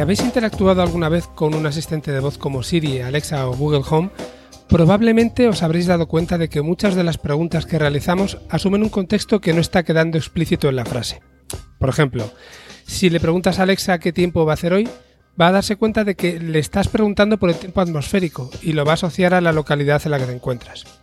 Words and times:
Si 0.00 0.02
habéis 0.02 0.24
interactuado 0.24 0.80
alguna 0.80 1.10
vez 1.10 1.26
con 1.26 1.54
un 1.54 1.66
asistente 1.66 2.10
de 2.10 2.20
voz 2.20 2.38
como 2.38 2.62
Siri, 2.62 3.02
Alexa 3.02 3.46
o 3.46 3.54
Google 3.54 3.82
Home, 3.86 4.08
probablemente 4.66 5.46
os 5.46 5.62
habréis 5.62 5.88
dado 5.88 6.08
cuenta 6.08 6.38
de 6.38 6.48
que 6.48 6.62
muchas 6.62 6.94
de 6.94 7.04
las 7.04 7.18
preguntas 7.18 7.66
que 7.66 7.78
realizamos 7.78 8.38
asumen 8.48 8.82
un 8.82 8.88
contexto 8.88 9.42
que 9.42 9.52
no 9.52 9.60
está 9.60 9.82
quedando 9.82 10.16
explícito 10.16 10.70
en 10.70 10.76
la 10.76 10.86
frase. 10.86 11.20
Por 11.78 11.90
ejemplo, 11.90 12.32
si 12.86 13.10
le 13.10 13.20
preguntas 13.20 13.58
a 13.58 13.64
Alexa 13.64 13.98
qué 13.98 14.10
tiempo 14.10 14.46
va 14.46 14.52
a 14.52 14.54
hacer 14.54 14.72
hoy, 14.72 14.88
va 15.38 15.48
a 15.48 15.52
darse 15.52 15.76
cuenta 15.76 16.02
de 16.02 16.14
que 16.14 16.40
le 16.40 16.60
estás 16.60 16.88
preguntando 16.88 17.36
por 17.36 17.50
el 17.50 17.56
tiempo 17.56 17.82
atmosférico 17.82 18.48
y 18.62 18.72
lo 18.72 18.86
va 18.86 18.92
a 18.92 18.94
asociar 18.94 19.34
a 19.34 19.42
la 19.42 19.52
localidad 19.52 20.00
en 20.06 20.12
la 20.12 20.18
que 20.18 20.24
te 20.24 20.32
encuentras. 20.32 20.99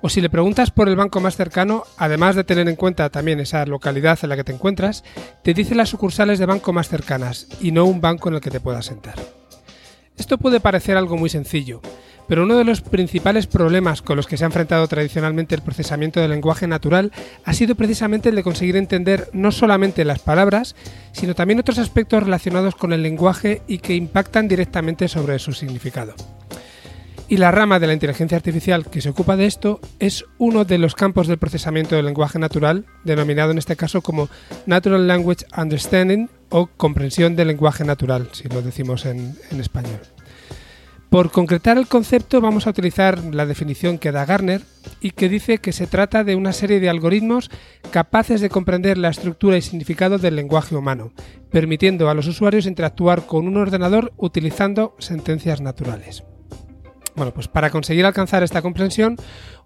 O 0.00 0.08
si 0.08 0.20
le 0.20 0.30
preguntas 0.30 0.70
por 0.70 0.88
el 0.88 0.96
banco 0.96 1.20
más 1.20 1.36
cercano, 1.36 1.84
además 1.96 2.36
de 2.36 2.44
tener 2.44 2.68
en 2.68 2.76
cuenta 2.76 3.10
también 3.10 3.40
esa 3.40 3.64
localidad 3.66 4.18
en 4.22 4.28
la 4.28 4.36
que 4.36 4.44
te 4.44 4.52
encuentras, 4.52 5.04
te 5.42 5.54
dice 5.54 5.74
las 5.74 5.88
sucursales 5.88 6.38
de 6.38 6.46
banco 6.46 6.72
más 6.72 6.88
cercanas 6.88 7.46
y 7.60 7.72
no 7.72 7.84
un 7.84 8.00
banco 8.00 8.28
en 8.28 8.36
el 8.36 8.40
que 8.40 8.50
te 8.50 8.60
puedas 8.60 8.86
sentar. 8.86 9.14
Esto 10.16 10.38
puede 10.38 10.60
parecer 10.60 10.96
algo 10.96 11.16
muy 11.16 11.30
sencillo, 11.30 11.80
pero 12.28 12.44
uno 12.44 12.56
de 12.56 12.64
los 12.64 12.80
principales 12.80 13.46
problemas 13.46 14.02
con 14.02 14.16
los 14.16 14.26
que 14.26 14.36
se 14.36 14.44
ha 14.44 14.46
enfrentado 14.46 14.86
tradicionalmente 14.86 15.54
el 15.54 15.62
procesamiento 15.62 16.20
del 16.20 16.30
lenguaje 16.30 16.66
natural 16.66 17.12
ha 17.44 17.52
sido 17.52 17.74
precisamente 17.74 18.28
el 18.28 18.36
de 18.36 18.42
conseguir 18.42 18.76
entender 18.76 19.28
no 19.32 19.52
solamente 19.52 20.04
las 20.04 20.20
palabras, 20.20 20.76
sino 21.12 21.34
también 21.34 21.60
otros 21.60 21.78
aspectos 21.78 22.22
relacionados 22.22 22.74
con 22.74 22.92
el 22.92 23.02
lenguaje 23.02 23.62
y 23.66 23.78
que 23.78 23.94
impactan 23.94 24.48
directamente 24.48 25.08
sobre 25.08 25.38
su 25.38 25.52
significado. 25.52 26.14
Y 27.32 27.38
la 27.38 27.50
rama 27.50 27.80
de 27.80 27.86
la 27.86 27.94
inteligencia 27.94 28.36
artificial 28.36 28.90
que 28.90 29.00
se 29.00 29.08
ocupa 29.08 29.36
de 29.36 29.46
esto 29.46 29.80
es 29.98 30.26
uno 30.36 30.66
de 30.66 30.76
los 30.76 30.94
campos 30.94 31.28
del 31.28 31.38
procesamiento 31.38 31.96
del 31.96 32.04
lenguaje 32.04 32.38
natural, 32.38 32.84
denominado 33.04 33.52
en 33.52 33.56
este 33.56 33.74
caso 33.74 34.02
como 34.02 34.28
Natural 34.66 35.08
Language 35.08 35.46
Understanding 35.56 36.28
o 36.50 36.66
comprensión 36.66 37.34
del 37.34 37.48
lenguaje 37.48 37.84
natural, 37.84 38.28
si 38.32 38.50
lo 38.50 38.60
decimos 38.60 39.06
en, 39.06 39.34
español. 39.58 40.00
Por 41.08 41.30
concretar 41.30 41.78
el 41.78 41.88
concepto 41.88 42.42
vamos 42.42 42.66
a 42.66 42.70
utilizar 42.70 43.18
la 43.32 43.46
definición 43.46 43.96
que 43.96 44.12
da 44.12 44.26
Garner 44.26 44.60
y 45.00 45.12
que 45.12 45.30
dice 45.30 45.56
que 45.56 45.72
se 45.72 45.86
trata 45.86 46.24
de 46.24 46.36
una 46.36 46.52
serie 46.52 46.80
de 46.80 46.90
algoritmos 46.90 47.50
capaces 47.90 48.42
de 48.42 48.50
comprender 48.50 48.98
la 48.98 49.08
estructura 49.08 49.56
y 49.56 49.62
significado 49.62 50.18
del 50.18 50.36
lenguaje 50.36 50.76
humano, 50.76 51.14
permitiendo 51.50 52.10
a 52.10 52.14
los 52.14 52.26
usuarios 52.26 52.66
interactuar 52.66 53.24
con 53.24 53.48
un 53.48 53.56
ordenador 53.56 54.12
utilizando 54.18 54.94
sentencias 54.98 55.62
naturales. 55.62 56.24
Bueno, 57.14 57.32
pues 57.32 57.46
para 57.46 57.70
conseguir 57.70 58.06
alcanzar 58.06 58.42
esta 58.42 58.62
comprensión, 58.62 59.16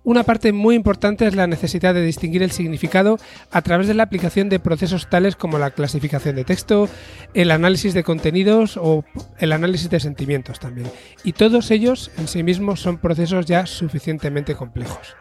una 0.03 0.25
parte 0.25 0.53
muy 0.53 0.75
importante 0.75 1.27
es 1.27 1.35
la 1.35 1.47
necesidad 1.47 1.95
de 1.95 2.03
distinguir 2.03 2.43
el 2.43 2.51
significado 2.51 3.19
a 3.51 3.63
través 3.63 3.87
de 3.87 3.95
la 3.95 4.05
aplicación 4.05 4.49
de 4.49 4.59
procesos 4.59 5.09
tales 5.09 5.37
como 5.37 5.59
la 5.59 5.71
clasificación 5.71 6.37
de 6.37 6.45
texto, 6.45 6.89
el 7.35 7.51
análisis 7.51 7.95
de 7.95 8.05
contenidos 8.05 8.77
o 8.77 9.05
el 9.39 9.53
análisis 9.53 9.91
de 9.91 10.01
sentimientos 10.01 10.59
también. 10.59 10.91
Y 11.25 11.33
todos 11.33 11.71
ellos 11.71 12.11
en 12.19 12.29
sí 12.29 12.43
mismos 12.43 12.81
son 12.81 12.99
procesos 12.99 13.47
ya 13.47 13.67
suficientemente 13.67 14.55
complejos. 14.55 15.17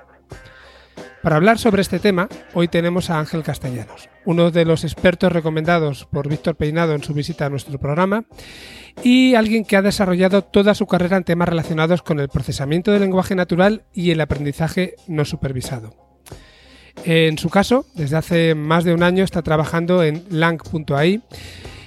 Para 1.21 1.37
hablar 1.37 1.57
sobre 1.57 1.81
este 1.81 1.99
tema, 1.99 2.29
hoy 2.53 2.67
tenemos 2.67 3.09
a 3.09 3.19
Ángel 3.19 3.43
Castellanos, 3.43 4.09
uno 4.25 4.51
de 4.51 4.63
los 4.63 4.83
expertos 4.83 5.31
recomendados 5.31 6.05
por 6.05 6.29
Víctor 6.29 6.55
Peinado 6.55 6.93
en 6.93 7.03
su 7.03 7.13
visita 7.13 7.47
a 7.47 7.49
nuestro 7.49 7.79
programa 7.79 8.25
y 9.03 9.35
alguien 9.35 9.65
que 9.65 9.75
ha 9.75 9.81
desarrollado 9.81 10.43
toda 10.43 10.75
su 10.75 10.85
carrera 10.87 11.17
en 11.17 11.23
temas 11.23 11.49
relacionados 11.49 12.01
con 12.01 12.19
el 12.19 12.29
procesamiento 12.29 12.91
del 12.91 13.01
lenguaje 13.01 13.35
natural 13.35 13.85
y 13.93 14.11
el 14.11 14.21
aprendizaje 14.21 14.95
no 15.07 15.25
supervisado. 15.25 15.95
En 17.03 17.37
su 17.37 17.49
caso, 17.49 17.85
desde 17.93 18.17
hace 18.17 18.55
más 18.55 18.83
de 18.83 18.93
un 18.93 19.03
año 19.03 19.23
está 19.23 19.41
trabajando 19.41 20.03
en 20.03 20.23
lang.ai 20.29 21.23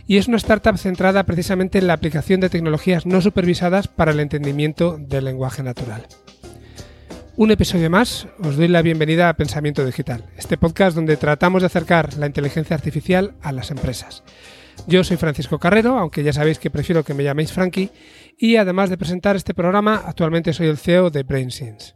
y 0.06 0.16
es 0.16 0.26
una 0.26 0.36
startup 0.38 0.78
centrada 0.78 1.24
precisamente 1.24 1.78
en 1.78 1.86
la 1.86 1.92
aplicación 1.92 2.40
de 2.40 2.50
tecnologías 2.50 3.06
no 3.06 3.20
supervisadas 3.20 3.88
para 3.88 4.12
el 4.12 4.20
entendimiento 4.20 4.96
del 4.98 5.26
lenguaje 5.26 5.62
natural. 5.62 6.06
Un 7.40 7.52
episodio 7.52 7.88
más, 7.88 8.26
os 8.42 8.56
doy 8.56 8.66
la 8.66 8.82
bienvenida 8.82 9.28
a 9.28 9.36
Pensamiento 9.36 9.86
Digital, 9.86 10.24
este 10.36 10.58
podcast 10.58 10.96
donde 10.96 11.16
tratamos 11.16 11.62
de 11.62 11.66
acercar 11.66 12.18
la 12.18 12.26
inteligencia 12.26 12.74
artificial 12.74 13.36
a 13.42 13.52
las 13.52 13.70
empresas. 13.70 14.24
Yo 14.88 15.04
soy 15.04 15.18
Francisco 15.18 15.60
Carrero, 15.60 16.00
aunque 16.00 16.24
ya 16.24 16.32
sabéis 16.32 16.58
que 16.58 16.68
prefiero 16.68 17.04
que 17.04 17.14
me 17.14 17.22
llaméis 17.22 17.52
Frankie, 17.52 17.92
y 18.36 18.56
además 18.56 18.90
de 18.90 18.98
presentar 18.98 19.36
este 19.36 19.54
programa, 19.54 20.02
actualmente 20.04 20.52
soy 20.52 20.66
el 20.66 20.78
CEO 20.78 21.10
de 21.10 21.22
BrainSense. 21.22 21.94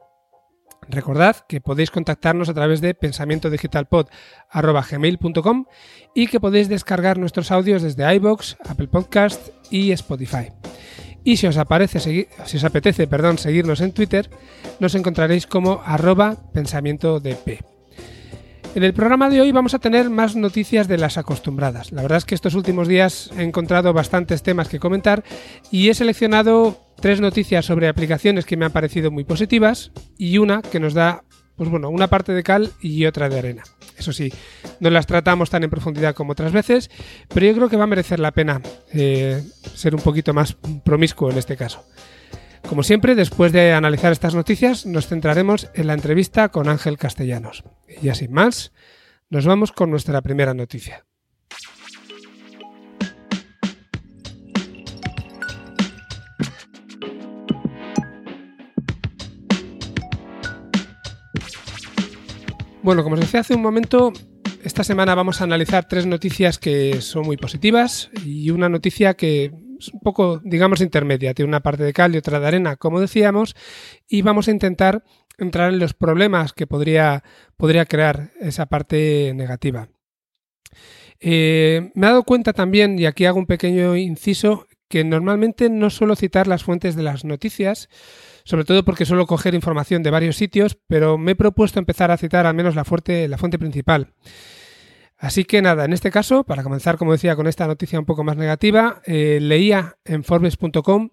Recordad 0.88 1.38
que 1.48 1.60
podéis 1.60 1.90
contactarnos 1.90 2.48
a 2.48 2.54
través 2.54 2.80
de 2.80 2.94
pensamientodigitalpod.gmail.com 2.94 5.64
y 6.14 6.28
que 6.28 6.38
podéis 6.38 6.68
descargar 6.68 7.18
nuestros 7.18 7.50
audios 7.50 7.82
desde 7.82 8.14
iBox, 8.14 8.58
Apple 8.64 8.86
Podcast 8.86 9.48
y 9.72 9.90
Spotify. 9.90 10.52
Y 11.24 11.36
si 11.36 11.46
os, 11.46 11.56
aparece, 11.56 12.00
si 12.00 12.56
os 12.56 12.64
apetece 12.64 13.06
perdón, 13.06 13.38
seguirnos 13.38 13.80
en 13.80 13.92
Twitter, 13.92 14.28
nos 14.80 14.94
encontraréis 14.94 15.46
como 15.46 15.80
arroba 15.84 16.36
pensamiento 16.52 17.20
de 17.20 17.34
P. 17.34 17.60
En 18.74 18.84
el 18.84 18.94
programa 18.94 19.28
de 19.28 19.40
hoy 19.42 19.52
vamos 19.52 19.74
a 19.74 19.78
tener 19.78 20.08
más 20.08 20.34
noticias 20.34 20.88
de 20.88 20.96
las 20.96 21.18
acostumbradas. 21.18 21.92
La 21.92 22.00
verdad 22.00 22.18
es 22.18 22.24
que 22.24 22.34
estos 22.34 22.54
últimos 22.54 22.88
días 22.88 23.30
he 23.36 23.42
encontrado 23.42 23.92
bastantes 23.92 24.42
temas 24.42 24.68
que 24.68 24.78
comentar 24.78 25.22
y 25.70 25.90
he 25.90 25.94
seleccionado 25.94 26.78
tres 26.98 27.20
noticias 27.20 27.66
sobre 27.66 27.88
aplicaciones 27.88 28.46
que 28.46 28.56
me 28.56 28.64
han 28.64 28.72
parecido 28.72 29.10
muy 29.10 29.24
positivas 29.24 29.92
y 30.16 30.38
una 30.38 30.62
que 30.62 30.80
nos 30.80 30.94
da 30.94 31.22
pues 31.56 31.68
bueno, 31.68 31.90
una 31.90 32.08
parte 32.08 32.32
de 32.32 32.42
cal 32.42 32.72
y 32.80 33.06
otra 33.06 33.28
de 33.28 33.38
arena. 33.38 33.62
Eso 33.96 34.12
sí, 34.12 34.32
no 34.80 34.90
las 34.90 35.06
tratamos 35.06 35.50
tan 35.50 35.64
en 35.64 35.70
profundidad 35.70 36.14
como 36.14 36.32
otras 36.32 36.52
veces, 36.52 36.90
pero 37.32 37.46
yo 37.46 37.54
creo 37.54 37.68
que 37.68 37.76
va 37.76 37.84
a 37.84 37.88
merecer 37.88 38.20
la 38.20 38.32
pena 38.32 38.60
eh, 38.92 39.42
ser 39.74 39.94
un 39.94 40.00
poquito 40.00 40.34
más 40.34 40.56
promiscuo 40.84 41.30
en 41.30 41.38
este 41.38 41.56
caso. 41.56 41.84
Como 42.68 42.82
siempre, 42.82 43.14
después 43.14 43.52
de 43.52 43.72
analizar 43.72 44.12
estas 44.12 44.34
noticias, 44.34 44.86
nos 44.86 45.08
centraremos 45.08 45.68
en 45.74 45.88
la 45.88 45.94
entrevista 45.94 46.48
con 46.48 46.68
Ángel 46.68 46.96
Castellanos. 46.96 47.64
Y 47.88 48.06
ya 48.06 48.14
sin 48.14 48.32
más, 48.32 48.72
nos 49.30 49.46
vamos 49.46 49.72
con 49.72 49.90
nuestra 49.90 50.22
primera 50.22 50.54
noticia. 50.54 51.04
Bueno, 62.82 63.04
como 63.04 63.14
os 63.14 63.20
decía 63.20 63.40
hace 63.40 63.54
un 63.54 63.62
momento, 63.62 64.12
esta 64.64 64.82
semana 64.82 65.14
vamos 65.14 65.40
a 65.40 65.44
analizar 65.44 65.86
tres 65.86 66.04
noticias 66.04 66.58
que 66.58 67.00
son 67.00 67.24
muy 67.24 67.36
positivas 67.36 68.10
y 68.24 68.50
una 68.50 68.68
noticia 68.68 69.14
que 69.14 69.52
es 69.78 69.88
un 69.88 70.00
poco, 70.00 70.40
digamos, 70.42 70.80
intermedia. 70.80 71.32
Tiene 71.32 71.48
una 71.48 71.62
parte 71.62 71.84
de 71.84 71.92
cal 71.92 72.12
y 72.12 72.18
otra 72.18 72.40
de 72.40 72.46
arena, 72.48 72.74
como 72.74 73.00
decíamos, 73.00 73.54
y 74.08 74.22
vamos 74.22 74.48
a 74.48 74.50
intentar 74.50 75.04
entrar 75.38 75.72
en 75.72 75.78
los 75.78 75.94
problemas 75.94 76.52
que 76.52 76.66
podría, 76.66 77.22
podría 77.56 77.86
crear 77.86 78.30
esa 78.40 78.66
parte 78.66 79.32
negativa. 79.32 79.88
Eh, 81.20 81.92
me 81.94 82.06
he 82.06 82.10
dado 82.10 82.24
cuenta 82.24 82.52
también, 82.52 82.98
y 82.98 83.06
aquí 83.06 83.26
hago 83.26 83.38
un 83.38 83.46
pequeño 83.46 83.94
inciso, 83.94 84.66
que 84.88 85.04
normalmente 85.04 85.70
no 85.70 85.88
suelo 85.88 86.16
citar 86.16 86.48
las 86.48 86.64
fuentes 86.64 86.96
de 86.96 87.04
las 87.04 87.24
noticias, 87.24 87.88
sobre 88.44 88.64
todo 88.64 88.84
porque 88.84 89.04
suelo 89.04 89.26
coger 89.26 89.54
información 89.54 90.02
de 90.02 90.10
varios 90.10 90.36
sitios, 90.36 90.78
pero 90.86 91.18
me 91.18 91.32
he 91.32 91.36
propuesto 91.36 91.78
empezar 91.78 92.10
a 92.10 92.16
citar 92.16 92.46
al 92.46 92.54
menos 92.54 92.74
la 92.74 92.84
fuente, 92.84 93.58
principal. 93.58 94.12
Así 95.18 95.44
que 95.44 95.62
nada, 95.62 95.84
en 95.84 95.92
este 95.92 96.10
caso, 96.10 96.44
para 96.44 96.62
comenzar, 96.62 96.98
como 96.98 97.12
decía, 97.12 97.36
con 97.36 97.46
esta 97.46 97.66
noticia 97.66 97.98
un 97.98 98.06
poco 98.06 98.24
más 98.24 98.36
negativa, 98.36 99.02
eh, 99.04 99.38
leía 99.40 99.96
en 100.04 100.24
Forbes.com 100.24 101.10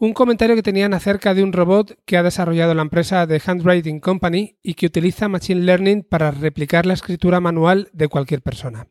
un 0.00 0.12
comentario 0.12 0.54
que 0.54 0.62
tenían 0.62 0.94
acerca 0.94 1.34
de 1.34 1.42
un 1.42 1.52
robot 1.52 1.98
que 2.04 2.16
ha 2.16 2.22
desarrollado 2.22 2.72
la 2.74 2.82
empresa 2.82 3.26
The 3.26 3.40
Handwriting 3.44 3.98
Company 4.00 4.56
y 4.62 4.74
que 4.74 4.86
utiliza 4.86 5.28
Machine 5.28 5.62
Learning 5.62 6.04
para 6.04 6.30
replicar 6.30 6.86
la 6.86 6.94
escritura 6.94 7.40
manual 7.40 7.88
de 7.92 8.08
cualquier 8.08 8.40
persona. 8.40 8.86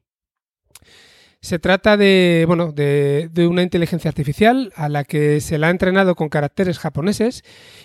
Se 1.42 1.60
trata 1.60 1.98
de, 1.98 2.46
bueno, 2.48 2.72
de, 2.72 3.30
una 3.50 3.64
inteligencia 3.64 4.10
artificial 4.10 4.74
a 4.76 4.90
la 4.90 5.04
que 5.04 5.40
se 5.40 5.58
la 5.58 5.68
ha 5.68 5.72
entrenado 5.72 6.16
con 6.16 6.30
caracteres 6.30 6.80
japoneses 6.80 7.44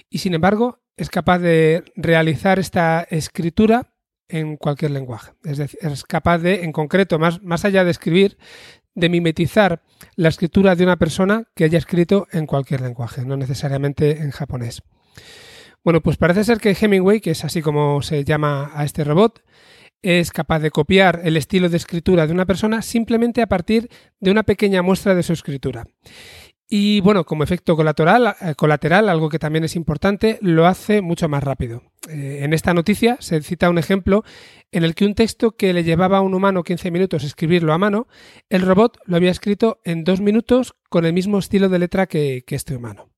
y 0.08 0.18
sin 0.18 0.34
embargo 0.34 0.80
es 0.96 1.10
capaz 1.10 1.38
de 1.38 1.84
realizar 1.96 2.58
esta 2.58 3.06
escritura 3.10 3.92
en 4.28 4.56
cualquier 4.56 4.92
lenguaje. 4.92 5.32
Es 5.44 5.58
decir, 5.58 5.78
es 5.82 6.04
capaz 6.04 6.38
de, 6.38 6.64
en 6.64 6.72
concreto, 6.72 7.18
más, 7.18 7.42
más 7.42 7.64
allá 7.64 7.84
de 7.84 7.90
escribir, 7.90 8.38
de 8.94 9.08
mimetizar 9.08 9.82
la 10.16 10.28
escritura 10.28 10.74
de 10.74 10.84
una 10.84 10.96
persona 10.96 11.44
que 11.54 11.64
haya 11.64 11.78
escrito 11.78 12.26
en 12.32 12.46
cualquier 12.46 12.80
lenguaje, 12.80 13.24
no 13.24 13.36
necesariamente 13.36 14.22
en 14.22 14.30
japonés. 14.30 14.82
Bueno, 15.84 16.00
pues 16.00 16.16
parece 16.16 16.44
ser 16.44 16.58
que 16.58 16.76
Hemingway, 16.78 17.20
que 17.20 17.32
es 17.32 17.44
así 17.44 17.60
como 17.60 18.02
se 18.02 18.24
llama 18.24 18.70
a 18.74 18.84
este 18.84 19.02
robot, 19.04 19.42
es 20.02 20.32
capaz 20.32 20.58
de 20.58 20.70
copiar 20.70 21.20
el 21.24 21.36
estilo 21.36 21.68
de 21.68 21.76
escritura 21.76 22.26
de 22.26 22.32
una 22.32 22.46
persona 22.46 22.82
simplemente 22.82 23.40
a 23.40 23.46
partir 23.46 23.88
de 24.20 24.30
una 24.30 24.42
pequeña 24.42 24.82
muestra 24.82 25.14
de 25.14 25.22
su 25.22 25.32
escritura. 25.32 25.86
Y 26.74 27.00
bueno, 27.02 27.24
como 27.24 27.44
efecto 27.44 27.76
colateral, 27.76 28.34
eh, 28.40 28.54
algo 29.08 29.28
que 29.28 29.38
también 29.38 29.64
es 29.64 29.76
importante, 29.76 30.38
lo 30.40 30.66
hace 30.66 31.02
mucho 31.02 31.28
más 31.28 31.44
rápido. 31.44 31.82
Eh, 32.08 32.40
en 32.42 32.54
esta 32.54 32.72
noticia 32.72 33.18
se 33.20 33.42
cita 33.42 33.68
un 33.68 33.76
ejemplo 33.76 34.24
en 34.70 34.82
el 34.82 34.94
que 34.94 35.04
un 35.04 35.14
texto 35.14 35.50
que 35.50 35.74
le 35.74 35.84
llevaba 35.84 36.16
a 36.16 36.22
un 36.22 36.32
humano 36.32 36.62
15 36.62 36.90
minutos 36.90 37.24
escribirlo 37.24 37.74
a 37.74 37.78
mano, 37.78 38.08
el 38.48 38.62
robot 38.62 38.98
lo 39.04 39.16
había 39.16 39.30
escrito 39.30 39.82
en 39.84 40.02
dos 40.02 40.22
minutos 40.22 40.74
con 40.88 41.04
el 41.04 41.12
mismo 41.12 41.38
estilo 41.38 41.68
de 41.68 41.78
letra 41.78 42.06
que 42.06 42.42
este 42.48 42.74
humano. 42.74 43.10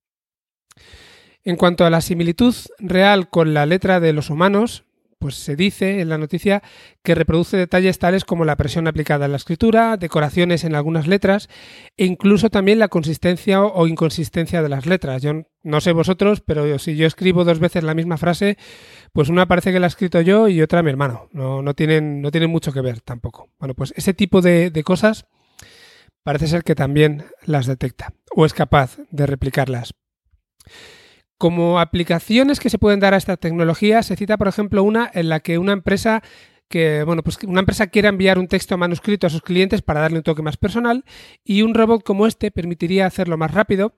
En 1.45 1.55
cuanto 1.55 1.87
a 1.87 1.91
la 1.91 2.01
similitud 2.01 2.57
real 2.81 3.31
con 3.31 3.55
la 3.55 3.67
letra 3.67 4.01
de 4.01 4.13
los 4.13 4.31
humanos, 4.31 4.85
pues 5.25 5.37
se 5.37 5.57
dice 5.57 6.03
en 6.03 6.11
la 6.11 6.19
noticia 6.19 6.63
que 7.03 7.15
reproduce 7.15 7.57
detalles 7.57 7.99
tales 7.99 8.27
como 8.27 8.45
la 8.45 8.57
presión 8.57 8.87
aplicada 8.87 9.25
en 9.25 9.31
la 9.31 9.39
escritura, 9.39 9.97
decoraciones 9.97 10.65
en 10.65 10.75
algunas 10.75 11.07
letras 11.07 11.49
e 11.97 12.05
incluso 12.05 12.51
también 12.51 12.79
la 12.79 12.89
consistencia 12.89 13.63
o 13.63 13.87
inconsistencia 13.87 14.63
de 14.63 14.69
las 14.69 14.85
letras. 14.85 15.23
Yo 15.23 15.33
no 15.63 15.81
sé 15.81 15.93
vosotros, 15.93 16.43
pero 16.43 16.79
si 16.79 16.95
yo 16.95 17.07
escribo 17.07 17.43
dos 17.45 17.59
veces 17.59 17.85
la 17.85 17.95
misma 17.95 18.19
frase, 18.19 18.59
pues 19.15 19.31
una 19.31 19.49
parece 19.49 19.73
que 19.73 19.81
la 19.81 19.87
he 19.87 19.89
escrito 19.89 20.21
yo 20.21 20.47
y 20.47 20.61
otra 20.61 20.83
mi 20.83 20.91
hermano. 20.91 21.31
No, 21.33 21.73
tienen, 21.73 22.21
no 22.21 22.31
tienen 22.31 22.51
mucho 22.51 22.71
que 22.75 22.83
ver 22.83 23.01
tampoco. 23.01 23.49
Bueno, 23.59 23.73
pues 23.73 23.95
ese 23.97 24.13
tipo 24.13 24.43
de, 24.43 24.71
de 24.71 24.85
cosas 24.85 25.25
parece 26.23 26.49
ser 26.49 26.65
que 26.65 26.75
también 26.75 27.25
las 27.47 27.65
detecta 27.65 28.13
o 28.37 28.45
es 28.45 28.53
capaz 28.53 28.99
de 29.11 29.25
replicarlas. 29.25 29.95
Como 31.45 31.79
aplicaciones 31.79 32.59
que 32.59 32.71
se 32.71 32.79
pueden 32.79 33.01
dar 33.01 33.13
a 33.13 33.19
esta 33.19 33.37
tecnología, 33.37 34.03
se 34.03 34.17
cita, 34.17 34.39
por 34.39 34.49
ejemplo, 34.49 34.83
una 34.83 35.11
en 35.13 35.29
la 35.29 35.41
que 35.41 35.59
una 35.59 35.75
empresa 35.75 36.23
que, 36.71 37.03
bueno, 37.03 37.23
pues 37.23 37.37
una 37.47 37.61
empresa 37.61 37.89
quiera 37.89 38.09
enviar 38.09 38.39
un 38.39 38.49
texto 38.49 38.79
manuscrito 38.79 39.27
a 39.27 39.31
sus 39.31 39.43
clientes 39.43 39.83
para 39.83 40.01
darle 40.01 40.17
un 40.17 40.23
toque 40.23 40.41
más 40.41 40.57
personal 40.57 41.05
y 41.45 41.61
un 41.61 41.75
robot 41.75 42.03
como 42.03 42.27
este 42.27 42.51
permitiría 42.51 43.05
hacerlo 43.05 43.37
más 43.37 43.51
rápido 43.51 43.95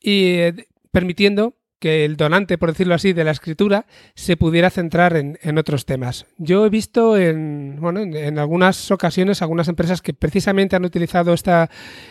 y 0.00 0.30
eh, 0.38 0.66
permitiendo 0.90 1.54
que 1.82 2.04
el 2.04 2.16
donante, 2.16 2.58
por 2.58 2.70
decirlo 2.70 2.94
así, 2.94 3.12
de 3.12 3.24
la 3.24 3.32
escritura 3.32 3.86
se 4.14 4.36
pudiera 4.36 4.70
centrar 4.70 5.16
en, 5.16 5.58
otros 5.58 5.84
temas. 5.84 6.26
Yo 6.38 6.64
he 6.64 6.68
visto 6.68 7.16
en, 7.16 7.76
bueno, 7.80 7.98
en, 8.02 8.38
algunas 8.38 8.92
ocasiones 8.92 9.42
algunas 9.42 9.66
empresas 9.66 10.00
que 10.00 10.14
precisamente 10.14 10.76
han 10.76 10.84
utilizado 10.84 11.34
esta, 11.34 11.70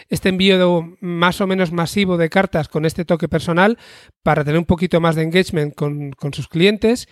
este 0.09 0.27
envío 0.27 0.97
más 0.99 1.39
o 1.39 1.47
menos 1.47 1.71
masivo 1.71 2.17
de 2.17 2.29
cartas 2.29 2.67
con 2.67 2.83
este 2.83 3.05
toque 3.05 3.29
personal 3.29 3.77
para 4.23 4.43
tener 4.43 4.59
un 4.59 4.65
poquito 4.65 4.99
más 4.99 5.15
de 5.15 5.23
engagement 5.23 5.73
con, 5.73 6.11
sus 6.33 6.49
clientes 6.49 7.07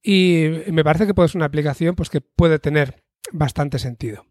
y 0.00 0.46
me 0.70 0.84
parece 0.84 1.08
que 1.08 1.14
puede 1.14 1.28
ser 1.28 1.40
una 1.40 1.46
aplicación 1.46 1.96
pues, 1.96 2.08
que 2.08 2.20
puede 2.20 2.60
tener 2.60 3.02
bastante 3.32 3.80
sentido. 3.80 4.26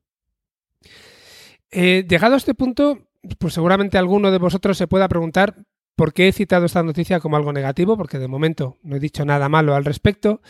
Eh, 1.72 2.06
llegado 2.08 2.36
a 2.36 2.38
este 2.38 2.54
punto, 2.54 3.00
pues 3.38 3.54
seguramente 3.54 3.98
alguno 3.98 4.32
de 4.32 4.38
vosotros 4.38 4.78
se 4.78 4.88
pueda 4.88 5.10
preguntar 5.10 5.56
¿Por 5.96 6.14
qué 6.14 6.28
he 6.28 6.32
citado 6.34 6.66
esta 6.66 6.84
noticia 6.84 7.20
como 7.20 7.38
algo 7.38 7.54
negativo? 7.54 7.96
Porque 7.98 8.20
de 8.20 8.28
momento 8.28 8.78
no 8.84 8.98
he 8.98 9.00
dicho 9.00 9.24
nada 9.24 9.48
malo 9.48 9.76
al 9.76 9.86
respecto. 9.86 10.42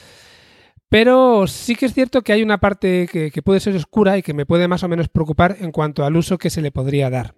Pero 0.90 1.46
sí 1.48 1.76
que 1.76 1.88
es 1.88 1.94
cierto 1.94 2.22
que 2.22 2.34
hay 2.34 2.44
una 2.44 2.60
parte 2.60 3.08
que, 3.12 3.42
puede 3.42 3.60
ser 3.60 3.76
oscura 3.76 4.18
y 4.18 4.24
que 4.24 4.34
me 4.34 4.46
puede 4.46 4.68
más 4.68 4.84
o 4.84 4.88
menos 4.88 5.10
preocupar 5.10 5.58
en 5.60 5.72
cuanto 5.72 6.06
al 6.06 6.16
uso 6.16 6.38
que 6.38 6.50
se 6.50 6.62
le 6.62 6.72
podría 6.72 7.10
dar. 7.10 7.36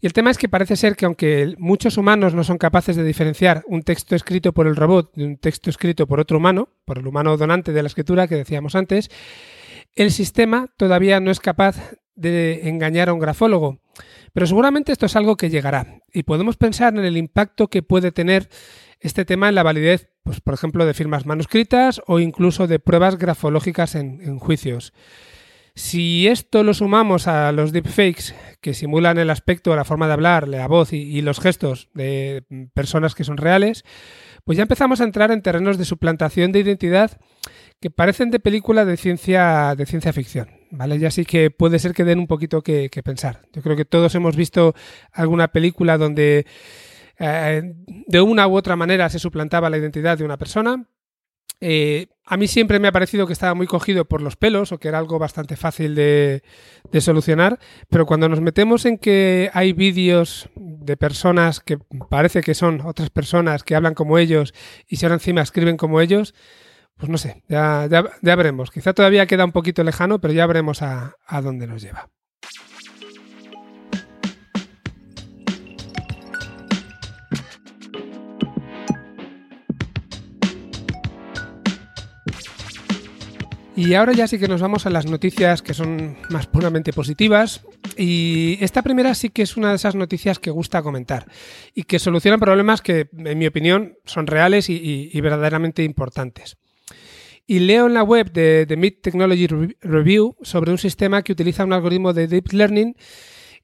Y 0.00 0.06
el 0.06 0.12
tema 0.12 0.30
es 0.30 0.38
que 0.38 0.48
parece 0.48 0.76
ser 0.76 0.96
que 0.96 1.04
aunque 1.06 1.54
muchos 1.58 1.96
humanos 1.96 2.34
no 2.34 2.42
son 2.42 2.58
capaces 2.58 2.96
de 2.96 3.04
diferenciar 3.04 3.62
un 3.66 3.82
texto 3.82 4.16
escrito 4.16 4.52
por 4.52 4.66
el 4.66 4.76
robot 4.76 5.12
de 5.14 5.26
un 5.26 5.36
texto 5.36 5.70
escrito 5.70 6.06
por 6.06 6.18
otro 6.18 6.38
humano, 6.38 6.68
por 6.84 6.98
el 6.98 7.06
humano 7.06 7.36
donante 7.36 7.72
de 7.72 7.82
la 7.82 7.86
escritura 7.86 8.26
que 8.26 8.34
decíamos 8.34 8.74
antes, 8.74 9.10
el 9.94 10.10
sistema 10.10 10.68
todavía 10.76 11.20
no 11.20 11.30
es 11.30 11.40
capaz 11.40 11.76
de 12.16 12.68
engañar 12.68 13.08
a 13.08 13.12
un 13.12 13.20
grafólogo. 13.20 13.78
Pero 14.34 14.48
seguramente 14.48 14.90
esto 14.90 15.06
es 15.06 15.14
algo 15.14 15.36
que 15.36 15.48
llegará 15.48 16.02
y 16.12 16.24
podemos 16.24 16.56
pensar 16.56 16.92
en 16.98 17.04
el 17.04 17.16
impacto 17.16 17.68
que 17.68 17.82
puede 17.82 18.10
tener 18.10 18.48
este 18.98 19.24
tema 19.24 19.48
en 19.48 19.54
la 19.54 19.62
validez, 19.62 20.10
pues, 20.24 20.40
por 20.40 20.54
ejemplo, 20.54 20.84
de 20.84 20.92
firmas 20.92 21.24
manuscritas 21.24 22.02
o 22.08 22.18
incluso 22.18 22.66
de 22.66 22.80
pruebas 22.80 23.16
grafológicas 23.16 23.94
en, 23.94 24.38
juicios. 24.40 24.92
Si 25.76 26.26
esto 26.26 26.64
lo 26.64 26.74
sumamos 26.74 27.28
a 27.28 27.52
los 27.52 27.72
deepfakes 27.72 28.34
que 28.60 28.74
simulan 28.74 29.18
el 29.18 29.30
aspecto, 29.30 29.76
la 29.76 29.84
forma 29.84 30.08
de 30.08 30.14
hablar, 30.14 30.48
la 30.48 30.66
voz 30.66 30.92
y, 30.92 31.20
los 31.22 31.38
gestos 31.38 31.90
de 31.94 32.44
personas 32.74 33.14
que 33.14 33.24
son 33.24 33.36
reales, 33.36 33.84
pues 34.44 34.56
ya 34.56 34.62
empezamos 34.62 35.00
a 35.00 35.04
entrar 35.04 35.30
en 35.30 35.42
terrenos 35.42 35.78
de 35.78 35.84
suplantación 35.84 36.50
de 36.50 36.60
identidad 36.60 37.20
que 37.80 37.90
parecen 37.90 38.32
de 38.32 38.40
película 38.40 38.84
de 38.84 38.96
ciencia, 38.96 39.74
de 39.76 39.86
ciencia 39.86 40.12
ficción. 40.12 40.53
¿Vale? 40.76 40.98
Ya 40.98 41.10
sí 41.10 41.24
que 41.24 41.50
puede 41.50 41.78
ser 41.78 41.94
que 41.94 42.04
den 42.04 42.18
un 42.18 42.26
poquito 42.26 42.62
que, 42.62 42.90
pensar. 43.04 43.42
Yo 43.52 43.62
creo 43.62 43.76
que 43.76 43.84
todos 43.84 44.14
hemos 44.14 44.36
visto 44.36 44.74
alguna 45.12 45.48
película 45.48 45.98
donde 45.98 46.46
eh, 47.18 47.74
de 47.86 48.20
una 48.20 48.46
u 48.46 48.56
otra 48.56 48.76
manera 48.76 49.08
se 49.08 49.18
suplantaba 49.18 49.70
la 49.70 49.78
identidad 49.78 50.18
de 50.18 50.24
una 50.24 50.36
persona. 50.36 50.86
Eh, 51.60 52.08
a 52.26 52.36
mí 52.36 52.48
siempre 52.48 52.78
me 52.78 52.88
ha 52.88 52.92
parecido 52.92 53.26
que 53.26 53.32
estaba 53.32 53.54
muy 53.54 53.66
cogido 53.66 54.06
por 54.06 54.20
los 54.20 54.36
pelos 54.36 54.72
o 54.72 54.78
que 54.78 54.88
era 54.88 54.98
algo 54.98 55.18
bastante 55.18 55.56
fácil 55.56 55.94
de, 55.94 56.42
de 56.90 57.00
solucionar, 57.00 57.58
pero 57.88 58.06
cuando 58.06 58.28
nos 58.28 58.40
metemos 58.40 58.84
en 58.86 58.98
que 58.98 59.50
hay 59.52 59.72
vídeos 59.72 60.48
de 60.56 60.96
personas 60.96 61.60
que 61.60 61.78
parece 62.10 62.42
que 62.42 62.54
son 62.54 62.80
otras 62.82 63.10
personas 63.10 63.62
que 63.62 63.76
hablan 63.76 63.94
como 63.94 64.18
ellos 64.18 64.52
y 64.88 64.96
si 64.96 65.06
ahora 65.06 65.14
encima 65.14 65.42
escriben 65.42 65.76
como 65.76 66.00
ellos, 66.00 66.34
pues 66.96 67.10
no 67.10 67.18
sé, 67.18 67.42
ya, 67.48 67.88
veremos. 68.22 68.70
Quizá 68.70 68.92
todavía 68.92 69.26
queda 69.26 69.44
un 69.44 69.52
poquito 69.52 69.82
lejano, 69.82 70.20
pero 70.20 70.32
ya 70.32 70.46
veremos 70.46 70.82
a, 70.82 71.16
a 71.26 71.40
dónde 71.40 71.66
nos 71.66 71.82
lleva. 71.82 72.08
Y 83.76 83.94
ahora 83.94 84.12
ya 84.12 84.28
sí 84.28 84.38
que 84.38 84.46
nos 84.46 84.60
vamos 84.60 84.86
a 84.86 84.90
las 84.90 85.06
noticias 85.06 85.60
que 85.60 85.74
son 85.74 86.16
más 86.30 86.46
puramente 86.46 86.92
positivas. 86.92 87.62
Y 87.96 88.56
esta 88.60 88.82
primera 88.82 89.14
sí 89.14 89.30
que 89.30 89.42
es 89.42 89.56
una 89.56 89.70
de 89.70 89.76
esas 89.76 89.96
noticias 89.96 90.38
que 90.38 90.52
gusta 90.52 90.80
comentar 90.80 91.26
y 91.74 91.82
que 91.82 91.98
solucionan 91.98 92.38
problemas 92.38 92.82
que, 92.82 93.08
en 93.12 93.36
mi 93.36 93.46
opinión, 93.48 93.98
son 94.04 94.28
reales 94.28 94.70
y 94.70 95.20
verdaderamente 95.20 95.82
importantes. 95.82 96.56
Y 97.46 97.60
leo 97.60 97.86
en 97.86 97.94
la 97.94 98.02
web 98.02 98.32
de, 98.32 98.64
The 98.66 98.76
Mid 98.76 98.94
Technology 99.02 99.46
Review 99.80 100.36
sobre 100.42 100.70
un 100.70 100.78
sistema 100.78 101.22
que 101.22 101.32
utiliza 101.32 101.64
un 101.64 101.72
algoritmo 101.72 102.12
de 102.12 102.26
Deep 102.26 102.52
Learning 102.52 102.96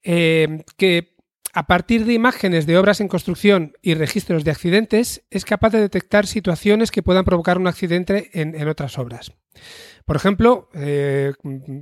eh, 0.02 0.64
que 0.76 1.14
a 1.52 1.66
partir 1.66 2.04
de 2.04 2.12
imágenes 2.12 2.66
de 2.66 2.78
obras 2.78 3.00
en 3.00 3.08
construcción 3.08 3.72
y 3.82 3.94
registros 3.94 4.44
de 4.44 4.52
accidentes, 4.52 5.24
es 5.30 5.44
capaz 5.44 5.70
de 5.70 5.80
detectar 5.80 6.26
situaciones 6.26 6.90
que 6.90 7.02
puedan 7.02 7.24
provocar 7.24 7.58
un 7.58 7.66
accidente 7.66 8.30
en, 8.32 8.68
otras 8.68 8.98
obras. 8.98 9.32
Por 10.04 10.16
ejemplo, 10.16 10.68
eh, 10.74 11.32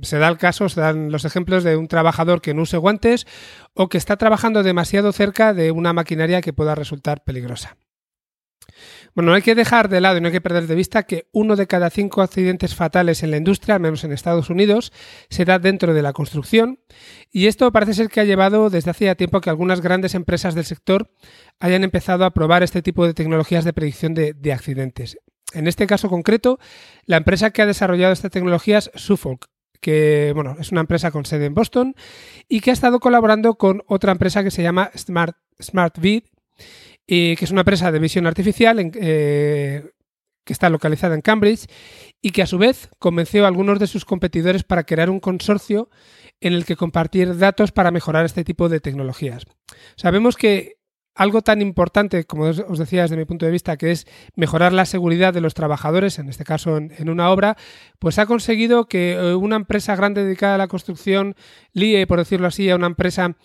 se 0.01 0.17
da 0.17 0.27
el 0.27 0.37
caso, 0.37 0.69
se 0.69 0.81
dan 0.81 1.11
los 1.11 1.25
ejemplos 1.25 1.63
de 1.63 1.77
un 1.77 1.87
trabajador 1.87 2.41
que 2.41 2.53
no 2.53 2.63
use 2.63 2.77
guantes 2.77 3.27
o 3.73 3.89
que 3.89 3.97
está 3.97 4.17
trabajando 4.17 4.63
demasiado 4.63 5.11
cerca 5.11 5.53
de 5.53 5.71
una 5.71 5.93
maquinaria 5.93 6.41
que 6.41 6.53
pueda 6.53 6.73
resultar 6.73 7.23
peligrosa. 7.23 7.77
Bueno, 9.15 9.31
no 9.31 9.35
hay 9.35 9.41
que 9.41 9.55
dejar 9.55 9.89
de 9.89 10.01
lado 10.01 10.17
y 10.17 10.21
no 10.21 10.27
hay 10.27 10.33
que 10.33 10.41
perder 10.41 10.67
de 10.67 10.75
vista 10.75 11.03
que 11.03 11.27
uno 11.31 11.55
de 11.55 11.67
cada 11.67 11.89
cinco 11.89 12.21
accidentes 12.21 12.75
fatales 12.75 13.23
en 13.23 13.31
la 13.31 13.37
industria, 13.37 13.75
al 13.75 13.81
menos 13.81 14.03
en 14.03 14.11
Estados 14.11 14.49
Unidos, 14.49 14.91
se 15.29 15.45
da 15.45 15.59
dentro 15.59 15.93
de 15.93 16.01
la 16.01 16.13
construcción. 16.13 16.79
Y 17.31 17.47
esto 17.47 17.71
parece 17.71 17.93
ser 17.93 18.09
que 18.09 18.19
ha 18.19 18.23
llevado 18.23 18.69
desde 18.69 18.91
hace 18.91 19.13
tiempo 19.15 19.41
que 19.41 19.49
algunas 19.49 19.81
grandes 19.81 20.15
empresas 20.15 20.55
del 20.55 20.65
sector 20.65 21.11
hayan 21.59 21.83
empezado 21.83 22.25
a 22.25 22.31
probar 22.31 22.63
este 22.63 22.81
tipo 22.81 23.05
de 23.05 23.13
tecnologías 23.13 23.65
de 23.65 23.73
predicción 23.73 24.13
de, 24.13 24.53
accidentes. 24.53 25.17
En 25.53 25.67
este 25.67 25.87
caso 25.87 26.09
concreto, 26.09 26.59
la 27.05 27.17
empresa 27.17 27.51
que 27.51 27.61
ha 27.61 27.65
desarrollado 27.65 28.13
esta 28.13 28.29
tecnología 28.29 28.77
es 28.77 28.91
Suffolk, 28.95 29.47
que 29.81 30.31
bueno, 30.35 30.55
es 30.59 30.71
una 30.71 30.81
empresa 30.81 31.11
con 31.11 31.25
sede 31.25 31.45
en 31.45 31.53
Boston 31.53 31.95
y 32.47 32.61
que 32.61 32.69
ha 32.69 32.73
estado 32.73 32.99
colaborando 32.99 33.55
con 33.55 33.83
otra 33.87 34.11
empresa 34.11 34.43
que 34.43 34.51
se 34.51 34.61
llama 34.61 34.91
Smart, 34.95 35.37
SmartVid 35.61 36.23
que 37.09 37.45
es 37.45 37.51
una 37.51 37.61
empresa 37.61 37.91
de 37.91 37.99
visión 37.99 38.27
artificial 38.27 38.79
eh, 38.79 39.91
que 40.45 40.53
está 40.53 40.69
localizada 40.69 41.15
en 41.15 41.21
Cambridge 41.21 41.65
y 42.21 42.31
que 42.31 42.43
a 42.43 42.47
su 42.47 42.59
vez 42.59 42.89
convenció 42.99 43.45
a 43.45 43.47
algunos 43.47 43.79
de 43.79 43.87
sus 43.87 44.05
competidores 44.05 44.63
para 44.63 44.83
crear 44.83 45.09
un 45.09 45.19
consorcio 45.19 45.89
en 46.39 46.53
el 46.53 46.65
que 46.65 46.75
compartir 46.75 47.37
datos 47.37 47.71
para 47.71 47.91
mejorar 47.91 48.25
este 48.25 48.43
tipo 48.43 48.69
de 48.69 48.79
tecnologías. 48.79 49.45
Sabemos 49.95 50.37
que 50.37 50.77
algo 51.15 51.41
tan 51.41 51.61
importante, 51.61 52.23
como 52.25 52.45
os 52.45 52.79
decía 52.79 53.01
desde 53.01 53.17
mi 53.17 53.25
punto 53.25 53.45
de 53.45 53.51
vista, 53.51 53.75
que 53.75 53.91
es 53.91 54.07
mejorar 54.35 54.71
la 54.71 54.85
seguridad 54.85 55.33
de 55.33 55.41
los 55.41 55.53
trabajadores, 55.53 56.17
en 56.17 56.29
este 56.29 56.45
caso 56.45 56.77
en, 56.77 57.09
una 57.09 57.29
obra, 57.29 57.57
pues 57.99 58.19
ha 58.19 58.25
conseguido 58.25 58.87
que 58.87 59.13
eh, 59.13 59.35
una 59.35 59.57
empresa 59.57 59.95
grande 59.95 60.23
dedicada 60.23 60.55
a 60.55 60.59
la 60.59 60.67
construcción 60.67 61.35
líe, 61.73 62.07
por 62.07 62.19
decirlo 62.19 62.47
así, 62.47 62.69
a 62.69 62.75
una 62.75 62.87
empresa 62.87 63.35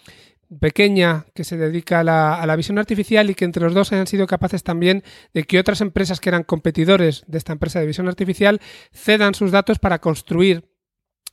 pequeña 0.60 1.26
que 1.34 1.44
se 1.44 1.56
dedica 1.56 2.00
a 2.00 2.04
la, 2.04 2.56
visión 2.56 2.78
artificial 2.78 3.30
y 3.30 3.34
que 3.34 3.44
entre 3.44 3.62
los 3.62 3.74
dos 3.74 3.92
hayan 3.92 4.06
sido 4.06 4.26
capaces 4.26 4.62
también 4.62 5.02
de 5.32 5.44
que 5.44 5.58
otras 5.58 5.80
empresas 5.80 6.20
que 6.20 6.28
eran 6.28 6.44
competidores 6.44 7.24
de 7.26 7.38
esta 7.38 7.52
empresa 7.52 7.80
de 7.80 7.86
visión 7.86 8.08
artificial 8.08 8.60
cedan 8.92 9.34
sus 9.34 9.50
datos 9.50 9.78
para 9.78 10.00
construir 10.00 10.68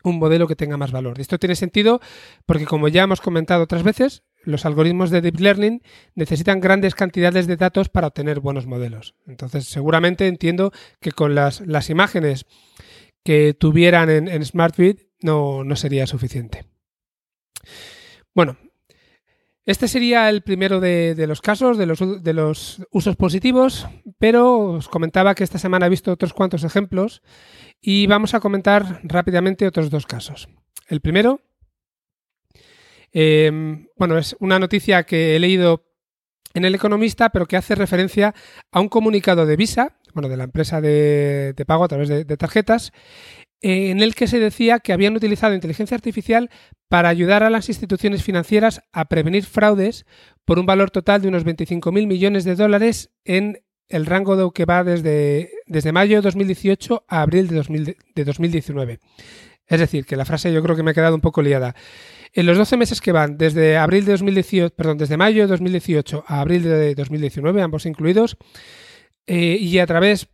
un 0.03 0.17
modelo 0.17 0.47
que 0.47 0.55
tenga 0.55 0.77
más 0.77 0.91
valor. 0.91 1.19
Esto 1.19 1.37
tiene 1.37 1.55
sentido 1.55 2.01
porque, 2.45 2.65
como 2.65 2.87
ya 2.87 3.03
hemos 3.03 3.21
comentado 3.21 3.63
otras 3.63 3.83
veces, 3.83 4.23
los 4.43 4.65
algoritmos 4.65 5.11
de 5.11 5.21
Deep 5.21 5.39
Learning 5.39 5.81
necesitan 6.15 6.59
grandes 6.59 6.95
cantidades 6.95 7.45
de 7.45 7.57
datos 7.57 7.89
para 7.89 8.07
obtener 8.07 8.39
buenos 8.39 8.65
modelos. 8.65 9.15
Entonces, 9.27 9.65
seguramente 9.65 10.27
entiendo 10.27 10.71
que 10.99 11.11
con 11.11 11.35
las, 11.35 11.61
imágenes 11.89 12.45
que 13.23 13.53
tuvieran 13.53 14.09
en, 14.09 14.27
en 14.27 14.43
no, 15.21 15.63
no 15.63 15.75
sería 15.75 16.07
suficiente. 16.07 16.65
Bueno, 18.33 18.57
este 19.71 19.87
sería 19.87 20.29
el 20.29 20.41
primero 20.41 20.79
de, 20.79 21.15
los 21.27 21.41
casos, 21.41 21.77
de 21.77 21.85
los, 21.85 21.99
de 22.23 22.33
los, 22.33 22.85
usos 22.91 23.15
positivos, 23.15 23.87
pero 24.19 24.73
os 24.73 24.89
comentaba 24.89 25.33
que 25.33 25.43
esta 25.43 25.57
semana 25.57 25.87
he 25.87 25.89
visto 25.89 26.11
otros 26.11 26.33
cuantos 26.33 26.63
ejemplos 26.63 27.21
y 27.81 28.05
vamos 28.07 28.33
a 28.33 28.39
comentar 28.39 28.99
rápidamente 29.03 29.65
otros 29.65 29.89
dos 29.89 30.05
casos. 30.05 30.49
El 30.87 31.01
primero, 31.01 31.41
em, 33.11 33.87
bueno, 33.97 34.17
es 34.17 34.35
una 34.39 34.59
noticia 34.59 35.03
que 35.03 35.35
he 35.35 35.39
leído 35.39 35.85
en 36.53 36.65
El 36.65 36.75
Economista, 36.75 37.29
pero 37.29 37.45
que 37.45 37.55
hace 37.55 37.75
referencia 37.75 38.35
a 38.71 38.81
un 38.81 38.89
comunicado 38.89 39.45
de 39.45 39.55
Visa, 39.55 39.97
bueno, 40.13 40.27
de 40.27 40.35
la 40.35 40.43
empresa 40.43 40.81
de, 40.81 41.55
pago 41.65 41.85
a 41.85 41.87
través 41.87 42.09
de 42.09 42.37
tarjetas, 42.37 42.91
en 43.61 44.01
el 44.01 44.15
que 44.15 44.27
se 44.27 44.39
decía 44.39 44.79
que 44.79 44.93
habían 44.93 45.15
utilizado 45.15 45.53
inteligencia 45.53 45.95
artificial 45.95 46.49
para 46.89 47.09
ayudar 47.09 47.43
a 47.43 47.49
las 47.49 47.69
instituciones 47.69 48.23
financieras 48.23 48.81
a 48.91 49.05
prevenir 49.05 49.45
fraudes 49.45 50.05
por 50.45 50.59
un 50.59 50.65
valor 50.65 50.91
total 50.91 51.21
de 51.21 51.27
unos 51.27 51.45
25.000 51.45 52.07
millones 52.07 52.43
de 52.43 52.55
dólares 52.55 53.11
en 53.23 53.63
el 53.87 54.05
rango 54.05 54.35
de 54.35 54.49
que 54.53 54.65
va 54.65 54.83
desde, 54.83 55.51
desde 55.67 55.91
mayo 55.91 56.17
de 56.17 56.21
2018 56.21 57.05
a 57.07 57.21
abril 57.21 57.47
de, 57.47 57.95
de 58.15 58.25
2019. 58.25 58.99
Es 59.67 59.79
decir, 59.79 60.05
que 60.05 60.15
la 60.15 60.25
frase 60.25 60.51
yo 60.51 60.61
creo 60.63 60.75
que 60.75 60.83
me 60.83 60.91
ha 60.91 60.93
quedado 60.93 61.15
un 61.15 61.21
poco 61.21 61.41
liada. 61.41 61.75
En 62.33 62.45
los 62.45 62.57
12 62.57 62.77
meses 62.77 62.99
que 62.99 63.11
van 63.11 63.37
desde 63.37 63.77
abril 63.77 64.05
de 64.05 64.13
2018, 64.13 64.75
perdón, 64.75 64.97
desde 64.97 65.17
mayo 65.17 65.43
de 65.43 65.47
2018 65.47 66.23
a 66.27 66.41
abril 66.41 66.63
de 66.63 66.95
2019, 66.95 67.61
ambos 67.61 67.85
incluidos, 67.85 68.37
eh, 69.27 69.57
y 69.59 69.79
a 69.79 69.85
través 69.85 70.27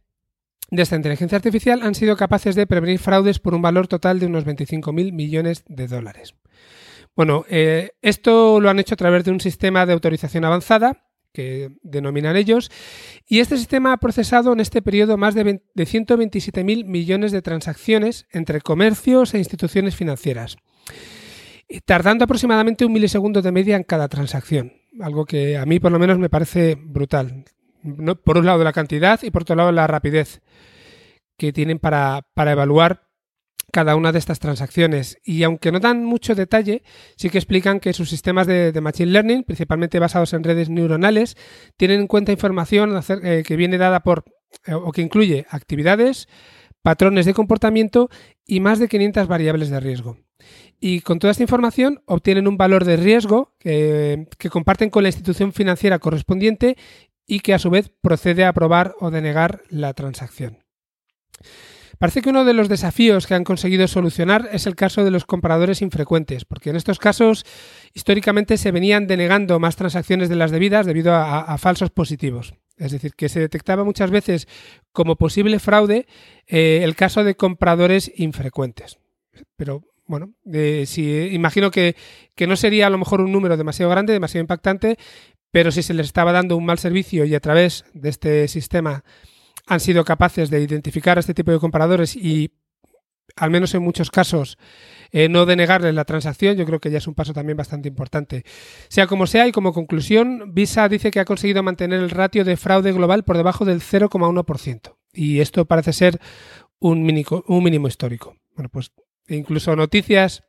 de 0.69 0.81
esta 0.81 0.95
inteligencia 0.95 1.38
artificial 1.38 1.81
han 1.81 1.95
sido 1.95 2.17
capaces 2.17 2.55
de 2.55 2.67
prevenir 2.67 3.00
fraudes 3.00 3.39
por 3.39 3.53
un 3.53 3.62
valor 3.62 3.88
total 3.88 4.19
de 4.19 4.25
unos 4.25 4.45
25.000 4.45 5.13
millones 5.13 5.63
de 5.67 5.88
dólares. 5.88 6.36
Bueno, 7.15 7.45
eh, 7.50 7.91
esto 8.01 8.59
lo 8.59 8.69
han 8.69 8.79
hecho 8.79 8.93
a 8.93 8.97
través 8.97 9.24
de 9.24 9.31
un 9.31 9.39
sistema 9.39 9.86
de 9.86 9.93
autorización 9.93 10.45
avanzada 10.45 11.03
que 11.33 11.69
denominan 11.83 12.36
ellos, 12.36 12.71
y 13.27 13.39
este 13.39 13.57
sistema 13.57 13.93
ha 13.93 13.97
procesado 13.97 14.53
en 14.53 14.59
este 14.59 14.81
periodo 14.81 15.17
más 15.17 15.36
de, 15.36 15.43
de 15.43 15.83
127.000 15.83 16.86
millones 16.86 17.31
de 17.31 17.43
transacciones 17.43 18.25
entre 18.31 18.62
comercios 18.62 19.33
e 19.33 19.38
instituciones 19.38 19.95
financieras, 19.95 20.57
tardando 21.86 22.24
aproximadamente 22.24 22.86
un 22.86 22.93
milisegundo 22.93 23.43
de 23.43 23.51
media 23.51 23.75
en 23.75 23.83
cada 23.83 24.07
transacción, 24.07 24.74
algo 25.00 25.25
que 25.25 25.57
a 25.57 25.65
mí 25.67 25.79
por 25.79 25.91
lo 25.91 26.00
menos 26.00 26.17
me 26.17 26.29
parece 26.29 26.75
brutal 26.75 27.45
por 28.24 28.38
un 28.38 28.46
lado 28.46 28.63
la 28.63 28.74
cantidad 28.74 29.22
y 29.24 29.31
por 29.31 29.43
otro 29.43 29.55
lado 29.55 29.72
la 29.72 29.88
rapidez 29.88 30.41
que 31.38 31.53
tienen 31.53 31.79
para, 31.79 32.25
evaluar 32.36 33.07
cada 33.72 33.96
una 33.96 34.12
de 34.12 34.19
estas 34.19 34.39
transacciones. 34.39 35.17
Y 35.24 35.43
aunque 35.43 35.72
no 35.72 35.79
dan 35.79 36.03
mucho 36.03 36.36
detalle, 36.36 36.84
sí 37.15 37.29
que 37.29 37.38
explican 37.38 37.79
que 37.79 37.93
sus 37.93 38.10
sistemas 38.10 38.48
de, 38.48 38.74
Machine 38.81 39.12
Learning, 39.12 39.43
principalmente 39.43 40.00
basados 40.00 40.34
en 40.34 40.43
redes 40.43 40.69
neuronales, 40.69 41.38
tienen 41.77 42.01
en 42.01 42.07
cuenta 42.07 42.31
información 42.31 43.00
eh, 43.24 43.43
que 43.46 43.55
viene 43.55 43.77
dada 43.77 44.01
por 44.01 44.25
eh, 44.65 44.74
o 44.74 44.91
que 44.91 45.01
incluye 45.01 45.46
actividades, 45.50 46.27
patrones 46.81 47.25
de 47.25 47.34
comportamiento 47.34 48.10
y 48.46 48.62
más 48.62 48.79
de 48.79 48.88
500 48.88 49.27
variables 49.27 49.69
de 49.69 49.79
riesgo. 49.79 50.17
Y 50.79 51.01
con 51.01 51.19
toda 51.19 51.31
esta 51.31 51.43
información 51.43 52.01
obtienen 52.05 52.48
un 52.48 52.57
valor 52.57 52.86
de 52.86 52.98
riesgo 52.98 53.55
que 53.60 54.27
comparten 54.51 54.91
con 54.91 55.01
la 55.01 55.10
institución 55.10 55.51
financiera 55.51 55.98
correspondiente 55.98 56.77
y 57.27 57.41
que 57.41 57.53
a 57.53 57.60
su 57.60 57.69
vez 57.69 57.91
procede 58.01 58.46
a 58.46 58.50
aprobar 58.50 58.96
o 59.00 59.12
denegar 59.12 59.62
la 59.69 59.93
transacción. 59.93 60.63
Parece 62.00 62.22
que 62.22 62.29
uno 62.29 62.46
de 62.46 62.53
los 62.53 62.69
desafíos 62.69 63.25
que 63.25 63.34
han 63.34 63.43
conseguido 63.43 63.88
solucionar 63.88 64.50
es 64.51 64.67
el 64.67 64.75
caso 64.75 65.03
de 65.03 65.10
los 65.10 65.25
compradores 65.25 65.81
infrecuentes, 65.81 66.46
porque 66.46 66.69
en 66.69 66.75
estos 66.75 67.00
casos 67.00 67.43
históricamente 67.93 68.57
se 68.57 68.72
venían 68.72 69.07
denegando 69.07 69.60
más 69.60 69.75
transacciones 69.75 70.29
de 70.29 70.36
las 70.36 70.51
debidas 70.51 70.86
debido 70.86 71.15
a, 71.15 71.57
falsos 71.57 71.89
positivos. 71.89 72.53
Es 72.77 72.91
decir, 72.91 73.13
que 73.15 73.29
se 73.29 73.39
detectaba 73.39 73.84
muchas 73.84 74.12
veces 74.12 74.48
como 74.91 75.15
posible 75.15 75.57
fraude 75.57 76.05
eh, 76.46 76.81
el 76.84 76.96
caso 76.96 77.24
de 77.24 77.36
compradores 77.36 78.12
infrecuentes. 78.15 79.00
Pero 79.55 79.84
bueno, 80.05 80.34
si, 80.86 81.29
imagino 81.31 81.72
que, 81.72 81.96
que, 82.36 82.48
no 82.48 82.55
sería 82.55 82.88
a 82.88 82.89
lo 82.91 82.98
mejor 83.00 83.22
un 83.22 83.31
número 83.31 83.57
demasiado 83.57 83.91
grande, 83.91 84.13
demasiado 84.13 84.41
impactante, 84.41 84.98
pero 85.51 85.72
si 85.72 85.84
se 85.84 85.94
les 85.94 86.08
estaba 86.08 86.32
dando 86.32 86.58
un 86.58 86.66
mal 86.66 86.80
servicio 86.80 87.25
y 87.25 87.36
a 87.36 87.39
través 87.39 87.86
de 87.94 88.10
este 88.10 88.48
sistema 88.48 89.04
han 89.68 89.80
sido 89.80 90.06
capaces 90.06 90.50
de 90.50 90.62
identificar 90.62 91.18
a 91.18 91.20
este 91.20 91.34
tipo 91.34 91.51
de 91.51 91.60
comparadores 91.60 92.16
y, 92.16 92.51
al 93.36 93.51
menos 93.51 93.74
en 93.75 93.84
muchos 93.84 94.10
casos, 94.10 94.58
eh, 95.12 95.30
no 95.30 95.46
denegarles 95.46 95.94
la 95.94 96.06
transacción, 96.06 96.56
yo 96.56 96.66
creo 96.66 96.80
que 96.80 96.89
ya 96.89 96.98
es 96.98 97.08
un 97.08 97.16
paso 97.16 97.34
también 97.34 97.58
bastante 97.58 97.89
importante. 97.89 98.44
Sea 98.88 99.08
como 99.08 99.27
sea, 99.27 99.48
y 99.48 99.51
como 99.51 99.74
conclusión, 99.74 100.54
Visa 100.54 100.88
dice 100.88 101.12
que 101.12 101.20
ha 101.20 101.25
conseguido 101.25 101.63
mantener 101.63 102.00
el 102.00 102.10
ratio 102.10 102.46
de 102.46 102.58
fraude 102.58 102.94
global 102.94 103.24
por 103.24 103.38
debajo 103.38 103.66
del 103.66 103.82
0,1%. 103.82 104.96
Y 105.13 105.42
esto 105.42 105.66
parece 105.66 105.94
ser 105.94 106.20
un, 106.80 107.00
un 107.48 107.63
mínimo 107.63 107.88
histórico. 107.88 108.38
Bueno, 108.56 108.70
pues 108.70 108.92
incluso 109.27 109.75
noticias 109.75 110.44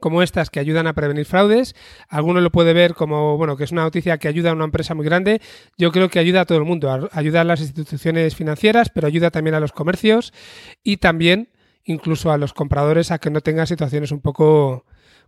como 0.00 0.22
estas 0.22 0.50
que 0.50 0.60
ayudan 0.60 0.86
a 0.86 0.94
prevenir 0.94 1.24
fraudes. 1.24 1.74
Alguno 2.08 2.40
lo 2.40 2.50
puede 2.50 2.72
ver 2.72 2.94
como, 2.94 3.36
bueno, 3.36 3.56
que 3.56 3.64
es 3.64 3.72
una 3.72 3.82
noticia 3.82 4.18
que 4.18 4.28
ayuda 4.28 4.50
a 4.50 4.54
una 4.54 4.64
empresa 4.64 4.94
muy 4.94 5.04
grande. 5.04 5.40
Yo 5.78 5.92
creo 5.92 6.08
que 6.08 6.18
ayuda 6.18 6.42
a 6.42 6.44
todo 6.44 6.58
el 6.58 6.64
mundo. 6.64 7.08
Ayuda 7.12 7.40
a 7.40 7.44
las 7.44 7.60
instituciones 7.60 8.34
financieras, 8.34 8.90
pero 8.90 9.06
ayuda 9.06 9.30
también 9.30 9.54
a 9.54 9.60
los 9.60 9.72
comercios 9.72 10.32
y 10.82 10.98
también 10.98 11.50
incluso 11.84 12.32
a 12.32 12.38
los 12.38 12.52
compradores 12.52 13.10
a 13.10 13.18
que 13.18 13.30
no 13.30 13.40
tengan 13.40 13.66
situaciones 13.66 14.10
un 14.10 14.20
poco, 14.20 14.84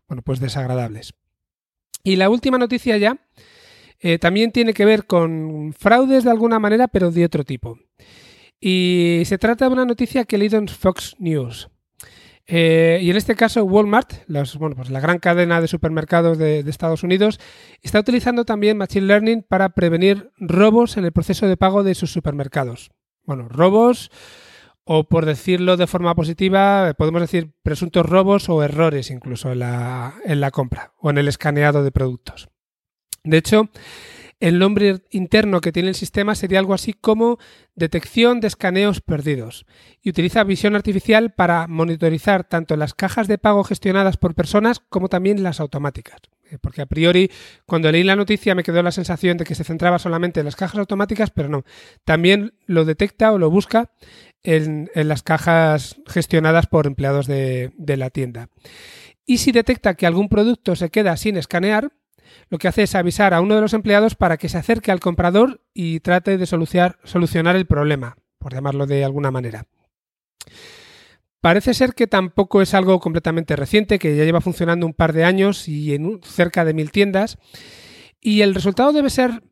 bueno, 0.09 0.23
pues 0.23 0.41
desagradables. 0.41 1.15
Y 2.03 2.17
la 2.17 2.31
última 2.31 2.59
noticia 2.59 2.97
ya 2.97 3.19
eh, 4.01 4.19
también 4.19 4.53
tiene 4.53 4.75
que 4.75 4.85
ver 4.85 5.07
con 5.07 5.73
fraudes 5.73 6.25
de 6.25 6.31
alguna 6.31 6.59
manera, 6.59 6.89
pero 6.89 7.11
de 7.11 7.25
otro 7.25 7.45
tipo. 7.45 7.79
Y 8.61 9.23
se 9.25 9.39
trata 9.39 9.67
de 9.67 9.73
una 9.73 9.85
noticia 9.85 10.25
que 10.25 10.37
he 10.37 10.39
leído 10.39 10.59
en 10.59 10.69
Fox 10.69 11.15
News. 11.19 11.69
Eh, 12.51 13.01
y 13.03 13.11
en 13.11 13.17
este 13.17 13.37
caso, 13.37 13.63
Walmart, 13.63 14.27
bueno, 14.59 14.75
pues 14.75 14.89
la 14.89 15.01
gran 15.01 15.19
cadena 15.19 15.61
de 15.61 15.69
supermercados 15.69 16.39
de, 16.39 16.61
Estados 16.61 17.03
Unidos, 17.03 17.39
está 17.83 18.01
utilizando 18.01 18.47
también 18.47 18.79
Machine 18.79 19.07
Learning 19.07 19.43
para 19.43 19.69
prevenir 19.69 20.31
robos 20.39 20.97
en 20.97 21.05
el 21.05 21.13
proceso 21.13 21.47
de 21.47 21.59
pago 21.59 21.83
de 21.83 21.95
sus 21.95 22.11
supermercados. 22.11 22.91
Bueno, 23.25 23.49
robos, 23.51 24.11
o 24.85 25.05
por 25.05 25.27
decirlo 25.27 25.77
de 25.77 25.87
forma 25.87 26.15
positiva, 26.15 26.95
podemos 26.97 27.21
decir 27.21 27.53
presuntos 27.63 28.07
robos 28.07 28.49
o 28.49 28.63
errores 28.63 29.11
incluso 29.11 29.53
en 29.53 29.59
la, 29.59 30.15
en 30.25 30.41
la 30.41 30.51
compra 30.51 30.95
o 30.97 31.11
en 31.11 31.19
el 31.19 31.29
escaneado 31.29 31.85
de 31.85 31.93
productos. 31.93 32.49
De 33.25 33.37
hecho, 33.37 33.69
el 34.41 34.59
nombre 34.59 35.03
interno 35.11 35.61
que 35.61 35.73
tiene 35.73 35.89
el 35.89 35.95
sistema 35.95 36.35
sería 36.35 36.61
algo 36.61 36.75
así 36.75 36.93
como 36.93 37.39
detección 37.75 38.41
de 38.41 38.47
escaneos 38.47 39.01
perdidos 39.01 39.67
y 40.01 40.11
utiliza 40.11 40.45
visión 40.45 40.77
artificial 40.77 41.33
para 41.33 41.67
monitorizar 41.67 42.45
tanto 42.45 42.77
las 42.77 42.95
cajas 42.95 43.27
de 43.27 43.39
pago 43.39 43.65
gestionadas 43.65 44.17
por 44.17 44.35
personas 44.35 44.81
como 44.81 45.09
también 45.09 45.43
las 45.43 45.61
automáticas. 45.61 46.21
Eh, 46.51 46.59
porque 46.61 46.83
a 46.83 46.87
priori, 46.87 47.31
cuando 47.67 47.91
leí 47.91 48.05
la 48.05 48.17
noticia 48.17 48.55
me 48.55 48.63
quedó 48.63 48.83
la 48.83 48.93
sensación 48.93 49.37
de 49.37 49.45
que 49.45 49.55
se 49.55 49.65
centraba 49.65 49.99
solamente 49.99 50.41
en 50.41 50.47
las 50.47 50.57
cajas 50.57 50.79
automáticas, 50.79 51.31
pero 51.31 51.49
no. 51.49 51.65
También 52.05 52.55
lo 52.67 52.85
detecta 52.85 53.33
o 53.33 53.39
lo 53.39 53.51
busca 53.51 53.91
en, 54.45 54.89
las 54.95 55.23
cajas 55.23 55.97
gestionadas 56.07 56.67
por 56.67 56.87
empleados 56.87 57.27
de 57.27 57.73
la 57.77 58.11
tienda. 58.11 58.49
Y 59.27 59.39
si 59.39 59.53
detecta 59.53 59.95
que 59.95 60.07
algún 60.07 60.29
producto 60.31 60.75
se 60.75 60.89
queda 60.89 61.17
sin 61.19 61.37
escanear, 61.37 61.93
lo 62.49 62.59
que 62.59 62.69
hace 62.69 62.83
es 62.83 62.95
avisar 62.95 63.35
a 63.35 63.41
uno 63.41 63.55
de 63.55 63.61
los 63.61 63.75
empleados 63.75 64.15
para 64.15 64.37
que 64.37 64.49
se 64.49 64.59
acerque 64.59 64.91
al 64.91 65.01
comprador 65.01 65.63
y 65.75 66.01
trate 66.01 66.39
de 66.39 66.47
solucionar, 66.47 67.57
el 67.57 67.67
problema, 67.67 68.17
por 68.39 68.55
llamarlo 68.55 68.87
de 68.87 69.05
alguna 69.05 69.31
manera. 69.31 69.67
Parece 71.41 71.75
ser 71.75 71.95
que 71.95 72.07
tampoco 72.07 72.63
es 72.63 72.75
algo 72.75 72.99
completamente 72.99 73.55
reciente, 73.55 73.99
que 73.99 74.17
ya 74.17 74.25
lleva 74.25 74.41
funcionando 74.41 74.87
un 74.87 74.95
par 74.95 75.13
de 75.13 75.25
años 75.25 75.69
y 75.69 75.95
en 75.95 76.21
cerca 76.23 76.65
de 76.65 76.75
mil 76.75 76.91
tiendas. 76.91 77.39
Y 78.21 78.41
el 78.41 78.55
resultado 78.55 78.93
debe 78.93 79.11
ser, 79.11 79.43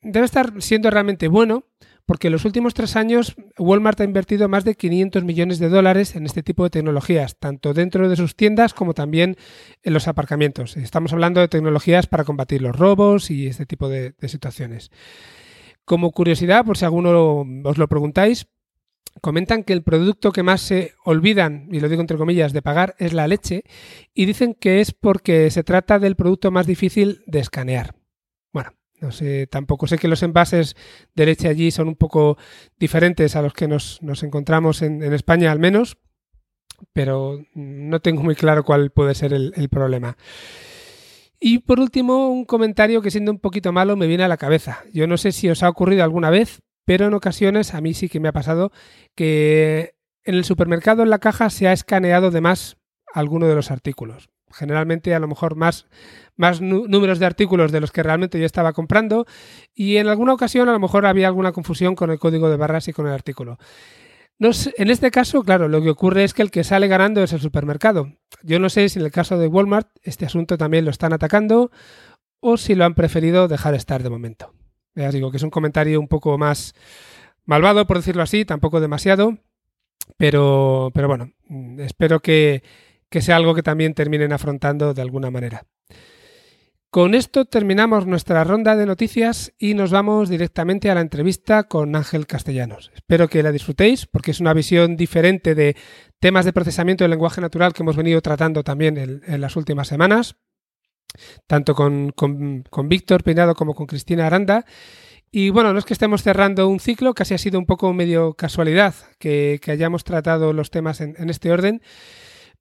debe 0.00 0.24
estar 0.24 0.62
siendo 0.62 0.90
realmente 0.90 1.28
bueno, 1.28 1.64
porque 2.08 2.28
en 2.28 2.32
los 2.32 2.46
últimos 2.46 2.72
tres 2.72 2.96
años 2.96 3.36
Walmart 3.58 4.00
ha 4.00 4.04
invertido 4.04 4.48
más 4.48 4.64
de 4.64 4.76
500 4.76 5.24
millones 5.24 5.58
de 5.58 5.68
dólares 5.68 6.16
en 6.16 6.24
este 6.24 6.42
tipo 6.42 6.64
de 6.64 6.70
tecnologías, 6.70 7.36
tanto 7.38 7.74
dentro 7.74 8.08
de 8.08 8.16
sus 8.16 8.34
tiendas 8.34 8.72
como 8.72 8.94
también 8.94 9.36
en 9.82 9.92
los 9.92 10.08
aparcamientos. 10.08 10.78
Estamos 10.78 11.12
hablando 11.12 11.42
de 11.42 11.48
tecnologías 11.48 12.06
para 12.06 12.24
combatir 12.24 12.62
los 12.62 12.74
robos 12.74 13.30
y 13.30 13.46
este 13.46 13.66
tipo 13.66 13.90
de, 13.90 14.14
situaciones. 14.26 14.90
Como 15.84 16.10
curiosidad, 16.12 16.64
por 16.64 16.78
si 16.78 16.86
alguno 16.86 17.44
os 17.64 17.76
lo 17.76 17.88
preguntáis, 17.88 18.46
comentan 19.20 19.62
que 19.62 19.74
el 19.74 19.82
producto 19.82 20.32
que 20.32 20.42
más 20.42 20.62
se 20.62 20.94
olvidan, 21.04 21.68
y 21.70 21.80
lo 21.80 21.90
digo 21.90 22.00
entre 22.00 22.16
comillas, 22.16 22.54
de 22.54 22.62
pagar 22.62 22.94
es 22.98 23.12
la 23.12 23.28
leche, 23.28 23.64
y 24.14 24.24
dicen 24.24 24.54
que 24.54 24.80
es 24.80 24.92
porque 24.94 25.50
se 25.50 25.62
trata 25.62 25.98
del 25.98 26.16
producto 26.16 26.50
más 26.50 26.66
difícil 26.66 27.22
de 27.26 27.40
escanear. 27.40 27.97
No 29.00 29.12
sé, 29.12 29.46
tampoco 29.46 29.86
sé 29.86 29.98
que 29.98 30.08
los 30.08 30.22
envases 30.22 30.76
de 31.14 31.26
leche 31.26 31.48
allí 31.48 31.70
son 31.70 31.88
un 31.88 31.96
poco 31.96 32.36
diferentes 32.78 33.36
a 33.36 33.42
los 33.42 33.52
que 33.52 33.68
nos, 33.68 34.00
encontramos 34.22 34.82
en, 34.82 35.02
España 35.12 35.52
al 35.52 35.58
menos, 35.58 35.98
pero 36.92 37.40
no 37.54 38.00
tengo 38.00 38.22
muy 38.22 38.34
claro 38.34 38.64
cuál 38.64 38.90
puede 38.90 39.14
ser 39.14 39.32
el, 39.32 39.52
el 39.56 39.68
problema. 39.68 40.16
Y 41.40 41.58
por 41.58 41.78
último, 41.78 42.28
un 42.28 42.44
comentario 42.44 43.00
que 43.00 43.12
siendo 43.12 43.30
un 43.30 43.38
poquito 43.38 43.72
malo 43.72 43.96
me 43.96 44.08
viene 44.08 44.24
a 44.24 44.28
la 44.28 44.36
cabeza. 44.36 44.82
Yo 44.92 45.06
no 45.06 45.16
sé 45.16 45.30
si 45.30 45.48
os 45.48 45.62
ha 45.62 45.68
ocurrido 45.68 46.02
alguna 46.02 46.30
vez, 46.30 46.62
pero 46.84 47.06
en 47.06 47.14
ocasiones 47.14 47.74
a 47.74 47.80
mí 47.80 47.94
sí 47.94 48.08
que 48.08 48.18
me 48.18 48.28
ha 48.28 48.32
pasado 48.32 48.72
que 49.14 49.94
en 50.24 50.34
el 50.34 50.44
supermercado 50.44 51.02
en 51.02 51.10
la 51.10 51.20
caja 51.20 51.50
se 51.50 51.68
ha 51.68 51.72
escaneado 51.72 52.30
de 52.30 52.40
más 52.40 52.76
alguno 53.14 53.46
de 53.46 53.54
los 53.54 53.70
artículos. 53.70 54.28
Generalmente 54.52 55.14
a 55.14 55.18
lo 55.18 55.28
mejor 55.28 55.56
más, 55.56 55.86
más 56.36 56.60
números 56.60 57.18
de 57.18 57.26
artículos 57.26 57.72
de 57.72 57.80
los 57.80 57.92
que 57.92 58.02
realmente 58.02 58.38
yo 58.38 58.46
estaba 58.46 58.72
comprando 58.72 59.26
y 59.74 59.96
en 59.96 60.08
alguna 60.08 60.34
ocasión 60.34 60.68
a 60.68 60.72
lo 60.72 60.80
mejor 60.80 61.06
había 61.06 61.26
alguna 61.26 61.52
confusión 61.52 61.94
con 61.94 62.10
el 62.10 62.18
código 62.18 62.50
de 62.50 62.56
barras 62.56 62.88
y 62.88 62.92
con 62.92 63.06
el 63.06 63.12
artículo. 63.12 63.58
No 64.38 64.50
en 64.76 64.90
este 64.90 65.10
caso, 65.10 65.42
claro, 65.42 65.68
lo 65.68 65.82
que 65.82 65.90
ocurre 65.90 66.22
es 66.22 66.32
que 66.32 66.42
el 66.42 66.50
que 66.50 66.62
sale 66.62 66.86
ganando 66.86 67.22
es 67.22 67.32
el 67.32 67.40
supermercado. 67.40 68.12
Yo 68.42 68.60
no 68.60 68.68
sé 68.68 68.88
si 68.88 69.00
en 69.00 69.04
el 69.04 69.10
caso 69.10 69.36
de 69.36 69.48
Walmart 69.48 69.88
este 70.02 70.26
asunto 70.26 70.56
también 70.56 70.84
lo 70.84 70.92
están 70.92 71.12
atacando 71.12 71.72
o 72.40 72.56
si 72.56 72.76
lo 72.76 72.84
han 72.84 72.94
preferido 72.94 73.48
dejar 73.48 73.74
estar 73.74 74.02
de 74.02 74.10
momento. 74.10 74.54
Ya 74.94 75.10
digo 75.10 75.30
que 75.30 75.38
es 75.38 75.42
un 75.42 75.50
comentario 75.50 76.00
un 76.00 76.08
poco 76.08 76.38
más 76.38 76.74
malvado, 77.44 77.86
por 77.86 77.96
decirlo 77.96 78.22
así, 78.22 78.44
tampoco 78.44 78.80
demasiado, 78.80 79.38
pero, 80.16 80.90
pero 80.94 81.08
bueno, 81.08 81.32
mm, 81.48 81.80
espero 81.80 82.20
que, 82.20 82.62
que 83.10 83.22
sea 83.22 83.36
algo 83.36 83.54
que 83.54 83.62
también 83.62 83.94
terminen 83.94 84.32
afrontando 84.32 84.94
de 84.94 85.02
alguna 85.02 85.30
manera. 85.30 85.64
Con 86.90 87.14
esto 87.14 87.44
terminamos 87.44 88.06
nuestra 88.06 88.44
ronda 88.44 88.74
de 88.74 88.86
noticias 88.86 89.52
y 89.58 89.74
nos 89.74 89.90
vamos 89.90 90.30
directamente 90.30 90.90
a 90.90 90.94
la 90.94 91.02
entrevista 91.02 91.64
con 91.64 91.94
Ángel 91.94 92.26
Castellanos. 92.26 92.90
Espero 92.94 93.28
que 93.28 93.42
la 93.42 93.52
disfrutéis 93.52 94.06
porque 94.06 94.30
es 94.30 94.40
una 94.40 94.54
visión 94.54 94.96
diferente 94.96 95.54
de 95.54 95.76
temas 96.18 96.46
de 96.46 96.54
procesamiento 96.54 97.04
del 97.04 97.10
lenguaje 97.10 97.42
natural 97.42 97.74
que 97.74 97.82
hemos 97.82 97.96
venido 97.96 98.22
tratando 98.22 98.64
también 98.64 98.96
en, 98.96 99.40
las 99.40 99.56
últimas 99.56 99.86
semanas 99.86 100.36
tanto 101.46 101.74
con, 101.74 102.14
Víctor 102.84 103.22
Peinado 103.22 103.54
como 103.54 103.74
con 103.74 103.86
Cristina 103.86 104.26
Aranda. 104.26 104.64
Y 105.30 105.50
bueno, 105.50 105.72
no 105.72 105.78
es 105.78 105.84
que 105.84 105.92
estemos 105.92 106.22
cerrando 106.22 106.68
un 106.68 106.80
ciclo, 106.80 107.12
casi 107.12 107.34
ha 107.34 107.38
sido 107.38 107.58
un 107.58 107.66
poco 107.66 107.92
medio 107.92 108.32
casualidad 108.34 108.94
que, 109.18 109.60
hayamos 109.66 110.04
tratado 110.04 110.52
los 110.54 110.70
temas 110.70 111.00
en, 111.00 111.28
este 111.28 111.52
orden, 111.52 111.82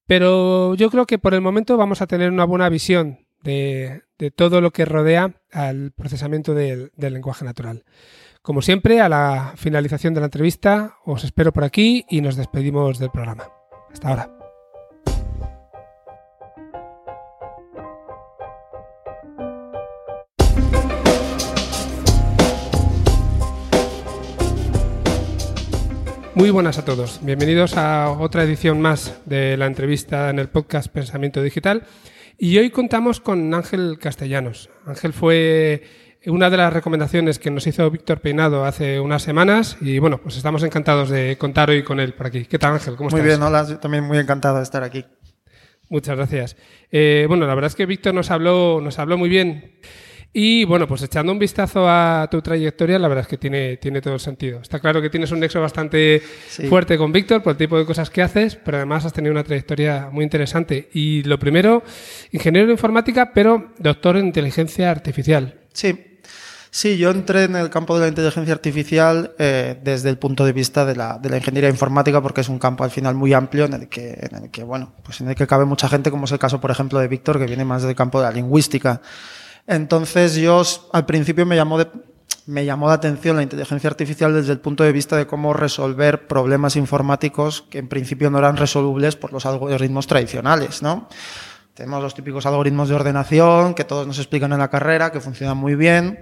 pero 0.07 0.73
yo 0.75 0.89
creo 0.89 1.05
que 1.05 1.19
por 1.19 1.33
el 1.33 1.41
momento 1.41 1.77
vamos 1.77 2.01
a 2.01 2.07
tener 2.07 2.31
una 2.31 2.45
buena 2.45 2.69
visión 2.69 3.19
de, 3.43 4.01
todo 4.35 4.61
lo 4.61 4.71
que 4.71 4.85
rodea 4.85 5.35
al 5.51 5.91
procesamiento 5.91 6.53
del 6.53 6.91
lenguaje 6.97 7.45
natural. 7.45 7.83
Como 8.41 8.61
siempre, 8.61 9.01
a 9.01 9.09
la 9.09 9.53
finalización 9.57 10.13
de 10.13 10.21
la 10.21 10.27
entrevista 10.27 10.95
os 11.05 11.23
espero 11.23 11.51
por 11.51 11.65
aquí 11.65 12.05
y 12.09 12.21
nos 12.21 12.37
despedimos 12.37 12.97
del 12.97 13.11
programa. 13.11 13.49
Hasta 13.91 14.07
ahora. 14.07 14.36
Muy 26.37 26.51
buenas 26.51 26.77
a 26.77 26.85
todos. 26.85 27.19
Bienvenidos 27.23 27.77
a 27.77 28.11
otra 28.11 28.43
edición 28.43 28.79
más 28.79 29.21
de 29.25 29.57
la 29.57 29.65
entrevista 29.65 30.29
en 30.29 30.37
el 30.37 30.49
podcast 30.49 30.87
Pensamiento 30.87 31.41
Digital. 31.41 31.81
Y 32.37 32.59
hoy 32.59 32.69
contamos 32.69 33.19
con 33.19 33.51
Ángel 33.55 33.97
Castellanos. 33.99 34.69
Ángel 34.85 35.13
fue 35.13 35.81
una 36.27 36.51
de 36.51 36.57
las 36.57 36.71
recomendaciones 36.71 37.39
que 37.39 37.49
nos 37.49 37.65
hizo 37.65 37.89
Víctor 37.89 38.19
Peinado 38.19 38.65
hace 38.65 38.99
unas 38.99 39.23
semanas 39.23 39.77
y 39.81 39.97
bueno, 39.97 40.19
pues 40.21 40.37
estamos 40.37 40.61
encantados 40.61 41.09
de 41.09 41.39
contar 41.39 41.71
hoy 41.71 41.81
con 41.81 41.99
él 41.99 42.13
por 42.13 42.27
aquí. 42.27 42.45
¿Qué 42.45 42.59
tal 42.59 42.73
Ángel? 42.73 42.95
¿Cómo 42.97 43.09
estás? 43.09 43.19
Muy 43.19 43.27
bien, 43.27 43.41
hola, 43.41 43.79
también 43.79 44.03
muy 44.03 44.19
encantado 44.19 44.57
de 44.57 44.63
estar 44.63 44.83
aquí. 44.83 45.05
Muchas 45.89 46.17
gracias. 46.17 46.55
Eh, 46.91 47.25
bueno, 47.27 47.47
la 47.47 47.55
verdad 47.55 47.69
es 47.69 47.75
que 47.75 47.87
Víctor 47.87 48.13
nos 48.13 48.29
habló, 48.29 48.79
nos 48.79 48.99
habló 48.99 49.17
muy 49.17 49.29
bien 49.29 49.79
y 50.39 50.65
bueno, 50.65 50.87
pues 50.87 51.01
echando 51.01 51.31
un 51.31 51.39
vistazo 51.39 51.89
a 51.89 52.27
tu 52.29 52.43
trayectoria, 52.43 52.99
la 52.99 53.07
verdad 53.07 53.23
es 53.23 53.27
que 53.27 53.39
tiene, 53.39 53.77
tiene 53.77 54.01
todo 54.01 54.13
el 54.13 54.19
sentido. 54.19 54.59
Está 54.61 54.79
claro 54.79 55.01
que 55.01 55.09
tienes 55.09 55.31
un 55.31 55.39
nexo 55.39 55.59
bastante 55.59 56.21
fuerte 56.69 56.95
con 56.95 57.11
Víctor 57.11 57.41
por 57.41 57.53
el 57.53 57.57
tipo 57.57 57.75
de 57.75 57.87
cosas 57.87 58.11
que 58.11 58.21
haces, 58.21 58.55
pero 58.55 58.77
además 58.77 59.03
has 59.03 59.13
tenido 59.13 59.31
una 59.31 59.43
trayectoria 59.43 60.09
muy 60.11 60.23
interesante. 60.23 60.89
Y 60.93 61.23
lo 61.23 61.39
primero, 61.39 61.81
ingeniero 62.31 62.67
de 62.67 62.73
informática, 62.73 63.31
pero 63.33 63.73
doctor 63.79 64.15
en 64.15 64.27
inteligencia 64.27 64.91
artificial. 64.91 65.55
Sí. 65.73 66.19
Sí, 66.69 66.99
yo 66.99 67.09
entré 67.09 67.45
en 67.45 67.55
el 67.55 67.71
campo 67.71 67.95
de 67.95 68.01
la 68.01 68.07
inteligencia 68.09 68.53
artificial 68.53 69.33
eh, 69.39 69.79
desde 69.83 70.09
el 70.09 70.19
punto 70.19 70.45
de 70.45 70.53
vista 70.53 70.85
de 70.85 70.95
la, 70.95 71.17
de 71.17 71.31
la, 71.31 71.37
ingeniería 71.37 71.71
informática, 71.71 72.21
porque 72.21 72.41
es 72.41 72.49
un 72.49 72.59
campo 72.59 72.83
al 72.83 72.91
final 72.91 73.15
muy 73.15 73.33
amplio 73.33 73.65
en 73.65 73.73
el 73.73 73.89
que, 73.89 74.19
en 74.21 74.43
el 74.43 74.51
que, 74.51 74.63
bueno, 74.63 74.93
pues 75.01 75.19
en 75.19 75.29
el 75.29 75.35
que 75.35 75.47
cabe 75.47 75.65
mucha 75.65 75.89
gente, 75.89 76.11
como 76.11 76.25
es 76.25 76.31
el 76.31 76.37
caso, 76.37 76.61
por 76.61 76.69
ejemplo, 76.69 76.99
de 76.99 77.07
Víctor, 77.07 77.39
que 77.39 77.47
viene 77.47 77.65
más 77.65 77.81
del 77.81 77.95
campo 77.95 78.19
de 78.19 78.25
la 78.27 78.31
lingüística. 78.31 79.01
Entonces 79.67 80.35
yo 80.35 80.63
al 80.93 81.05
principio 81.05 81.45
me 81.45 81.57
llamó, 81.57 81.77
me 82.45 82.65
llamó 82.65 82.87
la 82.87 82.93
atención 82.93 83.35
la 83.35 83.43
inteligencia 83.43 83.89
artificial 83.89 84.33
desde 84.33 84.53
el 84.53 84.59
punto 84.59 84.83
de 84.83 84.93
vista 84.93 85.17
de 85.17 85.27
cómo 85.27 85.53
resolver 85.53 86.27
problemas 86.27 86.77
informáticos 86.77 87.63
que 87.69 87.79
en 87.79 87.89
principio 87.89 88.29
no 88.29 88.39
eran 88.39 88.55
resolubles 88.55 89.17
por 89.17 89.33
los 89.33 89.45
algoritmos 89.45 90.07
tradicionales, 90.07 90.81
¿no? 90.81 91.09
Tenemos 91.73 92.01
los 92.01 92.15
típicos 92.15 92.45
algoritmos 92.47 92.89
de 92.89 92.95
ordenación 92.95 93.75
que 93.75 93.83
todos 93.83 94.07
nos 94.07 94.17
explican 94.17 94.51
en 94.51 94.57
la 94.57 94.69
carrera, 94.69 95.11
que 95.11 95.19
funcionan 95.19 95.57
muy 95.57 95.75
bien, 95.75 96.21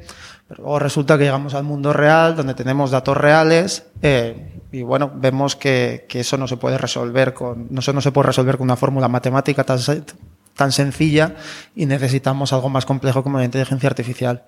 pero 0.50 0.64
luego 0.64 0.80
resulta 0.80 1.18
que 1.18 1.24
llegamos 1.24 1.54
al 1.54 1.64
mundo 1.64 1.94
real, 1.94 2.36
donde 2.36 2.56
tenemos 2.56 2.92
datos 2.92 3.16
reales, 3.16 3.86
eh, 4.02 4.60
y 4.74 4.82
bueno, 4.82 5.14
vemos 5.16 5.56
que, 5.56 6.08
que, 6.10 6.20
eso 6.20 6.38
no 6.38 6.46
se 6.50 6.58
puede 6.58 6.78
resolver 6.78 7.34
con, 7.34 7.68
no, 7.70 7.82
no 7.94 8.02
se 8.02 8.12
puede 8.12 8.28
resolver 8.28 8.58
con 8.58 8.66
una 8.66 8.76
fórmula 8.76 9.08
matemática 9.08 9.64
tan, 9.64 9.80
tan 10.56 10.72
sencilla 10.72 11.36
y 11.76 11.86
necesitamos 11.86 12.54
algo 12.54 12.70
más 12.70 12.86
complejo 12.86 13.24
como 13.24 13.38
la 13.38 13.46
inteligencia 13.46 13.90
artificial. 13.90 14.44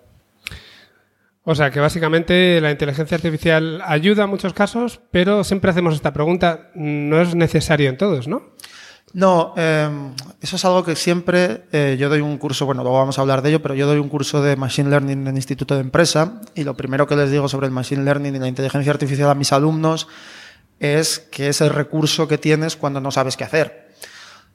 O 1.43 1.55
sea, 1.55 1.71
que 1.71 1.79
básicamente 1.79 2.59
la 2.59 2.71
inteligencia 2.71 3.15
artificial 3.15 3.81
ayuda 3.85 4.25
en 4.25 4.29
muchos 4.29 4.53
casos, 4.53 4.99
pero 5.11 5.45
siempre 5.45 5.71
hacemos 5.71 5.95
esta 5.95 6.11
pregunta, 6.11 6.71
no 6.75 7.21
es 7.21 7.35
necesario 7.35 7.89
en 7.89 7.97
todos, 7.97 8.27
¿no? 8.27 8.43
No, 9.13 9.53
em, 9.55 10.13
eso 10.41 10.57
es 10.57 10.65
algo 10.65 10.83
que 10.83 10.97
siempre, 10.97 11.63
eh, 11.71 11.95
yo 11.97 12.09
doy 12.09 12.19
un 12.19 12.37
curso, 12.37 12.65
bueno, 12.65 12.83
luego 12.83 12.97
vamos 12.97 13.17
a 13.17 13.21
hablar 13.21 13.41
de 13.41 13.49
ello, 13.49 13.61
pero 13.61 13.73
yo 13.75 13.87
doy 13.87 13.99
un 13.99 14.09
curso 14.09 14.41
de 14.41 14.57
Machine 14.57 14.89
Learning 14.89 15.21
en 15.21 15.27
el 15.27 15.35
Instituto 15.35 15.75
de 15.75 15.81
Empresa 15.81 16.41
y 16.53 16.65
lo 16.65 16.75
primero 16.75 17.07
que 17.07 17.15
les 17.15 17.31
digo 17.31 17.47
sobre 17.47 17.67
el 17.67 17.71
Machine 17.71 18.03
Learning 18.03 18.35
y 18.35 18.39
la 18.39 18.49
inteligencia 18.49 18.91
artificial 18.91 19.29
a 19.29 19.33
mis 19.33 19.53
alumnos 19.53 20.09
es 20.81 21.19
que 21.19 21.47
es 21.47 21.61
el 21.61 21.69
recurso 21.69 22.27
que 22.27 22.37
tienes 22.37 22.75
cuando 22.75 22.99
no 22.99 23.09
sabes 23.09 23.37
qué 23.37 23.45
hacer. 23.45 23.86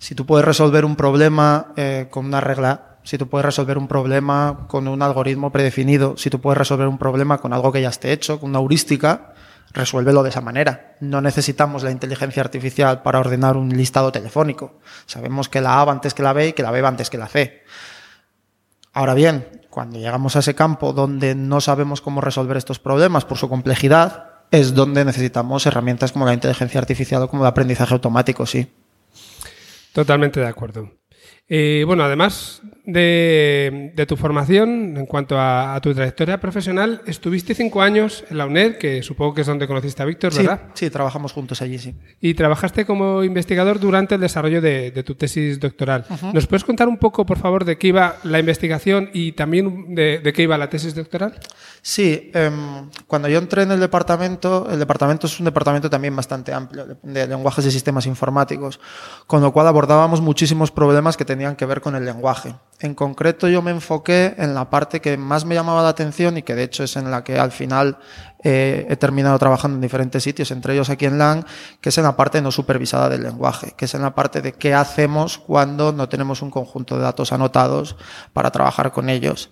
Si 0.02 0.16
tú 0.16 0.26
puedes 0.26 0.44
resolver 0.44 0.84
un 0.84 0.96
problema 0.96 1.74
eh, 1.76 2.08
con 2.10 2.26
una 2.26 2.40
regla, 2.40 2.96
si 3.04 3.18
tú 3.18 3.28
puedes 3.28 3.44
resolver 3.44 3.78
un 3.78 3.86
problema 3.86 4.66
con 4.66 4.88
un 4.88 5.00
algoritmo 5.00 5.52
predefinido, 5.52 6.16
si 6.16 6.28
tú 6.28 6.40
puedes 6.40 6.58
resolver 6.58 6.88
un 6.88 6.98
problema 6.98 7.38
con 7.38 7.52
algo 7.52 7.70
que 7.70 7.80
ya 7.80 7.90
esté 7.90 8.10
hecho, 8.10 8.40
con 8.40 8.50
una 8.50 8.58
heurística, 8.58 9.32
resuélvelo 9.70 10.24
de 10.24 10.30
esa 10.30 10.40
manera. 10.40 10.96
No 10.98 11.20
necesitamos 11.20 11.84
la 11.84 11.92
inteligencia 11.92 12.42
artificial 12.42 13.02
para 13.02 13.20
ordenar 13.20 13.56
un 13.56 13.68
listado 13.68 14.10
telefónico. 14.10 14.80
Sabemos 15.06 15.48
que 15.48 15.60
la 15.60 15.80
A 15.80 15.84
va 15.84 15.92
antes 15.92 16.14
que 16.14 16.24
la 16.24 16.32
B 16.32 16.48
y 16.48 16.52
que 16.52 16.64
la 16.64 16.72
B 16.72 16.82
va 16.82 16.88
antes 16.88 17.08
que 17.08 17.18
la 17.18 17.28
C. 17.28 17.62
Ahora 18.94 19.14
bien, 19.14 19.46
cuando 19.70 20.00
llegamos 20.00 20.34
a 20.34 20.40
ese 20.40 20.56
campo 20.56 20.92
donde 20.92 21.36
no 21.36 21.60
sabemos 21.60 22.00
cómo 22.00 22.20
resolver 22.20 22.56
estos 22.56 22.80
problemas 22.80 23.24
por 23.24 23.38
su 23.38 23.48
complejidad, 23.48 24.30
es 24.50 24.74
donde 24.74 25.04
necesitamos 25.04 25.64
herramientas 25.64 26.10
como 26.10 26.26
la 26.26 26.34
inteligencia 26.34 26.80
artificial 26.80 27.22
o 27.22 27.28
como 27.28 27.44
el 27.44 27.48
aprendizaje 27.48 27.94
automático, 27.94 28.46
sí. 28.46 28.68
Totalmente 29.92 30.40
de 30.40 30.46
acuerdo. 30.46 30.90
Eh, 31.48 31.85
bueno, 31.87 32.02
además 32.05 32.62
de, 32.85 33.92
tu 34.09 34.16
formación, 34.16 34.96
en 34.96 35.07
cuanto 35.07 35.38
a, 35.38 35.78
tu 35.83 35.92
trayectoria 35.92 36.40
profesional, 36.40 37.02
estuviste 37.07 37.55
cinco 37.55 37.83
años 37.83 38.24
en 38.31 38.38
la 38.38 38.46
UNED, 38.46 38.78
que 38.78 39.02
supongo 39.02 39.35
que 39.35 39.42
es 39.42 39.46
donde 39.46 39.66
conociste 39.66 40.02
a 40.02 40.07
Víctor, 40.07 40.35
¿verdad? 40.35 40.70
Sí, 40.74 40.88
trabajamos 40.88 41.33
juntos 41.33 41.61
allí, 41.61 41.78
sí. 41.78 41.94
Y 42.20 42.35
trabajaste 42.35 42.87
como 42.87 43.22
investigador 43.22 43.81
durante 43.81 44.14
el 44.14 44.22
desarrollo 44.22 44.61
de, 44.62 44.90
tu 45.05 45.14
tesis 45.14 45.61
doctoral. 45.61 46.07
¿Nos 46.33 46.46
puedes 46.46 46.64
contar 46.64 46.88
un 46.88 46.96
poco, 46.96 47.26
por 47.26 47.38
favor, 47.38 47.64
de 47.64 47.76
qué 47.76 47.88
iba 47.88 48.16
la 48.24 48.38
investigación 48.38 49.11
y 49.12 49.33
también 49.33 49.94
de, 49.94 50.33
qué 50.35 50.42
iba 50.42 50.57
la 50.57 50.70
tesis 50.70 50.94
doctoral? 50.94 51.38
Sí, 51.85 52.31
em, 52.33 52.88
cuando 53.09 53.27
yo 53.27 53.38
entré 53.38 53.64
en 53.64 53.73
el 53.73 53.81
departamento, 53.81 54.68
el 54.71 54.79
departamento 54.79 55.27
es 55.27 55.40
un 55.40 55.47
departamento 55.47 55.90
también 55.90 56.14
bastante 56.14 56.55
amplio, 56.55 56.97
de 57.03 57.27
lenguajes 57.27 57.66
y 57.66 57.73
sistemas 57.73 58.07
informáticos, 58.07 58.79
con 59.27 59.42
lo 59.42 59.53
cual 59.53 59.66
abordábamos 59.66 60.21
muchísimos 60.21 60.71
problemas 60.71 61.16
que 61.16 61.25
tenían 61.25 61.57
que 61.57 61.66
ver 61.66 61.81
con 61.81 61.97
el 61.97 62.05
lenguaje. 62.05 62.55
En 62.79 62.95
concreto 62.95 63.49
yo 63.49 63.62
me 63.62 63.73
enfoqué 63.73 64.37
en 64.38 64.55
la 64.55 64.71
parte 64.71 65.01
que 65.01 65.16
más 65.16 65.45
me 65.45 65.57
llamaba 65.57 65.83
la 65.83 65.88
atención 65.88 66.38
y 66.38 66.45
que 66.45 66.55
de 66.55 66.62
hecho 66.62 66.85
es 66.85 66.95
en 66.95 67.11
la 67.11 67.25
que 67.25 67.40
al 67.40 67.51
final 67.51 67.99
eh, 68.45 68.87
he 68.88 68.97
terminado 68.97 69.37
trabajando 69.40 69.77
en 69.77 69.81
diferentes 69.81 70.23
sitios, 70.23 70.53
entre 70.53 70.75
ellos 70.75 70.88
aquí 70.88 71.07
en 71.07 71.18
LAN, 71.18 71.45
que 71.81 71.88
es 71.88 71.99
en 71.99 72.05
la 72.05 72.16
parte 72.16 72.40
no 72.40 72.53
supervisada 72.53 73.09
del 73.09 73.25
lenguaje, 73.25 73.75
que 73.77 73.87
es 73.87 73.95
en 73.95 74.03
la 74.03 74.14
parte 74.14 74.40
de 74.40 74.53
qué 74.53 74.73
hacemos 74.73 75.38
cuando 75.38 75.92
no 75.92 76.09
tenemos 76.09 76.42
un 76.42 76.51
conjunto 76.51 76.97
de 76.97 77.03
datos 77.03 77.33
anotados 77.33 77.97
para 78.33 78.53
trabajar 78.53 78.92
con 78.92 79.09
ellos. 79.09 79.51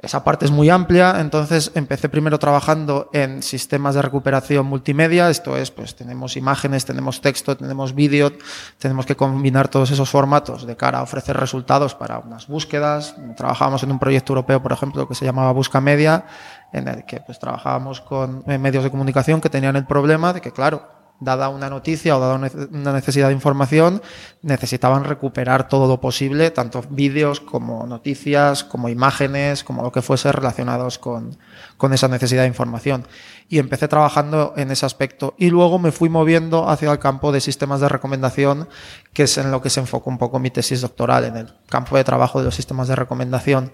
Esa 0.00 0.22
parte 0.22 0.44
es 0.44 0.52
muy 0.52 0.70
amplia, 0.70 1.16
entonces 1.18 1.72
empecé 1.74 2.08
primero 2.08 2.38
trabajando 2.38 3.10
en 3.12 3.42
sistemas 3.42 3.96
de 3.96 4.02
recuperación 4.02 4.64
multimedia, 4.64 5.28
esto 5.28 5.56
es, 5.56 5.72
pues 5.72 5.96
tenemos 5.96 6.36
imágenes, 6.36 6.84
tenemos 6.84 7.20
texto, 7.20 7.56
tenemos 7.56 7.96
vídeo, 7.96 8.30
tenemos 8.78 9.06
que 9.06 9.16
combinar 9.16 9.66
todos 9.66 9.90
esos 9.90 10.08
formatos 10.08 10.68
de 10.68 10.76
cara 10.76 11.00
a 11.00 11.02
ofrecer 11.02 11.36
resultados 11.36 11.96
para 11.96 12.20
unas 12.20 12.46
búsquedas. 12.46 13.16
Trabajábamos 13.36 13.82
en 13.82 13.90
un 13.90 13.98
proyecto 13.98 14.34
europeo, 14.34 14.62
por 14.62 14.70
ejemplo, 14.70 15.08
que 15.08 15.16
se 15.16 15.24
llamaba 15.24 15.50
Busca 15.50 15.80
Media, 15.80 16.26
en 16.72 16.86
el 16.86 17.04
que 17.04 17.20
pues 17.20 17.40
trabajábamos 17.40 18.00
con 18.00 18.44
medios 18.46 18.84
de 18.84 18.92
comunicación 18.92 19.40
que 19.40 19.50
tenían 19.50 19.74
el 19.74 19.84
problema 19.84 20.32
de 20.32 20.40
que, 20.40 20.52
claro, 20.52 20.97
dada 21.20 21.48
una 21.48 21.68
noticia 21.68 22.16
o 22.16 22.20
dada 22.20 22.34
una 22.36 22.92
necesidad 22.92 23.28
de 23.28 23.34
información, 23.34 24.02
necesitaban 24.42 25.04
recuperar 25.04 25.68
todo 25.68 25.88
lo 25.88 26.00
posible, 26.00 26.50
tanto 26.50 26.84
vídeos 26.90 27.40
como 27.40 27.86
noticias, 27.86 28.62
como 28.62 28.88
imágenes, 28.88 29.64
como 29.64 29.82
lo 29.82 29.90
que 29.90 30.02
fuese 30.02 30.30
relacionados 30.30 30.98
con, 30.98 31.36
con, 31.76 31.92
esa 31.92 32.08
necesidad 32.08 32.42
de 32.42 32.48
información. 32.48 33.06
Y 33.48 33.58
empecé 33.58 33.88
trabajando 33.88 34.54
en 34.56 34.70
ese 34.70 34.86
aspecto. 34.86 35.34
Y 35.38 35.50
luego 35.50 35.78
me 35.78 35.90
fui 35.90 36.08
moviendo 36.08 36.68
hacia 36.68 36.92
el 36.92 36.98
campo 36.98 37.32
de 37.32 37.40
sistemas 37.40 37.80
de 37.80 37.88
recomendación, 37.88 38.68
que 39.12 39.24
es 39.24 39.38
en 39.38 39.50
lo 39.50 39.60
que 39.60 39.70
se 39.70 39.80
enfocó 39.80 40.10
un 40.10 40.18
poco 40.18 40.38
mi 40.38 40.50
tesis 40.50 40.82
doctoral, 40.82 41.24
en 41.24 41.36
el 41.36 41.54
campo 41.68 41.96
de 41.96 42.04
trabajo 42.04 42.38
de 42.38 42.44
los 42.44 42.54
sistemas 42.54 42.88
de 42.88 42.96
recomendación. 42.96 43.72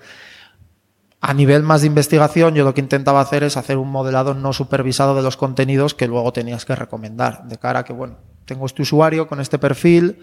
A 1.27 1.33
nivel 1.33 1.63
más 1.63 1.81
de 1.81 1.87
investigación, 1.87 2.55
yo 2.55 2.65
lo 2.65 2.75
que 2.75 2.83
intentaba 2.83 3.23
hacer 3.23 3.45
es 3.45 3.57
hacer 3.57 3.79
un 3.79 3.91
modelado 3.91 4.35
no 4.35 4.53
supervisado 4.53 5.15
de 5.15 5.23
los 5.23 5.39
contenidos 5.39 5.95
que 5.95 6.07
luego 6.07 6.35
tenías 6.35 6.67
que 6.67 6.77
recomendar, 6.77 7.49
de 7.49 7.57
cara 7.57 7.79
a 7.79 7.85
que, 7.87 7.95
bueno, 7.95 8.19
tengo 8.45 8.67
este 8.67 8.83
usuario 8.83 9.27
con 9.27 9.41
este 9.41 9.59
perfil, 9.59 10.19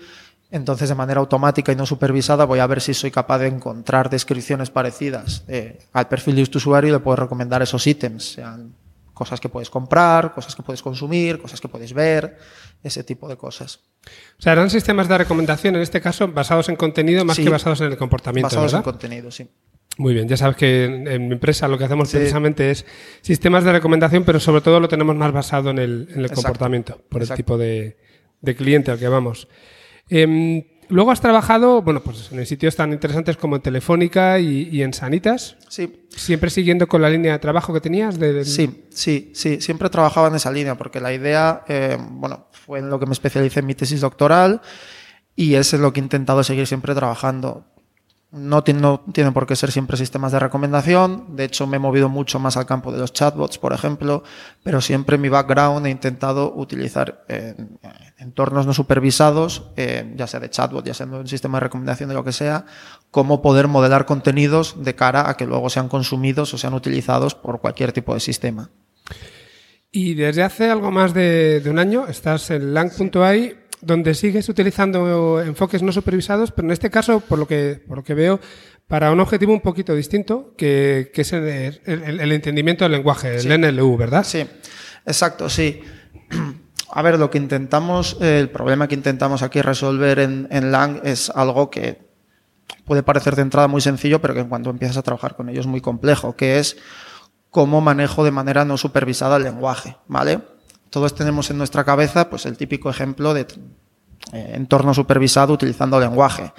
entonces 0.51 0.89
de 0.89 0.93
manera 0.93 1.19
automática 1.19 1.71
y 1.71 1.75
no 1.75 1.87
supervisada 1.87 2.45
voy 2.45 2.59
a 2.59 2.67
ver 2.67 2.81
si 2.81 2.93
soy 2.93 3.09
capaz 3.09 3.39
de 3.39 3.47
encontrar 3.47 4.11
descripciones 4.11 4.69
parecidas 4.69 5.43
eh, 5.47 5.79
al 5.91 6.07
perfil 6.07 6.35
de 6.35 6.43
este 6.43 6.59
usuario 6.59 6.89
y 6.89 6.91
le 6.91 6.99
puedo 6.99 7.15
recomendar 7.15 7.63
esos 7.63 7.87
ítems, 7.87 8.33
sean 8.33 8.75
cosas 9.11 9.39
que 9.39 9.49
puedes 9.49 9.71
comprar, 9.71 10.31
cosas 10.35 10.55
que 10.55 10.61
puedes 10.61 10.83
consumir, 10.83 11.41
cosas 11.41 11.59
que 11.59 11.67
puedes 11.67 11.93
ver, 11.93 12.37
ese 12.83 13.03
tipo 13.03 13.27
de 13.27 13.37
cosas. 13.37 13.79
O 14.37 14.41
sea, 14.43 14.53
eran 14.53 14.69
sistemas 14.69 15.07
de 15.07 15.17
recomendación, 15.17 15.75
en 15.77 15.81
este 15.81 15.99
caso, 15.99 16.27
basados 16.27 16.69
en 16.69 16.75
contenido 16.75 17.25
más 17.25 17.37
que 17.37 17.49
basados 17.49 17.81
en 17.81 17.87
el 17.87 17.97
comportamiento. 17.97 18.49
Basados 18.49 18.75
en 18.75 18.83
contenido, 18.83 19.31
sí. 19.31 19.49
Muy 19.97 20.13
bien, 20.13 20.27
ya 20.27 20.37
sabes 20.37 20.55
que 20.55 20.85
en, 20.85 21.27
mi 21.27 21.33
empresa 21.33 21.67
lo 21.67 21.77
que 21.77 21.83
hacemos 21.83 22.09
precisamente 22.09 22.71
es 22.71 22.85
sistemas 23.21 23.63
de 23.63 23.73
recomendación, 23.73 24.23
pero 24.23 24.39
sobre 24.39 24.61
todo 24.61 24.79
lo 24.79 24.87
tenemos 24.87 25.15
más 25.15 25.31
basado 25.31 25.69
en 25.69 25.79
el, 25.79 26.31
comportamiento, 26.33 27.01
por 27.09 27.21
el 27.21 27.29
tipo 27.31 27.57
de, 27.57 27.97
cliente 28.57 28.91
al 28.91 28.99
que 28.99 29.07
vamos. 29.09 29.47
Em, 30.09 30.63
luego 30.87 31.11
has 31.11 31.19
trabajado, 31.19 31.81
bueno, 31.81 32.01
pues 32.01 32.31
en 32.31 32.45
sitios 32.45 32.75
tan 32.75 32.93
interesantes 32.93 33.35
como 33.35 33.57
en 33.57 33.61
Telefónica 33.61 34.39
y, 34.39 34.81
en 34.81 34.93
Sanitas. 34.93 35.57
Sí. 35.67 36.05
¿Siempre 36.09 36.49
siguiendo 36.49 36.87
con 36.87 37.01
la 37.01 37.09
línea 37.09 37.33
de 37.33 37.39
trabajo 37.39 37.73
que 37.73 37.81
tenías? 37.81 38.17
Sí, 38.43 38.85
sí, 38.89 39.31
sí. 39.35 39.59
Siempre 39.59 39.89
trabajaba 39.89 40.29
en 40.29 40.35
esa 40.35 40.51
línea 40.51 40.75
porque 40.75 41.01
la 41.01 41.13
idea, 41.13 41.63
eh, 41.67 41.97
bueno, 41.99 42.47
fue 42.51 42.79
en 42.79 42.89
lo 42.89 42.99
que 42.99 43.05
me 43.05 43.13
especialicé 43.13 43.59
en 43.59 43.65
mi 43.65 43.75
tesis 43.75 43.99
doctoral 43.99 44.61
y 45.35 45.55
es 45.55 45.73
en 45.73 45.81
lo 45.81 45.91
que 45.91 45.99
he 45.99 46.03
intentado 46.03 46.43
seguir 46.43 46.65
siempre 46.65 46.95
trabajando. 46.95 47.65
No, 48.31 48.63
tiene 48.63 49.31
por 49.33 49.45
qué 49.45 49.57
ser 49.57 49.73
siempre 49.73 49.97
sistemas 49.97 50.31
de 50.31 50.39
recomendación. 50.39 51.35
De 51.35 51.43
hecho, 51.43 51.67
me 51.67 51.75
he 51.75 51.79
movido 51.79 52.07
mucho 52.07 52.39
más 52.39 52.55
al 52.55 52.65
campo 52.65 52.93
de 52.93 52.99
los 52.99 53.11
chatbots, 53.11 53.57
por 53.57 53.73
ejemplo, 53.73 54.23
pero 54.63 54.79
siempre 54.79 55.15
en 55.15 55.21
mi 55.21 55.27
background 55.27 55.85
he 55.85 55.89
intentado 55.89 56.53
utilizar 56.55 57.25
entornos 58.17 58.65
no 58.65 58.73
supervisados, 58.73 59.71
eh, 59.75 60.13
ya 60.15 60.27
sea 60.27 60.39
de 60.39 60.49
chatbot, 60.49 60.85
ya 60.85 60.93
sea 60.93 61.07
de 61.07 61.17
un 61.17 61.27
sistema 61.27 61.57
de 61.57 61.65
recomendación 61.65 62.07
de 62.07 62.15
lo 62.15 62.23
que 62.23 62.31
sea, 62.31 62.65
cómo 63.09 63.41
poder 63.41 63.67
modelar 63.67 64.05
contenidos 64.05 64.81
de 64.81 64.95
cara 64.95 65.29
a 65.29 65.35
que 65.35 65.45
luego 65.45 65.69
sean 65.69 65.89
consumidos 65.89 66.53
o 66.53 66.57
sean 66.57 66.73
utilizados 66.73 67.35
por 67.35 67.59
cualquier 67.59 67.91
tipo 67.91 68.13
de 68.13 68.21
sistema. 68.21 68.69
Y 69.91 70.13
desde 70.13 70.43
hace 70.43 70.69
algo 70.69 70.89
más 70.89 71.13
de 71.13 71.61
un 71.65 71.79
año 71.79 72.07
estás 72.07 72.49
en 72.51 72.73
lang.ai 72.73 73.60
donde 73.81 74.13
sigues 74.13 74.47
utilizando 74.49 75.41
enfoques 75.41 75.81
no 75.81 75.91
supervisados, 75.91 76.51
pero 76.51 76.67
en 76.67 76.71
este 76.71 76.89
caso, 76.89 77.19
por 77.19 77.39
lo 77.39 77.47
que, 77.47 77.81
por 77.87 77.97
lo 77.97 78.03
que 78.03 78.13
veo, 78.13 78.39
para 78.87 79.11
un 79.11 79.19
objetivo 79.19 79.53
un 79.53 79.61
poquito 79.61 79.95
distinto, 79.95 80.53
que, 80.57 81.11
es 81.13 81.33
el, 81.33 82.31
entendimiento 82.31 82.85
del 82.85 82.93
lenguaje, 82.93 83.37
el 83.37 83.61
NLU, 83.61 83.97
¿verdad? 83.97 84.23
Sí, 84.23 84.45
exacto, 85.05 85.49
sí. 85.49 85.81
A 86.93 87.01
ver, 87.01 87.17
lo 87.17 87.29
que 87.29 87.37
intentamos, 87.37 88.17
el 88.19 88.49
problema 88.49 88.87
que 88.87 88.95
intentamos 88.95 89.43
aquí 89.43 89.61
resolver 89.61 90.19
en, 90.19 90.47
en 90.51 90.71
Lang 90.71 90.99
es 91.05 91.29
algo 91.29 91.69
que 91.69 92.11
puede 92.83 93.03
parecer 93.03 93.35
de 93.35 93.43
entrada 93.43 93.69
muy 93.69 93.79
sencillo, 93.79 94.19
pero 94.21 94.33
que 94.33 94.45
cuando 94.45 94.69
empiezas 94.69 94.97
a 94.97 95.01
trabajar 95.01 95.35
con 95.35 95.47
ello 95.47 95.61
es 95.61 95.67
muy 95.67 95.79
complejo, 95.79 96.35
que 96.35 96.59
es 96.59 96.77
cómo 97.49 97.81
manejo 97.81 98.23
de 98.23 98.31
manera 98.31 98.65
no 98.65 98.77
supervisada 98.77 99.37
el 99.37 99.43
lenguaje, 99.43 99.97
¿vale? 100.07 100.41
Todos 100.91 101.15
tenemos 101.15 101.49
en 101.49 101.57
nuestra 101.57 101.85
cabeza 101.85 102.29
pues, 102.29 102.45
el 102.45 102.57
típico 102.57 102.89
ejemplo 102.89 103.33
de 103.33 103.47
eh, 104.33 104.51
entorno 104.55 104.93
supervisado 104.93 105.53
utilizando 105.53 105.97
lenguaje. 105.97 106.51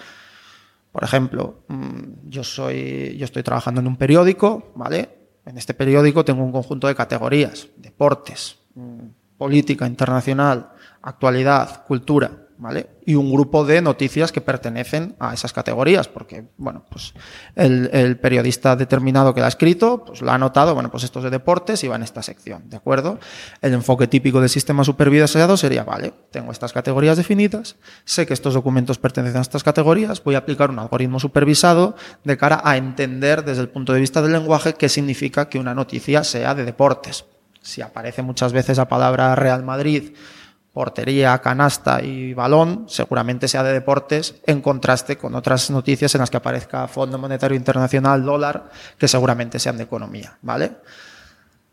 Por 0.90 1.04
ejemplo, 1.04 1.64
mm, 1.68 2.30
yo, 2.30 2.42
soy, 2.42 3.14
yo 3.18 3.26
estoy 3.26 3.42
trabajando 3.42 3.82
en 3.82 3.86
un 3.86 3.96
periódico, 3.96 4.72
¿vale? 4.74 5.36
En 5.44 5.58
este 5.58 5.74
periódico 5.74 6.24
tengo 6.24 6.42
un 6.42 6.50
conjunto 6.50 6.86
de 6.86 6.94
categorías, 6.94 7.68
deportes, 7.76 8.56
mm, 8.74 9.36
política 9.36 9.86
internacional, 9.86 10.72
actualidad, 11.02 11.84
cultura. 11.84 12.41
Y 13.04 13.14
un 13.14 13.32
grupo 13.32 13.64
de 13.64 13.82
noticias 13.82 14.30
que 14.30 14.40
pertenecen 14.40 15.16
a 15.18 15.34
esas 15.34 15.52
categorías, 15.52 16.08
porque, 16.08 16.44
bueno, 16.56 16.84
pues 16.88 17.14
el, 17.56 18.16
periodista 18.18 18.76
determinado 18.76 19.34
que 19.34 19.40
la 19.40 19.46
ha 19.46 19.48
escrito, 19.48 20.04
pues 20.04 20.22
lo 20.22 20.30
ha 20.30 20.34
anotado, 20.34 20.74
bueno, 20.74 20.90
pues 20.90 21.04
estos 21.04 21.24
de 21.24 21.30
deportes 21.30 21.82
y 21.82 21.88
va 21.88 21.96
en 21.96 22.02
esta 22.02 22.22
sección, 22.22 22.68
¿de 22.70 22.76
acuerdo? 22.76 23.18
El 23.60 23.74
enfoque 23.74 24.06
típico 24.06 24.40
del 24.40 24.48
sistema 24.48 24.84
supervisado 24.84 25.56
sería, 25.56 25.84
vale, 25.84 26.12
tengo 26.30 26.52
estas 26.52 26.72
categorías 26.72 27.16
definidas, 27.16 27.76
sé 28.04 28.26
que 28.26 28.34
estos 28.34 28.54
documentos 28.54 28.98
pertenecen 28.98 29.38
a 29.38 29.42
estas 29.42 29.64
categorías, 29.64 30.22
voy 30.22 30.36
a 30.36 30.38
aplicar 30.38 30.70
un 30.70 30.78
algoritmo 30.78 31.18
supervisado 31.18 31.96
de 32.24 32.36
cara 32.36 32.60
a 32.64 32.76
entender 32.76 33.44
desde 33.44 33.62
el 33.62 33.68
punto 33.68 33.92
de 33.92 34.00
vista 34.00 34.22
del 34.22 34.32
lenguaje 34.32 34.74
qué 34.74 34.88
significa 34.88 35.48
que 35.48 35.58
una 35.58 35.74
noticia 35.74 36.22
sea 36.22 36.54
de 36.54 36.64
deportes. 36.64 37.24
Si 37.62 37.80
aparece 37.80 38.22
muchas 38.22 38.52
veces 38.52 38.78
la 38.78 38.88
palabra 38.88 39.34
Real 39.36 39.62
Madrid, 39.62 40.14
portería, 40.72 41.38
canasta 41.38 42.02
y 42.02 42.32
balón, 42.32 42.86
seguramente 42.88 43.46
sea 43.46 43.62
de 43.62 43.72
deportes, 43.72 44.36
en 44.46 44.62
contraste 44.62 45.18
con 45.18 45.34
otras 45.34 45.70
noticias 45.70 46.14
en 46.14 46.20
las 46.20 46.30
que 46.30 46.38
aparezca 46.38 46.88
Fondo 46.88 47.18
Monetario 47.18 47.56
Internacional, 47.56 48.24
dólar, 48.24 48.70
que 48.96 49.08
seguramente 49.08 49.58
sean 49.58 49.76
de 49.76 49.84
economía, 49.84 50.38
¿vale? 50.40 50.72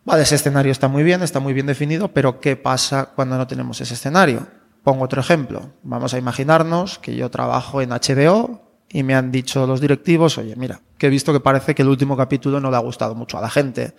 Vale, 0.04 0.24
ese 0.24 0.36
escenario 0.36 0.72
está 0.72 0.88
muy 0.88 1.04
bien, 1.04 1.22
está 1.22 1.40
muy 1.40 1.54
bien 1.54 1.66
definido, 1.66 2.10
pero 2.10 2.40
¿qué 2.40 2.56
pasa 2.56 3.12
cuando 3.16 3.38
no 3.38 3.48
tenemos 3.48 3.80
ese 3.80 3.94
escenario? 3.94 4.48
Pongo 4.84 5.06
otro 5.06 5.22
ejemplo. 5.22 5.74
Vamos 5.84 6.14
a 6.14 6.18
imaginarnos 6.18 7.00
que 7.00 7.16
yo 7.16 7.30
trabajo 7.30 7.82
en 7.82 7.90
HBO 7.92 8.70
y 8.90 9.04
me 9.04 9.14
han 9.14 9.32
dicho 9.32 9.68
los 9.68 9.82
directivos, 9.82 10.38
oye, 10.38 10.56
mira, 10.56 10.82
que 10.98 11.08
he 11.08 11.10
visto 11.10 11.32
que 11.32 11.40
parece 11.40 11.76
que 11.76 11.84
el 11.84 11.90
último 11.90 12.18
capítulo 12.18 12.60
no 12.60 12.72
le 12.72 12.78
ha 12.78 12.82
gustado 12.82 13.14
mucho 13.14 13.38
a 13.38 13.42
la 13.42 13.50
gente. 13.50 13.94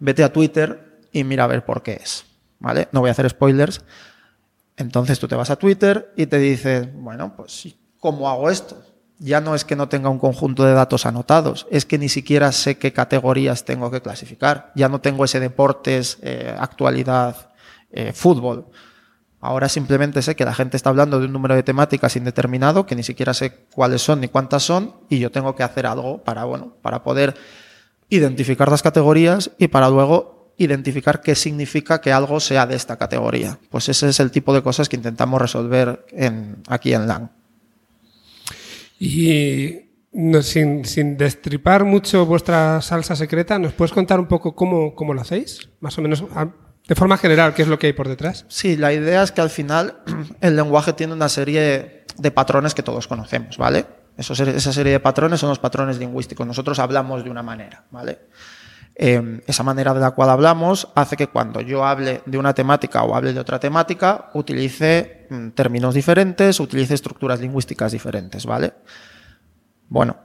Vete 0.00 0.24
a 0.24 0.32
Twitter 0.32 1.00
y 1.12 1.24
mira 1.24 1.44
a 1.44 1.46
ver 1.46 1.64
por 1.64 1.82
qué 1.82 2.00
es. 2.02 2.26
¿Vale? 2.58 2.88
No 2.92 3.00
voy 3.00 3.10
a 3.10 3.12
hacer 3.12 3.28
spoilers, 3.28 3.84
entonces 4.76 5.18
tú 5.18 5.28
te 5.28 5.36
vas 5.36 5.50
a 5.50 5.56
Twitter 5.56 6.12
y 6.16 6.26
te 6.26 6.38
dices, 6.38 6.88
bueno, 6.94 7.34
pues 7.36 7.74
¿cómo 8.00 8.28
hago 8.28 8.50
esto? 8.50 8.82
Ya 9.18 9.40
no 9.40 9.54
es 9.54 9.64
que 9.64 9.76
no 9.76 9.88
tenga 9.88 10.08
un 10.08 10.18
conjunto 10.18 10.64
de 10.64 10.74
datos 10.74 11.06
anotados, 11.06 11.66
es 11.70 11.84
que 11.86 11.98
ni 11.98 12.08
siquiera 12.08 12.50
sé 12.52 12.76
qué 12.78 12.92
categorías 12.92 13.64
tengo 13.64 13.90
que 13.90 14.02
clasificar. 14.02 14.72
Ya 14.74 14.88
no 14.88 15.00
tengo 15.00 15.24
ese 15.24 15.40
deportes, 15.40 16.18
eh, 16.22 16.54
actualidad, 16.58 17.50
eh, 17.92 18.12
fútbol. 18.12 18.66
Ahora 19.40 19.68
simplemente 19.68 20.22
sé 20.22 20.34
que 20.34 20.44
la 20.44 20.54
gente 20.54 20.76
está 20.76 20.90
hablando 20.90 21.20
de 21.20 21.26
un 21.26 21.32
número 21.32 21.54
de 21.54 21.62
temáticas 21.62 22.16
indeterminado, 22.16 22.86
que 22.86 22.96
ni 22.96 23.02
siquiera 23.02 23.34
sé 23.34 23.66
cuáles 23.72 24.02
son 24.02 24.20
ni 24.20 24.28
cuántas 24.28 24.62
son, 24.62 24.94
y 25.08 25.18
yo 25.18 25.30
tengo 25.30 25.54
que 25.54 25.62
hacer 25.62 25.86
algo 25.86 26.24
para, 26.24 26.44
bueno, 26.44 26.76
para 26.82 27.04
poder 27.04 27.34
identificar 28.08 28.70
las 28.70 28.82
categorías 28.82 29.50
y 29.58 29.68
para 29.68 29.90
luego 29.90 30.33
identificar 30.56 31.20
qué 31.20 31.34
significa 31.34 32.00
que 32.00 32.12
algo 32.12 32.40
sea 32.40 32.66
de 32.66 32.76
esta 32.76 32.96
categoría. 32.96 33.58
Pues 33.70 33.88
ese 33.88 34.08
es 34.08 34.20
el 34.20 34.30
tipo 34.30 34.54
de 34.54 34.62
cosas 34.62 34.88
que 34.88 34.96
intentamos 34.96 35.40
resolver 35.40 36.06
en, 36.10 36.56
aquí 36.68 36.92
en 36.94 37.06
LAN. 37.06 37.30
Y 38.98 39.80
sin, 40.42 40.84
sin, 40.84 41.16
destripar 41.16 41.84
mucho 41.84 42.24
vuestra 42.24 42.80
salsa 42.80 43.16
secreta, 43.16 43.58
¿nos 43.58 43.72
puedes 43.72 43.92
contar 43.92 44.20
un 44.20 44.26
poco 44.26 44.54
cómo, 44.54 44.94
cómo 44.94 45.12
lo 45.12 45.20
hacéis? 45.20 45.68
Más 45.80 45.98
o 45.98 46.02
menos 46.02 46.24
de 46.86 46.94
forma 46.94 47.16
general, 47.16 47.54
¿qué 47.54 47.62
es 47.62 47.68
lo 47.68 47.78
que 47.78 47.88
hay 47.88 47.92
por 47.94 48.08
detrás? 48.08 48.44
Sí, 48.48 48.76
la 48.76 48.92
idea 48.92 49.22
es 49.22 49.32
que 49.32 49.40
al 49.40 49.50
final 49.50 50.02
el 50.40 50.54
lenguaje 50.54 50.92
tiene 50.92 51.14
una 51.14 51.28
serie 51.28 52.04
de 52.16 52.30
patrones 52.30 52.74
que 52.74 52.82
todos 52.82 53.08
conocemos, 53.08 53.58
¿vale? 53.58 53.86
esa 54.16 54.72
serie 54.72 54.92
de 54.92 55.00
patrones 55.00 55.40
son 55.40 55.48
los 55.48 55.58
patrones 55.58 55.98
lingüísticos. 55.98 56.46
Nosotros 56.46 56.78
hablamos 56.78 57.24
de 57.24 57.30
una 57.30 57.42
manera, 57.42 57.84
¿vale? 57.90 58.20
Eh, 58.96 59.42
esa 59.46 59.64
manera 59.64 59.92
de 59.92 60.00
la 60.00 60.12
cual 60.12 60.30
hablamos 60.30 60.88
hace 60.94 61.16
que 61.16 61.26
cuando 61.26 61.60
yo 61.60 61.84
hable 61.84 62.22
de 62.26 62.38
una 62.38 62.54
temática 62.54 63.02
o 63.02 63.16
hable 63.16 63.32
de 63.32 63.40
otra 63.40 63.58
temática, 63.58 64.30
utilice 64.34 65.26
mm, 65.30 65.48
términos 65.50 65.94
diferentes, 65.94 66.60
utilice 66.60 66.94
estructuras 66.94 67.40
lingüísticas 67.40 67.90
diferentes, 67.90 68.46
¿vale? 68.46 68.74
Bueno, 69.88 70.16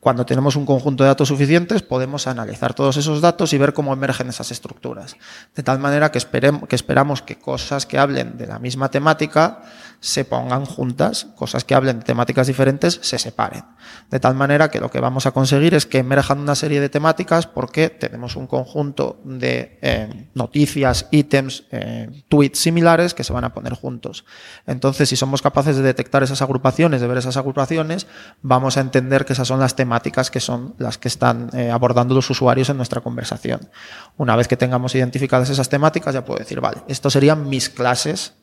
cuando 0.00 0.24
tenemos 0.24 0.56
un 0.56 0.64
conjunto 0.64 1.04
de 1.04 1.08
datos 1.08 1.28
suficientes, 1.28 1.82
podemos 1.82 2.26
analizar 2.26 2.72
todos 2.72 2.96
esos 2.96 3.20
datos 3.20 3.52
y 3.52 3.58
ver 3.58 3.74
cómo 3.74 3.92
emergen 3.92 4.30
esas 4.30 4.50
estructuras. 4.50 5.16
De 5.54 5.62
tal 5.62 5.78
manera 5.78 6.10
que, 6.10 6.16
esperemos, 6.16 6.66
que 6.66 6.74
esperamos 6.74 7.20
que 7.20 7.36
cosas 7.36 7.84
que 7.84 7.98
hablen 7.98 8.38
de 8.38 8.46
la 8.46 8.58
misma 8.58 8.90
temática 8.90 9.60
se 10.00 10.24
pongan 10.24 10.64
juntas, 10.64 11.26
cosas 11.36 11.64
que 11.64 11.74
hablen 11.74 11.98
de 11.98 12.06
temáticas 12.06 12.46
diferentes 12.46 12.98
se 13.02 13.18
separen. 13.18 13.64
De 14.10 14.18
tal 14.18 14.34
manera 14.34 14.70
que 14.70 14.80
lo 14.80 14.90
que 14.90 15.00
vamos 15.00 15.26
a 15.26 15.32
conseguir 15.32 15.74
es 15.74 15.84
que 15.84 15.98
emerjan 15.98 16.38
una 16.38 16.54
serie 16.54 16.80
de 16.80 16.88
temáticas 16.88 17.46
porque 17.46 17.90
tenemos 17.90 18.36
un 18.36 18.46
conjunto 18.46 19.20
de 19.24 19.78
eh, 19.82 20.30
noticias, 20.32 21.08
ítems, 21.10 21.64
eh, 21.70 22.08
tweets 22.28 22.58
similares 22.58 23.12
que 23.12 23.24
se 23.24 23.34
van 23.34 23.44
a 23.44 23.52
poner 23.52 23.74
juntos. 23.74 24.24
Entonces, 24.66 25.10
si 25.10 25.16
somos 25.16 25.42
capaces 25.42 25.76
de 25.76 25.82
detectar 25.82 26.22
esas 26.22 26.40
agrupaciones, 26.40 27.02
de 27.02 27.06
ver 27.06 27.18
esas 27.18 27.36
agrupaciones, 27.36 28.06
vamos 28.40 28.78
a 28.78 28.80
entender 28.80 29.26
que 29.26 29.34
esas 29.34 29.48
son 29.48 29.60
las 29.60 29.76
temáticas 29.76 29.89
que 30.30 30.40
son 30.40 30.74
las 30.78 30.98
que 30.98 31.08
están 31.08 31.50
eh, 31.52 31.70
abordando 31.70 32.14
los 32.14 32.28
usuarios 32.30 32.68
en 32.70 32.76
nuestra 32.76 33.00
conversación. 33.00 33.68
Una 34.16 34.36
vez 34.36 34.48
que 34.48 34.56
tengamos 34.56 34.94
identificadas 34.94 35.50
esas 35.50 35.68
temáticas, 35.68 36.14
ya 36.14 36.24
puedo 36.24 36.38
decir, 36.38 36.60
vale, 36.60 36.82
esto 36.88 37.10
serían 37.10 37.48
mis 37.48 37.68
clases 37.68 38.34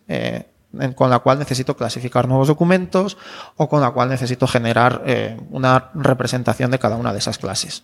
con 0.95 1.09
la 1.09 1.19
cual 1.19 1.39
necesito 1.39 1.75
clasificar 1.75 2.27
nuevos 2.27 2.47
documentos 2.47 3.17
o 3.55 3.69
con 3.69 3.81
la 3.81 3.91
cual 3.91 4.09
necesito 4.09 4.47
generar 4.47 5.03
eh, 5.05 5.37
una 5.49 5.91
representación 5.93 6.71
de 6.71 6.79
cada 6.79 6.97
una 6.97 7.13
de 7.13 7.19
esas 7.19 7.37
clases. 7.37 7.83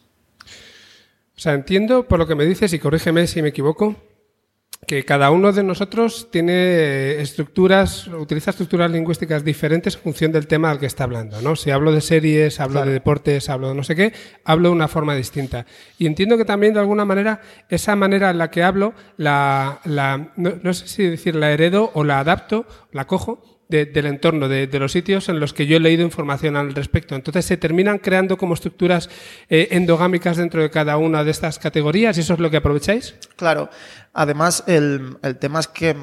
O 1.35 1.39
sea, 1.39 1.53
entiendo 1.53 2.07
por 2.07 2.19
lo 2.19 2.27
que 2.27 2.35
me 2.35 2.45
dices, 2.45 2.73
y 2.73 2.79
corrígeme 2.79 3.25
si 3.27 3.41
me 3.41 3.49
equivoco, 3.49 3.95
que 4.85 5.05
cada 5.05 5.31
uno 5.31 5.51
de 5.51 5.63
nosotros 5.63 6.27
tiene 6.31 7.21
estructuras, 7.21 8.07
utiliza 8.07 8.51
estructuras 8.51 8.91
lingüísticas 8.91 9.43
diferentes 9.43 9.95
en 9.95 10.01
función 10.01 10.31
del 10.31 10.47
tema 10.47 10.71
al 10.71 10.79
que 10.79 10.85
está 10.85 11.05
hablando, 11.05 11.41
¿no? 11.41 11.55
Si 11.55 11.71
hablo 11.71 11.91
de 11.91 12.01
series, 12.01 12.59
hablo 12.59 12.83
de 12.85 12.91
deportes, 12.91 13.49
hablo 13.49 13.69
de 13.69 13.75
no 13.75 13.83
sé 13.83 13.95
qué, 13.95 14.13
hablo 14.43 14.69
de 14.69 14.75
una 14.75 14.87
forma 14.87 15.15
distinta. 15.15 15.65
Y 15.97 16.05
entiendo 16.05 16.37
que 16.37 16.45
también 16.45 16.73
de 16.73 16.79
alguna 16.81 17.05
manera 17.05 17.41
esa 17.69 17.95
manera 17.95 18.29
en 18.29 18.37
la 18.37 18.51
que 18.51 18.63
hablo, 18.63 18.93
la, 19.17 19.79
la 19.85 20.33
no 20.35 20.73
sé 20.73 20.87
si 20.87 21.03
decir 21.03 21.35
la 21.35 21.51
heredo 21.51 21.91
o 21.93 22.03
la 22.03 22.19
adapto, 22.19 22.65
la 22.91 23.07
cojo 23.07 23.52
del 23.69 24.05
entorno, 24.05 24.47
de, 24.47 24.67
los 24.79 24.91
sitios 24.91 25.29
en 25.29 25.39
los 25.39 25.53
que 25.53 25.65
yo 25.65 25.77
he 25.77 25.79
leído 25.79 26.03
información 26.03 26.55
al 26.55 26.73
respecto. 26.75 27.15
Entonces 27.15 27.45
se 27.45 27.57
terminan 27.57 27.97
creando 27.97 28.37
como 28.37 28.53
estructuras 28.53 29.09
eh, 29.49 29.69
endogámicas 29.71 30.37
dentro 30.37 30.61
de 30.61 30.69
cada 30.69 30.97
una 30.97 31.23
de 31.23 31.31
estas 31.31 31.57
categorías 31.59 32.17
y 32.17 32.21
eso 32.21 32.33
es 32.33 32.39
lo 32.39 32.51
que 32.51 32.57
aprovecháis. 32.57 33.15
Claro. 33.35 33.69
Además, 34.13 34.63
el, 34.67 35.17
el 35.23 35.37
tema 35.37 35.59
es 35.59 35.67
que 35.67 35.95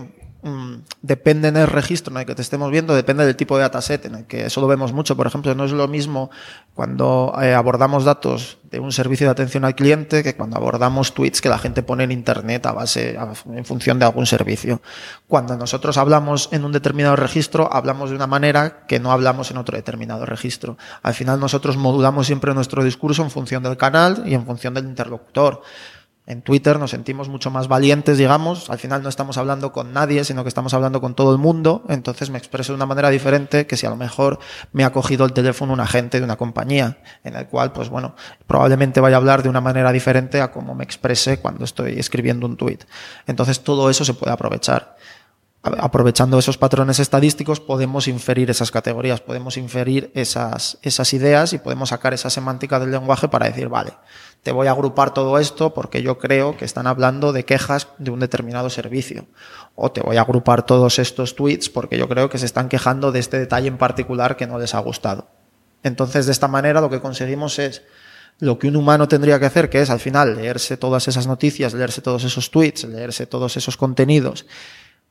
Mm, 0.42 0.76
depende 1.02 1.48
en 1.48 1.56
el 1.58 1.66
registro 1.66 2.14
en 2.14 2.20
el 2.20 2.26
que 2.26 2.34
te 2.34 2.40
estemos 2.40 2.70
viendo, 2.70 2.94
depende 2.94 3.26
del 3.26 3.36
tipo 3.36 3.56
de 3.56 3.62
dataset, 3.62 4.06
en 4.06 4.14
el 4.14 4.24
que 4.24 4.46
eso 4.46 4.60
lo 4.60 4.66
vemos 4.66 4.92
mucho. 4.92 5.16
Por 5.16 5.26
ejemplo, 5.26 5.54
no 5.54 5.64
es 5.64 5.72
lo 5.72 5.86
mismo 5.86 6.30
cuando 6.74 7.34
eh, 7.42 7.52
abordamos 7.52 8.04
datos 8.04 8.58
de 8.70 8.80
un 8.80 8.90
servicio 8.90 9.26
de 9.26 9.32
atención 9.32 9.64
al 9.64 9.74
cliente 9.74 10.22
que 10.22 10.36
cuando 10.36 10.56
abordamos 10.56 11.12
tweets 11.12 11.42
que 11.42 11.50
la 11.50 11.58
gente 11.58 11.82
pone 11.82 12.04
en 12.04 12.12
Internet 12.12 12.64
a 12.66 12.72
base, 12.72 13.18
en 13.52 13.64
función 13.64 13.98
de 13.98 14.06
algún 14.06 14.24
servicio. 14.24 14.80
Cuando 15.28 15.56
nosotros 15.56 15.98
hablamos 15.98 16.48
en 16.52 16.64
un 16.64 16.72
determinado 16.72 17.16
registro, 17.16 17.70
hablamos 17.70 18.10
de 18.10 18.16
una 18.16 18.26
manera 18.26 18.86
que 18.86 18.98
no 18.98 19.12
hablamos 19.12 19.50
en 19.50 19.58
otro 19.58 19.76
determinado 19.76 20.24
registro. 20.24 20.78
Al 21.02 21.14
final 21.14 21.38
nosotros 21.38 21.76
modulamos 21.76 22.26
siempre 22.26 22.54
nuestro 22.54 22.82
discurso 22.82 23.22
en 23.22 23.30
función 23.30 23.62
del 23.62 23.76
canal 23.76 24.22
y 24.24 24.34
en 24.34 24.46
función 24.46 24.72
del 24.72 24.84
interlocutor 24.84 25.62
en 26.30 26.42
Twitter 26.42 26.78
nos 26.78 26.92
sentimos 26.92 27.28
mucho 27.28 27.50
más 27.50 27.66
valientes, 27.66 28.16
digamos. 28.16 28.70
Al 28.70 28.78
final 28.78 29.02
no 29.02 29.08
estamos 29.08 29.36
hablando 29.36 29.72
con 29.72 29.92
nadie, 29.92 30.22
sino 30.22 30.44
que 30.44 30.48
estamos 30.48 30.72
hablando 30.74 31.00
con 31.00 31.16
todo 31.16 31.32
el 31.32 31.38
mundo. 31.38 31.82
Entonces 31.88 32.30
me 32.30 32.38
expreso 32.38 32.72
de 32.72 32.76
una 32.76 32.86
manera 32.86 33.10
diferente 33.10 33.66
que 33.66 33.76
si 33.76 33.84
a 33.84 33.90
lo 33.90 33.96
mejor 33.96 34.38
me 34.72 34.84
ha 34.84 34.92
cogido 34.92 35.24
el 35.24 35.32
teléfono 35.32 35.72
un 35.72 35.80
agente 35.80 36.18
de 36.20 36.24
una 36.24 36.36
compañía, 36.36 36.98
en 37.24 37.34
el 37.34 37.48
cual, 37.48 37.72
pues 37.72 37.88
bueno, 37.88 38.14
probablemente 38.46 39.00
vaya 39.00 39.16
a 39.16 39.18
hablar 39.18 39.42
de 39.42 39.48
una 39.48 39.60
manera 39.60 39.90
diferente 39.90 40.40
a 40.40 40.52
como 40.52 40.76
me 40.76 40.84
exprese 40.84 41.40
cuando 41.40 41.64
estoy 41.64 41.98
escribiendo 41.98 42.46
un 42.46 42.56
tweet. 42.56 42.78
Entonces 43.26 43.64
todo 43.64 43.90
eso 43.90 44.04
se 44.04 44.14
puede 44.14 44.32
aprovechar 44.32 44.94
aprovechando 45.62 46.38
esos 46.38 46.56
patrones 46.56 47.00
estadísticos 47.00 47.60
podemos 47.60 48.08
inferir 48.08 48.50
esas 48.50 48.70
categorías, 48.70 49.20
podemos 49.20 49.58
inferir 49.58 50.10
esas, 50.14 50.78
esas 50.82 51.12
ideas 51.12 51.52
y 51.52 51.58
podemos 51.58 51.90
sacar 51.90 52.14
esa 52.14 52.30
semántica 52.30 52.80
del 52.80 52.90
lenguaje 52.90 53.28
para 53.28 53.46
decir, 53.46 53.68
vale, 53.68 53.92
te 54.42 54.52
voy 54.52 54.66
a 54.66 54.70
agrupar 54.70 55.12
todo 55.12 55.38
esto 55.38 55.74
porque 55.74 56.02
yo 56.02 56.18
creo 56.18 56.56
que 56.56 56.64
están 56.64 56.86
hablando 56.86 57.32
de 57.32 57.44
quejas 57.44 57.88
de 57.98 58.10
un 58.10 58.20
determinado 58.20 58.70
servicio. 58.70 59.26
O 59.74 59.92
te 59.92 60.00
voy 60.00 60.16
a 60.16 60.22
agrupar 60.22 60.64
todos 60.64 60.98
estos 60.98 61.36
tweets 61.36 61.68
porque 61.68 61.98
yo 61.98 62.08
creo 62.08 62.28
que 62.30 62.38
se 62.38 62.46
están 62.46 62.68
quejando 62.68 63.12
de 63.12 63.20
este 63.20 63.38
detalle 63.38 63.68
en 63.68 63.78
particular 63.78 64.36
que 64.36 64.46
no 64.46 64.58
les 64.58 64.74
ha 64.74 64.78
gustado. 64.78 65.28
Entonces, 65.82 66.26
de 66.26 66.32
esta 66.32 66.48
manera 66.48 66.80
lo 66.80 66.90
que 66.90 67.00
conseguimos 67.00 67.58
es 67.58 67.82
lo 68.38 68.58
que 68.58 68.68
un 68.68 68.76
humano 68.76 69.08
tendría 69.08 69.38
que 69.38 69.46
hacer, 69.46 69.68
que 69.68 69.82
es 69.82 69.90
al 69.90 70.00
final 70.00 70.36
leerse 70.36 70.76
todas 70.76 71.08
esas 71.08 71.26
noticias, 71.26 71.74
leerse 71.74 72.00
todos 72.00 72.24
esos 72.24 72.50
tweets, 72.50 72.84
leerse 72.84 73.26
todos 73.26 73.56
esos 73.56 73.76
contenidos 73.76 74.46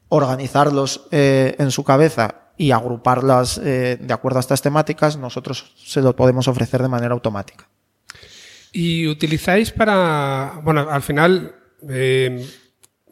organizarlos 0.09 1.07
eh, 1.11 1.55
en 1.59 1.71
su 1.71 1.83
cabeza 1.83 2.35
y 2.57 2.71
agruparlas 2.71 3.59
eh, 3.63 3.97
de 4.01 4.13
acuerdo 4.13 4.39
a 4.39 4.41
estas 4.41 4.61
temáticas, 4.61 5.17
nosotros 5.17 5.73
se 5.77 6.01
lo 6.01 6.15
podemos 6.15 6.47
ofrecer 6.47 6.81
de 6.81 6.89
manera 6.89 7.13
automática. 7.13 7.69
Y 8.71 9.07
utilizáis 9.07 9.71
para, 9.71 10.61
bueno, 10.63 10.89
al 10.89 11.01
final, 11.01 11.55
eh, 11.89 12.45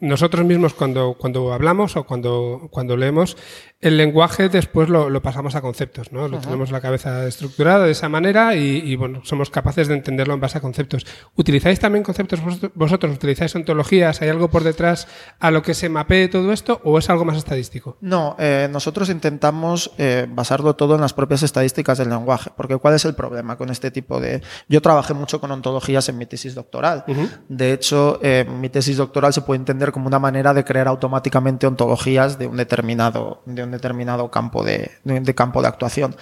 nosotros 0.00 0.46
mismos 0.46 0.74
cuando, 0.74 1.14
cuando 1.18 1.52
hablamos 1.52 1.96
o 1.96 2.04
cuando, 2.04 2.68
cuando 2.70 2.96
leemos, 2.96 3.36
el 3.80 3.96
lenguaje 3.96 4.48
después 4.48 4.88
lo, 4.88 5.08
lo 5.08 5.22
pasamos 5.22 5.54
a 5.54 5.60
conceptos, 5.60 6.10
¿no? 6.10 6.26
Lo 6.26 6.38
tenemos 6.38 6.72
la 6.72 6.80
cabeza 6.80 7.26
estructurada 7.28 7.84
de 7.84 7.92
esa 7.92 8.08
manera 8.08 8.56
y, 8.56 8.78
y, 8.78 8.96
bueno, 8.96 9.20
somos 9.22 9.50
capaces 9.50 9.86
de 9.86 9.94
entenderlo 9.94 10.34
en 10.34 10.40
base 10.40 10.58
a 10.58 10.60
conceptos. 10.60 11.06
¿Utilizáis 11.36 11.78
también 11.78 12.02
conceptos 12.02 12.40
vosotros? 12.74 13.14
¿Utilizáis 13.14 13.54
ontologías? 13.54 14.20
¿Hay 14.20 14.30
algo 14.30 14.50
por 14.50 14.64
detrás 14.64 15.06
a 15.38 15.52
lo 15.52 15.62
que 15.62 15.74
se 15.74 15.88
mapee 15.88 16.26
todo 16.26 16.52
esto 16.52 16.80
o 16.82 16.98
es 16.98 17.08
algo 17.08 17.24
más 17.24 17.36
estadístico? 17.36 17.96
No, 18.00 18.34
eh, 18.40 18.68
nosotros 18.68 19.10
intentamos 19.10 19.92
eh, 19.96 20.26
basarlo 20.28 20.74
todo 20.74 20.96
en 20.96 21.00
las 21.00 21.12
propias 21.12 21.44
estadísticas 21.44 21.98
del 21.98 22.10
lenguaje, 22.10 22.50
porque 22.56 22.76
¿cuál 22.78 22.94
es 22.94 23.04
el 23.04 23.14
problema 23.14 23.56
con 23.56 23.70
este 23.70 23.92
tipo 23.92 24.20
de...? 24.20 24.42
Yo 24.68 24.82
trabajé 24.82 25.14
mucho 25.14 25.40
con 25.40 25.52
ontologías 25.52 26.08
en 26.08 26.18
mi 26.18 26.26
tesis 26.26 26.56
doctoral. 26.56 27.04
De 27.48 27.72
hecho, 27.72 28.18
eh, 28.24 28.44
mi 28.44 28.70
tesis 28.70 28.96
doctoral 28.96 29.32
se 29.32 29.42
puede 29.42 29.58
entender 29.58 29.92
como 29.92 30.08
una 30.08 30.18
manera 30.18 30.52
de 30.52 30.64
crear 30.64 30.88
automáticamente 30.88 31.68
ontologías 31.68 32.40
de 32.40 32.48
un 32.48 32.56
determinado, 32.56 33.42
de 33.46 33.67
determinado 33.70 34.30
campo 34.30 34.64
de, 34.64 34.90
campo 35.34 35.62
de 35.62 35.68
actuación. 35.68 36.16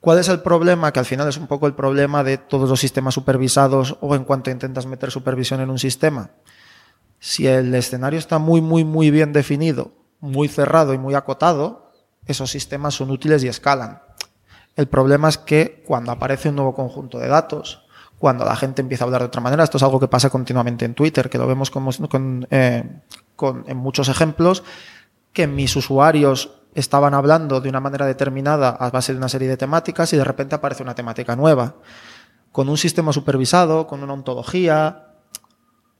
¿Cuál 0.00 0.18
es 0.18 0.28
el 0.28 0.40
problema? 0.40 0.92
Que 0.92 0.98
al 0.98 1.04
final 1.04 1.28
es 1.28 1.36
un 1.36 1.46
poco 1.46 1.66
el 1.66 1.74
problema 1.74 2.24
de 2.24 2.38
todos 2.38 2.68
los 2.68 2.80
sistemas 2.80 3.14
supervisados 3.14 3.96
o 4.00 4.14
en 4.14 4.24
cuanto 4.24 4.50
intentas 4.50 4.86
meter 4.86 5.10
supervisión 5.10 5.60
en 5.60 5.70
un 5.70 5.78
sistema. 5.78 6.30
Si 7.18 7.46
el 7.46 7.74
escenario 7.74 8.18
está 8.18 8.38
muy, 8.38 8.62
muy, 8.62 8.84
muy 8.84 9.10
bien 9.10 9.32
definido, 9.32 9.92
muy 10.20 10.48
cerrado 10.48 10.94
y 10.94 10.98
muy 10.98 11.14
acotado, 11.14 11.92
esos 12.26 12.50
sistemas 12.50 12.94
son 12.94 13.10
útiles 13.10 13.44
y 13.44 13.48
escalan. 13.48 14.00
El 14.76 14.88
problema 14.88 15.28
es 15.28 15.36
que 15.36 15.82
cuando 15.86 16.12
aparece 16.12 16.48
un 16.48 16.56
nuevo 16.56 16.74
conjunto 16.74 17.18
de 17.18 17.28
datos, 17.28 17.84
cuando 18.18 18.44
la 18.44 18.54
gente 18.54 18.82
empieza 18.82 19.04
a 19.04 19.06
hablar 19.06 19.22
de 19.22 19.28
otra 19.28 19.40
manera, 19.40 19.64
esto 19.64 19.78
es 19.78 19.82
algo 19.82 19.98
que 19.98 20.06
pasa 20.06 20.30
continuamente 20.30 20.84
en 20.84 20.94
Twitter, 20.94 21.30
que 21.30 21.38
lo 21.38 21.46
vemos 21.46 21.70
con, 21.70 22.46
eh, 22.50 22.84
en 23.66 23.76
muchos 23.78 24.08
ejemplos, 24.08 24.62
que 25.32 25.46
mis 25.46 25.74
usuarios 25.74 26.59
estaban 26.74 27.14
hablando 27.14 27.60
de 27.60 27.68
una 27.68 27.80
manera 27.80 28.06
determinada 28.06 28.70
a 28.70 28.90
base 28.90 29.12
de 29.12 29.18
una 29.18 29.28
serie 29.28 29.48
de 29.48 29.56
temáticas 29.56 30.12
y 30.12 30.16
de 30.16 30.24
repente 30.24 30.54
aparece 30.54 30.82
una 30.82 30.94
temática 30.94 31.36
nueva. 31.36 31.74
Con 32.52 32.68
un 32.68 32.76
sistema 32.76 33.12
supervisado, 33.12 33.86
con 33.86 34.02
una 34.02 34.12
ontología, 34.14 35.09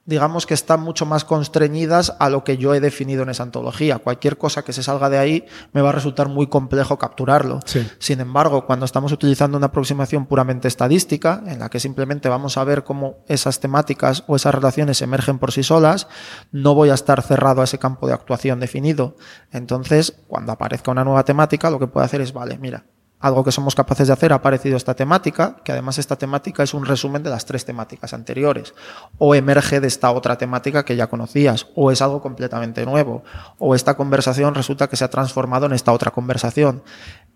digamos 0.06 0.46
que 0.46 0.54
están 0.54 0.80
mucho 0.80 1.06
más 1.06 1.24
constreñidas 1.24 2.16
a 2.18 2.30
lo 2.30 2.42
que 2.42 2.56
yo 2.56 2.74
he 2.74 2.80
definido 2.80 3.22
en 3.22 3.30
esa 3.30 3.42
antología. 3.42 3.98
Cualquier 3.98 4.38
cosa 4.38 4.62
que 4.62 4.72
se 4.72 4.82
salga 4.82 5.10
de 5.10 5.18
ahí 5.18 5.44
me 5.72 5.82
va 5.82 5.90
a 5.90 5.92
resultar 5.92 6.28
muy 6.28 6.48
complejo 6.48 6.98
capturarlo. 6.98 7.60
Sin 7.98 8.20
embargo, 8.20 8.66
cuando 8.66 8.86
estamos 8.86 9.12
utilizando 9.12 9.56
una 9.56 9.66
aproximación 9.66 10.26
puramente 10.26 10.68
estadística, 10.68 11.42
en 11.46 11.60
la 11.60 11.68
que 11.68 11.80
simplemente 11.80 12.28
vamos 12.28 12.56
a 12.56 12.64
ver 12.64 12.82
cómo 12.82 13.18
esas 13.28 13.60
temáticas 13.60 14.24
o 14.26 14.36
esas 14.36 14.54
relaciones 14.54 15.02
emergen 15.02 15.38
por 15.38 15.52
sí 15.52 15.62
solas, 15.62 16.08
no 16.50 16.74
voy 16.74 16.90
a 16.90 16.94
estar 16.94 17.22
cerrado 17.22 17.60
a 17.60 17.64
ese 17.64 17.78
campo 17.78 18.06
de 18.06 18.14
actuación 18.14 18.60
definido. 18.60 19.16
Entonces, 19.52 20.16
cuando 20.26 20.52
aparezca 20.52 20.90
una 20.90 21.04
nueva 21.04 21.24
temática, 21.24 21.70
lo 21.70 21.78
que 21.78 21.86
puedo 21.86 22.04
hacer 22.04 22.20
es, 22.20 22.32
vale, 22.32 22.58
mira, 22.58 22.84
algo 23.20 23.44
que 23.44 23.52
somos 23.52 23.74
capaces 23.74 24.06
de 24.06 24.14
hacer, 24.14 24.32
ha 24.32 24.36
aparecido 24.36 24.76
esta 24.76 24.94
temática, 24.94 25.56
que 25.62 25.72
además 25.72 25.98
esta 25.98 26.16
temática 26.16 26.62
es 26.62 26.72
un 26.72 26.86
resumen 26.86 27.22
de 27.22 27.28
las 27.28 27.44
tres 27.44 27.66
temáticas 27.66 28.14
anteriores, 28.14 28.74
o 29.18 29.34
emerge 29.34 29.78
de 29.80 29.88
esta 29.88 30.10
otra 30.10 30.38
temática 30.38 30.84
que 30.86 30.96
ya 30.96 31.08
conocías, 31.08 31.66
o 31.74 31.90
es 31.90 32.00
algo 32.00 32.22
completamente 32.22 32.86
nuevo, 32.86 33.22
o 33.58 33.74
esta 33.74 33.94
conversación 33.94 34.54
resulta 34.54 34.88
que 34.88 34.96
se 34.96 35.04
ha 35.04 35.10
transformado 35.10 35.66
en 35.66 35.72
esta 35.72 35.92
otra 35.92 36.10
conversación. 36.10 36.82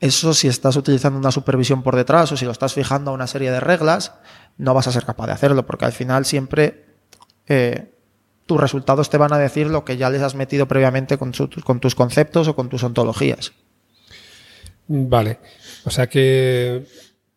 Eso 0.00 0.32
si 0.32 0.48
estás 0.48 0.76
utilizando 0.76 1.18
una 1.18 1.30
supervisión 1.30 1.82
por 1.82 1.96
detrás 1.96 2.32
o 2.32 2.36
si 2.36 2.46
lo 2.46 2.52
estás 2.52 2.72
fijando 2.72 3.10
a 3.10 3.14
una 3.14 3.26
serie 3.26 3.50
de 3.50 3.60
reglas, 3.60 4.14
no 4.56 4.72
vas 4.72 4.88
a 4.88 4.92
ser 4.92 5.04
capaz 5.04 5.26
de 5.26 5.32
hacerlo, 5.32 5.66
porque 5.66 5.84
al 5.84 5.92
final 5.92 6.24
siempre 6.24 6.86
eh, 7.46 7.94
tus 8.46 8.58
resultados 8.58 9.10
te 9.10 9.18
van 9.18 9.34
a 9.34 9.38
decir 9.38 9.66
lo 9.68 9.84
que 9.84 9.98
ya 9.98 10.08
les 10.08 10.22
has 10.22 10.34
metido 10.34 10.66
previamente 10.66 11.18
con, 11.18 11.32
con 11.64 11.80
tus 11.80 11.94
conceptos 11.94 12.48
o 12.48 12.56
con 12.56 12.70
tus 12.70 12.84
ontologías. 12.84 13.52
Vale. 14.86 15.38
O 15.84 15.90
sea 15.90 16.06
que 16.06 16.82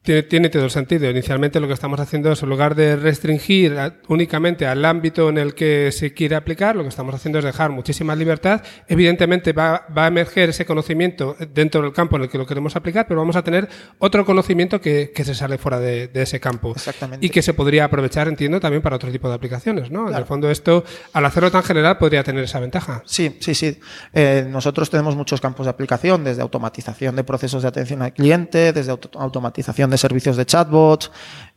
tiene, 0.07 0.49
todo 0.49 0.63
el 0.63 0.71
sentido. 0.71 1.09
Inicialmente 1.09 1.59
lo 1.59 1.67
que 1.67 1.73
estamos 1.73 1.99
haciendo 1.99 2.31
es, 2.31 2.41
en 2.41 2.49
lugar 2.49 2.75
de 2.75 2.95
restringir 2.95 3.75
únicamente 4.07 4.65
al 4.65 4.83
ámbito 4.85 5.29
en 5.29 5.37
el 5.37 5.53
que 5.53 5.91
se 5.91 6.13
quiere 6.13 6.35
aplicar, 6.35 6.75
lo 6.75 6.83
que 6.83 6.89
estamos 6.89 7.13
haciendo 7.13 7.39
es 7.39 7.45
dejar 7.45 7.71
muchísima 7.71 8.15
libertad. 8.15 8.61
Evidentemente 8.87 9.53
va, 9.53 9.85
a 9.93 10.07
emerger 10.07 10.49
ese 10.49 10.65
conocimiento 10.65 11.35
dentro 11.53 11.81
del 11.81 11.93
campo 11.93 12.15
en 12.15 12.23
el 12.23 12.29
que 12.29 12.37
lo 12.37 12.45
queremos 12.45 12.75
aplicar, 12.75 13.05
pero 13.07 13.19
vamos 13.19 13.35
a 13.35 13.43
tener 13.43 13.67
otro 13.99 14.25
conocimiento 14.25 14.79
que, 14.79 15.11
se 15.13 15.35
sale 15.35 15.57
fuera 15.57 15.79
de, 15.79 16.09
ese 16.13 16.39
campo. 16.39 16.71
Exactamente. 16.71 17.25
Y 17.25 17.29
que 17.29 17.41
se 17.41 17.53
podría 17.53 17.85
aprovechar, 17.85 18.27
entiendo, 18.29 18.59
también 18.59 18.81
para 18.81 18.95
otro 18.95 19.11
tipo 19.11 19.27
de 19.27 19.35
aplicaciones, 19.35 19.91
¿no? 19.91 20.09
En 20.09 20.15
el 20.15 20.25
fondo 20.25 20.49
esto, 20.49 20.85
al 21.11 21.25
hacerlo 21.25 21.51
tan 21.51 21.63
general, 21.63 21.97
podría 21.97 22.23
tener 22.23 22.43
esa 22.43 22.59
ventaja. 22.59 23.03
Sí, 23.05 23.35
sí, 23.41 23.53
sí. 23.53 23.77
Eh, 24.13 24.47
nosotros 24.49 24.89
tenemos 24.89 25.15
muchos 25.17 25.41
campos 25.41 25.65
de 25.65 25.71
aplicación, 25.71 26.23
desde 26.23 26.41
automatización 26.41 27.15
de 27.15 27.23
procesos 27.23 27.61
de 27.61 27.67
atención 27.67 28.01
al 28.01 28.13
cliente, 28.13 28.71
desde 28.71 28.91
automatización 28.91 29.89
de 29.89 29.96
servicios 29.97 30.37
de 30.37 30.45
chatbots, 30.45 31.11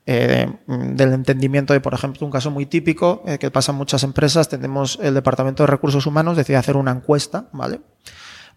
eh, 0.07 0.50
del 0.66 1.12
entendimiento 1.12 1.72
de, 1.72 1.81
por 1.81 1.94
ejemplo, 1.94 2.26
un 2.26 2.33
caso 2.33 2.50
muy 2.50 2.66
típico 2.66 3.22
eh, 3.26 3.38
que 3.38 3.50
pasa 3.50 3.72
en 3.72 3.79
muchas 3.79 4.03
empresas, 4.03 4.48
tenemos 4.48 4.98
el 5.03 5.14
Departamento 5.14 5.62
de 5.62 5.68
Recursos 5.68 6.07
Humanos 6.07 6.37
decide 6.37 6.57
hacer 6.57 6.76
una 6.76 6.90
encuesta, 6.90 7.44
¿vale? 7.53 7.81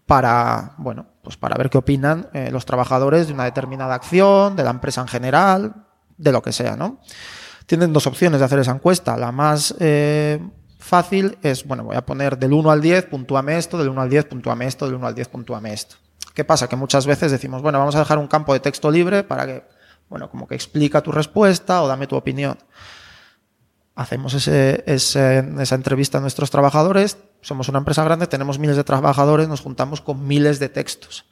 Para, 0.06 0.74
bueno, 0.78 1.06
pues 1.22 1.36
para 1.36 1.56
ver 1.56 1.70
qué 1.70 1.78
opinan 1.78 2.28
eh, 2.32 2.50
los 2.50 2.64
trabajadores 2.64 3.28
de 3.28 3.34
una 3.34 3.44
determinada 3.44 3.94
acción, 3.94 4.56
de 4.56 4.64
la 4.64 4.70
empresa 4.70 5.02
en 5.02 5.08
general, 5.08 5.86
de 6.16 6.32
lo 6.32 6.42
que 6.42 6.50
sea, 6.50 6.76
¿no? 6.76 7.00
Tienen 7.66 7.92
dos 7.92 8.06
opciones 8.06 8.40
de 8.40 8.46
hacer 8.46 8.58
esa 8.58 8.72
encuesta. 8.72 9.16
La 9.16 9.30
más 9.30 9.74
fácil 10.78 11.38
es, 11.42 11.64
bueno, 11.66 11.84
voy 11.84 11.96
a 11.96 12.04
poner 12.04 12.36
del 12.36 12.52
1 12.52 12.70
al 12.70 12.80
10, 12.80 13.06
puntúame 13.06 13.56
esto, 13.56 13.78
del 13.78 13.88
1 13.88 14.02
al 14.02 14.10
10, 14.10 14.24
puntúame 14.24 14.66
esto, 14.66 14.86
del 14.86 14.96
1 14.96 15.06
al 15.06 15.14
10, 15.14 15.28
puntúame 15.28 15.72
esto. 15.72 15.96
¿Qué 16.34 16.44
pasa? 16.44 16.68
Que 16.68 16.76
muchas 16.76 17.06
veces 17.06 17.30
decimos, 17.30 17.62
bueno, 17.62 17.78
vamos 17.78 17.94
a 17.94 18.00
dejar 18.00 18.18
un 18.18 18.26
campo 18.26 18.52
de 18.52 18.60
texto 18.60 18.90
libre 18.90 19.22
para 19.22 19.46
que 19.46 19.73
bueno, 20.14 20.30
como 20.30 20.46
que 20.46 20.54
explica 20.54 21.00
tu 21.00 21.10
respuesta 21.10 21.82
o 21.82 21.88
dame 21.88 22.06
tu 22.06 22.14
opinión. 22.14 22.56
Hacemos 23.96 24.32
ese, 24.34 24.84
esa 24.86 25.74
entrevista 25.74 26.18
a 26.18 26.20
nuestros 26.20 26.52
trabajadores, 26.52 27.18
somos 27.40 27.68
una 27.68 27.78
empresa 27.78 28.04
grande, 28.04 28.28
tenemos 28.28 28.60
miles 28.60 28.76
de 28.76 28.84
trabajadores, 28.84 29.48
nos 29.48 29.60
juntamos 29.60 30.00
con 30.00 30.24
miles 30.24 30.60
de 30.60 30.68
textos. 30.68 31.24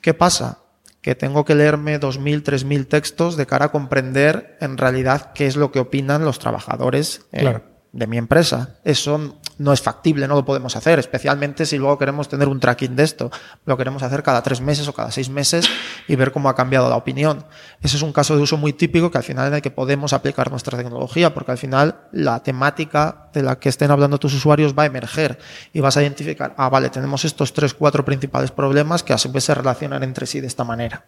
¿Qué 0.00 0.14
pasa? 0.14 0.60
Que 1.00 1.16
tengo 1.16 1.44
que 1.44 1.56
leerme 1.56 1.98
2.000, 1.98 2.44
3.000 2.44 2.86
textos 2.86 3.36
de 3.36 3.46
cara 3.46 3.64
a 3.64 3.72
comprender 3.72 4.56
en 4.60 4.78
realidad 4.78 5.32
qué 5.32 5.48
es 5.48 5.56
lo 5.56 5.72
que 5.72 5.80
opinan 5.80 6.24
los 6.24 6.38
trabajadores. 6.38 7.26
Claro 7.32 7.75
de 7.96 8.06
mi 8.06 8.18
empresa. 8.18 8.76
Eso 8.84 9.38
no 9.58 9.72
es 9.72 9.80
factible, 9.80 10.28
no 10.28 10.34
lo 10.34 10.44
podemos 10.44 10.76
hacer, 10.76 10.98
especialmente 10.98 11.64
si 11.64 11.78
luego 11.78 11.98
queremos 11.98 12.28
tener 12.28 12.46
un 12.46 12.60
tracking 12.60 12.94
de 12.94 13.02
esto. 13.02 13.30
Lo 13.64 13.76
queremos 13.76 14.02
hacer 14.02 14.22
cada 14.22 14.42
tres 14.42 14.60
meses 14.60 14.86
o 14.86 14.92
cada 14.92 15.10
seis 15.10 15.30
meses 15.30 15.68
y 16.06 16.14
ver 16.14 16.30
cómo 16.30 16.48
ha 16.48 16.54
cambiado 16.54 16.90
la 16.90 16.96
opinión. 16.96 17.44
Ese 17.80 17.96
es 17.96 18.02
un 18.02 18.12
caso 18.12 18.36
de 18.36 18.42
uso 18.42 18.56
muy 18.58 18.74
típico 18.74 19.10
que 19.10 19.18
al 19.18 19.24
final 19.24 19.48
en 19.48 19.54
el 19.54 19.62
que 19.62 19.70
podemos 19.70 20.12
aplicar 20.12 20.50
nuestra 20.50 20.76
tecnología, 20.76 21.32
porque 21.32 21.52
al 21.52 21.58
final 21.58 21.96
la 22.12 22.42
temática 22.42 23.30
de 23.32 23.42
la 23.42 23.58
que 23.58 23.70
estén 23.70 23.90
hablando 23.90 24.18
tus 24.18 24.34
usuarios 24.34 24.74
va 24.78 24.82
a 24.82 24.86
emerger 24.86 25.38
y 25.72 25.80
vas 25.80 25.96
a 25.96 26.02
identificar, 26.02 26.54
ah, 26.58 26.68
vale, 26.68 26.90
tenemos 26.90 27.24
estos 27.24 27.52
tres, 27.52 27.72
cuatro 27.72 28.04
principales 28.04 28.50
problemas 28.50 29.02
que 29.02 29.14
a 29.14 29.18
su 29.18 29.32
vez 29.32 29.44
se 29.44 29.54
relacionan 29.54 30.02
entre 30.02 30.26
sí 30.26 30.40
de 30.40 30.46
esta 30.46 30.64
manera. 30.64 31.06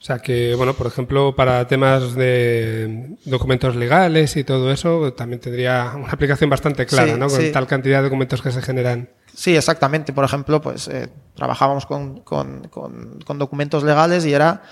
O 0.00 0.02
sea 0.02 0.18
que, 0.18 0.54
bueno, 0.54 0.72
por 0.72 0.86
ejemplo, 0.86 1.36
para 1.36 1.66
temas 1.68 2.14
de 2.14 3.18
documentos 3.26 3.76
legales 3.76 4.34
y 4.38 4.44
todo 4.44 4.72
eso, 4.72 5.12
también 5.12 5.40
tendría 5.40 5.92
una 5.94 6.12
aplicación 6.12 6.48
bastante 6.48 6.86
clara, 6.86 7.18
¿no? 7.18 7.28
Con 7.28 7.52
tal 7.52 7.66
cantidad 7.66 7.98
de 7.98 8.04
documentos 8.04 8.40
que 8.40 8.50
se 8.50 8.62
generan. 8.62 9.10
Sí, 9.34 9.54
exactamente. 9.54 10.14
Por 10.14 10.24
ejemplo, 10.24 10.62
pues 10.62 10.88
eh, 10.88 11.10
trabajábamos 11.34 11.84
con, 11.84 12.20
con, 12.20 12.68
con, 12.68 13.38
documentos 13.38 13.82
legales 13.82 14.24
y 14.24 14.32
era, 14.32 14.62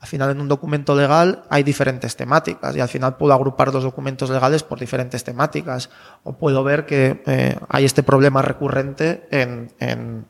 al 0.00 0.06
final 0.06 0.32
en 0.32 0.42
un 0.42 0.48
documento 0.48 0.94
legal 0.94 1.44
hay 1.48 1.62
diferentes 1.62 2.14
temáticas 2.14 2.76
y 2.76 2.80
al 2.80 2.88
final 2.88 3.16
puedo 3.16 3.32
agrupar 3.32 3.72
los 3.72 3.84
documentos 3.84 4.28
legales 4.28 4.62
por 4.64 4.78
diferentes 4.78 5.24
temáticas 5.24 5.88
o 6.24 6.34
puedo 6.34 6.62
ver 6.62 6.84
que 6.84 7.22
eh, 7.24 7.56
hay 7.70 7.86
este 7.86 8.02
problema 8.02 8.42
recurrente 8.42 9.26
en, 9.30 9.72
en, 9.80 10.26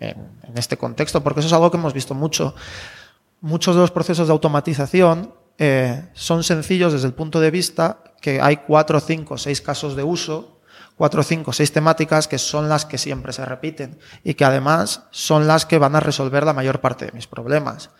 en, 0.00 0.16
en 0.44 0.56
este 0.56 0.78
contexto, 0.78 1.22
porque 1.22 1.40
eso 1.40 1.48
es 1.48 1.52
algo 1.52 1.70
que 1.70 1.76
hemos 1.76 1.92
visto 1.92 2.14
mucho 2.14 2.54
muchos 3.40 3.74
de 3.74 3.80
los 3.80 3.90
procesos 3.90 4.28
de 4.28 4.32
automatización 4.32 5.34
eh, 5.58 6.08
son 6.14 6.44
sencillos 6.44 6.92
desde 6.92 7.06
el 7.06 7.14
punto 7.14 7.40
de 7.40 7.50
vista 7.50 8.02
que 8.20 8.40
hay 8.40 8.58
cuatro, 8.58 9.00
cinco, 9.00 9.38
seis 9.38 9.60
casos 9.60 9.96
de 9.96 10.02
uso, 10.02 10.60
cuatro, 10.96 11.22
cinco, 11.22 11.52
seis 11.52 11.72
temáticas 11.72 12.28
que 12.28 12.38
son 12.38 12.68
las 12.68 12.84
que 12.84 12.98
siempre 12.98 13.32
se 13.32 13.44
repiten 13.44 13.98
y 14.24 14.34
que 14.34 14.44
además 14.44 15.04
son 15.10 15.46
las 15.46 15.66
que 15.66 15.78
van 15.78 15.96
a 15.96 16.00
resolver 16.00 16.44
la 16.44 16.52
mayor 16.52 16.80
parte 16.80 17.06
de 17.06 17.12
mis 17.12 17.26
problemas. 17.26 17.90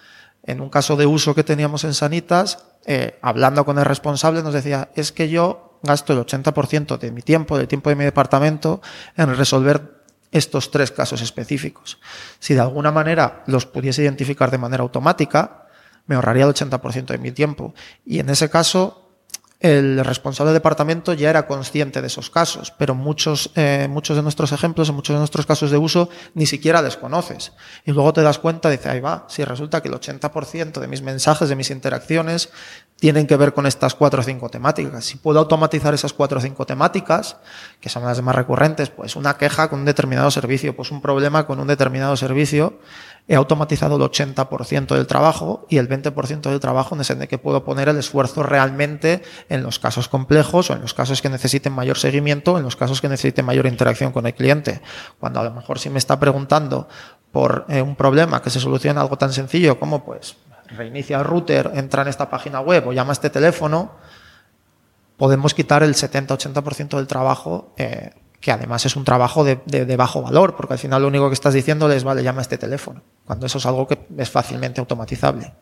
En 0.45 0.61
un 0.61 0.71
caso 0.71 0.97
de 0.97 1.07
uso 1.07 1.35
que 1.35 1.45
teníamos 1.45 1.85
en 1.85 1.95
Sanitas, 1.95 2.67
eh, 2.87 3.19
hablando 3.23 3.65
con 3.65 3.79
el 3.79 3.85
responsable, 3.85 4.43
nos 4.43 4.55
decía, 4.55 4.91
es 4.95 5.13
que 5.13 5.29
yo 5.29 5.79
gasto 5.83 6.13
el 6.13 6.21
80% 6.21 6.99
de 6.99 7.11
mi 7.13 7.23
tiempo, 7.23 7.59
del 7.59 7.69
tiempo 7.69 7.91
de 7.91 7.97
mi 7.97 8.05
departamento, 8.05 8.81
en 9.17 9.37
resolver 9.37 9.98
estos 10.33 10.71
tres 10.71 10.91
casos 10.91 11.23
específicos. 11.23 11.99
Si 12.39 12.55
de 12.55 12.61
alguna 12.61 12.93
manera 12.93 13.43
los 13.47 13.67
pudiese 13.67 14.03
identificar 14.03 14.51
de 14.51 14.59
manera 14.59 14.83
automática, 14.83 15.67
me 16.07 16.15
ahorraría 16.15 16.45
el 16.45 16.55
80% 16.55 17.07
de 17.07 17.19
mi 17.19 17.33
tiempo. 17.33 17.75
Y 18.05 18.19
en 18.19 18.31
ese 18.31 18.51
caso, 18.51 19.08
el 19.61 20.05
responsable 20.05 20.53
del 20.53 20.61
departamento 20.61 21.15
ya 21.15 21.31
era 21.31 21.49
consciente 21.49 22.01
de 22.01 22.07
esos 22.07 22.31
casos, 22.31 22.73
pero 22.79 22.95
muchos, 22.95 23.51
eh, 23.57 23.89
muchos 23.91 24.17
de 24.17 24.23
nuestros 24.23 24.53
ejemplos, 24.53 24.89
en 24.89 24.95
muchos 24.95 25.15
de 25.15 25.19
nuestros 25.19 25.47
casos 25.47 25.73
de 25.73 25.77
uso, 25.77 26.09
ni 26.35 26.47
siquiera 26.47 26.81
desconoces. 26.81 27.53
Y 27.85 27.91
luego 27.91 28.13
te 28.13 28.23
das 28.23 28.39
cuenta, 28.39 28.71
dice, 28.71 28.89
ahí 28.89 29.01
va, 29.01 29.27
si 29.29 29.45
resulta 29.45 29.83
que 29.83 29.89
el 29.89 29.95
80% 29.95 30.79
de 30.79 30.87
mis 30.87 31.03
mensajes, 31.03 31.49
de 31.49 31.57
mis 31.57 31.71
interacciones, 31.71 32.51
tienen 33.01 33.27
que 33.27 33.37
ver 33.37 33.55
con 33.55 33.67
estas 33.67 33.95
cuatro 33.95 34.21
o 34.21 34.25
cinco 34.25 34.49
temáticas. 34.49 35.05
Si 35.05 35.17
puedo 35.19 35.39
automatizar 35.39 35.95
esas 35.95 36.13
cuatro 36.13 36.39
o 36.39 36.43
cinco 36.43 36.67
temáticas, 36.67 37.37
que 37.81 37.89
son 37.89 38.05
las 38.05 38.21
más 38.23 38.35
recurrentes, 38.35 38.91
pues 38.91 39.15
una 39.15 39.37
queja 39.37 39.71
con 39.71 39.81
un 39.81 39.85
determinado 39.85 40.31
servicio, 40.31 40.75
pues 40.75 40.91
un 40.91 41.01
problema 41.01 41.47
con 41.47 41.61
un 41.61 41.69
determinado 41.69 42.17
servicio, 42.17 42.79
he 43.29 43.37
automatizado 43.37 43.97
el 43.97 44.03
80% 44.03 44.95
del 44.97 45.07
trabajo 45.07 45.67
y 45.69 45.77
el 45.77 45.89
20% 45.89 46.51
del 46.51 46.61
trabajo 46.61 46.97
en 46.97 47.21
el 47.21 47.29
que 47.29 47.39
puedo 47.39 47.63
poner 47.63 47.89
el 47.89 47.99
esfuerzo 47.99 48.43
realmente 48.43 49.23
en 49.49 49.63
los 49.63 49.79
casos 49.79 50.09
complejos 50.09 50.71
o 50.71 50.75
en 50.75 50.83
los 50.83 50.95
casos 50.95 51.23
que 51.23 51.29
necesiten 51.29 51.73
mayor 51.73 51.99
seguimiento, 51.99 52.59
en 52.59 52.65
los 52.65 52.77
casos 52.77 53.01
que 53.01 53.09
necesiten 53.09 53.45
mayor 53.45 53.67
interacción 53.67 54.13
con 54.13 54.27
el 54.27 54.35
cliente. 54.35 54.81
Cuando 55.19 55.41
a 55.41 55.45
lo 55.45 55.53
mejor 55.53 55.79
si 55.79 55.91
me 55.91 55.99
está 55.99 56.19
preguntando 56.21 56.89
por 57.33 57.67
eh, 57.69 57.83
un 57.83 57.97
problema 57.97 58.43
que 58.43 58.51
se 58.51 58.61
soluciona 58.61 59.01
algo 59.01 59.17
tan 59.17 59.33
sencillo 59.33 59.79
como 59.79 60.05
pues 60.05 60.37
reinicia 60.67 61.19
el 61.19 61.25
router, 61.25 61.73
entra 61.75 62.03
en 62.03 62.09
esta 62.09 62.29
página 62.29 62.61
web 62.61 62.89
o 62.89 62.93
llama 62.93 63.11
a 63.11 63.13
este 63.13 63.31
teléfono, 63.31 63.93
podemos 65.17 65.55
quitar 65.55 65.83
el 65.83 65.95
70-80% 65.95 66.97
del 66.97 67.07
trabajo, 67.07 67.73
eh, 67.77 68.13
que 68.41 68.53
además 68.53 68.87
es 68.87 68.95
un 68.95 69.05
trabajo 69.05 69.45
de, 69.45 69.97
bajo 69.97 70.23
valor, 70.23 70.57
porque 70.57 70.75
al 70.75 70.79
final 70.79 71.03
lo 71.03 71.09
único 71.09 71.29
que 71.29 71.35
estás 71.35 71.55
diciéndole 71.55 71.97
es, 71.97 72.05
vale, 72.05 72.23
llama 72.23 72.41
a 72.41 72.43
este 72.43 72.57
teléfono, 72.57 73.03
cuando 73.25 73.47
eso 73.47 73.59
es 73.59 73.67
algo 73.67 73.87
que 73.89 73.99
es 74.17 74.31
fácilmente 74.31 74.81
automatizable. 74.81 75.53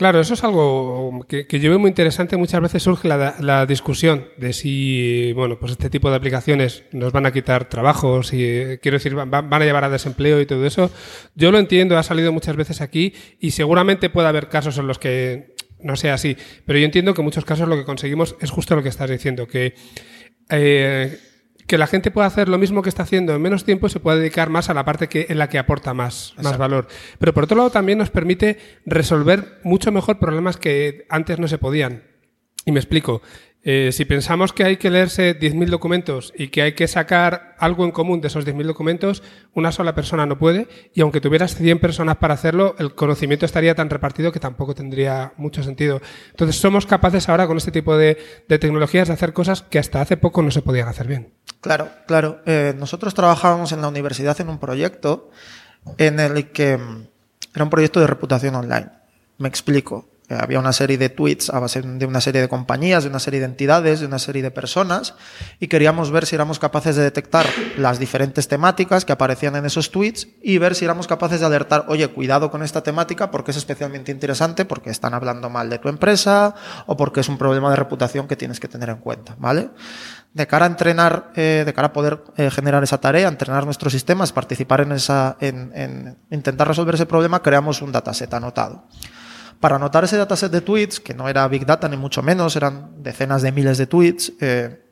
Claro, 0.00 0.18
eso 0.18 0.32
es 0.32 0.42
algo 0.44 1.26
que, 1.28 1.44
yo 1.60 1.68
veo 1.68 1.78
muy 1.78 1.88
interesante. 1.88 2.38
Muchas 2.38 2.62
veces 2.62 2.82
surge 2.82 3.06
la, 3.06 3.66
discusión 3.66 4.30
de 4.38 4.54
si, 4.54 5.34
bueno, 5.34 5.58
pues 5.58 5.72
este 5.72 5.90
tipo 5.90 6.08
de 6.08 6.16
aplicaciones 6.16 6.84
nos 6.90 7.12
van 7.12 7.26
a 7.26 7.34
quitar 7.34 7.68
trabajos 7.68 8.32
y, 8.32 8.78
quiero 8.80 8.96
decir, 8.96 9.14
van, 9.14 9.52
a 9.52 9.58
llevar 9.58 9.84
a 9.84 9.90
desempleo 9.90 10.40
y 10.40 10.46
todo 10.46 10.64
eso. 10.64 10.90
Yo 11.34 11.52
lo 11.52 11.58
entiendo, 11.58 11.98
ha 11.98 12.02
salido 12.02 12.32
muchas 12.32 12.56
veces 12.56 12.80
aquí 12.80 13.12
y 13.40 13.50
seguramente 13.50 14.08
puede 14.08 14.28
haber 14.28 14.48
casos 14.48 14.78
en 14.78 14.86
los 14.86 14.98
que 14.98 15.54
no 15.80 15.96
sea 15.96 16.14
así. 16.14 16.34
Pero 16.64 16.78
yo 16.78 16.86
entiendo 16.86 17.12
que 17.12 17.20
en 17.20 17.26
muchos 17.26 17.44
casos 17.44 17.68
lo 17.68 17.76
que 17.76 17.84
conseguimos 17.84 18.36
es 18.40 18.50
justo 18.50 18.74
lo 18.76 18.82
que 18.82 18.88
estás 18.88 19.10
diciendo, 19.10 19.46
que 19.46 19.74
eh, 20.48 21.18
que 21.70 21.78
la 21.78 21.86
gente 21.86 22.10
pueda 22.10 22.26
hacer 22.26 22.48
lo 22.48 22.58
mismo 22.58 22.82
que 22.82 22.88
está 22.88 23.04
haciendo 23.04 23.32
en 23.32 23.40
menos 23.40 23.64
tiempo 23.64 23.86
y 23.86 23.90
se 23.90 24.00
pueda 24.00 24.18
dedicar 24.18 24.50
más 24.50 24.68
a 24.70 24.74
la 24.74 24.84
parte 24.84 25.08
que, 25.08 25.26
en 25.28 25.38
la 25.38 25.48
que 25.48 25.56
aporta 25.56 25.94
más, 25.94 26.34
más 26.42 26.58
valor. 26.58 26.88
Pero 27.20 27.32
por 27.32 27.44
otro 27.44 27.56
lado 27.56 27.70
también 27.70 27.96
nos 27.96 28.10
permite 28.10 28.58
resolver 28.86 29.60
mucho 29.62 29.92
mejor 29.92 30.18
problemas 30.18 30.56
que 30.56 31.06
antes 31.08 31.38
no 31.38 31.46
se 31.46 31.58
podían. 31.58 32.02
Y 32.66 32.72
me 32.72 32.80
explico. 32.80 33.22
Eh, 33.62 33.90
si 33.92 34.06
pensamos 34.06 34.54
que 34.54 34.64
hay 34.64 34.78
que 34.78 34.88
leerse 34.88 35.38
10.000 35.38 35.68
documentos 35.68 36.32
y 36.34 36.48
que 36.48 36.62
hay 36.62 36.72
que 36.72 36.88
sacar 36.88 37.56
algo 37.58 37.84
en 37.84 37.90
común 37.90 38.22
de 38.22 38.28
esos 38.28 38.46
10.000 38.46 38.64
documentos, 38.64 39.22
una 39.52 39.70
sola 39.70 39.94
persona 39.94 40.24
no 40.24 40.38
puede 40.38 40.66
y 40.94 41.02
aunque 41.02 41.20
tuvieras 41.20 41.54
100 41.54 41.78
personas 41.78 42.16
para 42.16 42.32
hacerlo, 42.32 42.74
el 42.78 42.94
conocimiento 42.94 43.44
estaría 43.44 43.74
tan 43.74 43.90
repartido 43.90 44.32
que 44.32 44.40
tampoco 44.40 44.74
tendría 44.74 45.34
mucho 45.36 45.62
sentido. 45.62 46.00
Entonces 46.30 46.56
somos 46.56 46.86
capaces 46.86 47.28
ahora 47.28 47.46
con 47.46 47.58
este 47.58 47.70
tipo 47.70 47.96
de, 47.98 48.16
tecnologías 48.48 49.08
de 49.08 49.14
hacer 49.14 49.34
cosas 49.34 49.60
que 49.60 49.78
hasta 49.78 50.00
hace 50.00 50.16
poco 50.16 50.42
no 50.42 50.50
se 50.50 50.62
podían 50.62 50.88
hacer 50.88 51.06
bien. 51.06 51.34
Claro, 51.60 51.90
claro. 52.06 52.40
Eh, 52.46 52.74
nosotros 52.78 53.12
trabajábamos 53.12 53.72
en 53.72 53.82
la 53.82 53.88
universidad 53.88 54.40
en 54.40 54.48
un 54.48 54.58
proyecto 54.58 55.30
en 55.98 56.18
el 56.18 56.50
que 56.50 56.78
mm, 56.78 57.06
era 57.54 57.64
un 57.64 57.70
proyecto 57.70 58.00
de 58.00 58.06
reputación 58.06 58.54
online. 58.54 58.88
Me 59.36 59.48
explico. 59.48 60.09
Había 60.38 60.58
una 60.58 60.72
serie 60.72 60.96
de 60.96 61.08
tweets 61.08 61.50
a 61.50 61.58
base 61.58 61.82
de 61.82 62.06
una 62.06 62.20
serie 62.20 62.40
de 62.40 62.48
compañías, 62.48 63.02
de 63.02 63.10
una 63.10 63.18
serie 63.18 63.40
de 63.40 63.46
entidades, 63.46 64.00
de 64.00 64.06
una 64.06 64.18
serie 64.18 64.42
de 64.42 64.50
personas, 64.50 65.14
y 65.58 65.66
queríamos 65.68 66.10
ver 66.10 66.26
si 66.26 66.36
éramos 66.36 66.58
capaces 66.58 66.94
de 66.96 67.02
detectar 67.02 67.46
las 67.76 67.98
diferentes 67.98 68.46
temáticas 68.46 69.04
que 69.04 69.12
aparecían 69.12 69.56
en 69.56 69.66
esos 69.66 69.90
tweets 69.90 70.28
y 70.42 70.58
ver 70.58 70.74
si 70.74 70.84
éramos 70.84 71.06
capaces 71.06 71.40
de 71.40 71.46
alertar, 71.46 71.86
oye, 71.88 72.06
cuidado 72.08 72.50
con 72.50 72.62
esta 72.62 72.82
temática 72.82 73.30
porque 73.30 73.50
es 73.50 73.56
especialmente 73.56 74.12
interesante, 74.12 74.64
porque 74.64 74.90
están 74.90 75.14
hablando 75.14 75.50
mal 75.50 75.68
de 75.68 75.78
tu 75.78 75.88
empresa 75.88 76.54
o 76.86 76.96
porque 76.96 77.20
es 77.20 77.28
un 77.28 77.38
problema 77.38 77.70
de 77.70 77.76
reputación 77.76 78.28
que 78.28 78.36
tienes 78.36 78.60
que 78.60 78.68
tener 78.68 78.88
en 78.90 78.98
cuenta, 78.98 79.34
¿vale? 79.38 79.70
De 80.32 80.46
cara 80.46 80.66
a 80.66 80.68
entrenar, 80.68 81.32
eh, 81.34 81.64
de 81.66 81.74
cara 81.74 81.88
a 81.88 81.92
poder 81.92 82.22
eh, 82.36 82.50
generar 82.50 82.84
esa 82.84 82.98
tarea, 82.98 83.26
entrenar 83.26 83.64
nuestros 83.64 83.92
sistemas, 83.92 84.32
participar 84.32 84.82
en 84.82 84.92
esa, 84.92 85.36
en, 85.40 85.72
en 85.74 86.18
intentar 86.30 86.68
resolver 86.68 86.94
ese 86.94 87.06
problema, 87.06 87.42
creamos 87.42 87.82
un 87.82 87.90
dataset 87.90 88.32
anotado. 88.32 88.84
Para 89.60 89.76
anotar 89.76 90.04
ese 90.04 90.16
dataset 90.16 90.50
de 90.50 90.62
tweets, 90.62 91.00
que 91.00 91.12
no 91.12 91.28
era 91.28 91.46
Big 91.46 91.66
Data 91.66 91.86
ni 91.86 91.98
mucho 91.98 92.22
menos, 92.22 92.56
eran 92.56 93.02
decenas 93.02 93.42
de 93.42 93.52
miles 93.52 93.76
de 93.76 93.86
tweets, 93.86 94.32
eh, 94.40 94.82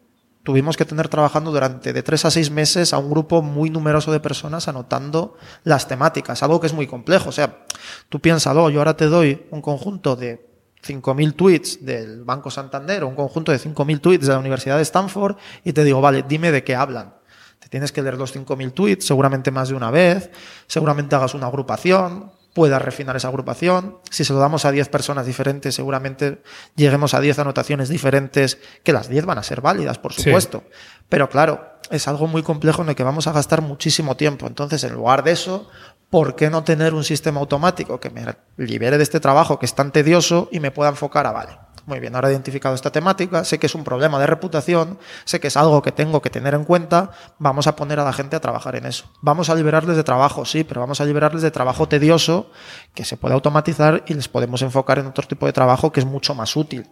tuvimos 0.42 0.76
que 0.76 0.84
tener 0.84 1.08
trabajando 1.08 1.50
durante 1.50 1.94
de 1.94 2.02
tres 2.02 2.26
a 2.26 2.30
seis 2.30 2.50
meses 2.50 2.92
a 2.92 2.98
un 2.98 3.10
grupo 3.10 3.40
muy 3.40 3.70
numeroso 3.70 4.12
de 4.12 4.20
personas 4.20 4.68
anotando 4.68 5.36
las 5.64 5.88
temáticas, 5.88 6.42
algo 6.42 6.60
que 6.60 6.66
es 6.66 6.74
muy 6.74 6.86
complejo. 6.86 7.30
O 7.30 7.32
sea, 7.32 7.64
tú 8.10 8.20
piénsalo, 8.20 8.68
yo 8.68 8.80
ahora 8.80 8.94
te 8.94 9.06
doy 9.06 9.46
un 9.50 9.62
conjunto 9.62 10.16
de 10.16 10.46
5.000 10.86 11.34
tweets 11.34 11.84
del 11.84 12.24
Banco 12.24 12.50
Santander 12.50 13.04
o 13.04 13.08
un 13.08 13.14
conjunto 13.14 13.52
de 13.52 13.58
5.000 13.58 14.00
tweets 14.00 14.26
de 14.26 14.32
la 14.32 14.38
Universidad 14.38 14.76
de 14.76 14.82
Stanford 14.82 15.36
y 15.64 15.72
te 15.72 15.82
digo, 15.82 16.00
vale, 16.02 16.24
dime 16.28 16.52
de 16.52 16.62
qué 16.62 16.76
hablan. 16.76 17.14
Te 17.58 17.68
tienes 17.68 17.90
que 17.90 18.02
leer 18.02 18.18
los 18.18 18.36
5.000 18.36 18.72
tweets, 18.72 19.06
seguramente 19.06 19.50
más 19.50 19.70
de 19.70 19.74
una 19.74 19.90
vez, 19.90 20.30
seguramente 20.66 21.16
hagas 21.16 21.34
una 21.34 21.46
agrupación, 21.46 22.30
pueda 22.58 22.80
refinar 22.80 23.14
esa 23.14 23.28
agrupación. 23.28 23.98
Si 24.10 24.24
se 24.24 24.32
lo 24.32 24.40
damos 24.40 24.64
a 24.64 24.72
10 24.72 24.88
personas 24.88 25.26
diferentes, 25.26 25.76
seguramente 25.76 26.42
lleguemos 26.74 27.14
a 27.14 27.20
10 27.20 27.38
anotaciones 27.38 27.88
diferentes, 27.88 28.58
que 28.82 28.92
las 28.92 29.08
10 29.08 29.26
van 29.26 29.38
a 29.38 29.44
ser 29.44 29.60
válidas, 29.60 29.98
por 29.98 30.12
supuesto. 30.12 30.64
Pero 31.08 31.28
claro, 31.28 31.78
es 31.88 32.08
algo 32.08 32.26
muy 32.26 32.42
complejo 32.42 32.82
en 32.82 32.88
el 32.88 32.96
que 32.96 33.04
vamos 33.04 33.28
a 33.28 33.32
gastar 33.32 33.62
muchísimo 33.62 34.16
tiempo. 34.16 34.48
Entonces, 34.48 34.82
en 34.82 34.92
lugar 34.92 35.22
de 35.22 35.30
eso, 35.30 35.70
¿por 36.10 36.34
qué 36.34 36.50
no 36.50 36.64
tener 36.64 36.94
un 36.94 37.04
sistema 37.04 37.38
automático 37.38 38.00
que 38.00 38.10
me 38.10 38.26
libere 38.56 38.96
de 38.96 39.04
este 39.04 39.20
trabajo 39.20 39.60
que 39.60 39.66
es 39.66 39.76
tan 39.76 39.92
tedioso 39.92 40.48
y 40.50 40.58
me 40.58 40.72
pueda 40.72 40.90
enfocar 40.90 41.28
a, 41.28 41.30
vale, 41.30 41.52
muy 41.88 42.00
bien, 42.00 42.14
ahora 42.14 42.28
he 42.28 42.32
identificado 42.32 42.74
esta 42.74 42.92
temática, 42.92 43.42
sé 43.44 43.58
que 43.58 43.66
es 43.66 43.74
un 43.74 43.82
problema 43.82 44.18
de 44.20 44.26
reputación, 44.26 44.98
sé 45.24 45.40
que 45.40 45.48
es 45.48 45.56
algo 45.56 45.82
que 45.82 45.90
tengo 45.90 46.22
que 46.22 46.30
tener 46.30 46.54
en 46.54 46.64
cuenta, 46.64 47.10
vamos 47.38 47.66
a 47.66 47.74
poner 47.74 47.98
a 47.98 48.04
la 48.04 48.12
gente 48.12 48.36
a 48.36 48.40
trabajar 48.40 48.76
en 48.76 48.86
eso. 48.86 49.06
Vamos 49.22 49.48
a 49.50 49.54
liberarles 49.54 49.96
de 49.96 50.04
trabajo, 50.04 50.44
sí, 50.44 50.64
pero 50.64 50.82
vamos 50.82 51.00
a 51.00 51.04
liberarles 51.04 51.42
de 51.42 51.50
trabajo 51.50 51.88
tedioso 51.88 52.50
que 52.94 53.04
se 53.04 53.16
puede 53.16 53.34
automatizar 53.34 54.04
y 54.06 54.14
les 54.14 54.28
podemos 54.28 54.62
enfocar 54.62 54.98
en 54.98 55.06
otro 55.06 55.26
tipo 55.26 55.46
de 55.46 55.52
trabajo 55.52 55.90
que 55.90 56.00
es 56.00 56.06
mucho 56.06 56.34
más 56.34 56.54
útil. 56.54 56.86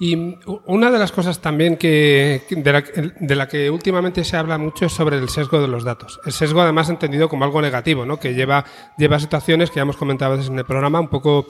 Y 0.00 0.36
una 0.66 0.90
de 0.90 0.98
las 0.98 1.12
cosas 1.12 1.40
también 1.40 1.76
que, 1.76 2.42
de, 2.50 3.36
la, 3.36 3.48
que 3.48 3.70
últimamente 3.70 4.24
se 4.24 4.36
habla 4.36 4.58
mucho 4.58 4.86
es 4.86 4.92
sobre 4.92 5.18
el 5.18 5.28
sesgo 5.28 5.60
de 5.60 5.68
los 5.68 5.84
datos. 5.84 6.20
El 6.26 6.32
sesgo 6.32 6.60
además 6.60 6.88
entendido 6.88 7.28
como 7.28 7.44
algo 7.44 7.62
negativo, 7.62 8.04
¿no? 8.04 8.18
que 8.18 8.34
lleva, 8.34 8.64
lleva 8.98 9.20
situaciones 9.20 9.70
que 9.70 9.76
ya 9.76 9.82
hemos 9.82 9.96
comentado 9.96 10.34
en 10.34 10.58
el 10.58 10.64
programa 10.64 10.98
un 10.98 11.08
poco 11.08 11.46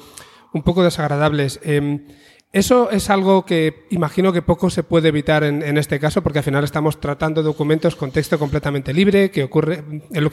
un 0.55 0.63
poco 0.63 0.83
desagradables. 0.83 1.61
Em, 1.63 2.07
eso 2.53 2.89
es 2.91 3.11
algo 3.11 3.45
que 3.45 3.85
imagino 3.91 4.33
que 4.33 4.41
poco 4.41 4.71
se 4.71 4.85
puede 4.85 5.09
evitar 5.09 5.43
en, 5.43 5.77
este 5.77 5.99
caso, 5.99 6.23
porque 6.23 6.39
al 6.39 6.45
final 6.45 6.63
estamos 6.63 7.01
tratando 7.01 7.43
documentos 7.43 7.97
con 7.97 8.13
texto 8.13 8.39
completamente 8.39 8.95
libre, 8.95 9.33
que 9.33 9.43
ocurre 9.43 9.83
en 10.13 10.25
los 10.25 10.33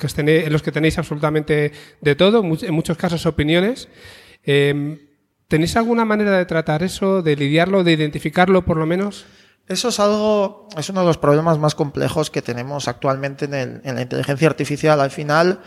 que, 0.61 0.72
tenéis, 0.72 0.99
absolutamente 0.99 1.72
de 1.99 2.15
todo, 2.15 2.43
en 2.43 2.74
muchos 2.74 2.95
casos 2.95 3.26
opiniones. 3.26 3.89
Em, 4.43 4.99
¿Tenéis 5.47 5.76
alguna 5.76 6.05
manera 6.05 6.38
de 6.38 6.45
tratar 6.45 6.84
eso, 6.84 7.24
de 7.24 7.36
lidiarlo, 7.36 7.84
de 7.84 7.93
identificarlo 7.93 8.63
por 8.63 8.78
lo 8.78 8.86
menos? 8.86 9.26
Eso 9.67 9.89
es 9.89 9.99
algo, 9.99 10.69
es 10.78 10.89
uno 10.89 11.01
de 11.01 11.07
los 11.07 11.17
problemas 11.17 11.57
más 11.57 11.74
complejos 11.74 12.30
que 12.30 12.43
tenemos 12.43 12.88
actualmente 12.88 13.45
en, 13.45 13.82
en 13.84 13.95
la 13.95 14.01
inteligencia 14.03 14.47
artificial. 14.47 15.01
Al 15.01 15.11
final, 15.11 15.59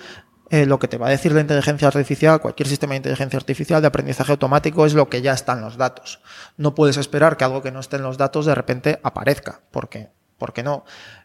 eh, 0.51 0.67
lo 0.67 0.79
que 0.79 0.89
te 0.89 0.99
va 0.99 1.07
a 1.07 1.11
decir 1.11 1.33
la 1.33 1.41
inteligencia 1.41 1.89
artificial, 1.89 2.41
cualquier 2.41 2.69
sistema 2.69 2.93
de 2.93 2.99
inteligencia 2.99 3.39
artificial 3.39 3.81
de 3.81 3.89
aprendizaje 3.89 4.33
automático 4.33 4.87
es 4.87 4.95
lo 4.95 5.09
que 5.09 5.23
ya 5.23 5.33
está 5.33 5.55
en 5.55 5.63
los 5.63 5.77
datos. 5.77 6.21
No 6.57 6.75
puedes 6.75 6.97
esperar 6.97 7.37
que 7.37 7.45
algo 7.45 7.63
que 7.63 7.73
no 7.73 7.81
esté 7.81 7.97
en 7.97 8.03
los 8.03 8.19
datos 8.19 8.47
de 8.47 8.55
repente 8.55 9.01
aparezca, 9.03 9.61
porque 9.71 10.11
porque 10.39 10.63
no. 10.63 10.85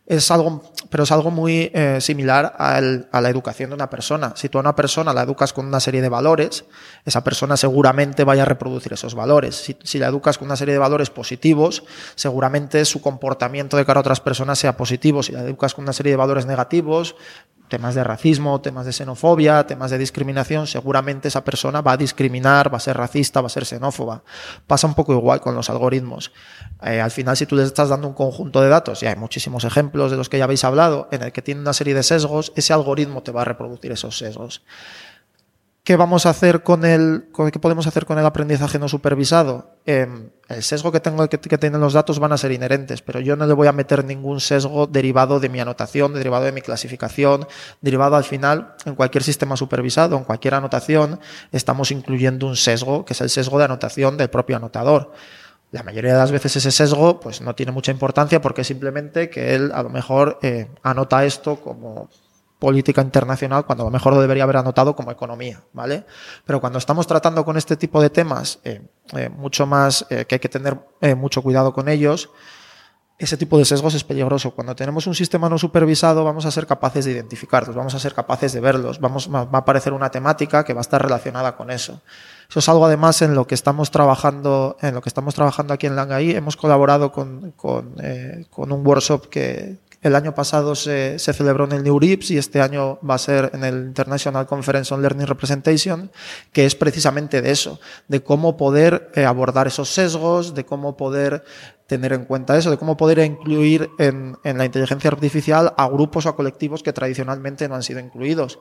Es 0.10 0.32
algo, 0.32 0.64
pero 0.90 1.04
es 1.04 1.12
algo 1.12 1.30
muy 1.30 1.70
eh, 1.72 2.00
similar 2.02 2.56
a 2.58 2.82
la 3.22 3.30
educación 3.30 3.70
de 3.70 3.76
una 3.76 3.92
persona. 3.92 4.34
Si 4.36 4.50
tú 4.50 4.58
a 4.58 4.62
una 4.62 4.76
persona 4.76 5.14
la 5.14 5.22
educas 5.22 5.54
con 5.54 5.68
una 5.68 5.80
serie 5.80 6.02
de 6.02 6.10
valores, 6.10 6.66
esa 7.06 7.24
persona 7.24 7.56
seguramente 7.58 8.24
vaya 8.24 8.42
a 8.42 8.46
reproducir 8.46 8.94
esos 8.94 9.14
valores. 9.14 9.76
Si, 9.84 10.00
la 10.00 10.08
educas 10.08 10.40
con 10.40 10.48
una 10.48 10.56
serie 10.56 10.74
de 10.74 10.80
valores 10.80 11.12
positivos, 11.12 11.84
seguramente 12.16 12.84
su 12.86 13.02
comportamiento 13.02 13.78
de 13.78 13.86
cara 13.86 14.00
a 14.00 14.02
otras 14.02 14.20
personas 14.20 14.58
sea 14.58 14.76
positivo. 14.76 15.22
Si 15.22 15.32
la 15.32 15.42
educas 15.42 15.76
con 15.76 15.84
una 15.84 15.94
serie 15.94 16.14
de 16.14 16.18
valores 16.18 16.48
negativos, 16.48 17.16
temas 17.70 17.94
de 17.94 18.04
racismo, 18.04 18.60
temas 18.62 18.86
de 18.86 18.94
xenofobia, 18.94 19.68
temas 19.68 19.92
de 19.92 19.98
discriminación, 20.00 20.66
seguramente 20.66 21.28
esa 21.28 21.44
persona 21.44 21.82
va 21.82 21.94
a 21.94 21.98
discriminar, 21.98 22.74
va 22.74 22.78
a 22.78 22.82
ser 22.82 22.98
racista, 22.98 23.42
va 23.42 23.48
a 23.48 23.50
ser 23.50 23.66
xenófoba. 23.66 24.24
Pasa 24.66 24.88
un 24.88 24.96
poco 24.96 25.14
igual 25.14 25.40
con 25.40 25.56
los 25.56 25.70
algoritmos. 25.70 26.32
Eh, 26.82 27.00
al 27.00 27.12
final, 27.12 27.38
si 27.38 27.46
tú 27.46 27.56
les 27.56 27.68
estás 27.68 27.90
dando 27.90 28.08
un 28.08 28.16
conjunto 28.16 28.60
de 28.60 28.70
datos, 28.70 29.04
y 29.04 29.06
hay 29.06 29.16
muchísimos 29.16 29.64
ejemplos 29.64 29.99
de 30.08 30.18
los 30.18 30.30
que 30.30 30.38
ya 30.38 30.46
habéis 30.46 30.64
hablado, 30.64 31.08
en 31.12 31.24
el 31.24 31.32
que 31.32 31.42
tiene 31.42 31.62
una 31.62 31.74
serie 31.74 31.94
de 31.94 32.04
sesgos, 32.04 32.54
ese 32.56 32.74
algoritmo 32.74 33.24
te 33.24 33.32
va 33.32 33.42
a 33.42 33.46
reproducir 33.46 33.92
esos 33.92 34.18
sesgos. 34.18 34.62
¿Qué 35.90 35.96
vamos 35.96 36.28
a 36.28 36.30
hacer 36.30 36.62
con 36.62 36.86
el, 36.86 37.30
qué 37.52 37.60
podemos 37.60 37.88
hacer 37.88 38.06
con 38.06 38.20
el 38.20 38.26
aprendizaje 38.28 38.78
no 38.78 38.88
supervisado? 38.88 39.72
Em, 39.88 40.30
el 40.48 40.62
sesgo 40.62 40.92
que 40.92 41.00
tengo 41.00 41.28
que, 41.28 41.38
tienen 41.40 41.82
los 41.82 41.94
datos 41.94 42.20
van 42.20 42.32
a 42.32 42.38
ser 42.38 42.52
inherentes, 42.52 43.02
pero 43.02 43.20
yo 43.20 43.36
no 43.36 43.48
le 43.48 43.54
voy 43.54 43.68
a 43.68 43.72
meter 43.72 44.06
ningún 44.06 44.40
sesgo 44.40 44.86
derivado 44.86 45.40
de 45.40 45.50
mi 45.50 45.60
anotación, 45.60 46.14
derivado 46.14 46.46
de 46.46 46.52
mi 46.52 46.62
clasificación, 46.62 47.48
derivado 47.82 48.18
al 48.18 48.24
final 48.24 48.76
en 48.86 48.94
cualquier 48.94 49.24
sistema 49.24 49.58
supervisado, 49.58 50.16
en 50.16 50.26
cualquier 50.26 50.54
anotación, 50.54 51.20
estamos 51.52 51.90
incluyendo 51.90 52.46
un 52.46 52.56
sesgo, 52.56 53.04
que 53.04 53.14
es 53.14 53.22
el 53.22 53.32
sesgo 53.32 53.58
de 53.58 53.66
anotación 53.66 54.16
del 54.16 54.30
propio 54.30 54.58
anotador. 54.58 55.12
La 55.72 55.84
mayoría 55.84 56.14
de 56.14 56.20
las 56.20 56.32
veces 56.32 56.56
ese 56.56 56.72
sesgo 56.72 57.20
pues 57.20 57.42
no 57.42 57.54
tiene 57.54 57.72
mucha 57.72 57.92
importancia 57.92 58.42
porque 58.42 58.64
simplemente 58.64 59.30
que 59.30 59.54
él 59.54 59.72
a 59.74 59.84
lo 59.84 59.90
mejor 59.90 60.40
eh, 60.42 60.68
anota 60.82 61.26
esto 61.26 61.62
como 61.62 62.10
política 62.58 63.02
internacional 63.02 63.66
cuando 63.66 63.84
a 63.84 63.88
lo 63.88 63.92
mejor 63.92 64.14
lo 64.14 64.22
debería 64.22 64.44
haber 64.44 64.58
anotado 64.58 64.96
como 64.96 65.12
economía, 65.12 65.64
¿vale? 65.72 66.06
Pero 66.46 66.60
cuando 66.60 66.80
estamos 66.80 67.08
tratando 67.08 67.46
con 67.46 67.56
este 67.56 67.78
tipo 67.78 68.02
de 68.02 68.10
temas, 68.10 68.60
eh, 68.64 68.82
eh, 69.16 69.30
mucho 69.30 69.66
más, 69.66 70.06
que 70.10 70.36
hay 70.36 70.40
que 70.40 70.50
tener 70.50 70.78
mucho 71.16 71.42
cuidado 71.42 71.72
con 71.72 71.88
ellos, 71.88 72.30
ese 73.20 73.36
tipo 73.36 73.58
de 73.58 73.66
sesgos 73.66 73.94
es 73.94 74.06
peligroso. 74.06 74.52
Cuando 74.52 74.74
tenemos 74.76 75.06
un 75.06 75.14
sistema 75.14 75.50
no 75.50 75.58
supervisado, 75.58 76.24
vamos 76.24 76.46
a 76.46 76.52
ser 76.52 76.66
capaces 76.66 77.04
de 77.04 77.12
identificarlos, 77.12 77.76
vamos 77.76 77.94
a 77.94 78.00
ser 78.00 78.14
capaces 78.14 78.54
de 78.54 78.62
verlos, 78.62 79.02
vamos, 79.02 79.30
va 79.30 79.42
a 79.42 79.58
aparecer 79.58 79.92
una 79.92 80.10
temática 80.10 80.64
que 80.64 80.74
va 80.74 80.80
a 80.80 80.88
estar 80.88 81.02
relacionada 81.02 81.58
con 81.58 81.70
eso. 81.70 82.02
Eso 82.50 82.60
es 82.60 82.70
algo 82.70 82.86
además 82.86 83.22
en 83.22 83.36
lo 83.36 83.46
que 83.46 83.56
estamos 83.56 83.92
trabajando, 83.92 84.78
en 84.82 84.96
lo 84.96 85.02
que 85.02 85.10
estamos 85.10 85.36
trabajando 85.36 85.74
aquí 85.74 85.86
en 85.86 85.98
Langai. 85.98 86.32
Hemos 86.32 86.56
colaborado 86.56 87.12
con, 87.12 87.52
con, 87.58 87.96
con 88.50 88.72
un 88.72 88.88
workshop 88.88 89.28
que, 89.28 89.78
el 90.02 90.16
año 90.16 90.34
pasado 90.34 90.76
se, 90.76 91.20
se, 91.20 91.34
celebró 91.34 91.66
en 91.66 91.74
el 91.74 91.84
New 91.84 92.00
RIPS 92.00 92.32
y 92.32 92.38
este 92.38 92.62
año 92.62 93.00
va 93.08 93.16
a 93.16 93.18
ser 93.18 93.52
en 93.54 93.66
el 93.66 93.76
International 93.84 94.46
Conference 94.46 94.94
on 94.94 95.02
Learning 95.02 95.28
Representation, 95.28 96.10
que 96.54 96.66
es 96.66 96.76
precisamente 96.76 97.42
de 97.42 97.52
eso, 97.52 97.82
de 98.08 98.24
cómo 98.24 98.56
poder 98.56 99.12
eh, 99.16 99.26
abordar 99.26 99.68
esos 99.68 99.90
sesgos, 99.90 100.56
de 100.56 100.66
cómo 100.66 100.96
poder 100.96 101.44
tener 101.90 102.14
en 102.14 102.24
cuenta 102.24 102.56
eso, 102.56 102.70
de 102.70 102.78
cómo 102.78 102.96
poder 102.96 103.20
incluir 103.20 103.90
en, 103.98 104.38
en 104.44 104.58
la 104.60 104.66
inteligencia 104.66 105.10
artificial 105.10 105.74
a 105.76 105.90
grupos 105.90 106.26
o 106.26 106.30
a 106.30 106.36
colectivos 106.36 106.84
que 106.84 106.94
tradicionalmente 106.94 107.68
no 107.68 107.76
han 107.76 107.84
sido 107.84 108.00
incluidos. 108.00 108.60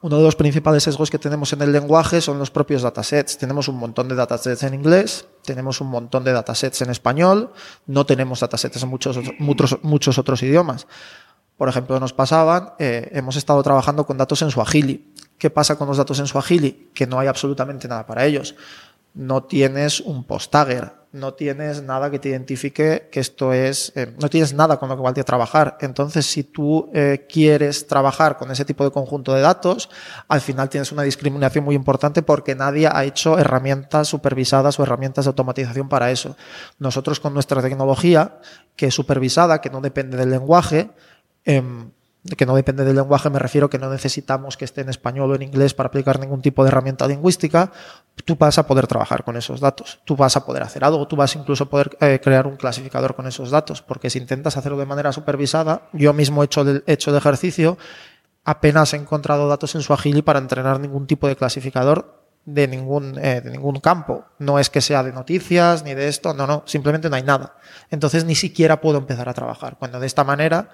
Uno 0.00 0.18
de 0.18 0.22
los 0.22 0.36
principales 0.36 0.84
sesgos 0.84 1.10
que 1.10 1.18
tenemos 1.18 1.52
en 1.52 1.62
el 1.62 1.72
lenguaje 1.72 2.20
son 2.20 2.38
los 2.38 2.52
propios 2.52 2.82
datasets. 2.82 3.38
Tenemos 3.38 3.66
un 3.66 3.76
montón 3.76 4.08
de 4.08 4.14
datasets 4.14 4.62
en 4.62 4.74
inglés, 4.74 5.26
tenemos 5.42 5.80
un 5.80 5.88
montón 5.88 6.22
de 6.22 6.32
datasets 6.32 6.82
en 6.82 6.90
español, 6.90 7.50
no 7.86 8.06
tenemos 8.06 8.38
datasets 8.38 8.80
en 8.80 8.88
muchos, 8.88 9.18
muchos, 9.40 9.78
muchos 9.82 10.18
otros 10.18 10.42
idiomas. 10.44 10.86
Por 11.56 11.68
ejemplo, 11.68 11.98
nos 11.98 12.12
pasaban, 12.12 12.74
eh, 12.78 13.08
hemos 13.12 13.34
estado 13.34 13.60
trabajando 13.64 14.06
con 14.06 14.16
datos 14.18 14.42
en 14.42 14.50
Swahili. 14.50 15.14
¿Qué 15.38 15.50
pasa 15.50 15.76
con 15.76 15.88
los 15.88 15.96
datos 15.96 16.20
en 16.20 16.28
Swahili? 16.28 16.90
Que 16.94 17.06
no 17.06 17.18
hay 17.18 17.26
absolutamente 17.26 17.88
nada 17.88 18.06
para 18.06 18.24
ellos. 18.24 18.54
No 19.14 19.42
tienes 19.44 19.98
un 20.00 20.22
post-tagger 20.22 20.92
no 21.12 21.34
tienes 21.34 21.82
nada 21.82 22.10
que 22.10 22.18
te 22.18 22.28
identifique 22.28 23.08
que 23.10 23.20
esto 23.20 23.52
es, 23.52 23.92
eh, 23.94 24.14
no 24.20 24.28
tienes 24.28 24.52
nada 24.52 24.78
con 24.78 24.88
lo 24.88 24.96
que 24.96 25.02
valdría 25.02 25.24
trabajar. 25.24 25.78
Entonces, 25.80 26.26
si 26.26 26.44
tú 26.44 26.90
eh, 26.92 27.26
quieres 27.28 27.86
trabajar 27.86 28.36
con 28.36 28.50
ese 28.50 28.64
tipo 28.64 28.84
de 28.84 28.90
conjunto 28.90 29.34
de 29.34 29.40
datos, 29.40 29.88
al 30.28 30.40
final 30.40 30.68
tienes 30.68 30.92
una 30.92 31.02
discriminación 31.02 31.64
muy 31.64 31.74
importante 31.74 32.22
porque 32.22 32.54
nadie 32.54 32.88
ha 32.90 33.04
hecho 33.04 33.38
herramientas 33.38 34.08
supervisadas 34.08 34.78
o 34.78 34.82
herramientas 34.82 35.24
de 35.24 35.30
automatización 35.30 35.88
para 35.88 36.10
eso. 36.10 36.36
Nosotros 36.78 37.20
con 37.20 37.32
nuestra 37.32 37.62
tecnología, 37.62 38.38
que 38.76 38.86
es 38.86 38.94
supervisada, 38.94 39.60
que 39.60 39.70
no 39.70 39.80
depende 39.80 40.16
del 40.16 40.30
lenguaje, 40.30 40.90
eh, 41.44 41.62
que 42.36 42.46
no 42.46 42.56
depende 42.56 42.84
del 42.84 42.96
lenguaje, 42.96 43.30
me 43.30 43.38
refiero 43.38 43.70
que 43.70 43.78
no 43.78 43.88
necesitamos 43.90 44.56
que 44.56 44.64
esté 44.64 44.80
en 44.80 44.88
español 44.88 45.30
o 45.30 45.34
en 45.34 45.42
inglés 45.42 45.74
para 45.74 45.88
aplicar 45.88 46.18
ningún 46.18 46.42
tipo 46.42 46.64
de 46.64 46.68
herramienta 46.68 47.06
lingüística, 47.06 47.70
tú 48.24 48.36
vas 48.36 48.58
a 48.58 48.66
poder 48.66 48.86
trabajar 48.86 49.24
con 49.24 49.36
esos 49.36 49.60
datos, 49.60 50.00
tú 50.04 50.16
vas 50.16 50.36
a 50.36 50.44
poder 50.44 50.62
hacer 50.62 50.84
algo, 50.84 51.06
tú 51.06 51.16
vas 51.16 51.34
incluso 51.36 51.64
a 51.64 51.70
poder 51.70 51.96
eh, 52.00 52.20
crear 52.22 52.46
un 52.46 52.56
clasificador 52.56 53.14
con 53.14 53.26
esos 53.26 53.50
datos, 53.50 53.82
porque 53.82 54.10
si 54.10 54.18
intentas 54.18 54.56
hacerlo 54.56 54.78
de 54.78 54.86
manera 54.86 55.12
supervisada, 55.12 55.88
yo 55.92 56.12
mismo 56.12 56.42
he 56.42 56.46
hecho, 56.46 56.64
de, 56.64 56.82
hecho 56.86 57.12
de 57.12 57.18
ejercicio, 57.18 57.78
apenas 58.44 58.94
he 58.94 58.96
encontrado 58.96 59.48
datos 59.48 59.74
en 59.74 59.82
su 59.82 59.92
Agili 59.92 60.22
para 60.22 60.40
entrenar 60.40 60.80
ningún 60.80 61.06
tipo 61.06 61.28
de 61.28 61.36
clasificador 61.36 62.18
de 62.48 62.66
ningún, 62.66 63.18
eh, 63.18 63.42
de 63.42 63.50
ningún 63.50 63.78
campo. 63.78 64.24
No 64.38 64.58
es 64.58 64.70
que 64.70 64.80
sea 64.80 65.02
de 65.02 65.12
noticias 65.12 65.84
ni 65.84 65.92
de 65.94 66.08
esto, 66.08 66.32
no, 66.32 66.46
no, 66.46 66.62
simplemente 66.64 67.10
no 67.10 67.16
hay 67.16 67.22
nada. 67.22 67.56
Entonces 67.90 68.24
ni 68.24 68.34
siquiera 68.34 68.80
puedo 68.80 68.96
empezar 68.96 69.28
a 69.28 69.34
trabajar. 69.34 69.76
Cuando 69.78 70.00
de 70.00 70.06
esta 70.06 70.24
manera 70.24 70.70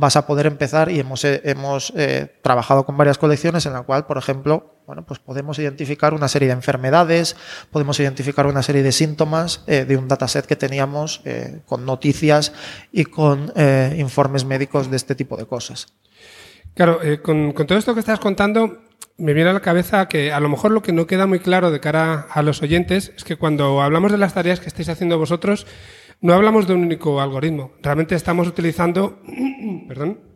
vas 0.00 0.16
a 0.16 0.26
poder 0.26 0.46
empezar 0.46 0.90
y 0.90 0.98
hemos, 0.98 1.24
eh, 1.24 1.42
hemos 1.44 1.92
eh, 1.94 2.34
trabajado 2.42 2.84
con 2.84 2.96
varias 2.96 3.18
colecciones 3.18 3.66
en 3.66 3.74
la 3.74 3.82
cual, 3.82 4.06
por 4.06 4.16
ejemplo, 4.16 4.74
bueno, 4.86 5.04
pues 5.04 5.20
podemos 5.20 5.58
identificar 5.58 6.14
una 6.14 6.26
serie 6.26 6.48
de 6.48 6.54
enfermedades, 6.54 7.36
podemos 7.70 8.00
identificar 8.00 8.46
una 8.46 8.62
serie 8.62 8.82
de 8.82 8.92
síntomas 8.92 9.62
eh, 9.66 9.84
de 9.84 9.96
un 9.98 10.08
dataset 10.08 10.46
que 10.46 10.56
teníamos 10.56 11.22
con 11.66 11.84
noticias 11.84 12.52
y 12.90 13.04
con 13.04 13.52
informes 13.96 14.44
médicos 14.44 14.90
de 14.90 14.96
este 14.96 15.14
tipo 15.14 15.36
de 15.36 15.46
cosas. 15.46 15.94
Claro, 16.74 16.98
con, 17.22 17.52
con 17.52 17.66
todo 17.66 17.78
esto 17.78 17.94
que 17.94 18.00
estás 18.00 18.18
contando, 18.18 18.78
me 19.16 19.34
viene 19.34 19.50
a 19.50 19.52
la 19.52 19.60
cabeza 19.60 20.08
que 20.08 20.32
a 20.32 20.40
lo 20.40 20.48
mejor 20.48 20.72
lo 20.72 20.82
que 20.82 20.92
no 20.92 21.06
queda 21.06 21.26
muy 21.26 21.38
claro 21.40 21.70
de 21.70 21.78
cara 21.78 22.26
a 22.30 22.42
los 22.42 22.62
oyentes 22.62 23.12
es 23.14 23.22
que 23.22 23.36
cuando 23.36 23.82
hablamos 23.82 24.10
de 24.10 24.18
las 24.18 24.34
tareas 24.34 24.60
que 24.60 24.68
estáis 24.68 24.88
haciendo 24.88 25.18
vosotros, 25.18 25.66
no 26.20 26.34
hablamos 26.34 26.66
de 26.66 26.74
un 26.74 26.82
único 26.82 27.20
algoritmo. 27.20 27.72
Realmente 27.82 28.14
estamos 28.14 28.46
utilizando, 28.48 29.20
perdón, 29.88 30.30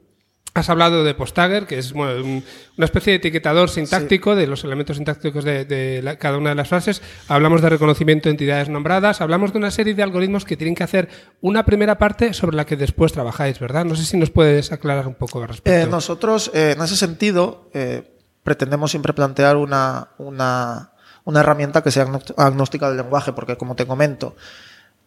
Has 0.57 0.70
hablado 0.70 1.03
de 1.03 1.14
Postagger, 1.14 1.66
que 1.66 1.78
es 1.78 1.91
una 1.91 2.45
especie 2.78 3.11
de 3.11 3.16
etiquetador 3.16 3.68
sintáctico 3.68 4.37
de 4.37 4.47
los 4.47 4.62
elementos 4.62 4.99
sintácticos 4.99 5.43
de, 5.43 6.16
cada 6.20 6.39
una 6.39 6.51
de 6.51 6.55
las 6.55 6.68
frases. 6.68 7.03
Hablamos 7.26 7.61
de 7.61 7.70
reconocimiento 7.70 8.28
de 8.28 8.35
entidades 8.35 8.68
nombradas. 8.68 9.20
Hablamos 9.20 9.53
de 9.53 9.59
una 9.59 9.72
serie 9.72 9.95
de 9.95 10.05
algoritmos 10.05 10.45
que 10.45 10.57
tienen 10.57 10.76
que 10.76 10.85
hacer 10.85 11.09
una 11.41 11.64
primera 11.64 11.99
parte 11.99 12.32
sobre 12.35 12.57
la 12.57 12.66
que 12.66 12.76
después 12.76 13.12
trabajáis, 13.12 13.59
¿verdad? 13.59 13.85
No 13.85 13.97
sé 13.97 14.05
si 14.05 14.16
nos 14.16 14.30
puedes 14.30 14.70
aclarar 14.70 15.09
un 15.09 15.14
poco 15.14 15.43
al 15.43 15.49
respecto. 15.49 15.89
Eh, 15.89 15.91
nosotros, 15.91 16.53
eh, 16.55 16.74
en 16.76 16.85
ese 16.85 16.95
sentido, 16.95 17.68
eh, 17.74 18.16
pretendemos 18.45 18.93
siempre 18.93 19.12
plantear 19.12 19.57
una, 19.57 20.11
una, 20.18 20.93
una 21.24 21.41
herramienta 21.41 21.82
que 21.82 21.91
sea 21.91 22.07
agnóstica 22.37 22.87
del 22.87 22.99
lenguaje, 22.99 23.32
porque 23.32 23.57
como 23.57 23.74
te 23.74 23.87
comento, 23.87 24.37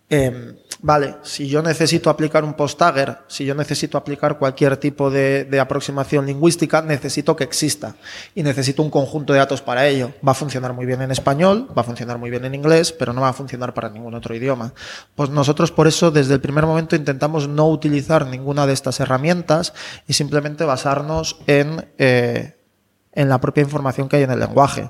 eh, 0.10 0.64
vale, 0.82 1.18
si 1.24 1.50
yo 1.50 1.62
necesito 1.62 2.10
aplicar 2.10 2.46
un 2.46 2.54
post-tagger, 2.54 3.18
si 3.28 3.44
yo 3.44 3.54
necesito 3.54 3.98
aplicar 3.98 4.38
cualquier 4.38 4.78
tipo 4.78 5.10
de, 5.10 5.44
de, 5.44 5.60
aproximación 5.60 6.26
lingüística, 6.26 6.82
necesito 6.82 7.36
que 7.36 7.44
exista 7.44 7.96
y 8.34 8.42
necesito 8.42 8.82
un 8.84 8.90
conjunto 8.90 9.34
de 9.34 9.40
datos 9.40 9.62
para 9.62 9.86
ello. 9.86 10.14
Va 10.26 10.32
a 10.32 10.36
funcionar 10.36 10.72
muy 10.72 10.86
bien 10.86 11.02
en 11.02 11.12
español, 11.12 11.68
va 11.78 11.82
a 11.82 11.86
funcionar 11.86 12.18
muy 12.20 12.30
bien 12.30 12.46
en 12.46 12.56
inglés, 12.56 12.94
pero 12.94 13.12
no 13.12 13.22
va 13.22 13.30
a 13.30 13.34
funcionar 13.34 13.74
para 13.74 13.90
ningún 13.90 14.14
otro 14.14 14.34
idioma. 14.34 14.74
Pues 15.14 15.30
nosotros 15.30 15.74
por 15.74 15.88
eso 15.88 16.10
desde 16.10 16.36
el 16.36 16.40
primer 16.40 16.66
momento 16.66 16.96
intentamos 16.96 17.50
no 17.50 17.68
utilizar 17.68 18.28
ninguna 18.28 18.66
de 18.66 18.74
estas 18.74 19.02
herramientas 19.02 19.74
y 20.08 20.14
simplemente 20.14 20.64
basarnos 20.64 21.42
en, 21.48 21.86
eh, 21.98 22.56
en 23.12 23.28
la 23.28 23.42
propia 23.42 23.64
información 23.64 24.08
que 24.08 24.16
hay 24.16 24.24
en 24.24 24.32
el 24.32 24.40
lenguaje. 24.40 24.90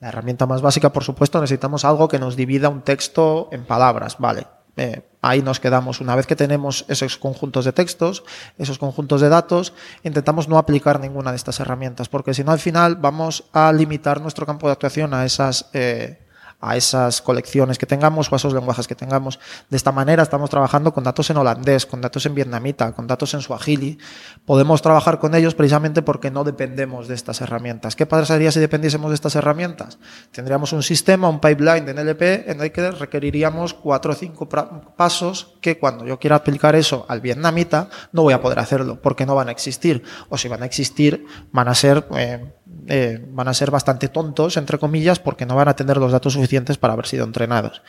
La 0.00 0.08
herramienta 0.08 0.46
más 0.46 0.62
básica, 0.62 0.92
por 0.92 1.04
supuesto, 1.04 1.40
necesitamos 1.40 1.84
algo 1.84 2.08
que 2.08 2.18
nos 2.18 2.34
divida 2.34 2.70
un 2.70 2.80
texto 2.80 3.48
en 3.52 3.64
palabras, 3.64 4.16
vale. 4.18 4.46
Eh, 4.76 5.02
ahí 5.20 5.42
nos 5.42 5.60
quedamos. 5.60 6.00
Una 6.00 6.16
vez 6.16 6.26
que 6.26 6.36
tenemos 6.36 6.86
esos 6.88 7.18
conjuntos 7.18 7.66
de 7.66 7.72
textos, 7.72 8.24
esos 8.56 8.78
conjuntos 8.78 9.20
de 9.20 9.28
datos, 9.28 9.74
intentamos 10.02 10.48
no 10.48 10.56
aplicar 10.56 11.00
ninguna 11.00 11.32
de 11.32 11.36
estas 11.36 11.60
herramientas, 11.60 12.08
porque 12.08 12.32
si 12.32 12.42
no, 12.44 12.52
al 12.52 12.60
final 12.60 12.96
vamos 12.96 13.44
a 13.52 13.72
limitar 13.72 14.22
nuestro 14.22 14.46
campo 14.46 14.68
de 14.68 14.72
actuación 14.72 15.12
a 15.12 15.26
esas 15.26 15.68
eh, 15.74 16.18
a 16.60 16.76
esas 16.76 17.22
colecciones 17.22 17.78
que 17.78 17.86
tengamos 17.86 18.30
o 18.30 18.34
a 18.34 18.36
esos 18.36 18.52
lenguajes 18.52 18.86
que 18.86 18.94
tengamos. 18.94 19.38
De 19.70 19.76
esta 19.76 19.92
manera 19.92 20.22
estamos 20.22 20.50
trabajando 20.50 20.92
con 20.92 21.04
datos 21.04 21.30
en 21.30 21.38
holandés, 21.38 21.86
con 21.86 22.00
datos 22.00 22.26
en 22.26 22.34
vietnamita, 22.34 22.92
con 22.92 23.06
datos 23.06 23.34
en 23.34 23.40
suajili. 23.40 23.98
Podemos 24.44 24.82
trabajar 24.82 25.18
con 25.18 25.34
ellos 25.34 25.54
precisamente 25.54 26.02
porque 26.02 26.30
no 26.30 26.44
dependemos 26.44 27.08
de 27.08 27.14
estas 27.14 27.40
herramientas. 27.40 27.96
¿Qué 27.96 28.06
pasaría 28.06 28.52
si 28.52 28.60
dependiésemos 28.60 29.10
de 29.10 29.14
estas 29.14 29.34
herramientas? 29.36 29.98
Tendríamos 30.32 30.72
un 30.72 30.82
sistema, 30.82 31.28
un 31.28 31.40
pipeline 31.40 31.86
de 31.86 31.94
NLP 31.94 32.48
en 32.48 32.60
el 32.60 32.72
que 32.72 32.90
requeriríamos 32.90 33.74
cuatro 33.74 34.12
o 34.12 34.14
cinco 34.14 34.48
pasos 34.48 35.54
que 35.60 35.78
cuando 35.78 36.04
yo 36.06 36.18
quiera 36.18 36.36
aplicar 36.36 36.74
eso 36.76 37.06
al 37.08 37.20
vietnamita 37.20 37.88
no 38.12 38.22
voy 38.22 38.34
a 38.34 38.40
poder 38.40 38.58
hacerlo 38.58 39.00
porque 39.00 39.26
no 39.26 39.34
van 39.34 39.48
a 39.48 39.52
existir. 39.52 40.02
O 40.28 40.36
si 40.36 40.48
van 40.48 40.62
a 40.62 40.66
existir, 40.66 41.24
van 41.52 41.68
a 41.68 41.74
ser... 41.74 42.06
Eh, 42.16 42.54
eh, 42.90 43.24
van 43.30 43.46
a 43.46 43.54
ser 43.54 43.70
bastante 43.70 44.08
tontos, 44.08 44.56
entre 44.56 44.76
comillas, 44.78 45.20
porque 45.20 45.46
no 45.46 45.54
van 45.54 45.68
a 45.68 45.76
tener 45.76 45.96
los 45.96 46.10
datos 46.10 46.32
suficientes 46.32 46.76
para 46.76 46.94
haber 46.94 47.06
sido 47.06 47.24
entrenados. 47.24 47.82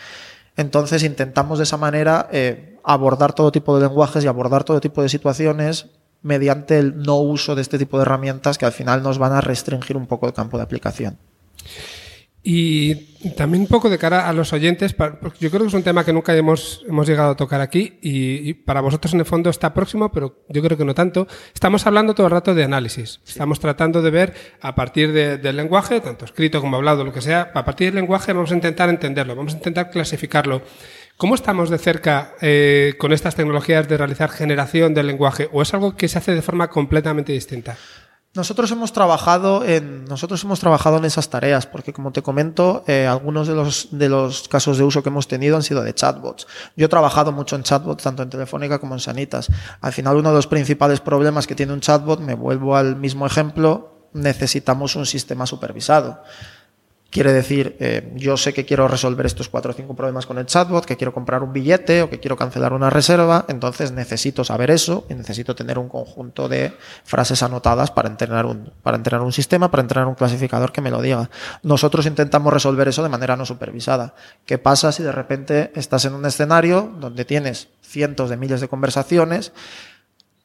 Entonces 0.56 1.02
intentamos 1.02 1.58
de 1.58 1.64
esa 1.64 1.78
manera 1.78 2.30
eh, 2.32 2.78
abordar 2.84 3.34
todo 3.34 3.52
tipo 3.52 3.76
de 3.76 3.88
lenguajes 3.88 4.24
y 4.24 4.28
abordar 4.28 4.64
todo 4.64 4.80
tipo 4.80 5.02
de 5.02 5.10
situaciones 5.10 5.88
mediante 6.22 6.78
el 6.78 6.98
no 7.02 7.18
uso 7.18 7.56
de 7.56 7.64
este 7.64 7.80
tipo 7.80 7.98
de 7.98 8.04
herramientas 8.04 8.60
que 8.60 8.68
al 8.68 8.74
final 8.74 9.02
nos 9.02 9.18
van 9.18 9.34
a 9.34 9.42
restringir 9.42 9.98
un 9.98 10.06
poco 10.06 10.28
el 10.28 10.34
campo 10.34 10.58
de 10.58 10.64
aplicación. 10.64 11.18
Y 12.44 12.96
también 13.36 13.62
un 13.62 13.68
poco 13.68 13.88
de 13.90 14.00
cara 14.00 14.28
a 14.28 14.34
los 14.34 14.52
oyentes, 14.52 14.94
porque 14.94 15.38
yo 15.40 15.52
creo 15.52 15.62
que 15.62 15.68
es 15.68 15.74
un 15.76 15.84
tema 15.84 16.04
que 16.04 16.12
nunca 16.12 16.36
hemos, 16.36 16.84
hemos 16.88 17.08
llegado 17.08 17.32
a 17.32 17.36
tocar 17.36 17.62
aquí 17.62 18.00
y, 18.02 18.54
para 18.54 18.82
vosotros 18.82 19.14
en 19.14 19.20
el 19.20 19.28
fondo 19.28 19.52
está 19.52 19.76
próximo, 19.76 20.12
pero 20.12 20.44
yo 20.50 20.64
creo 20.64 20.76
que 20.76 20.86
no 20.86 20.96
tanto. 20.96 21.28
Estamos 21.54 21.86
hablando 21.86 22.16
todo 22.16 22.26
el 22.26 22.32
rato 22.32 22.56
de 22.56 22.64
análisis. 22.64 23.22
Estamos 23.28 23.60
tratando 23.60 24.02
de 24.02 24.10
ver 24.10 24.34
a 24.60 24.74
partir 24.74 25.12
del 25.12 25.56
lenguaje, 25.56 26.02
tanto 26.02 26.26
escrito 26.26 26.62
como 26.62 26.78
hablado, 26.78 27.04
lo 27.04 27.14
que 27.14 27.22
sea, 27.22 27.52
a 27.54 27.64
partir 27.64 27.88
del 27.88 27.96
lenguaje 27.96 28.34
vamos 28.34 28.52
a 28.52 28.56
intentar 28.56 28.90
entenderlo, 28.90 29.36
vamos 29.36 29.54
a 29.54 29.58
intentar 29.58 29.92
clasificarlo. 29.92 30.64
¿Cómo 31.18 31.36
estamos 31.36 31.70
de 31.70 31.78
cerca 31.78 32.34
eh, 32.42 32.96
con 32.98 33.14
estas 33.14 33.36
tecnologías 33.36 33.88
de 33.88 33.98
realizar 33.98 34.32
generación 34.32 34.96
del 34.96 35.06
lenguaje? 35.06 35.48
¿O 35.52 35.62
es 35.62 35.72
algo 35.76 35.96
que 35.96 36.08
se 36.08 36.18
hace 36.18 36.34
de 36.34 36.42
forma 36.42 36.70
completamente 36.70 37.34
distinta? 37.34 37.78
Nosotros 38.34 38.72
hemos 38.72 38.94
trabajado 38.94 39.66
en 39.66 40.06
nosotros 40.06 40.42
hemos 40.46 40.62
trabajado 40.62 40.96
en 40.98 41.04
esas 41.04 41.30
tareas 41.30 41.66
porque 41.66 41.92
como 41.92 42.14
te 42.14 42.22
comento 42.22 42.82
eh, 42.88 43.06
algunos 43.06 43.46
de 43.46 43.56
los 43.56 43.90
de 43.92 44.08
los 44.08 44.48
casos 44.48 44.78
de 44.78 44.86
uso 44.86 45.04
que 45.04 45.10
hemos 45.10 45.28
tenido 45.28 45.58
han 45.58 45.64
sido 45.64 45.84
de 45.84 45.94
chatbots. 45.94 46.48
Yo 46.78 46.86
he 46.86 46.90
trabajado 46.90 47.34
mucho 47.34 47.58
en 47.58 47.64
chatbots 47.64 48.04
tanto 48.04 48.24
en 48.24 48.30
Telefónica 48.30 48.80
como 48.80 48.94
en 48.94 49.02
Sanitas. 49.02 49.50
Al 49.82 49.92
final 49.92 50.16
uno 50.16 50.30
de 50.30 50.36
los 50.36 50.48
principales 50.48 51.02
problemas 51.02 51.46
que 51.46 51.56
tiene 51.56 51.74
un 51.74 51.82
chatbot, 51.82 52.22
me 52.22 52.34
vuelvo 52.34 52.78
al 52.78 52.96
mismo 52.96 53.26
ejemplo, 53.26 54.08
necesitamos 54.14 54.96
un 54.96 55.06
sistema 55.06 55.46
supervisado. 55.46 56.24
Quiere 57.12 57.34
decir, 57.34 57.76
eh, 57.82 58.10
yo 58.16 58.38
sé 58.38 58.54
que 58.54 58.66
quiero 58.66 58.88
resolver 58.88 59.26
estos 59.26 59.50
cuatro 59.50 59.72
o 59.72 59.74
cinco 59.74 59.98
problemas 59.98 60.26
con 60.26 60.38
el 60.38 60.46
chatbot, 60.46 60.86
que 60.86 60.96
quiero 60.96 61.14
comprar 61.14 61.44
un 61.44 61.52
billete 61.52 62.04
o 62.04 62.10
que 62.10 62.22
quiero 62.22 62.38
cancelar 62.38 62.72
una 62.72 62.90
reserva, 62.90 63.44
entonces 63.50 63.92
necesito 63.92 64.46
saber 64.46 64.72
eso 64.72 65.06
y 65.10 65.16
necesito 65.16 65.54
tener 65.54 65.78
un 65.78 65.90
conjunto 65.90 66.48
de 66.48 66.72
frases 67.04 67.44
anotadas 67.44 67.92
para 67.92 68.08
entrenar 68.08 68.46
un, 68.46 68.72
para 68.82 68.96
entrenar 68.96 69.26
un 69.26 69.34
sistema, 69.34 69.70
para 69.70 69.82
entrenar 69.82 70.08
un 70.08 70.16
clasificador 70.16 70.72
que 70.72 70.80
me 70.80 70.90
lo 70.90 71.02
diga. 71.02 71.30
Nosotros 71.64 72.06
intentamos 72.06 72.54
resolver 72.54 72.88
eso 72.88 73.04
de 73.04 73.10
manera 73.10 73.36
no 73.36 73.46
supervisada. 73.46 74.16
¿Qué 74.46 74.58
pasa 74.58 74.94
si 74.94 75.04
de 75.04 75.12
repente 75.12 75.74
estás 75.76 76.06
en 76.06 76.14
un 76.14 76.26
escenario 76.26 76.94
donde 76.98 77.26
tienes 77.26 77.68
cientos 77.82 78.30
de 78.30 78.38
miles 78.38 78.62
de 78.62 78.70
conversaciones 78.70 79.52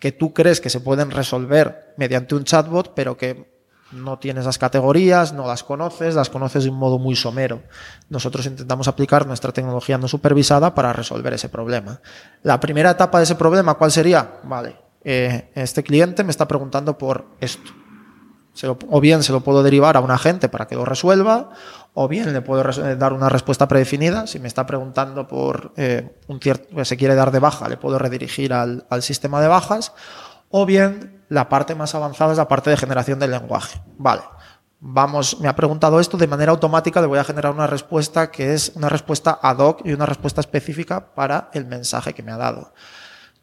que 0.00 0.10
tú 0.10 0.34
crees 0.34 0.60
que 0.60 0.70
se 0.70 0.80
pueden 0.80 1.12
resolver 1.12 1.94
mediante 1.96 2.34
un 2.34 2.42
chatbot, 2.42 2.92
pero 2.94 3.16
que 3.16 3.55
no 3.92 4.18
tienes 4.18 4.44
las 4.44 4.58
categorías, 4.58 5.32
no 5.32 5.46
las 5.46 5.62
conoces, 5.62 6.14
las 6.14 6.30
conoces 6.30 6.64
de 6.64 6.70
un 6.70 6.76
modo 6.76 6.98
muy 6.98 7.14
somero. 7.14 7.62
Nosotros 8.08 8.46
intentamos 8.46 8.88
aplicar 8.88 9.26
nuestra 9.26 9.52
tecnología 9.52 9.98
no 9.98 10.08
supervisada 10.08 10.74
para 10.74 10.92
resolver 10.92 11.32
ese 11.32 11.48
problema. 11.48 12.00
La 12.42 12.58
primera 12.58 12.90
etapa 12.90 13.18
de 13.18 13.24
ese 13.24 13.36
problema, 13.36 13.74
¿cuál 13.74 13.92
sería? 13.92 14.40
Vale, 14.44 14.76
eh, 15.04 15.50
este 15.54 15.82
cliente 15.82 16.24
me 16.24 16.30
está 16.30 16.48
preguntando 16.48 16.98
por 16.98 17.26
esto. 17.40 17.70
o 18.88 19.00
bien 19.00 19.22
se 19.22 19.32
lo 19.32 19.40
puedo 19.40 19.62
derivar 19.62 19.96
a 19.96 20.00
un 20.00 20.10
agente 20.10 20.48
para 20.48 20.66
que 20.66 20.74
lo 20.74 20.84
resuelva, 20.84 21.50
o 21.94 22.08
bien 22.08 22.32
le 22.32 22.40
puedo 22.40 22.64
dar 22.96 23.12
una 23.12 23.28
respuesta 23.28 23.68
predefinida. 23.68 24.26
Si 24.26 24.40
me 24.40 24.48
está 24.48 24.66
preguntando 24.66 25.28
por 25.28 25.72
eh, 25.76 26.16
un 26.26 26.40
cierto, 26.40 26.84
se 26.84 26.96
quiere 26.96 27.14
dar 27.14 27.30
de 27.30 27.38
baja, 27.38 27.68
le 27.68 27.76
puedo 27.76 27.98
redirigir 27.98 28.52
al, 28.52 28.86
al 28.90 29.02
sistema 29.02 29.40
de 29.40 29.48
bajas, 29.48 29.92
o 30.50 30.66
bien 30.66 31.15
la 31.28 31.48
parte 31.48 31.74
más 31.74 31.94
avanzada 31.94 32.32
es 32.32 32.38
la 32.38 32.48
parte 32.48 32.70
de 32.70 32.76
generación 32.76 33.18
del 33.18 33.30
lenguaje. 33.32 33.80
Vale, 33.98 34.22
vamos, 34.80 35.40
me 35.40 35.48
ha 35.48 35.56
preguntado 35.56 36.00
esto, 36.00 36.16
de 36.16 36.26
manera 36.26 36.52
automática 36.52 37.00
le 37.00 37.06
voy 37.06 37.18
a 37.18 37.24
generar 37.24 37.52
una 37.52 37.66
respuesta 37.66 38.30
que 38.30 38.54
es 38.54 38.72
una 38.74 38.88
respuesta 38.88 39.38
ad 39.42 39.58
hoc 39.58 39.80
y 39.84 39.92
una 39.92 40.06
respuesta 40.06 40.40
específica 40.40 41.14
para 41.14 41.50
el 41.52 41.66
mensaje 41.66 42.14
que 42.14 42.22
me 42.22 42.32
ha 42.32 42.36
dado. 42.36 42.72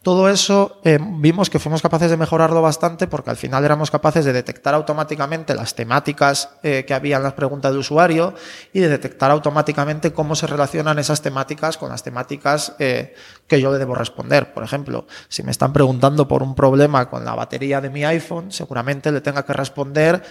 Todo 0.03 0.27
eso 0.27 0.81
eh, 0.83 0.99
vimos 1.01 1.49
que 1.49 1.59
fuimos 1.59 1.81
capaces 1.81 2.11
de 2.11 2.17
mejorarlo 2.17 2.61
bastante 2.61 3.07
porque 3.07 3.29
al 3.29 3.37
final 3.37 3.63
éramos 3.63 3.89
capaces 3.89 4.25
de 4.25 4.33
detectar 4.33 4.73
automáticamente 4.73 5.55
las 5.55 5.75
temáticas 5.75 6.49
eh, 6.61 6.83
que 6.85 6.93
había 6.93 7.15
en 7.15 7.23
las 7.23 7.33
preguntas 7.33 7.71
del 7.71 7.79
usuario 7.79 8.33
y 8.73 8.81
de 8.81 8.89
detectar 8.89 9.31
automáticamente 9.31 10.11
cómo 10.11 10.35
se 10.35 10.45
relacionan 10.45 10.99
esas 10.99 11.21
temáticas 11.21 11.77
con 11.77 11.87
las 11.87 12.03
temáticas 12.03 12.75
eh, 12.79 13.15
que 13.47 13.61
yo 13.61 13.71
le 13.71 13.79
debo 13.79 13.95
responder. 13.95 14.53
Por 14.53 14.65
ejemplo, 14.65 15.07
si 15.29 15.41
me 15.41 15.51
están 15.51 15.71
preguntando 15.71 16.27
por 16.27 16.43
un 16.43 16.53
problema 16.53 17.09
con 17.09 17.23
la 17.23 17.33
batería 17.33 17.79
de 17.79 17.89
mi 17.89 18.03
iPhone, 18.03 18.51
seguramente 18.51 19.09
le 19.09 19.21
tenga 19.21 19.45
que 19.45 19.53
responder 19.53 20.21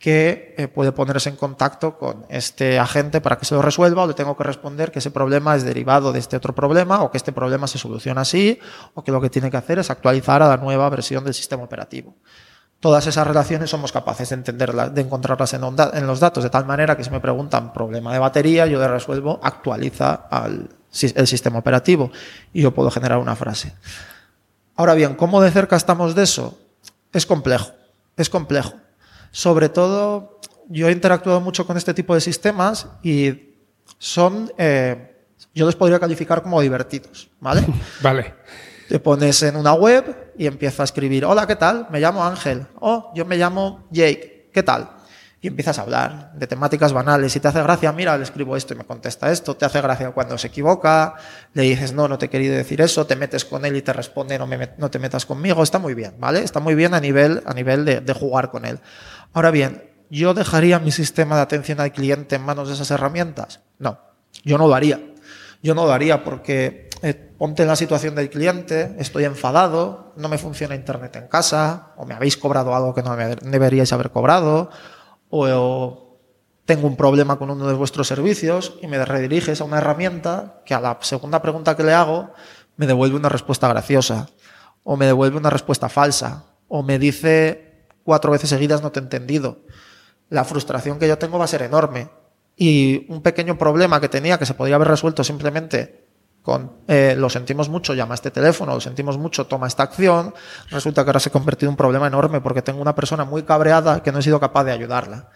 que 0.00 0.54
eh, 0.56 0.66
puede 0.66 0.92
ponerse 0.92 1.28
en 1.28 1.36
contacto 1.36 1.98
con 1.98 2.24
este 2.30 2.78
agente 2.78 3.20
para 3.20 3.36
que 3.36 3.44
se 3.44 3.54
lo 3.54 3.60
resuelva 3.60 4.04
o 4.04 4.06
le 4.06 4.14
tengo 4.14 4.34
que 4.34 4.44
responder 4.44 4.90
que 4.90 4.98
ese 4.98 5.10
problema 5.10 5.54
es 5.54 5.62
derivado 5.62 6.10
de 6.10 6.18
este 6.18 6.38
otro 6.38 6.54
problema 6.54 7.02
o 7.02 7.10
que 7.10 7.18
este 7.18 7.32
problema 7.32 7.66
se 7.66 7.76
soluciona 7.76 8.22
así 8.22 8.58
o 8.94 9.04
que 9.04 9.12
lo 9.12 9.20
que 9.20 9.28
tiene 9.28 9.50
que 9.50 9.58
hacer 9.58 9.78
es 9.78 9.90
actualizar 9.90 10.42
a 10.42 10.48
la 10.48 10.56
nueva 10.56 10.88
versión 10.88 11.22
del 11.22 11.34
sistema 11.34 11.62
operativo. 11.62 12.16
Todas 12.80 13.06
esas 13.06 13.26
relaciones 13.26 13.68
somos 13.68 13.92
capaces 13.92 14.30
de 14.30 14.36
entenderlas, 14.36 14.94
de 14.94 15.02
encontrarlas 15.02 15.52
en, 15.52 15.62
en 15.92 16.06
los 16.06 16.18
datos 16.18 16.42
de 16.42 16.48
tal 16.48 16.64
manera 16.64 16.96
que 16.96 17.04
si 17.04 17.10
me 17.10 17.20
preguntan 17.20 17.74
problema 17.74 18.10
de 18.14 18.20
batería, 18.20 18.66
yo 18.66 18.80
le 18.80 18.88
resuelvo 18.88 19.38
actualiza 19.42 20.14
al, 20.30 20.70
el 21.14 21.26
sistema 21.26 21.58
operativo 21.58 22.10
y 22.54 22.62
yo 22.62 22.72
puedo 22.72 22.90
generar 22.90 23.18
una 23.18 23.36
frase. 23.36 23.74
Ahora 24.76 24.94
bien, 24.94 25.14
¿cómo 25.14 25.42
de 25.42 25.50
cerca 25.50 25.76
estamos 25.76 26.14
de 26.14 26.22
eso? 26.22 26.58
Es 27.12 27.26
complejo, 27.26 27.72
es 28.16 28.30
complejo. 28.30 28.72
Sobre 29.30 29.68
todo, 29.68 30.40
yo 30.68 30.88
he 30.88 30.92
interactuado 30.92 31.40
mucho 31.40 31.66
con 31.66 31.76
este 31.76 31.94
tipo 31.94 32.14
de 32.14 32.20
sistemas 32.20 32.88
y 33.02 33.54
son, 33.98 34.52
eh, 34.58 35.16
yo 35.54 35.66
los 35.66 35.76
podría 35.76 35.98
calificar 35.98 36.42
como 36.42 36.60
divertidos, 36.60 37.30
¿vale? 37.40 37.64
vale. 38.02 38.34
Te 38.88 38.98
pones 38.98 39.42
en 39.44 39.56
una 39.56 39.72
web 39.72 40.32
y 40.36 40.46
empiezas 40.46 40.80
a 40.80 40.84
escribir, 40.84 41.24
hola, 41.24 41.46
¿qué 41.46 41.56
tal? 41.56 41.86
Me 41.90 42.00
llamo 42.00 42.24
Ángel. 42.24 42.66
Oh, 42.80 43.12
yo 43.14 43.24
me 43.24 43.36
llamo 43.36 43.86
Jake. 43.90 44.50
¿Qué 44.52 44.64
tal? 44.64 44.90
y 45.42 45.48
empiezas 45.48 45.78
a 45.78 45.82
hablar 45.82 46.32
de 46.34 46.46
temáticas 46.46 46.92
banales. 46.92 47.32
Si 47.32 47.40
te 47.40 47.48
hace 47.48 47.62
gracia, 47.62 47.90
mira, 47.92 48.16
le 48.18 48.24
escribo 48.24 48.56
esto 48.56 48.74
y 48.74 48.76
me 48.76 48.84
contesta 48.84 49.32
esto. 49.32 49.56
Te 49.56 49.64
hace 49.64 49.80
gracia 49.80 50.10
cuando 50.10 50.36
se 50.36 50.48
equivoca, 50.48 51.14
le 51.54 51.62
dices, 51.62 51.94
no, 51.94 52.08
no 52.08 52.18
te 52.18 52.26
he 52.26 52.28
querido 52.28 52.54
decir 52.54 52.82
eso, 52.82 53.06
te 53.06 53.16
metes 53.16 53.46
con 53.46 53.64
él 53.64 53.74
y 53.74 53.80
te 53.80 53.92
responde, 53.94 54.38
no, 54.38 54.46
me, 54.46 54.72
no 54.76 54.90
te 54.90 54.98
metas 54.98 55.24
conmigo. 55.24 55.62
Está 55.62 55.78
muy 55.78 55.94
bien, 55.94 56.14
¿vale? 56.18 56.40
Está 56.40 56.60
muy 56.60 56.74
bien 56.74 56.92
a 56.92 57.00
nivel, 57.00 57.42
a 57.46 57.54
nivel 57.54 57.86
de, 57.86 58.00
de 58.02 58.12
jugar 58.12 58.50
con 58.50 58.66
él. 58.66 58.80
Ahora 59.32 59.50
bien, 59.50 59.90
¿yo 60.10 60.34
dejaría 60.34 60.78
mi 60.78 60.90
sistema 60.90 61.36
de 61.36 61.42
atención 61.42 61.80
al 61.80 61.92
cliente 61.92 62.36
en 62.36 62.42
manos 62.42 62.68
de 62.68 62.74
esas 62.74 62.90
herramientas? 62.90 63.60
No, 63.78 63.98
yo 64.44 64.58
no 64.58 64.66
lo 64.66 64.74
haría. 64.74 65.00
Yo 65.62 65.74
no 65.74 65.84
lo 65.84 65.92
haría 65.92 66.24
porque 66.24 66.88
eh, 67.02 67.14
ponte 67.14 67.62
en 67.62 67.68
la 67.68 67.76
situación 67.76 68.14
del 68.14 68.30
cliente, 68.30 68.94
estoy 68.98 69.24
enfadado, 69.24 70.12
no 70.16 70.28
me 70.28 70.38
funciona 70.38 70.74
Internet 70.74 71.16
en 71.16 71.28
casa, 71.28 71.92
o 71.96 72.06
me 72.06 72.14
habéis 72.14 72.36
cobrado 72.36 72.74
algo 72.74 72.94
que 72.94 73.02
no 73.02 73.16
me 73.16 73.36
deberíais 73.36 73.92
haber 73.92 74.10
cobrado, 74.10 74.70
o 75.28 76.18
tengo 76.64 76.86
un 76.86 76.96
problema 76.96 77.38
con 77.38 77.50
uno 77.50 77.66
de 77.66 77.74
vuestros 77.74 78.06
servicios 78.06 78.74
y 78.80 78.86
me 78.86 79.02
rediriges 79.04 79.60
a 79.60 79.64
una 79.64 79.78
herramienta 79.78 80.62
que 80.64 80.74
a 80.74 80.80
la 80.80 80.98
segunda 81.00 81.42
pregunta 81.42 81.76
que 81.76 81.82
le 81.82 81.94
hago 81.94 82.32
me 82.76 82.86
devuelve 82.86 83.16
una 83.16 83.28
respuesta 83.28 83.68
graciosa, 83.68 84.28
o 84.82 84.96
me 84.96 85.06
devuelve 85.06 85.36
una 85.36 85.50
respuesta 85.50 85.88
falsa, 85.88 86.44
o 86.68 86.82
me 86.82 86.98
dice 86.98 87.69
cuatro 88.10 88.32
veces 88.32 88.50
seguidas 88.50 88.82
no 88.82 88.90
te 88.90 88.98
he 88.98 89.02
entendido. 89.04 89.60
La 90.30 90.42
frustración 90.42 90.98
que 90.98 91.06
yo 91.06 91.16
tengo 91.16 91.38
va 91.38 91.44
a 91.44 91.46
ser 91.46 91.62
enorme. 91.62 92.10
Y 92.56 93.06
un 93.08 93.22
pequeño 93.22 93.56
problema 93.56 94.00
que 94.00 94.08
tenía 94.08 94.36
que 94.36 94.46
se 94.46 94.54
podría 94.54 94.74
haber 94.74 94.88
resuelto 94.88 95.22
simplemente 95.22 96.08
con 96.42 96.72
eh, 96.88 97.14
lo 97.16 97.30
sentimos 97.30 97.68
mucho, 97.68 97.94
llama 97.94 98.16
este 98.16 98.32
teléfono, 98.32 98.74
lo 98.74 98.80
sentimos 98.80 99.16
mucho, 99.16 99.46
toma 99.46 99.68
esta 99.68 99.84
acción, 99.84 100.34
resulta 100.70 101.04
que 101.04 101.10
ahora 101.10 101.20
se 101.20 101.28
ha 101.28 101.32
convertido 101.32 101.68
en 101.68 101.74
un 101.74 101.76
problema 101.76 102.08
enorme 102.08 102.40
porque 102.40 102.62
tengo 102.62 102.82
una 102.82 102.96
persona 102.96 103.24
muy 103.24 103.44
cabreada 103.44 104.02
que 104.02 104.10
no 104.10 104.18
he 104.18 104.22
sido 104.22 104.40
capaz 104.40 104.64
de 104.64 104.72
ayudarla. 104.72 105.28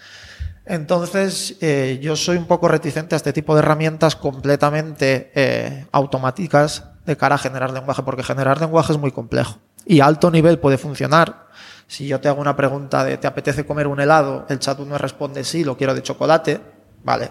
Entonces, 0.67 1.57
eh, 1.61 2.01
yo 2.03 2.17
soy 2.17 2.39
un 2.39 2.47
poco 2.47 2.67
reticente 2.67 3.15
a 3.15 3.19
este 3.19 3.33
tipo 3.33 3.55
de 3.55 3.61
herramientas 3.61 4.17
completamente 4.17 5.31
eh, 5.37 5.87
automáticas 5.93 6.83
de 7.07 7.17
cara 7.17 7.37
a 7.37 7.39
generar 7.39 7.71
lenguaje, 7.71 8.03
porque 8.03 8.25
generar 8.25 8.61
lenguaje 8.61 8.93
es 8.93 8.99
muy 8.99 9.13
complejo. 9.13 9.61
Y 9.87 10.01
a 10.01 10.07
alto 10.07 10.33
nivel 10.33 10.59
puede 10.59 10.79
funcionar. 10.79 11.45
Si 11.87 12.07
yo 12.07 12.21
te 12.21 12.29
hago 12.29 12.41
una 12.41 12.57
pregunta 12.57 13.05
de 13.05 13.19
¿te 13.19 13.27
apetece 13.27 13.67
comer 13.67 13.87
un 13.87 14.01
helado? 14.01 14.47
El 14.49 14.59
chat 14.59 14.79
me 14.81 14.99
responde 14.99 15.45
sí, 15.45 15.65
lo 15.65 15.77
quiero 15.77 15.95
de 15.95 16.03
chocolate, 16.03 16.61
vale 17.03 17.31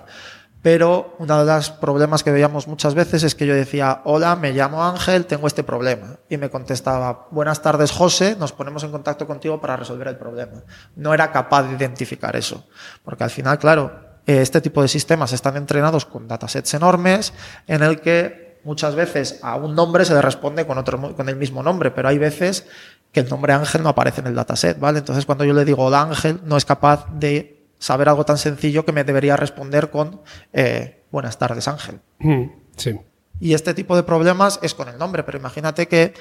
pero 0.63 1.15
uno 1.19 1.45
de 1.45 1.53
los 1.53 1.71
problemas 1.71 2.23
que 2.23 2.31
veíamos 2.31 2.69
muchas 2.69 2.95
veces 2.95 3.23
es 3.23 3.35
que 3.35 3.45
yo 3.45 3.53
decía, 3.53 4.01
hola, 4.05 4.37
me 4.37 4.53
llamo 4.53 4.81
Ángel, 4.81 5.25
tengo 5.25 5.45
este 5.45 5.61
problema. 5.61 6.19
Y 6.29 6.37
me 6.37 6.49
contestaba, 6.49 7.27
buenas 7.31 7.61
tardes 7.61 7.91
José, 7.91 8.37
nos 8.39 8.53
ponemos 8.53 8.81
en 8.85 8.91
contacto 8.91 9.27
contigo 9.27 9.59
para 9.59 9.75
resolver 9.75 10.07
el 10.07 10.15
problema. 10.15 10.63
No 10.95 11.13
era 11.13 11.33
capaz 11.33 11.63
de 11.63 11.75
identificar 11.75 12.37
eso, 12.37 12.65
porque 13.03 13.25
al 13.25 13.29
final, 13.29 13.59
claro, 13.59 13.91
este 14.25 14.61
tipo 14.61 14.81
de 14.81 14.87
sistemas 14.87 15.33
están 15.33 15.57
entrenados 15.57 16.05
con 16.05 16.29
datasets 16.29 16.73
enormes 16.75 17.33
en 17.67 17.83
el 17.83 17.99
que 17.99 18.61
muchas 18.63 18.95
veces 18.95 19.39
a 19.43 19.57
un 19.57 19.75
nombre 19.75 20.05
se 20.05 20.13
le 20.13 20.21
responde 20.21 20.65
con, 20.65 20.77
otro, 20.77 21.13
con 21.13 21.27
el 21.27 21.35
mismo 21.35 21.61
nombre, 21.61 21.91
pero 21.91 22.07
hay 22.07 22.17
veces 22.17 22.65
que 23.13 23.21
el 23.21 23.29
nombre 23.29 23.53
Ángel 23.53 23.83
no 23.83 23.89
aparece 23.89 24.19
en 24.21 24.27
el 24.27 24.35
dataset, 24.35 24.77
¿vale? 24.79 24.99
Entonces 24.99 25.25
cuando 25.25 25.45
yo 25.45 25.53
le 25.53 25.63
digo 25.63 25.85
hola 25.85 26.01
Ángel, 26.01 26.41
no 26.43 26.57
es 26.57 26.65
capaz 26.65 27.07
de 27.13 27.63
saber 27.77 28.09
algo 28.09 28.25
tan 28.25 28.37
sencillo 28.37 28.83
que 28.85 28.91
me 28.91 29.03
debería 29.03 29.37
responder 29.37 29.89
con 29.89 30.21
eh, 30.51 31.03
buenas 31.11 31.37
tardes, 31.37 31.67
Ángel. 31.67 31.99
Mm, 32.19 32.45
sí. 32.75 32.99
Y 33.39 33.53
este 33.53 33.73
tipo 33.73 33.95
de 33.95 34.03
problemas 34.03 34.59
es 34.61 34.73
con 34.73 34.87
el 34.87 34.97
nombre, 34.97 35.23
pero 35.23 35.37
imagínate 35.37 35.87
que 35.87 36.13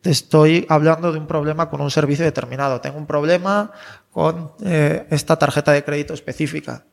te 0.00 0.10
estoy 0.10 0.66
hablando 0.68 1.12
de 1.12 1.18
un 1.18 1.26
problema 1.26 1.68
con 1.68 1.80
un 1.80 1.90
servicio 1.90 2.24
determinado. 2.24 2.80
Tengo 2.80 2.96
un 2.96 3.06
problema 3.06 3.72
con 4.10 4.52
eh, 4.64 5.06
esta 5.10 5.36
tarjeta 5.36 5.72
de 5.72 5.84
crédito 5.84 6.14
específica. 6.14 6.84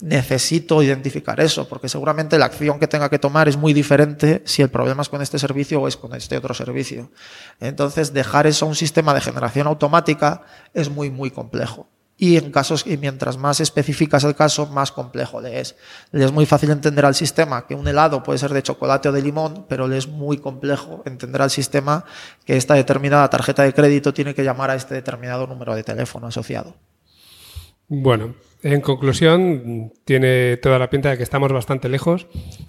Necesito 0.00 0.82
identificar 0.82 1.40
eso, 1.40 1.68
porque 1.68 1.88
seguramente 1.88 2.38
la 2.38 2.46
acción 2.46 2.78
que 2.78 2.88
tenga 2.88 3.08
que 3.08 3.18
tomar 3.18 3.48
es 3.48 3.56
muy 3.56 3.72
diferente 3.72 4.42
si 4.44 4.60
el 4.60 4.68
problema 4.68 5.02
es 5.02 5.08
con 5.08 5.22
este 5.22 5.38
servicio 5.38 5.80
o 5.80 5.88
es 5.88 5.96
con 5.96 6.14
este 6.14 6.36
otro 6.36 6.52
servicio. 6.52 7.10
Entonces, 7.60 8.12
dejar 8.12 8.46
eso 8.46 8.66
a 8.66 8.68
un 8.68 8.74
sistema 8.74 9.14
de 9.14 9.20
generación 9.20 9.66
automática 9.66 10.42
es 10.74 10.90
muy, 10.90 11.10
muy 11.10 11.30
complejo 11.30 11.88
y 12.16 12.36
en 12.36 12.52
casos 12.52 12.86
y 12.86 12.96
mientras 12.96 13.36
más 13.38 13.60
especificas 13.60 14.24
el 14.24 14.34
caso, 14.34 14.66
más 14.66 14.92
complejo 14.92 15.40
le 15.40 15.60
es. 15.60 15.76
Le 16.12 16.24
es 16.24 16.32
muy 16.32 16.46
fácil 16.46 16.70
entender 16.70 17.04
al 17.04 17.14
sistema 17.14 17.66
que 17.66 17.74
un 17.74 17.88
helado 17.88 18.22
puede 18.22 18.38
ser 18.38 18.52
de 18.52 18.62
chocolate 18.62 19.08
o 19.08 19.12
de 19.12 19.22
limón, 19.22 19.66
pero 19.68 19.88
le 19.88 19.98
es 19.98 20.06
muy 20.06 20.38
complejo 20.38 21.02
entender 21.06 21.42
al 21.42 21.50
sistema 21.50 22.04
que 22.44 22.56
esta 22.56 22.74
determinada 22.74 23.28
tarjeta 23.30 23.64
de 23.64 23.74
crédito 23.74 24.14
tiene 24.14 24.34
que 24.34 24.44
llamar 24.44 24.70
a 24.70 24.76
este 24.76 24.94
determinado 24.94 25.46
número 25.46 25.74
de 25.74 25.82
teléfono 25.82 26.28
asociado. 26.28 26.76
Bueno, 27.88 28.34
en 28.64 28.80
conclusión, 28.80 29.92
tiene 30.06 30.56
toda 30.56 30.78
la 30.78 30.88
pinta 30.88 31.10
de 31.10 31.18
que 31.18 31.22
estamos 31.22 31.52
bastante 31.52 31.90
lejos, 31.90 32.26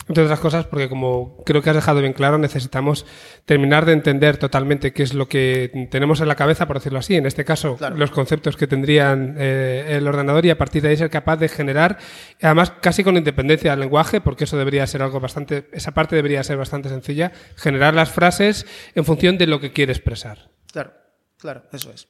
entre 0.10 0.26
otras 0.26 0.42
cosas 0.42 0.66
porque 0.66 0.90
como 0.90 1.42
creo 1.46 1.62
que 1.62 1.70
has 1.70 1.76
dejado 1.76 2.02
bien 2.02 2.12
claro, 2.12 2.38
necesitamos 2.38 3.06
terminar 3.46 3.86
de 3.86 3.94
entender 3.94 4.36
totalmente 4.36 4.92
qué 4.92 5.04
es 5.04 5.14
lo 5.14 5.30
que 5.30 5.88
tenemos 5.90 6.20
en 6.20 6.28
la 6.28 6.36
cabeza, 6.36 6.68
por 6.68 6.80
decirlo 6.80 7.00
así, 7.00 7.16
en 7.16 7.26
este 7.26 7.46
caso, 7.46 7.78
los 7.96 8.12
conceptos 8.12 8.58
que 8.58 8.68
tendrían 8.68 9.36
eh, 9.38 9.96
el 9.96 10.06
ordenador 10.06 10.46
y 10.46 10.50
a 10.50 10.58
partir 10.58 10.82
de 10.82 10.90
ahí 10.90 10.98
ser 10.98 11.10
capaz 11.10 11.38
de 11.38 11.48
generar, 11.48 11.98
además 12.42 12.74
casi 12.82 13.06
con 13.06 13.16
independencia 13.16 13.72
del 13.72 13.80
lenguaje, 13.80 14.20
porque 14.20 14.44
eso 14.44 14.58
debería 14.58 14.86
ser 14.88 15.02
algo 15.02 15.22
bastante, 15.22 15.70
esa 15.72 15.94
parte 15.94 16.18
debería 16.18 16.44
ser 16.44 16.58
bastante 16.58 16.90
sencilla, 16.90 17.32
generar 17.56 17.94
las 17.94 18.12
frases 18.12 18.66
en 18.96 19.06
función 19.06 19.38
de 19.38 19.48
lo 19.48 19.62
que 19.62 19.72
quiere 19.72 19.94
expresar. 19.94 20.50
Claro, 20.74 20.92
claro, 21.38 21.64
eso 21.72 21.90
es. 21.94 22.10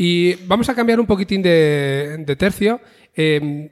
Y 0.00 0.34
vamos 0.46 0.68
a 0.68 0.76
cambiar 0.76 1.00
un 1.00 1.06
poquitín 1.06 1.42
de, 1.42 2.36
tercio. 2.38 2.80
Em, 3.18 3.70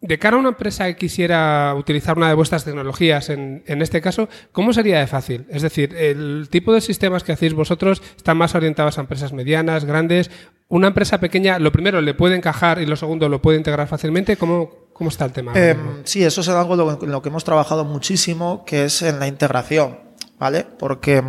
de 0.00 0.18
cara 0.20 0.36
a 0.36 0.38
una 0.38 0.50
empresa 0.50 0.86
que 0.86 0.94
quisiera 0.94 1.74
utilizar 1.76 2.16
una 2.16 2.28
de 2.28 2.34
vuestras 2.34 2.64
tecnologías, 2.64 3.30
en, 3.30 3.64
este 3.66 4.00
caso, 4.00 4.28
¿cómo 4.52 4.72
sería 4.72 5.00
de 5.00 5.08
fácil? 5.08 5.46
Es 5.50 5.62
decir, 5.62 5.92
el 5.96 6.46
tipo 6.52 6.72
de 6.72 6.80
sistemas 6.80 7.24
que 7.24 7.32
hacéis 7.32 7.52
vosotros 7.52 8.00
están 8.16 8.36
más 8.36 8.54
orientados 8.54 8.96
a 8.96 9.00
empresas 9.00 9.32
medianas, 9.32 9.84
grandes. 9.84 10.30
Una 10.68 10.88
empresa 10.88 11.18
pequeña, 11.18 11.58
lo 11.58 11.72
primero, 11.72 12.00
le 12.00 12.14
puede 12.14 12.36
encajar 12.36 12.80
y 12.80 12.86
lo 12.86 12.94
segundo, 12.94 13.28
lo 13.28 13.42
puede 13.42 13.58
integrar 13.58 13.88
fácilmente. 13.88 14.36
¿Cómo, 14.36 14.70
cómo 14.92 15.10
está 15.10 15.24
el 15.24 15.32
tema? 15.32 15.52
Em, 15.56 16.04
sí, 16.04 16.22
eso 16.22 16.42
es 16.42 16.48
algo 16.48 16.74
en 17.02 17.10
lo 17.10 17.22
que 17.22 17.28
hemos 17.28 17.42
trabajado 17.42 17.84
muchísimo, 17.84 18.64
que 18.64 18.84
es 18.84 19.02
en 19.02 19.18
la 19.18 19.26
integración, 19.26 19.98
¿vale? 20.38 20.64
Porque 20.78 21.24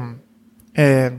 eh, 0.76 1.12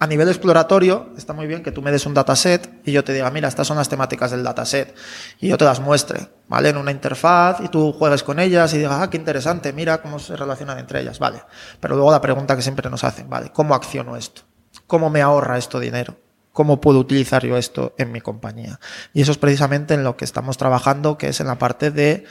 a 0.00 0.06
nivel 0.06 0.28
exploratorio, 0.28 1.08
está 1.16 1.32
muy 1.32 1.46
bien 1.48 1.62
que 1.62 1.72
tú 1.72 1.82
me 1.82 1.90
des 1.90 2.06
un 2.06 2.14
dataset 2.14 2.80
y 2.84 2.92
yo 2.92 3.02
te 3.02 3.12
diga, 3.12 3.30
mira, 3.30 3.48
estas 3.48 3.66
son 3.66 3.76
las 3.76 3.88
temáticas 3.88 4.30
del 4.30 4.44
dataset. 4.44 4.94
Y 5.40 5.48
yo 5.48 5.58
te 5.58 5.64
las 5.64 5.80
muestre, 5.80 6.28
¿vale? 6.46 6.68
En 6.68 6.76
una 6.76 6.92
interfaz 6.92 7.60
y 7.60 7.68
tú 7.68 7.92
juegues 7.92 8.22
con 8.22 8.38
ellas 8.38 8.72
y 8.74 8.78
digas, 8.78 9.00
ah, 9.00 9.10
qué 9.10 9.16
interesante, 9.16 9.72
mira 9.72 10.00
cómo 10.00 10.20
se 10.20 10.36
relacionan 10.36 10.78
entre 10.78 11.00
ellas, 11.00 11.18
¿vale? 11.18 11.42
Pero 11.80 11.96
luego 11.96 12.12
la 12.12 12.20
pregunta 12.20 12.54
que 12.54 12.62
siempre 12.62 12.88
nos 12.88 13.02
hacen, 13.02 13.28
¿vale? 13.28 13.50
¿Cómo 13.52 13.74
acciono 13.74 14.16
esto? 14.16 14.42
¿Cómo 14.86 15.10
me 15.10 15.20
ahorra 15.20 15.58
esto 15.58 15.80
dinero? 15.80 16.16
¿Cómo 16.52 16.80
puedo 16.80 17.00
utilizar 17.00 17.44
yo 17.44 17.56
esto 17.56 17.94
en 17.98 18.12
mi 18.12 18.20
compañía? 18.20 18.78
Y 19.12 19.22
eso 19.22 19.32
es 19.32 19.38
precisamente 19.38 19.94
en 19.94 20.04
lo 20.04 20.16
que 20.16 20.24
estamos 20.24 20.58
trabajando, 20.58 21.18
que 21.18 21.28
es 21.28 21.40
en 21.40 21.48
la 21.48 21.58
parte 21.58 21.90
de 21.90 22.24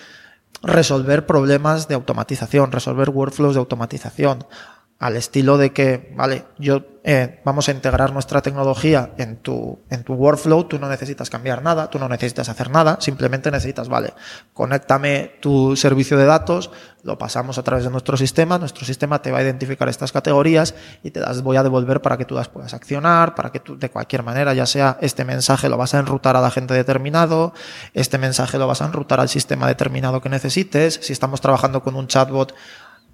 resolver 0.63 1.25
problemas 1.25 1.87
de 1.87 1.95
automatización, 1.95 2.71
resolver 2.71 3.09
workflows 3.09 3.55
de 3.55 3.59
automatización, 3.59 4.45
al 4.99 5.15
estilo 5.15 5.57
de 5.57 5.73
que, 5.73 6.13
vale, 6.15 6.45
yo 6.57 6.81
eh, 7.03 7.39
vamos 7.45 7.69
a 7.69 7.71
integrar 7.71 8.11
nuestra 8.11 8.41
tecnología 8.41 9.13
en 9.17 9.37
tu, 9.37 9.79
en 9.89 10.03
tu 10.03 10.13
workflow, 10.15 10.65
tú 10.65 10.79
no 10.79 10.89
necesitas 10.89 11.29
cambiar 11.29 11.61
nada, 11.61 11.89
tú 11.89 11.99
no 11.99 12.09
necesitas 12.09 12.49
hacer 12.49 12.69
nada, 12.71 12.97
simplemente 12.99 13.51
necesitas, 13.51 13.87
vale, 13.87 14.13
conéctame 14.53 15.37
tu 15.39 15.75
servicio 15.75 16.17
de 16.17 16.25
datos, 16.25 16.71
lo 17.03 17.17
pasamos 17.17 17.57
a 17.57 17.63
través 17.63 17.85
de 17.85 17.91
nuestro 17.91 18.17
sistema, 18.17 18.57
nuestro 18.57 18.85
sistema 18.85 19.21
te 19.21 19.31
va 19.31 19.37
a 19.37 19.43
identificar 19.43 19.87
estas 19.87 20.11
categorías 20.11 20.73
y 21.03 21.11
te 21.11 21.21
las 21.21 21.43
voy 21.43 21.57
a 21.57 21.63
devolver 21.63 22.01
para 22.01 22.17
que 22.17 22.25
tú 22.25 22.35
las 22.35 22.49
puedas 22.49 22.73
accionar, 22.73 23.35
para 23.35 23.51
que 23.51 23.59
tú 23.59 23.77
de 23.77 23.89
cualquier 23.89 24.23
manera, 24.23 24.53
ya 24.53 24.65
sea 24.65 24.97
este 24.99 25.23
mensaje 25.23 25.69
lo 25.69 25.77
vas 25.77 25.93
a 25.93 25.99
enrutar 25.99 26.35
a 26.35 26.41
la 26.41 26.51
gente 26.51 26.73
determinado, 26.73 27.53
este 27.93 28.17
mensaje 28.17 28.57
lo 28.57 28.67
vas 28.67 28.81
a 28.81 28.85
enrutar 28.85 29.19
al 29.19 29.29
sistema 29.29 29.67
determinado 29.67 30.19
que 30.21 30.27
necesites, 30.27 30.99
si 31.01 31.13
estamos 31.13 31.39
trabajando 31.39 31.83
con 31.83 31.95
un 31.95 32.07
chatbot, 32.07 32.53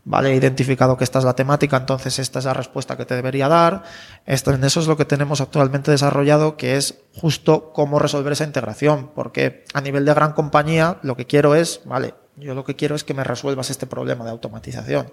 Vale, 0.06 0.34
he 0.34 0.36
identificado 0.36 0.98
que 0.98 1.06
esta 1.06 1.20
es 1.20 1.26
la 1.26 1.36
temática, 1.36 1.78
entonces 1.78 2.20
esta 2.20 2.40
es 2.40 2.46
la 2.46 2.54
respuesta 2.54 2.98
que 2.98 3.06
te 3.06 3.16
debería 3.16 3.48
dar. 3.48 3.84
Esto, 4.26 4.52
en 4.52 4.64
eso 4.66 4.82
es 4.82 4.88
lo 4.88 4.98
que 4.98 5.06
tenemos 5.06 5.40
actualmente 5.40 5.92
desarrollado, 5.92 6.58
que 6.58 6.76
es 6.76 7.00
justo 7.16 7.72
cómo 7.72 8.00
resolver 8.00 8.34
esa 8.34 8.44
integración. 8.44 9.12
Porque 9.16 9.64
a 9.74 9.80
nivel 9.80 10.04
de 10.04 10.14
gran 10.14 10.34
compañía, 10.34 10.98
lo 11.04 11.16
que 11.16 11.26
quiero 11.26 11.56
es, 11.56 11.82
vale, 11.86 12.16
yo 12.36 12.54
lo 12.54 12.66
que 12.66 12.76
quiero 12.76 12.96
es 12.96 13.06
que 13.06 13.14
me 13.14 13.24
resuelvas 13.24 13.70
este 13.70 13.88
problema 13.88 14.26
de 14.26 14.32
automatización. 14.32 15.12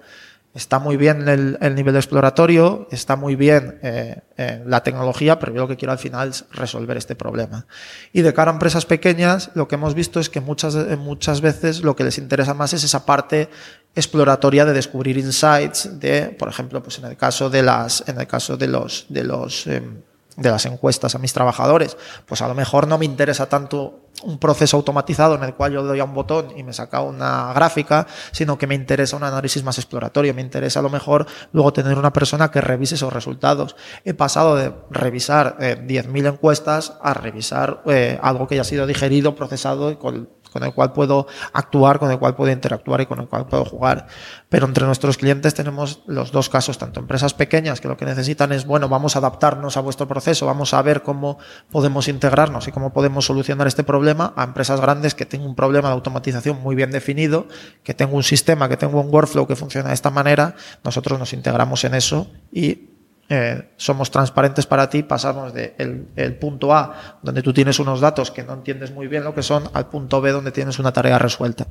Está 0.53 0.81
muy 0.81 0.97
bien 0.97 1.29
el, 1.29 1.59
el 1.61 1.77
nivel 1.77 1.95
exploratorio, 1.95 2.89
está 2.91 3.15
muy 3.15 3.37
bien 3.37 3.79
eh, 3.85 4.23
eh, 4.37 4.61
la 4.67 4.83
tecnología, 4.83 5.39
pero 5.39 5.55
yo 5.55 5.61
lo 5.61 5.69
que 5.69 5.77
quiero 5.77 5.93
al 5.93 5.99
final 6.01 6.31
es 6.31 6.45
resolver 6.51 6.97
este 6.97 7.15
problema. 7.15 7.67
Y 8.13 8.23
de 8.23 8.35
cara 8.35 8.51
a 8.51 8.55
empresas 8.55 8.85
pequeñas, 8.85 9.53
lo 9.55 9.69
que 9.69 9.77
hemos 9.77 9.95
visto 9.95 10.19
es 10.19 10.29
que 10.29 10.41
muchas, 10.41 10.75
muchas 10.99 11.41
veces 11.41 11.85
lo 11.85 11.95
que 11.95 12.03
les 12.03 12.19
interesa 12.19 12.55
más 12.55 12.73
es 12.73 12.83
esa 12.83 13.07
parte 13.07 13.49
exploratoria 13.95 14.65
de 14.65 14.73
descubrir 14.73 15.19
insights 15.19 15.99
de, 15.99 16.35
por 16.39 16.49
ejemplo, 16.49 16.83
pues 16.83 16.99
en 16.99 17.07
el 17.07 17.17
caso 17.17 17.51
de 17.51 17.63
las, 17.63 18.05
en 18.07 18.21
el 18.21 18.27
caso 18.27 18.57
de 18.57 18.69
los, 18.69 19.07
de 19.09 19.25
los, 19.25 19.67
em, 19.67 20.03
de 20.37 20.51
las 20.51 20.65
encuestas 20.67 21.15
a 21.15 21.19
mis 21.19 21.33
trabajadores, 21.33 21.97
pues 22.27 22.41
a 22.41 22.49
lo 22.49 22.55
mejor 22.55 22.87
no 22.87 22.99
me 22.99 23.05
interesa 23.05 23.47
tanto 23.47 24.01
un 24.23 24.39
proceso 24.39 24.77
automatizado 24.77 25.35
en 25.35 25.43
el 25.45 25.55
cual 25.55 25.73
yo 25.73 25.83
doy 25.83 25.99
a 26.01 26.05
un 26.05 26.15
botón 26.15 26.57
y 26.57 26.63
me 26.63 26.73
saca 26.73 27.01
una 27.01 27.53
gráfica, 27.53 28.07
sino 28.33 28.59
que 28.59 28.67
me 28.67 28.75
interesa 28.75 29.17
un 29.17 29.25
análisis 29.25 29.63
más 29.65 29.79
exploratorio, 29.79 30.35
me 30.35 30.43
interesa 30.43 30.81
a 30.81 30.83
lo 30.83 30.91
mejor 30.91 31.27
luego 31.53 31.73
tener 31.73 31.99
una 31.99 32.13
persona 32.13 32.51
que 32.51 32.61
revise 32.61 32.95
esos 32.97 33.13
resultados. 33.13 33.77
He 34.05 34.15
pasado 34.15 34.57
de 34.57 34.73
revisar 34.91 35.57
eh, 35.61 35.83
10.000 35.87 36.35
encuestas 36.35 36.95
a 37.03 37.15
revisar 37.15 37.83
eh, 37.87 38.19
algo 38.23 38.47
que 38.47 38.57
ya 38.57 38.63
ha 38.63 38.65
sido 38.65 38.87
digerido, 38.87 39.35
procesado 39.35 39.91
y 39.91 39.97
con 39.97 40.29
con 40.53 40.65
el 40.65 40.75
cual 40.75 40.93
puedo 40.93 41.27
actuar, 41.53 41.99
con 41.99 42.11
el 42.11 42.19
cual 42.19 42.35
puedo 42.35 42.53
interactuar 42.53 43.01
y 43.01 43.07
con 43.07 43.21
el 43.21 43.29
cual 43.29 43.47
puedo 43.47 43.65
jugar. 43.65 44.07
Pero 44.49 44.67
entre 44.67 44.87
nuestros 44.87 45.17
clientes 45.17 45.55
tenemos 45.55 46.03
los 46.07 46.33
dos 46.33 46.49
casos, 46.49 46.79
tanto 46.79 47.01
empresas 47.01 47.35
pequeñas 47.35 47.81
que 47.81 47.89
lo 47.89 47.97
que 47.97 48.05
necesitan 48.05 48.53
es, 48.53 48.67
bueno, 48.67 48.89
vamos 48.89 49.17
a 49.17 49.21
adaptarnos 49.21 49.77
a 49.77 49.81
vuestro 49.81 50.09
proceso, 50.09 50.47
vamos 50.47 50.75
a 50.75 50.83
ver 50.83 51.03
cómo 51.03 51.39
podemos 51.71 52.09
integrarnos 52.09 52.69
y 52.69 52.73
cómo 52.73 52.93
podemos 52.93 53.25
solucionar 53.25 53.67
este 53.67 53.85
problema, 53.85 54.33
a 54.37 54.45
empresas 54.45 54.81
grandes 54.81 55.15
que 55.15 55.27
tengan 55.27 55.49
un 55.49 55.55
problema 55.55 55.89
de 55.89 55.95
automatización 55.95 56.61
muy 56.61 56.75
bien 56.75 56.91
definido, 56.91 57.47
que 57.83 57.95
tengo 57.95 58.17
un 58.17 58.23
sistema, 58.23 58.69
que 58.69 58.77
tengo 58.77 59.01
un 59.01 59.13
workflow 59.13 59.47
que 59.47 59.57
funciona 59.57 59.89
de 59.89 59.95
esta 59.95 60.11
manera, 60.11 60.55
nosotros 60.85 61.19
nos 61.19 61.33
integramos 61.33 61.85
en 61.85 61.95
eso 61.95 62.29
y 62.53 62.90
eh, 63.33 63.71
somos 63.77 64.11
transparentes 64.11 64.67
para 64.67 64.91
ti, 64.91 65.05
pasamos 65.05 65.55
del 65.55 66.09
el 66.17 66.35
punto 66.35 66.75
A, 66.75 67.21
donde 67.23 67.43
tú 67.43 67.53
tienes 67.53 67.79
unos 67.79 68.01
datos 68.01 68.33
que 68.33 68.43
no 68.43 68.55
entiendes 68.55 68.91
muy 68.91 69.07
bien 69.07 69.23
lo 69.23 69.37
que 69.37 69.45
son, 69.45 69.71
al 69.73 69.89
punto 69.89 70.21
B, 70.21 70.33
donde 70.33 70.51
tienes 70.51 70.81
una 70.81 70.93
tarea 70.93 71.17
resuelta. 71.17 71.69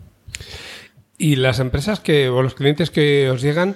Y 1.18 1.36
las 1.36 1.60
empresas 1.60 2.00
que, 2.00 2.30
o 2.30 2.42
los 2.42 2.56
clientes 2.56 2.92
que 2.92 3.30
os 3.30 3.42
llegan, 3.42 3.76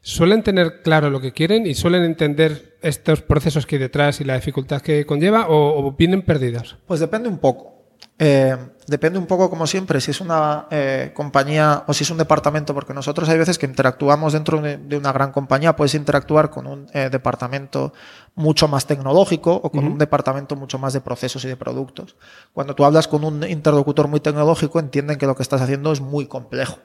suelen 0.00 0.42
tener 0.42 0.80
claro 0.80 1.10
lo 1.10 1.20
que 1.20 1.32
quieren 1.32 1.66
y 1.66 1.74
suelen 1.74 2.02
entender 2.02 2.78
estos 2.80 3.20
procesos 3.20 3.66
que 3.66 3.76
hay 3.76 3.80
detrás 3.80 4.22
y 4.22 4.24
la 4.24 4.36
dificultad 4.36 4.80
que 4.80 5.04
conlleva 5.04 5.48
o, 5.48 5.86
o 5.86 5.92
vienen 5.92 6.22
perdidas? 6.22 6.76
Pues 6.86 6.98
depende 6.98 7.28
un 7.28 7.38
poco. 7.38 7.78
Eh, 8.18 8.56
depende 8.88 9.18
un 9.18 9.26
poco, 9.26 9.50
como 9.50 9.66
siempre, 9.66 10.00
si 10.00 10.10
es 10.10 10.20
una 10.20 10.66
eh, 10.70 11.12
compañía 11.14 11.84
o 11.86 11.92
si 11.92 12.04
es 12.04 12.10
un 12.10 12.16
departamento, 12.16 12.72
porque 12.72 12.94
nosotros 12.94 13.28
hay 13.28 13.36
veces 13.36 13.58
que 13.58 13.66
interactuamos 13.66 14.32
dentro 14.32 14.60
de, 14.60 14.96
una 14.96 15.12
gran 15.12 15.30
compañía, 15.30 15.76
puedes 15.76 15.94
interactuar 15.94 16.48
con 16.48 16.66
un 16.66 16.86
eh, 16.94 17.10
departamento 17.10 17.92
mucho 18.34 18.66
más 18.66 18.86
tecnológico 18.86 19.52
o 19.52 19.70
con 19.70 19.84
un 19.84 19.98
departamento 19.98 20.56
mucho 20.56 20.78
más 20.78 20.94
de 20.94 21.02
procesos 21.02 21.44
y 21.44 21.48
de 21.48 21.56
productos. 21.56 22.16
Cuando 22.54 22.74
tú 22.74 22.84
hablas 22.84 23.06
con 23.08 23.24
un 23.24 23.44
interlocutor 23.44 24.08
muy 24.08 24.20
tecnológico, 24.20 24.80
entienden 24.80 25.18
que 25.18 25.26
lo 25.26 25.36
que 25.36 25.42
estás 25.42 25.60
haciendo 25.60 25.92
es 25.92 26.00
muy 26.00 26.26
complejo 26.26 26.78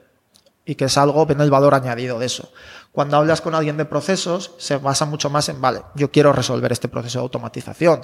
y 0.66 0.74
que 0.74 0.84
es 0.84 0.98
algo, 0.98 1.24
ven 1.24 1.40
el 1.40 1.50
valor 1.50 1.74
añadido 1.74 2.18
de 2.18 2.26
eso. 2.26 2.52
Cuando 2.92 3.16
hablas 3.16 3.40
con 3.40 3.54
alguien 3.54 3.78
de 3.78 3.86
procesos, 3.86 4.52
se 4.58 4.76
basa 4.76 5.06
mucho 5.06 5.30
más 5.30 5.48
en, 5.48 5.60
vale, 5.60 5.82
yo 5.94 6.10
quiero 6.10 6.32
resolver 6.32 6.70
este 6.70 6.88
proceso 6.88 7.18
de 7.18 7.22
automatización 7.22 8.02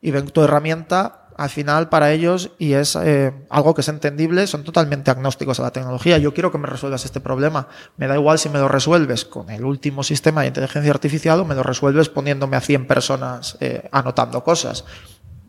y 0.00 0.10
ven 0.10 0.26
tu 0.28 0.42
herramienta 0.42 1.27
al 1.38 1.50
final 1.50 1.88
para 1.88 2.10
ellos, 2.10 2.50
y 2.58 2.72
es 2.72 2.96
eh, 2.96 3.32
algo 3.48 3.72
que 3.72 3.82
es 3.82 3.88
entendible, 3.88 4.48
son 4.48 4.64
totalmente 4.64 5.12
agnósticos 5.12 5.60
a 5.60 5.62
la 5.62 5.70
tecnología. 5.70 6.18
Yo 6.18 6.34
quiero 6.34 6.50
que 6.50 6.58
me 6.58 6.66
resuelvas 6.66 7.04
este 7.04 7.20
problema. 7.20 7.68
Me 7.96 8.08
da 8.08 8.16
igual 8.16 8.40
si 8.40 8.48
me 8.48 8.58
lo 8.58 8.66
resuelves 8.66 9.24
con 9.24 9.48
el 9.48 9.64
último 9.64 10.02
sistema 10.02 10.40
de 10.40 10.48
inteligencia 10.48 10.90
artificial 10.90 11.38
o 11.38 11.44
me 11.44 11.54
lo 11.54 11.62
resuelves 11.62 12.08
poniéndome 12.08 12.56
a 12.56 12.60
100 12.60 12.88
personas 12.88 13.56
eh, 13.60 13.88
anotando 13.92 14.42
cosas. 14.42 14.84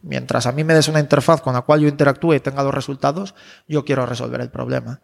Mientras 0.03 0.45
a 0.45 0.51
mí 0.51 0.63
me 0.63 0.75
des 0.75 0.87
una 0.89 0.99
interfaz 0.99 1.41
con 1.41 1.55
la 1.55 1.61
cual 1.61 1.79
yo 1.79 1.87
interactúe 1.87 2.35
y 2.35 2.39
tenga 2.39 2.61
los 2.61 2.73
resultados, 2.73 3.33
yo 3.67 3.83
quiero 3.83 4.05
resolver 4.05 4.41
el 4.41 4.51
problema. 4.51 5.01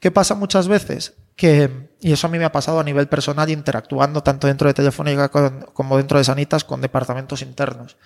¿Qué 0.00 0.10
pasa 0.10 0.34
muchas 0.34 0.66
veces? 0.66 1.14
Que, 1.36 1.88
y 2.00 2.10
eso 2.10 2.26
a 2.26 2.30
mí 2.30 2.38
me 2.38 2.44
ha 2.44 2.52
pasado 2.52 2.80
a 2.80 2.84
nivel 2.84 3.06
personal 3.06 3.48
interactuando 3.48 4.24
tanto 4.24 4.48
dentro 4.48 4.66
de 4.66 4.74
Telefónica 4.74 5.28
como 5.72 5.96
dentro 5.96 6.18
de 6.18 6.24
Sanitas 6.24 6.64
con 6.64 6.80
departamentos 6.80 7.42
internos 7.42 7.96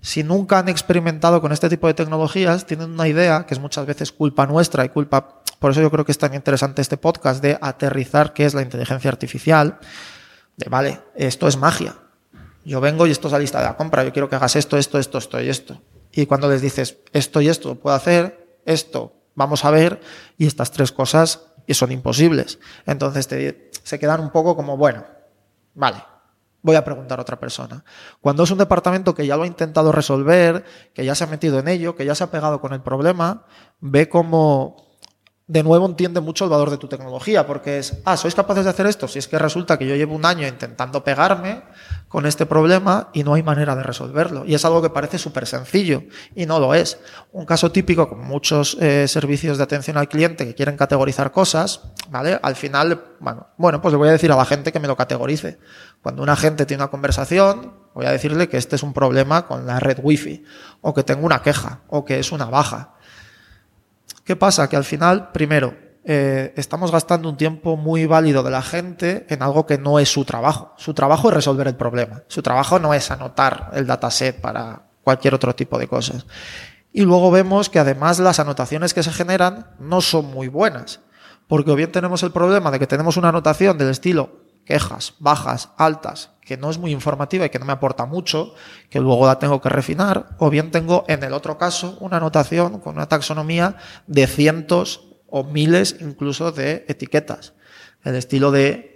si 0.00 0.22
nunca 0.22 0.58
han 0.58 0.68
experimentado 0.68 1.40
con 1.40 1.52
este 1.52 1.68
tipo 1.68 1.86
de 1.86 1.94
tecnologías, 1.94 2.66
tienen 2.66 2.90
una 2.90 3.08
idea 3.08 3.46
que 3.46 3.54
es 3.54 3.60
muchas 3.60 3.86
veces 3.86 4.12
culpa 4.12 4.46
nuestra 4.46 4.84
y 4.84 4.88
culpa, 4.88 5.42
por 5.58 5.72
eso 5.72 5.80
yo 5.80 5.90
creo 5.90 6.04
que 6.04 6.12
es 6.12 6.18
tan 6.18 6.34
interesante 6.34 6.82
este 6.82 6.96
podcast 6.96 7.42
de 7.42 7.58
aterrizar 7.60 8.32
qué 8.32 8.46
es 8.46 8.54
la 8.54 8.62
inteligencia 8.62 9.10
artificial, 9.10 9.78
de 10.56 10.68
vale, 10.68 11.00
esto 11.14 11.48
es 11.48 11.56
magia. 11.56 11.96
Yo 12.64 12.80
vengo 12.80 13.06
y 13.06 13.10
esto 13.10 13.28
es 13.28 13.32
la 13.32 13.38
lista 13.38 13.58
de 13.58 13.64
la 13.64 13.76
compra, 13.76 14.04
yo 14.04 14.12
quiero 14.12 14.28
que 14.28 14.36
hagas 14.36 14.56
esto, 14.56 14.76
esto, 14.76 14.98
esto, 14.98 15.18
esto 15.18 15.40
y 15.40 15.48
esto. 15.48 15.80
Y 16.12 16.26
cuando 16.26 16.48
les 16.48 16.60
dices 16.60 16.98
esto 17.12 17.40
y 17.40 17.48
esto 17.48 17.74
puedo 17.76 17.96
hacer, 17.96 18.58
esto 18.66 19.14
vamos 19.34 19.64
a 19.64 19.70
ver, 19.70 20.00
y 20.36 20.46
estas 20.46 20.70
tres 20.70 20.92
cosas 20.92 21.40
son 21.74 21.92
imposibles. 21.92 22.58
Entonces 22.86 23.28
te, 23.28 23.70
se 23.82 23.98
quedan 23.98 24.20
un 24.20 24.30
poco 24.30 24.56
como, 24.56 24.76
bueno, 24.76 25.04
vale, 25.74 26.02
voy 26.62 26.76
a 26.76 26.84
preguntar 26.84 27.18
a 27.18 27.22
otra 27.22 27.38
persona. 27.38 27.84
Cuando 28.20 28.42
es 28.42 28.50
un 28.50 28.58
departamento 28.58 29.14
que 29.14 29.26
ya 29.26 29.36
lo 29.36 29.44
ha 29.44 29.46
intentado 29.46 29.92
resolver, 29.92 30.64
que 30.94 31.04
ya 31.04 31.14
se 31.14 31.24
ha 31.24 31.26
metido 31.26 31.58
en 31.58 31.68
ello, 31.68 31.96
que 31.96 32.04
ya 32.04 32.14
se 32.14 32.24
ha 32.24 32.30
pegado 32.30 32.60
con 32.60 32.72
el 32.72 32.80
problema, 32.80 33.44
ve 33.80 34.08
cómo 34.08 34.89
de 35.50 35.64
nuevo 35.64 35.84
entiende 35.84 36.20
mucho 36.20 36.44
el 36.44 36.50
valor 36.50 36.70
de 36.70 36.78
tu 36.78 36.86
tecnología, 36.86 37.44
porque 37.44 37.80
es, 37.80 37.98
ah, 38.04 38.16
¿sois 38.16 38.36
capaces 38.36 38.62
de 38.62 38.70
hacer 38.70 38.86
esto? 38.86 39.08
Si 39.08 39.18
es 39.18 39.26
que 39.26 39.36
resulta 39.36 39.76
que 39.76 39.84
yo 39.84 39.96
llevo 39.96 40.14
un 40.14 40.24
año 40.24 40.46
intentando 40.46 41.02
pegarme 41.02 41.64
con 42.06 42.24
este 42.24 42.46
problema 42.46 43.08
y 43.12 43.24
no 43.24 43.34
hay 43.34 43.42
manera 43.42 43.74
de 43.74 43.82
resolverlo. 43.82 44.44
Y 44.44 44.54
es 44.54 44.64
algo 44.64 44.80
que 44.80 44.90
parece 44.90 45.18
súper 45.18 45.48
sencillo 45.48 46.04
y 46.36 46.46
no 46.46 46.60
lo 46.60 46.72
es. 46.72 47.00
Un 47.32 47.46
caso 47.46 47.72
típico 47.72 48.08
con 48.08 48.20
muchos 48.20 48.76
eh, 48.80 49.08
servicios 49.08 49.58
de 49.58 49.64
atención 49.64 49.96
al 49.96 50.08
cliente 50.08 50.46
que 50.46 50.54
quieren 50.54 50.76
categorizar 50.76 51.32
cosas, 51.32 51.80
¿vale? 52.10 52.38
Al 52.40 52.54
final, 52.54 53.16
bueno, 53.18 53.48
bueno, 53.56 53.82
pues 53.82 53.90
le 53.90 53.98
voy 53.98 54.08
a 54.08 54.12
decir 54.12 54.30
a 54.30 54.36
la 54.36 54.44
gente 54.44 54.70
que 54.70 54.78
me 54.78 54.86
lo 54.86 54.96
categorice. 54.96 55.58
Cuando 56.00 56.22
una 56.22 56.36
gente 56.36 56.64
tiene 56.64 56.84
una 56.84 56.92
conversación, 56.92 57.74
voy 57.92 58.06
a 58.06 58.12
decirle 58.12 58.48
que 58.48 58.56
este 58.56 58.76
es 58.76 58.84
un 58.84 58.92
problema 58.92 59.48
con 59.48 59.66
la 59.66 59.80
red 59.80 59.98
wifi, 60.00 60.44
o 60.80 60.94
que 60.94 61.02
tengo 61.02 61.26
una 61.26 61.42
queja, 61.42 61.80
o 61.88 62.04
que 62.04 62.20
es 62.20 62.30
una 62.30 62.44
baja 62.44 62.94
¿Qué 64.30 64.36
pasa? 64.36 64.68
Que 64.68 64.76
al 64.76 64.84
final, 64.84 65.32
primero, 65.32 65.74
eh, 66.04 66.54
estamos 66.56 66.92
gastando 66.92 67.28
un 67.28 67.36
tiempo 67.36 67.76
muy 67.76 68.06
válido 68.06 68.44
de 68.44 68.52
la 68.52 68.62
gente 68.62 69.26
en 69.28 69.42
algo 69.42 69.66
que 69.66 69.76
no 69.76 69.98
es 69.98 70.08
su 70.08 70.24
trabajo. 70.24 70.72
Su 70.76 70.94
trabajo 70.94 71.30
es 71.30 71.34
resolver 71.34 71.66
el 71.66 71.74
problema. 71.74 72.22
Su 72.28 72.40
trabajo 72.40 72.78
no 72.78 72.94
es 72.94 73.10
anotar 73.10 73.72
el 73.72 73.88
dataset 73.88 74.40
para 74.40 74.82
cualquier 75.02 75.34
otro 75.34 75.52
tipo 75.56 75.80
de 75.80 75.88
cosas. 75.88 76.26
Y 76.92 77.02
luego 77.02 77.32
vemos 77.32 77.70
que 77.70 77.80
además 77.80 78.20
las 78.20 78.38
anotaciones 78.38 78.94
que 78.94 79.02
se 79.02 79.10
generan 79.10 79.74
no 79.80 80.00
son 80.00 80.26
muy 80.26 80.46
buenas. 80.46 81.00
Porque 81.48 81.72
o 81.72 81.74
bien 81.74 81.90
tenemos 81.90 82.22
el 82.22 82.30
problema 82.30 82.70
de 82.70 82.78
que 82.78 82.86
tenemos 82.86 83.16
una 83.16 83.30
anotación 83.30 83.78
del 83.78 83.88
estilo 83.88 84.44
quejas, 84.64 85.14
bajas, 85.18 85.70
altas, 85.76 86.30
que 86.40 86.56
no 86.56 86.70
es 86.70 86.78
muy 86.78 86.90
informativa 86.90 87.46
y 87.46 87.50
que 87.50 87.58
no 87.58 87.64
me 87.64 87.72
aporta 87.72 88.06
mucho, 88.06 88.54
que 88.88 89.00
luego 89.00 89.26
la 89.26 89.38
tengo 89.38 89.60
que 89.60 89.68
refinar, 89.68 90.30
o 90.38 90.50
bien 90.50 90.70
tengo 90.70 91.04
en 91.08 91.22
el 91.22 91.32
otro 91.32 91.58
caso 91.58 91.96
una 92.00 92.16
anotación 92.16 92.80
con 92.80 92.96
una 92.96 93.08
taxonomía 93.08 93.76
de 94.06 94.26
cientos 94.26 95.06
o 95.28 95.44
miles 95.44 95.96
incluso 96.00 96.50
de 96.52 96.84
etiquetas. 96.88 97.54
El 98.02 98.16
estilo 98.16 98.50
de 98.50 98.89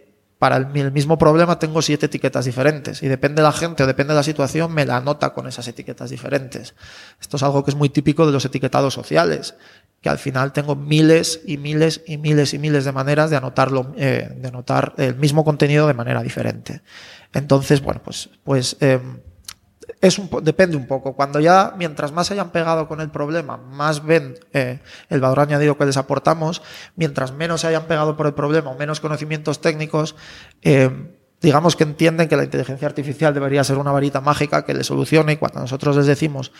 para 0.44 0.58
el, 0.58 0.92
mismo 0.92 1.16
problema 1.16 1.58
tengo 1.58 1.80
siete 1.80 2.04
etiquetas 2.04 2.44
diferentes 2.44 3.02
y 3.02 3.08
depende 3.08 3.40
de 3.40 3.44
la 3.44 3.52
gente 3.52 3.82
o 3.82 3.86
depende 3.86 4.12
de 4.12 4.18
la 4.18 4.22
situación 4.22 4.74
me 4.74 4.84
la 4.84 4.98
anota 4.98 5.32
con 5.32 5.48
esas 5.48 5.66
etiquetas 5.68 6.10
diferentes. 6.10 6.74
Esto 7.18 7.38
es 7.38 7.42
algo 7.42 7.64
que 7.64 7.70
es 7.70 7.74
muy 7.74 7.88
típico 7.88 8.26
de 8.26 8.32
los 8.32 8.44
etiquetados 8.44 8.92
sociales, 8.92 9.54
que 10.02 10.10
al 10.10 10.18
final 10.18 10.52
tengo 10.52 10.76
miles 10.76 11.40
y 11.46 11.56
miles 11.56 12.02
y 12.06 12.18
miles 12.18 12.52
y 12.52 12.58
miles 12.58 12.84
de 12.84 12.92
maneras 12.92 13.30
de 13.30 13.36
anotarlo, 13.36 13.94
eh, 13.96 14.34
de 14.36 14.48
anotar 14.48 14.92
el 14.98 15.16
mismo 15.16 15.46
contenido 15.46 15.86
de 15.86 15.94
manera 15.94 16.22
diferente. 16.22 16.82
Entonces, 17.32 17.80
bueno, 17.80 18.02
pues, 18.04 18.28
pues 18.44 18.76
eh, 18.80 19.00
es 20.04 20.18
un, 20.18 20.28
depende 20.42 20.76
un 20.76 20.86
poco. 20.86 21.14
Cuando 21.14 21.40
ya, 21.40 21.74
mientras 21.78 22.12
más 22.12 22.30
hayan 22.30 22.50
pegado 22.50 22.86
con 22.86 23.00
el 23.00 23.10
problema, 23.10 23.56
más 23.56 24.04
ven 24.04 24.38
eh, 24.52 24.80
el 25.08 25.20
valor 25.20 25.40
añadido 25.40 25.78
que 25.78 25.86
les 25.86 25.96
aportamos, 25.96 26.62
mientras 26.94 27.32
menos 27.32 27.62
se 27.62 27.68
hayan 27.68 27.84
pegado 27.84 28.16
por 28.16 28.26
el 28.26 28.34
problema 28.34 28.70
o 28.70 28.74
menos 28.76 29.00
conocimientos 29.00 29.62
técnicos, 29.62 30.14
eh, 30.62 30.90
digamos 31.40 31.74
que 31.74 31.84
entienden 31.84 32.28
que 32.28 32.36
la 32.36 32.44
inteligencia 32.44 32.86
artificial 32.86 33.32
debería 33.32 33.64
ser 33.64 33.78
una 33.78 33.92
varita 33.92 34.20
mágica 34.20 34.64
que 34.64 34.74
le 34.74 34.84
solucione 34.84 35.32
y 35.32 35.36
cuando 35.36 35.60
nosotros 35.60 35.96
les 35.96 36.06
decimos 36.06 36.52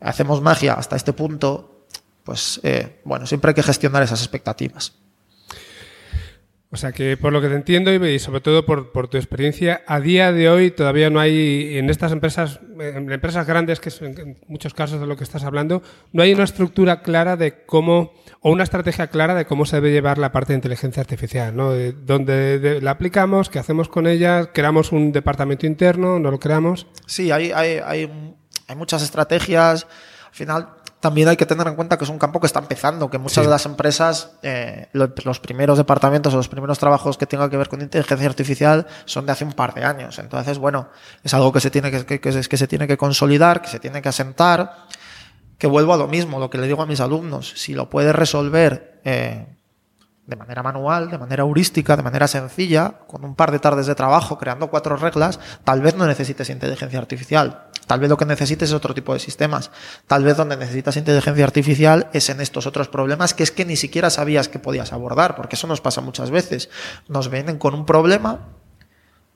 hacemos 0.00 0.40
magia 0.40 0.74
hasta 0.74 0.96
este 0.96 1.12
punto, 1.12 1.84
pues 2.24 2.60
eh, 2.62 3.00
bueno, 3.04 3.26
siempre 3.26 3.50
hay 3.50 3.54
que 3.54 3.62
gestionar 3.62 4.02
esas 4.02 4.20
expectativas. 4.20 4.94
O 6.76 6.78
sea 6.78 6.92
que 6.92 7.16
por 7.16 7.32
lo 7.32 7.40
que 7.40 7.48
te 7.48 7.54
entiendo 7.54 7.90
y 7.94 8.18
sobre 8.18 8.42
todo 8.42 8.66
por, 8.66 9.08
tu 9.08 9.16
experiencia, 9.16 9.82
a 9.86 9.98
día 9.98 10.30
de 10.30 10.50
hoy 10.50 10.70
todavía 10.70 11.08
no 11.08 11.20
hay, 11.20 11.78
en 11.78 11.88
estas 11.88 12.12
empresas, 12.12 12.60
en 12.78 13.10
empresas 13.10 13.46
grandes, 13.46 13.80
que 13.80 13.88
es 13.88 14.02
en 14.02 14.36
muchos 14.46 14.74
casos 14.74 15.00
de 15.00 15.06
lo 15.06 15.16
que 15.16 15.24
estás 15.24 15.44
hablando, 15.44 15.82
no 16.12 16.22
hay 16.22 16.34
una 16.34 16.44
estructura 16.44 17.00
clara 17.00 17.38
de 17.38 17.64
cómo, 17.64 18.12
o 18.42 18.50
una 18.50 18.62
estrategia 18.62 19.06
clara 19.06 19.34
de 19.34 19.46
cómo 19.46 19.64
se 19.64 19.76
debe 19.76 19.90
llevar 19.90 20.18
la 20.18 20.32
parte 20.32 20.52
de 20.52 20.58
inteligencia 20.58 21.00
artificial, 21.00 21.56
¿no? 21.56 21.72
De 21.72 21.92
dónde 21.92 22.80
la 22.82 22.90
aplicamos, 22.90 23.48
qué 23.48 23.58
hacemos 23.58 23.88
con 23.88 24.06
ella, 24.06 24.52
creamos 24.52 24.92
un 24.92 25.12
departamento 25.12 25.64
interno, 25.64 26.18
no 26.18 26.30
lo 26.30 26.38
creamos. 26.38 26.88
Sí, 27.06 27.30
hay, 27.30 27.52
hay, 27.52 27.78
hay 27.78 28.76
muchas 28.76 29.02
estrategias. 29.02 29.86
Al 30.26 30.34
final, 30.34 30.68
también 31.06 31.28
hay 31.28 31.36
que 31.36 31.46
tener 31.46 31.68
en 31.68 31.76
cuenta 31.76 31.96
que 31.96 32.02
es 32.02 32.10
un 32.10 32.18
campo 32.18 32.40
que 32.40 32.48
está 32.48 32.58
empezando, 32.58 33.08
que 33.08 33.18
muchas 33.18 33.44
de 33.44 33.48
las 33.48 33.64
empresas, 33.64 34.32
eh, 34.42 34.88
los 34.92 35.38
primeros 35.38 35.78
departamentos 35.78 36.34
o 36.34 36.36
los 36.36 36.48
primeros 36.48 36.80
trabajos 36.80 37.16
que 37.16 37.26
tengan 37.26 37.48
que 37.48 37.56
ver 37.56 37.68
con 37.68 37.80
inteligencia 37.80 38.26
artificial 38.28 38.88
son 39.04 39.24
de 39.24 39.30
hace 39.30 39.44
un 39.44 39.52
par 39.52 39.72
de 39.72 39.84
años. 39.84 40.18
Entonces, 40.18 40.58
bueno, 40.58 40.88
es 41.22 41.32
algo 41.32 41.52
que 41.52 41.60
se 41.60 41.70
tiene 41.70 41.92
que, 41.92 42.18
que, 42.18 42.32
se 42.32 42.66
tiene 42.66 42.88
que 42.88 42.96
consolidar, 42.96 43.62
que 43.62 43.68
se 43.68 43.78
tiene 43.78 44.02
que 44.02 44.08
asentar, 44.08 44.78
que 45.58 45.68
vuelvo 45.68 45.94
a 45.94 45.96
lo 45.96 46.08
mismo, 46.08 46.40
lo 46.40 46.50
que 46.50 46.58
le 46.58 46.66
digo 46.66 46.82
a 46.82 46.86
mis 46.86 46.98
alumnos, 46.98 47.52
si 47.54 47.72
lo 47.72 47.88
puedes 47.88 48.12
resolver 48.12 49.00
eh, 49.04 49.46
de 50.26 50.34
manera 50.34 50.64
manual, 50.64 51.08
de 51.08 51.18
manera 51.18 51.44
heurística, 51.44 51.96
de 51.96 52.02
manera 52.02 52.26
sencilla, 52.26 52.94
con 53.06 53.24
un 53.24 53.36
par 53.36 53.52
de 53.52 53.60
tardes 53.60 53.86
de 53.86 53.94
trabajo, 53.94 54.38
creando 54.38 54.70
cuatro 54.70 54.96
reglas, 54.96 55.38
tal 55.62 55.82
vez 55.82 55.94
no 55.94 56.04
necesites 56.04 56.50
inteligencia 56.50 56.98
artificial. 56.98 57.65
Tal 57.86 58.00
vez 58.00 58.10
lo 58.10 58.16
que 58.16 58.24
necesites 58.24 58.70
es 58.70 58.74
otro 58.74 58.94
tipo 58.94 59.12
de 59.12 59.20
sistemas. 59.20 59.70
Tal 60.06 60.24
vez 60.24 60.36
donde 60.36 60.56
necesitas 60.56 60.96
inteligencia 60.96 61.44
artificial 61.44 62.08
es 62.12 62.28
en 62.30 62.40
estos 62.40 62.66
otros 62.66 62.88
problemas 62.88 63.34
que 63.34 63.42
es 63.42 63.52
que 63.52 63.64
ni 63.64 63.76
siquiera 63.76 64.10
sabías 64.10 64.48
que 64.48 64.58
podías 64.58 64.92
abordar, 64.92 65.36
porque 65.36 65.56
eso 65.56 65.66
nos 65.66 65.80
pasa 65.80 66.00
muchas 66.00 66.30
veces. 66.30 66.68
Nos 67.08 67.30
vienen 67.30 67.58
con 67.58 67.74
un 67.74 67.86
problema, 67.86 68.48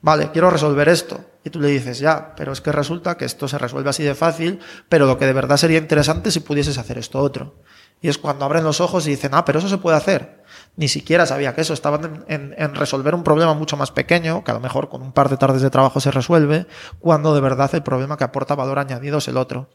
vale, 0.03 0.31
quiero 0.33 0.51
resolver 0.51 0.89
esto. 0.89 1.25
Y 1.45 1.51
tú 1.51 1.61
le 1.61 1.69
dices, 1.69 1.99
ya, 2.01 2.35
pero 2.37 2.53
es 2.53 2.61
que 2.61 2.73
resulta 2.73 3.17
que 3.17 3.25
esto 3.25 3.49
se 3.49 3.57
resuelve 3.57 3.91
así 3.91 4.03
de 4.03 4.15
fácil, 4.15 4.61
pero 4.89 5.07
lo 5.07 5.19
que 5.19 5.27
de 5.27 5.33
verdad 5.33 5.57
sería 5.57 5.79
interesante 5.79 6.31
si 6.31 6.41
pudieses 6.41 6.77
hacer 6.77 6.99
esto 6.99 7.19
otro. 7.21 7.55
Y 8.03 8.09
es 8.09 8.19
cuando 8.19 8.45
abren 8.45 8.65
los 8.65 8.81
ojos 8.81 9.07
y 9.07 9.11
dicen, 9.11 9.33
ah, 9.35 9.45
pero 9.45 9.59
eso 9.59 9.69
se 9.69 9.79
puede 9.79 9.97
hacer. 9.97 10.43
Ni 10.77 10.89
siquiera 10.89 11.27
sabía 11.27 11.55
que 11.55 11.61
eso. 11.61 11.75
Estaban 11.75 12.25
en, 12.29 12.75
resolver 12.75 13.15
un 13.15 13.23
problema 13.23 13.53
mucho 13.53 13.77
más 13.77 13.91
pequeño, 13.91 14.43
que 14.43 14.51
a 14.51 14.55
lo 14.55 14.61
mejor 14.61 14.89
con 14.89 15.03
un 15.03 15.13
par 15.13 15.29
de 15.29 15.37
tardes 15.37 15.61
de 15.61 15.69
trabajo 15.69 16.01
se 16.01 16.11
resuelve, 16.11 16.67
cuando 16.99 17.35
de 17.35 17.41
verdad 17.41 17.71
el 17.75 17.83
problema 17.83 18.17
que 18.17 18.25
aporta 18.25 18.55
valor 18.55 18.79
añadido 18.79 19.19
es 19.19 19.29
el 19.29 19.37
otro. 19.37 19.69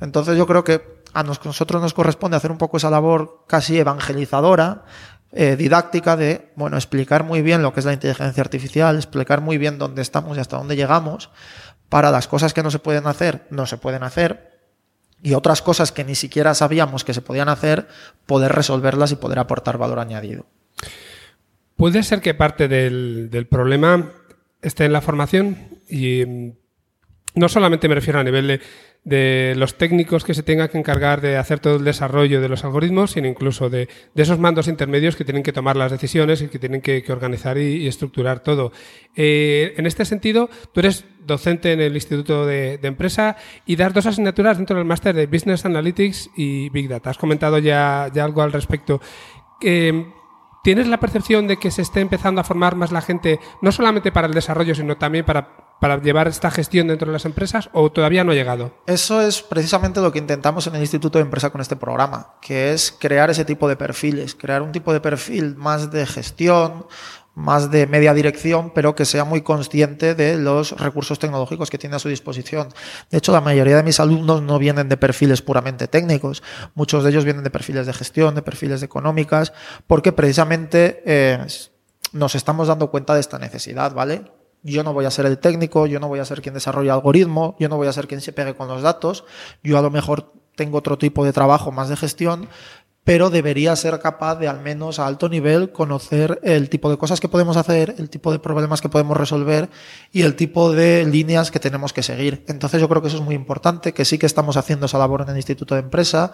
Entonces 0.00 0.38
yo 0.38 0.46
creo 0.46 0.64
que 0.64 1.02
a 1.12 1.22
nosotros 1.22 1.82
nos 1.82 1.92
corresponde 1.92 2.36
hacer 2.36 2.50
un 2.50 2.58
poco 2.58 2.78
esa 2.78 2.90
labor 2.90 3.44
casi 3.46 3.78
evangelizadora, 3.78 4.84
eh, 5.32 5.56
didáctica 5.56 6.16
de, 6.16 6.52
bueno, 6.56 6.76
explicar 6.76 7.24
muy 7.24 7.42
bien 7.42 7.62
lo 7.62 7.74
que 7.74 7.80
es 7.80 7.86
la 7.86 7.92
inteligencia 7.92 8.42
artificial, 8.42 8.96
explicar 8.96 9.42
muy 9.42 9.58
bien 9.58 9.78
dónde 9.78 10.00
estamos 10.00 10.36
y 10.36 10.40
hasta 10.40 10.56
dónde 10.56 10.76
llegamos, 10.76 11.30
para 11.90 12.10
las 12.10 12.26
cosas 12.26 12.54
que 12.54 12.62
no 12.62 12.70
se 12.70 12.78
pueden 12.78 13.06
hacer, 13.06 13.46
no 13.50 13.66
se 13.66 13.76
pueden 13.76 14.02
hacer, 14.02 14.55
y 15.22 15.34
otras 15.34 15.62
cosas 15.62 15.92
que 15.92 16.04
ni 16.04 16.14
siquiera 16.14 16.54
sabíamos 16.54 17.04
que 17.04 17.14
se 17.14 17.22
podían 17.22 17.48
hacer, 17.48 17.88
poder 18.26 18.52
resolverlas 18.52 19.12
y 19.12 19.16
poder 19.16 19.38
aportar 19.38 19.78
valor 19.78 19.98
añadido. 19.98 20.46
Puede 21.76 22.02
ser 22.02 22.20
que 22.20 22.34
parte 22.34 22.68
del, 22.68 23.28
del 23.30 23.46
problema 23.46 24.12
esté 24.62 24.84
en 24.84 24.92
la 24.92 25.00
formación 25.00 25.56
y 25.88 26.24
mm, 26.24 26.52
no 27.34 27.48
solamente 27.48 27.88
me 27.88 27.94
refiero 27.94 28.18
a 28.18 28.24
nivel 28.24 28.46
de, 28.46 28.60
de 29.06 29.54
los 29.56 29.78
técnicos 29.78 30.24
que 30.24 30.34
se 30.34 30.42
tengan 30.42 30.66
que 30.66 30.78
encargar 30.78 31.20
de 31.20 31.36
hacer 31.36 31.60
todo 31.60 31.76
el 31.76 31.84
desarrollo 31.84 32.40
de 32.40 32.48
los 32.48 32.64
algoritmos, 32.64 33.12
sino 33.12 33.28
incluso 33.28 33.70
de, 33.70 33.88
esos 34.16 34.40
mandos 34.40 34.66
intermedios 34.66 35.14
que 35.14 35.24
tienen 35.24 35.44
que 35.44 35.52
tomar 35.52 35.76
las 35.76 35.92
decisiones 35.92 36.42
y 36.42 36.48
que 36.48 36.58
tienen 36.58 36.80
que, 36.82 37.04
organizar 37.08 37.56
y, 37.56 37.86
estructurar 37.86 38.40
todo. 38.40 38.72
Eh, 39.14 39.74
en 39.76 39.86
este 39.86 40.04
sentido, 40.04 40.50
tú 40.72 40.80
eres 40.80 41.04
docente 41.24 41.72
en 41.72 41.80
el 41.80 41.94
Instituto 41.94 42.44
de, 42.44 42.80
Empresa 42.82 43.36
y 43.64 43.76
das 43.76 43.94
dos 43.94 44.06
asignaturas 44.06 44.56
dentro 44.56 44.76
del 44.76 44.84
máster 44.84 45.14
de 45.14 45.28
Business 45.28 45.64
Analytics 45.64 46.30
y 46.36 46.68
Big 46.70 46.88
Data. 46.88 47.10
Has 47.10 47.18
comentado 47.18 47.58
ya, 47.58 48.10
ya 48.12 48.24
algo 48.24 48.42
al 48.42 48.52
respecto. 48.52 49.00
Eh, 49.62 50.04
¿Tienes 50.64 50.88
la 50.88 50.98
percepción 50.98 51.46
de 51.46 51.58
que 51.58 51.70
se 51.70 51.82
esté 51.82 52.00
empezando 52.00 52.40
a 52.40 52.44
formar 52.44 52.74
más 52.74 52.90
la 52.90 53.02
gente, 53.02 53.38
no 53.62 53.70
solamente 53.70 54.10
para 54.10 54.26
el 54.26 54.34
desarrollo, 54.34 54.74
sino 54.74 54.96
también 54.96 55.24
para 55.24 55.65
para 55.80 56.00
llevar 56.00 56.28
esta 56.28 56.50
gestión 56.50 56.88
dentro 56.88 57.06
de 57.06 57.12
las 57.12 57.24
empresas 57.24 57.68
o 57.72 57.90
todavía 57.90 58.24
no 58.24 58.32
ha 58.32 58.34
llegado? 58.34 58.74
Eso 58.86 59.20
es 59.20 59.42
precisamente 59.42 60.00
lo 60.00 60.12
que 60.12 60.18
intentamos 60.18 60.66
en 60.66 60.74
el 60.74 60.80
Instituto 60.80 61.18
de 61.18 61.24
Empresa 61.24 61.50
con 61.50 61.60
este 61.60 61.76
programa, 61.76 62.34
que 62.40 62.72
es 62.72 62.94
crear 62.98 63.30
ese 63.30 63.44
tipo 63.44 63.68
de 63.68 63.76
perfiles, 63.76 64.34
crear 64.34 64.62
un 64.62 64.72
tipo 64.72 64.92
de 64.92 65.00
perfil 65.00 65.56
más 65.56 65.90
de 65.90 66.06
gestión, 66.06 66.86
más 67.36 67.70
de 67.70 67.86
media 67.86 68.14
dirección, 68.14 68.72
pero 68.74 68.94
que 68.94 69.04
sea 69.04 69.24
muy 69.24 69.42
consciente 69.42 70.14
de 70.14 70.38
los 70.38 70.72
recursos 70.72 71.18
tecnológicos 71.18 71.68
que 71.68 71.76
tiene 71.76 71.96
a 71.96 71.98
su 71.98 72.08
disposición. 72.08 72.68
De 73.10 73.18
hecho, 73.18 73.30
la 73.30 73.42
mayoría 73.42 73.76
de 73.76 73.82
mis 73.82 74.00
alumnos 74.00 74.40
no 74.40 74.58
vienen 74.58 74.88
de 74.88 74.96
perfiles 74.96 75.42
puramente 75.42 75.86
técnicos, 75.86 76.42
muchos 76.74 77.04
de 77.04 77.10
ellos 77.10 77.24
vienen 77.24 77.44
de 77.44 77.50
perfiles 77.50 77.86
de 77.86 77.92
gestión, 77.92 78.34
de 78.34 78.40
perfiles 78.40 78.80
de 78.80 78.86
económicas, 78.86 79.52
porque 79.86 80.12
precisamente 80.12 81.02
eh, 81.04 81.46
nos 82.12 82.34
estamos 82.34 82.68
dando 82.68 82.90
cuenta 82.90 83.12
de 83.14 83.20
esta 83.20 83.38
necesidad, 83.38 83.92
¿vale? 83.92 84.24
Yo 84.62 84.82
no 84.82 84.92
voy 84.92 85.04
a 85.04 85.10
ser 85.10 85.26
el 85.26 85.38
técnico, 85.38 85.86
yo 85.86 86.00
no 86.00 86.08
voy 86.08 86.20
a 86.20 86.24
ser 86.24 86.42
quien 86.42 86.54
desarrolle 86.54 86.90
algoritmo, 86.90 87.56
yo 87.58 87.68
no 87.68 87.76
voy 87.76 87.88
a 87.88 87.92
ser 87.92 88.08
quien 88.08 88.20
se 88.20 88.32
pegue 88.32 88.54
con 88.54 88.68
los 88.68 88.82
datos, 88.82 89.24
yo 89.62 89.78
a 89.78 89.82
lo 89.82 89.90
mejor 89.90 90.32
tengo 90.54 90.78
otro 90.78 90.98
tipo 90.98 91.24
de 91.24 91.32
trabajo 91.32 91.70
más 91.70 91.88
de 91.88 91.96
gestión, 91.96 92.48
pero 93.06 93.30
debería 93.30 93.76
ser 93.76 94.00
capaz 94.00 94.34
de 94.34 94.48
al 94.48 94.60
menos 94.60 94.98
a 94.98 95.06
alto 95.06 95.28
nivel 95.28 95.70
conocer 95.70 96.40
el 96.42 96.68
tipo 96.68 96.90
de 96.90 96.98
cosas 96.98 97.20
que 97.20 97.28
podemos 97.28 97.56
hacer, 97.56 97.94
el 97.98 98.10
tipo 98.10 98.32
de 98.32 98.40
problemas 98.40 98.80
que 98.80 98.88
podemos 98.88 99.16
resolver 99.16 99.70
y 100.10 100.22
el 100.22 100.34
tipo 100.34 100.72
de 100.72 101.06
líneas 101.06 101.52
que 101.52 101.60
tenemos 101.60 101.92
que 101.92 102.02
seguir. 102.02 102.44
Entonces 102.48 102.80
yo 102.80 102.88
creo 102.88 103.02
que 103.02 103.06
eso 103.06 103.18
es 103.18 103.22
muy 103.22 103.36
importante, 103.36 103.94
que 103.94 104.04
sí 104.04 104.18
que 104.18 104.26
estamos 104.26 104.56
haciendo 104.56 104.86
esa 104.86 104.98
labor 104.98 105.22
en 105.22 105.28
el 105.28 105.36
Instituto 105.36 105.76
de 105.76 105.82
Empresa, 105.82 106.32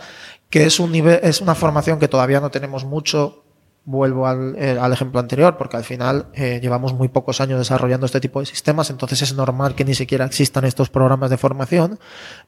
que 0.48 0.64
es 0.64 0.80
un 0.80 0.92
nivel, 0.92 1.20
es 1.22 1.42
una 1.42 1.54
formación 1.54 1.98
que 1.98 2.08
todavía 2.08 2.40
no 2.40 2.50
tenemos 2.50 2.86
mucho 2.86 3.44
vuelvo 3.84 4.26
al, 4.26 4.54
eh, 4.56 4.78
al, 4.80 4.92
ejemplo 4.92 5.18
anterior, 5.18 5.56
porque 5.56 5.76
al 5.76 5.84
final 5.84 6.26
eh, 6.34 6.60
llevamos 6.62 6.94
muy 6.94 7.08
pocos 7.08 7.40
años 7.40 7.58
desarrollando 7.58 8.06
este 8.06 8.20
tipo 8.20 8.40
de 8.40 8.46
sistemas, 8.46 8.90
entonces 8.90 9.22
es 9.22 9.34
normal 9.34 9.74
que 9.74 9.84
ni 9.84 9.94
siquiera 9.94 10.24
existan 10.24 10.64
estos 10.64 10.88
programas 10.88 11.30
de 11.30 11.36
formación, 11.36 11.98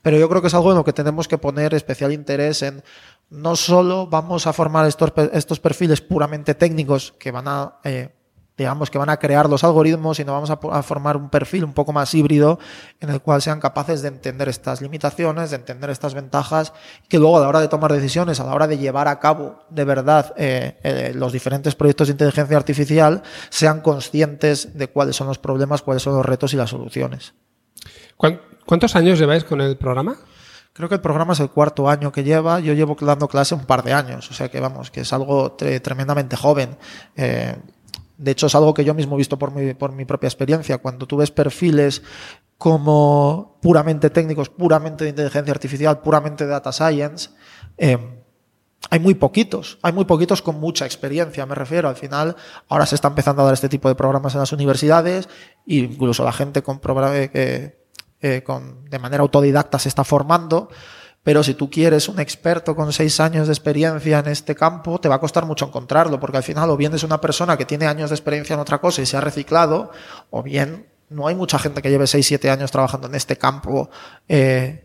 pero 0.03 0.17
yo 0.17 0.29
creo 0.29 0.41
que 0.41 0.49
es 0.49 0.55
algo 0.55 0.71
en 0.71 0.77
lo 0.77 0.85
que 0.85 0.93
tenemos 0.93 1.27
que 1.27 1.39
poner 1.39 1.75
especial 1.75 2.13
interés 2.13 2.63
en 2.63 2.85
no 3.31 3.57
solo 3.57 4.07
vamos 4.07 4.47
a 4.47 4.53
formar 4.53 4.87
estos, 4.87 5.13
estos 5.33 5.59
perfiles 5.59 6.01
puramente 6.01 6.55
técnicos 6.55 7.15
que 7.19 7.33
van 7.33 7.49
a 7.49 7.79
eh, 7.83 8.14
digamos, 8.57 8.91
que 8.91 8.99
van 8.99 9.11
a 9.11 9.17
crear 9.17 9.49
los 9.49 9.65
algoritmos 9.65 10.21
y 10.21 10.25
nos 10.25 10.33
vamos 10.33 10.51
a, 10.51 10.83
formar 10.83 11.17
un 11.17 11.29
perfil 11.29 11.65
un 11.65 11.73
poco 11.73 11.93
más 11.93 12.15
híbrido 12.15 12.59
en 13.01 13.11
el 13.11 13.21
cual 13.21 13.43
sean 13.43 13.61
capaces 13.61 14.03
de 14.03 14.09
entender 14.09 14.49
estas 14.49 14.81
limitaciones, 14.81 15.51
de 15.51 15.57
entender 15.57 15.91
estas 15.91 16.15
ventajas, 16.15 16.73
que 17.09 17.19
luego 17.19 17.39
a 17.39 17.41
la 17.41 17.49
hora 17.49 17.61
de 17.61 17.69
tomar 17.69 17.93
decisiones, 17.93 18.39
a 18.39 18.45
la 18.45 18.55
hora 18.55 18.67
de 18.67 18.79
llevar 18.79 19.09
a 19.09 19.19
cabo 19.19 19.65
de 19.71 19.85
verdad 19.85 20.35
eh, 20.37 20.79
eh, 20.85 21.13
los 21.15 21.33
diferentes 21.33 21.75
proyectos 21.75 22.09
de 22.09 22.13
inteligencia 22.13 22.57
artificial, 22.57 23.23
sean 23.49 23.81
conscientes 23.81 24.79
de 24.79 24.89
cuáles 24.89 25.17
son 25.17 25.27
los 25.27 25.39
problemas, 25.39 25.83
cuáles 25.83 26.03
son 26.03 26.15
los 26.15 26.25
retos 26.25 26.55
y 26.55 26.57
las 26.57 26.71
soluciones. 26.71 27.35
¿Cuántos 28.17 28.95
años 28.97 29.19
lleváis 29.19 29.45
con 29.45 29.61
el 29.61 29.77
programa? 29.77 30.17
Creo 30.73 30.89
que 30.89 30.97
el 30.97 31.01
programa 31.01 31.35
es 31.35 31.41
el 31.41 31.51
cuarto 31.51 31.89
año 31.89 32.11
que 32.11 32.25
lleva. 32.25 32.59
Yo 32.59 32.73
llevo 32.73 32.97
dando 33.01 33.29
clase 33.29 33.55
un 33.55 33.65
par 33.65 33.85
de 33.85 33.93
años, 33.93 34.29
o 34.31 34.35
sea 34.35 34.49
que 34.49 34.59
vamos, 34.59 34.91
que 34.91 35.03
es 35.03 35.13
algo 35.13 35.53
tremendamente 35.53 36.37
joven. 36.37 36.77
Eh, 37.15 37.57
de 38.17 38.31
hecho, 38.31 38.47
es 38.47 38.55
algo 38.55 38.75
que 38.75 38.85
yo 38.85 38.95
mismo 38.95 39.17
he 39.17 39.19
visto 39.19 39.39
por 39.39 39.53
mi, 39.53 40.05
propia 40.05 40.27
experiencia. 40.29 40.79
Cuando 40.79 41.07
tú 41.07 41.17
ves 41.17 41.31
perfiles 41.31 42.03
como 42.59 43.59
puramente 43.61 44.11
técnicos, 44.11 44.49
puramente 44.49 45.05
de 45.05 45.11
inteligencia 45.11 45.53
artificial, 45.53 46.01
puramente 46.01 46.45
de 46.45 46.51
data 46.51 46.73
science, 46.73 47.31
eh, 47.77 47.99
hay 48.91 49.01
muy 49.01 49.15
poquitos, 49.15 49.79
hay 49.83 49.93
muy 49.93 50.05
poquitos 50.05 50.43
con 50.43 50.61
mucha 50.61 50.85
experiencia, 50.85 51.45
me 51.47 51.55
refiero. 51.55 51.89
Al 51.89 51.97
final, 51.97 52.37
ahora 52.69 52.87
se 52.87 52.95
está 52.95 53.09
empezando 53.09 53.43
a 53.43 53.47
dar 53.47 53.55
este 53.55 53.69
tipo 53.69 53.89
de 53.89 53.95
programas 53.95 54.35
en 54.35 54.41
las 54.41 54.53
universidades, 54.53 55.29
e 55.67 55.77
incluso 55.77 56.23
la 56.23 56.33
gente 56.33 56.63
con, 56.63 56.81
eh, 57.15 57.77
eh, 58.21 58.43
con, 58.45 58.85
de 58.89 58.99
manera 58.99 59.23
autodidacta 59.23 59.79
se 59.79 59.89
está 59.89 60.05
formando. 60.05 60.69
Pero 61.25 61.43
si 61.43 61.55
tú 61.55 61.71
quieres 61.71 62.09
un 62.09 62.21
experto 62.21 62.77
con 62.77 62.93
seis 62.93 63.19
años 63.19 63.49
de 63.49 63.55
experiencia 63.55 64.19
en 64.19 64.29
este 64.29 64.55
campo, 64.55 65.01
te 65.01 65.09
va 65.09 65.17
a 65.17 65.21
costar 65.21 65.47
mucho 65.47 65.67
encontrarlo, 65.67 66.21
porque 66.21 66.37
al 66.37 66.43
final 66.43 66.71
o 66.71 66.77
bien 66.77 66.95
es 66.95 67.03
una 67.03 67.21
persona 67.21 67.57
que 67.57 67.65
tiene 67.65 67.87
años 67.87 68.11
de 68.11 68.17
experiencia 68.17 68.55
en 68.55 68.61
otra 68.61 68.79
cosa 68.79 69.01
y 69.01 69.07
se 69.07 69.17
ha 69.17 69.23
reciclado, 69.23 69.91
o 70.31 70.43
bien 70.43 70.87
no 71.09 71.27
hay 71.27 71.35
mucha 71.35 71.59
gente 71.59 71.81
que 71.81 71.91
lleve 71.91 72.07
seis, 72.07 72.27
siete 72.27 72.51
años 72.51 72.71
trabajando 72.71 73.09
en 73.09 73.15
este 73.15 73.39
campo 73.39 73.89
eh, 74.29 74.85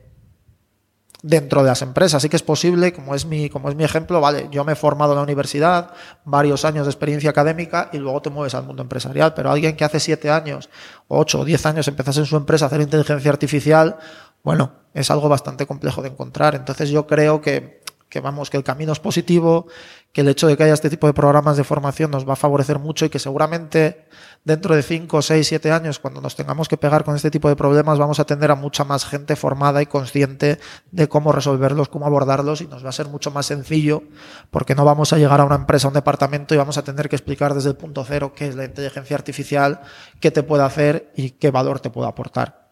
dentro 1.21 1.61
de 1.61 1.69
las 1.69 1.81
empresas. 1.81 2.15
Así 2.15 2.29
que 2.29 2.35
es 2.35 2.43
posible, 2.43 2.93
como 2.93 3.15
es 3.15 3.25
mi, 3.25 3.49
como 3.49 3.69
es 3.69 3.75
mi 3.75 3.83
ejemplo, 3.83 4.21
vale, 4.21 4.47
yo 4.51 4.63
me 4.63 4.73
he 4.73 4.75
formado 4.75 5.13
en 5.13 5.17
la 5.17 5.23
universidad, 5.23 5.91
varios 6.23 6.65
años 6.65 6.85
de 6.85 6.91
experiencia 6.91 7.29
académica 7.29 7.89
y 7.91 7.97
luego 7.97 8.21
te 8.21 8.29
mueves 8.29 8.55
al 8.55 8.63
mundo 8.63 8.81
empresarial. 8.81 9.33
Pero 9.33 9.51
alguien 9.51 9.75
que 9.75 9.83
hace 9.83 9.99
siete 9.99 10.29
años, 10.29 10.69
ocho 11.07 11.41
o 11.41 11.45
diez 11.45 11.65
años 11.65 11.87
empezase 11.87 12.21
en 12.21 12.25
su 12.25 12.37
empresa 12.37 12.65
a 12.65 12.67
hacer 12.67 12.81
inteligencia 12.81 13.31
artificial, 13.31 13.97
bueno, 14.43 14.73
es 14.93 15.11
algo 15.11 15.29
bastante 15.29 15.65
complejo 15.65 16.01
de 16.01 16.09
encontrar. 16.09 16.55
Entonces 16.55 16.89
yo 16.89 17.07
creo 17.07 17.41
que, 17.41 17.81
que 18.09 18.19
vamos, 18.19 18.49
que 18.49 18.57
el 18.57 18.63
camino 18.63 18.91
es 18.91 18.99
positivo, 18.99 19.67
que 20.11 20.21
el 20.21 20.29
hecho 20.29 20.47
de 20.47 20.57
que 20.57 20.63
haya 20.63 20.73
este 20.73 20.89
tipo 20.89 21.05
de 21.07 21.13
programas 21.13 21.57
de 21.57 21.63
formación 21.63 22.09
nos 22.09 22.27
va 22.27 22.33
a 22.33 22.35
favorecer 22.35 22.79
mucho 22.79 23.05
y 23.05 23.09
que 23.09 23.19
seguramente 23.19 24.07
dentro 24.43 24.75
de 24.75 24.81
5, 24.81 25.21
6, 25.21 25.47
7 25.47 25.71
años, 25.71 25.99
cuando 25.99 26.19
nos 26.19 26.35
tengamos 26.35 26.67
que 26.67 26.77
pegar 26.77 27.03
con 27.03 27.15
este 27.15 27.29
tipo 27.29 27.49
de 27.49 27.55
problemas, 27.55 27.99
vamos 27.99 28.19
a 28.19 28.25
tener 28.25 28.49
a 28.49 28.55
mucha 28.55 28.83
más 28.83 29.05
gente 29.05 29.35
formada 29.35 29.81
y 29.81 29.85
consciente 29.85 30.59
de 30.91 31.07
cómo 31.07 31.31
resolverlos, 31.31 31.89
cómo 31.89 32.07
abordarlos 32.07 32.61
y 32.61 32.67
nos 32.67 32.83
va 32.83 32.89
a 32.89 32.93
ser 32.93 33.07
mucho 33.07 33.29
más 33.29 33.45
sencillo 33.45 34.01
porque 34.49 34.73
no 34.73 34.85
vamos 34.85 35.13
a 35.13 35.17
llegar 35.17 35.39
a 35.41 35.45
una 35.45 35.55
empresa, 35.55 35.87
a 35.87 35.89
un 35.89 35.93
departamento 35.93 36.55
y 36.55 36.57
vamos 36.57 36.77
a 36.79 36.83
tener 36.83 37.09
que 37.09 37.15
explicar 37.15 37.53
desde 37.53 37.69
el 37.69 37.75
punto 37.75 38.03
cero 38.03 38.33
qué 38.35 38.47
es 38.47 38.55
la 38.55 38.65
inteligencia 38.65 39.15
artificial, 39.15 39.81
qué 40.19 40.31
te 40.31 40.41
puede 40.41 40.63
hacer 40.63 41.11
y 41.15 41.31
qué 41.31 41.51
valor 41.51 41.79
te 41.79 41.91
puede 41.91 42.09
aportar. 42.09 42.68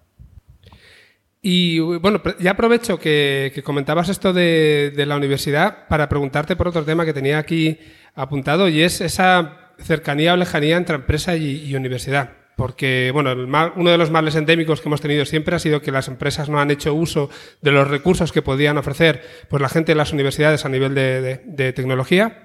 Y 1.50 1.80
bueno, 1.80 2.22
ya 2.40 2.52
aprovecho 2.52 3.00
que, 3.00 3.62
comentabas 3.64 4.10
esto 4.10 4.34
de, 4.34 4.92
la 5.08 5.16
universidad 5.16 5.88
para 5.88 6.10
preguntarte 6.10 6.58
por 6.58 6.68
otro 6.68 6.84
tema 6.84 7.06
que 7.06 7.14
tenía 7.14 7.38
aquí 7.38 7.80
apuntado 8.16 8.68
y 8.68 8.82
es 8.82 9.00
esa 9.00 9.72
cercanía 9.80 10.34
o 10.34 10.36
lejanía 10.36 10.76
entre 10.76 10.98
empresa 10.98 11.38
y, 11.38 11.74
universidad. 11.74 12.34
Porque, 12.58 13.12
bueno, 13.14 13.32
uno 13.78 13.90
de 13.90 13.98
los 13.98 14.12
males 14.12 14.36
endémicos 14.36 14.82
que 14.82 14.90
hemos 14.90 15.00
tenido 15.00 15.24
siempre 15.24 15.56
ha 15.56 15.60
sido 15.60 15.82
que 15.82 15.90
las 15.90 16.10
empresas 16.10 16.50
no 16.50 16.60
han 16.60 16.70
hecho 16.70 16.94
uso 16.94 17.30
de 17.62 17.72
los 17.72 17.88
recursos 17.88 18.34
que 18.34 18.42
podían 18.42 18.78
ofrecer 18.78 19.24
pues, 19.50 19.62
la 19.62 19.70
gente 19.70 19.94
de 19.94 19.96
las 19.96 20.12
universidades 20.12 20.66
a 20.66 20.70
nivel 20.70 20.96
de, 20.96 21.74
tecnología. 21.74 22.44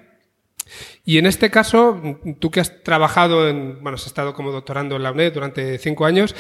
Y 1.04 1.18
en 1.18 1.26
este 1.26 1.50
caso, 1.50 2.20
tú 2.38 2.52
que 2.52 2.60
has 2.60 2.84
trabajado 2.84 3.48
en, 3.48 3.82
bueno, 3.82 3.96
has 3.96 4.06
estado 4.06 4.32
como 4.32 4.52
doctorando 4.52 4.94
en 4.94 5.02
la 5.02 5.10
UNED 5.10 5.32
durante 5.32 5.76
cinco 5.78 6.06
años, 6.06 6.36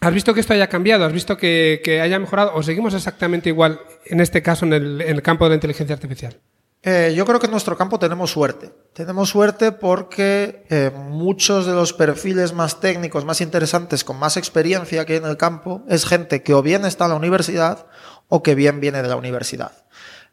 ¿Has 0.00 0.14
visto 0.14 0.32
que 0.32 0.40
esto 0.40 0.52
haya 0.52 0.68
cambiado? 0.68 1.04
¿Has 1.04 1.12
visto 1.12 1.36
que, 1.36 2.00
haya 2.02 2.18
mejorado? 2.18 2.52
¿O 2.54 2.62
seguimos 2.62 2.94
exactamente 2.94 3.48
igual 3.48 3.80
en 4.06 4.20
este 4.20 4.42
caso 4.42 4.64
en 4.64 4.72
el, 4.72 5.22
campo 5.22 5.44
de 5.44 5.50
la 5.50 5.54
inteligencia 5.56 5.94
artificial? 5.94 6.38
Eh, 6.82 7.12
yo 7.16 7.26
creo 7.26 7.40
que 7.40 7.46
en 7.46 7.52
nuestro 7.52 7.76
campo 7.76 7.98
tenemos 7.98 8.30
suerte. 8.30 8.70
Tenemos 8.92 9.30
suerte 9.30 9.72
porque 9.72 10.64
eh, 10.70 10.92
muchos 10.94 11.66
de 11.66 11.72
los 11.72 11.92
perfiles 11.92 12.52
más 12.52 12.80
técnicos, 12.80 13.24
más 13.24 13.40
interesantes, 13.40 14.04
con 14.04 14.16
más 14.18 14.36
experiencia 14.36 15.04
que 15.04 15.14
hay 15.14 15.18
en 15.18 15.26
el 15.26 15.36
campo, 15.36 15.82
es 15.88 16.06
gente 16.06 16.44
que 16.44 16.54
o 16.54 16.62
bien 16.62 16.84
está 16.84 17.06
en 17.06 17.10
la 17.10 17.16
universidad 17.16 17.86
o 18.28 18.44
que 18.44 18.54
bien 18.54 18.78
viene 18.78 19.02
de 19.02 19.08
la 19.08 19.16
universidad. 19.16 19.72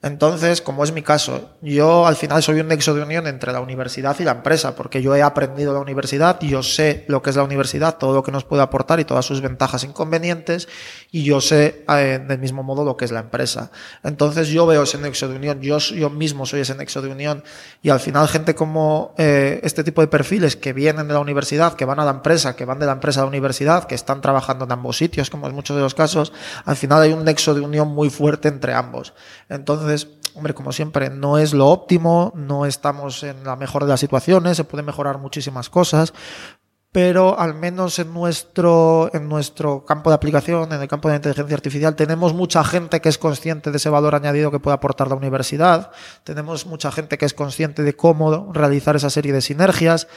Entonces, 0.06 0.62
como 0.62 0.84
es 0.84 0.92
mi 0.92 1.02
caso, 1.02 1.50
yo 1.64 2.06
al 2.06 2.16
final 2.16 2.44
soy 2.44 2.60
un 2.60 2.68
nexo 2.68 2.94
de 2.94 3.02
unión 3.02 3.26
entre 3.26 3.52
la 3.52 3.60
universidad 3.60 4.16
y 4.20 4.24
la 4.24 4.34
empresa, 4.34 4.76
porque 4.76 5.02
yo 5.02 5.16
he 5.16 5.24
aprendido 5.24 5.74
la 5.74 5.80
universidad, 5.80 6.40
yo 6.42 6.62
sé 6.62 7.06
lo 7.08 7.24
que 7.24 7.32
es 7.32 7.36
la 7.36 7.42
universidad, 7.42 7.98
todo 7.98 8.14
lo 8.14 8.22
que 8.22 8.32
nos 8.32 8.44
puede 8.44 8.62
aportar 8.62 9.00
y 9.00 9.06
todas 9.06 9.26
sus 9.26 9.42
ventajas 9.42 9.84
e 9.84 9.88
inconvenientes, 9.88 10.68
y 11.10 11.24
yo 11.24 11.42
sé 11.42 11.84
eh, 11.90 12.24
del 12.24 12.38
mismo 12.38 12.62
modo 12.62 12.86
lo 12.86 12.98
que 12.98 13.06
es 13.06 13.12
la 13.12 13.22
empresa. 13.22 13.72
Entonces 14.04 14.50
yo 14.50 14.68
veo 14.68 14.84
ese 14.84 15.00
nexo 15.00 15.28
de 15.28 15.38
unión, 15.38 15.60
yo, 15.62 15.80
yo 15.80 16.12
mismo 16.12 16.46
soy 16.46 16.60
ese 16.60 16.76
nexo 16.76 17.02
de 17.02 17.10
unión, 17.10 17.44
y 17.82 17.90
al 17.90 18.00
final 18.00 18.28
gente 18.28 18.54
como 18.54 19.16
eh, 19.18 19.60
este 19.64 19.84
tipo 19.84 20.02
de 20.02 20.08
perfiles 20.08 20.56
que 20.56 20.72
vienen 20.72 21.08
de 21.08 21.16
la 21.16 21.20
universidad, 21.20 21.74
que 21.74 21.86
van 21.86 22.00
a 22.00 22.06
la 22.06 22.12
empresa, 22.12 22.56
que 22.56 22.66
van 22.66 22.78
de 22.78 22.86
la 22.86 22.92
empresa 22.92 23.22
a 23.22 23.24
la 23.24 23.30
universidad, 23.30 23.86
que 23.86 23.96
están 23.96 24.22
trabajando 24.22 24.66
en 24.66 24.72
ambos 24.72 24.98
sitios, 24.98 25.32
como 25.32 25.48
en 25.48 25.56
muchos 25.56 25.76
de 25.76 25.82
los 25.82 25.96
casos, 25.96 26.32
al 26.64 26.76
final 26.76 27.02
hay 27.02 27.12
un 27.12 27.26
nexo 27.26 27.56
de 27.56 27.62
unión 27.62 27.88
muy 27.88 28.12
fuerte 28.12 28.50
entre 28.50 28.76
ambos. 28.76 29.16
Entonces, 29.50 29.95
hombre, 30.36 30.54
como 30.54 30.72
siempre, 30.72 31.10
no 31.10 31.38
es 31.38 31.54
lo 31.54 31.68
óptimo, 31.68 32.34
no 32.36 32.66
estamos 32.66 33.24
en 33.24 33.44
la 33.44 33.56
mejor 33.56 33.84
de 33.84 33.90
las 33.90 34.00
situaciones, 34.00 34.58
se 34.58 34.64
pueden 34.64 34.86
mejorar 34.86 35.18
muchísimas 35.18 35.70
cosas, 35.70 36.14
pero 36.92 37.38
al 37.38 37.56
menos 37.56 38.00
en 38.00 38.14
nuestro, 38.14 39.10
en 39.14 39.28
nuestro 39.28 39.84
campo 39.86 40.10
de 40.10 40.16
aplicación, 40.16 40.72
en 40.72 40.82
el 40.82 40.88
campo 40.88 41.08
de 41.08 41.14
la 41.14 41.18
inteligencia 41.18 41.56
artificial, 41.56 41.96
tenemos 41.96 42.34
mucha 42.34 42.64
gente 42.64 43.02
que 43.02 43.10
es 43.10 43.18
consciente 43.18 43.72
de 43.72 43.78
ese 43.78 43.90
valor 43.90 44.16
añadido 44.16 44.52
que 44.52 44.60
puede 44.60 44.76
aportar 44.76 45.10
la 45.10 45.16
universidad, 45.16 45.92
tenemos 46.24 46.66
mucha 46.66 46.92
gente 46.92 47.18
que 47.18 47.26
es 47.26 47.34
consciente 47.34 47.84
de 47.84 47.96
cómo 47.96 48.52
realizar 48.54 48.96
esa 48.96 49.10
serie 49.10 49.34
de 49.34 49.42
sinergias 49.42 50.08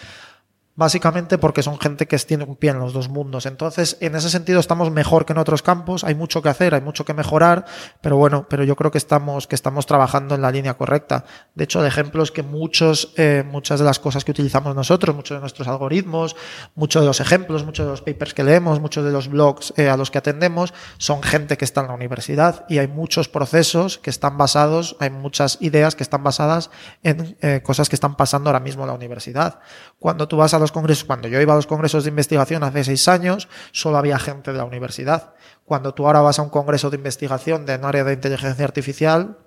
básicamente 0.79 1.39
porque 1.39 1.64
son 1.64 1.76
gente 1.81 2.07
que 2.07 2.16
tiene 2.18 2.45
un 2.45 2.55
pie 2.55 2.70
en 2.70 2.79
los 2.79 2.93
dos 2.93 3.09
mundos. 3.09 3.47
Entonces, 3.47 3.97
en 4.01 4.14
ese 4.14 4.31
sentido 4.31 4.61
estamos 4.61 4.93
mejor 4.93 5.26
que 5.26 5.33
en 5.33 5.39
otros 5.39 5.61
campos, 5.61 6.05
hay 6.05 6.14
mucho 6.14 6.41
que 6.41 6.51
hacer, 6.51 6.72
hay 6.72 6.81
mucho 6.81 7.05
que 7.05 7.14
mejorar, 7.14 7.64
pero 8.01 8.16
bueno, 8.16 8.47
pero 8.49 8.62
yo 8.62 8.76
creo 8.76 8.93
que 8.93 8.99
estamos, 8.99 9.49
que 9.49 9.57
estamos 9.57 9.87
trabajando 9.87 10.37
en 10.37 10.43
la 10.43 10.53
línea 10.53 10.74
correcta. 10.74 11.24
De 11.57 11.64
hecho, 11.64 11.83
de 11.83 11.89
ejemplos 11.89 12.31
que 12.31 12.45
muchos, 12.45 13.12
eh, 13.16 13.43
muchas 13.45 13.81
de 13.81 13.87
las 13.87 13.99
cosas 13.99 14.24
que 14.24 14.31
utilizamos 14.31 14.76
nosotros, 14.76 15.16
muchos 15.16 15.39
de 15.39 15.41
nuestros 15.41 15.66
algoritmos, 15.66 16.37
muchos 16.76 17.03
de 17.03 17.09
los 17.09 17.18
ejemplos, 17.18 17.64
muchos 17.64 17.85
de 17.85 17.91
los 17.91 18.03
papers 18.03 18.33
que 18.33 18.45
leemos, 18.45 18.79
muchos 18.79 19.05
de 19.05 19.11
los 19.11 19.26
blogs 19.26 19.74
eh, 19.76 19.89
a 19.89 19.97
los 19.97 20.12
que 20.12 20.18
atendemos, 20.18 20.72
son 20.97 21.24
gente 21.24 21.57
que 21.57 21.64
está 21.64 21.81
en 21.81 21.89
la 21.89 21.95
universidad 21.95 22.66
y 22.68 22.79
hay 22.79 22.87
muchos 22.87 23.29
procesos 23.29 23.99
que 23.99 24.11
están 24.11 24.39
basados, 24.39 24.95
hay 25.01 25.11
muchas 25.11 25.59
ideas 25.61 25.97
que 25.97 26.05
están 26.05 26.22
basadas 26.22 26.70
en 27.03 27.37
eh, 27.41 27.62
cosas 27.64 27.89
que 27.89 27.97
están 27.97 28.14
pasando 28.14 28.49
ahora 28.49 28.61
mismo 28.61 28.85
en 28.85 28.91
la 28.91 28.95
universidad. 28.95 29.59
Cuando 29.99 30.29
tú 30.29 30.37
vas 30.37 30.55
a 30.55 30.61
los 30.61 30.68
congresos, 30.73 31.05
cuando 31.05 31.29
yo 31.29 31.41
iba 31.41 31.53
a 31.53 31.57
los 31.57 31.66
congresos 31.66 32.05
de 32.05 32.11
investigación 32.11 32.62
hace 32.64 32.85
seis 32.85 33.09
años, 33.09 33.49
solo 33.73 33.99
había 33.99 34.19
gente 34.19 34.53
de 34.53 34.59
la 34.59 34.64
universidad. 34.64 35.35
Cuando 35.64 35.95
tú 35.95 36.07
ahora 36.07 36.21
vas 36.21 36.39
a 36.39 36.43
un 36.43 36.51
congreso 36.51 36.91
de 36.91 36.97
investigación 36.97 37.66
de 37.66 37.77
un 37.77 37.85
área 37.85 38.05
de 38.05 38.14
inteligencia 38.14 38.64
artificial, 38.64 39.39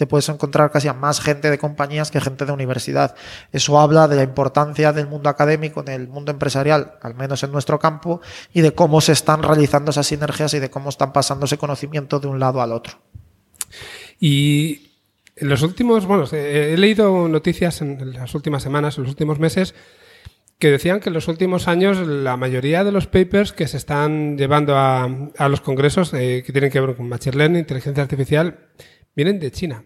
te 0.00 0.06
puedes 0.06 0.30
encontrar 0.30 0.70
casi 0.70 0.88
a 0.88 0.94
más 0.94 1.20
gente 1.20 1.50
de 1.50 1.58
compañías 1.58 2.10
que 2.10 2.22
gente 2.22 2.46
de 2.46 2.52
universidad. 2.52 3.14
Eso 3.52 3.78
habla 3.78 4.08
de 4.08 4.16
la 4.16 4.22
importancia 4.22 4.94
del 4.94 5.06
mundo 5.06 5.28
académico 5.28 5.82
en 5.82 5.88
el 5.88 6.08
mundo 6.08 6.32
empresarial, 6.32 6.94
al 7.02 7.14
menos 7.14 7.42
en 7.42 7.52
nuestro 7.52 7.78
campo, 7.78 8.22
y 8.54 8.62
de 8.62 8.72
cómo 8.72 9.02
se 9.02 9.12
están 9.12 9.42
realizando 9.42 9.90
esas 9.90 10.06
sinergias 10.06 10.54
y 10.54 10.58
de 10.58 10.70
cómo 10.70 10.88
están 10.88 11.12
pasando 11.12 11.44
ese 11.44 11.58
conocimiento 11.58 12.18
de 12.18 12.28
un 12.28 12.40
lado 12.40 12.62
al 12.62 12.72
otro. 12.72 12.98
Y 14.18 14.90
en 15.36 15.48
los 15.48 15.60
últimos, 15.60 16.06
bueno, 16.06 16.24
he 16.32 16.76
leído 16.78 17.28
noticias 17.28 17.82
en 17.82 18.14
las 18.14 18.34
últimas 18.34 18.62
semanas, 18.62 18.96
en 18.96 19.04
los 19.04 19.10
últimos 19.10 19.38
meses, 19.38 19.74
que 20.60 20.70
decían 20.70 21.00
que 21.00 21.08
en 21.08 21.14
los 21.14 21.26
últimos 21.26 21.68
años 21.68 22.06
la 22.06 22.36
mayoría 22.36 22.84
de 22.84 22.92
los 22.92 23.06
papers 23.06 23.52
que 23.52 23.66
se 23.66 23.78
están 23.78 24.36
llevando 24.36 24.76
a, 24.76 25.08
los 25.48 25.62
congresos 25.62 26.12
eh, 26.12 26.42
que 26.44 26.52
tienen 26.52 26.70
que 26.70 26.78
ver 26.80 26.94
con 26.94 27.08
Machine 27.08 27.36
Learning, 27.36 27.60
inteligencia 27.60 28.02
artificial, 28.02 28.68
vienen 29.16 29.40
de 29.40 29.50
China. 29.50 29.82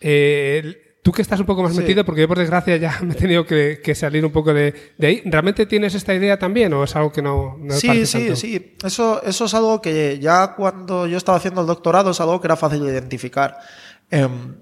Eh, 0.00 0.98
tú 1.04 1.12
que 1.12 1.22
estás 1.22 1.38
un 1.38 1.46
poco 1.46 1.62
más 1.62 1.76
metido, 1.76 2.04
porque 2.04 2.22
yo 2.22 2.28
por 2.28 2.38
desgracia 2.38 2.76
ya 2.76 2.98
me 3.02 3.14
he 3.14 3.16
tenido 3.16 3.46
que, 3.46 3.94
salir 3.94 4.26
un 4.26 4.32
poco 4.32 4.52
de, 4.52 4.74
ahí, 5.00 5.22
¿realmente 5.26 5.64
tienes 5.66 5.94
esta 5.94 6.12
idea 6.12 6.36
también 6.36 6.74
o 6.74 6.82
es 6.82 6.96
algo 6.96 7.12
que 7.12 7.22
no... 7.22 7.56
no 7.60 7.74
sí, 7.74 8.04
sí, 8.04 8.34
sí. 8.34 8.76
Eso, 8.84 9.22
eso 9.22 9.44
es 9.44 9.54
algo 9.54 9.80
que 9.80 10.18
ya 10.18 10.56
cuando 10.56 11.06
yo 11.06 11.18
estaba 11.18 11.38
haciendo 11.38 11.60
el 11.60 11.68
doctorado 11.68 12.10
es 12.10 12.20
algo 12.20 12.40
que 12.40 12.48
era 12.48 12.56
fácil 12.56 12.84
de 12.84 12.90
identificar. 12.90 13.58
Em, 14.10 14.56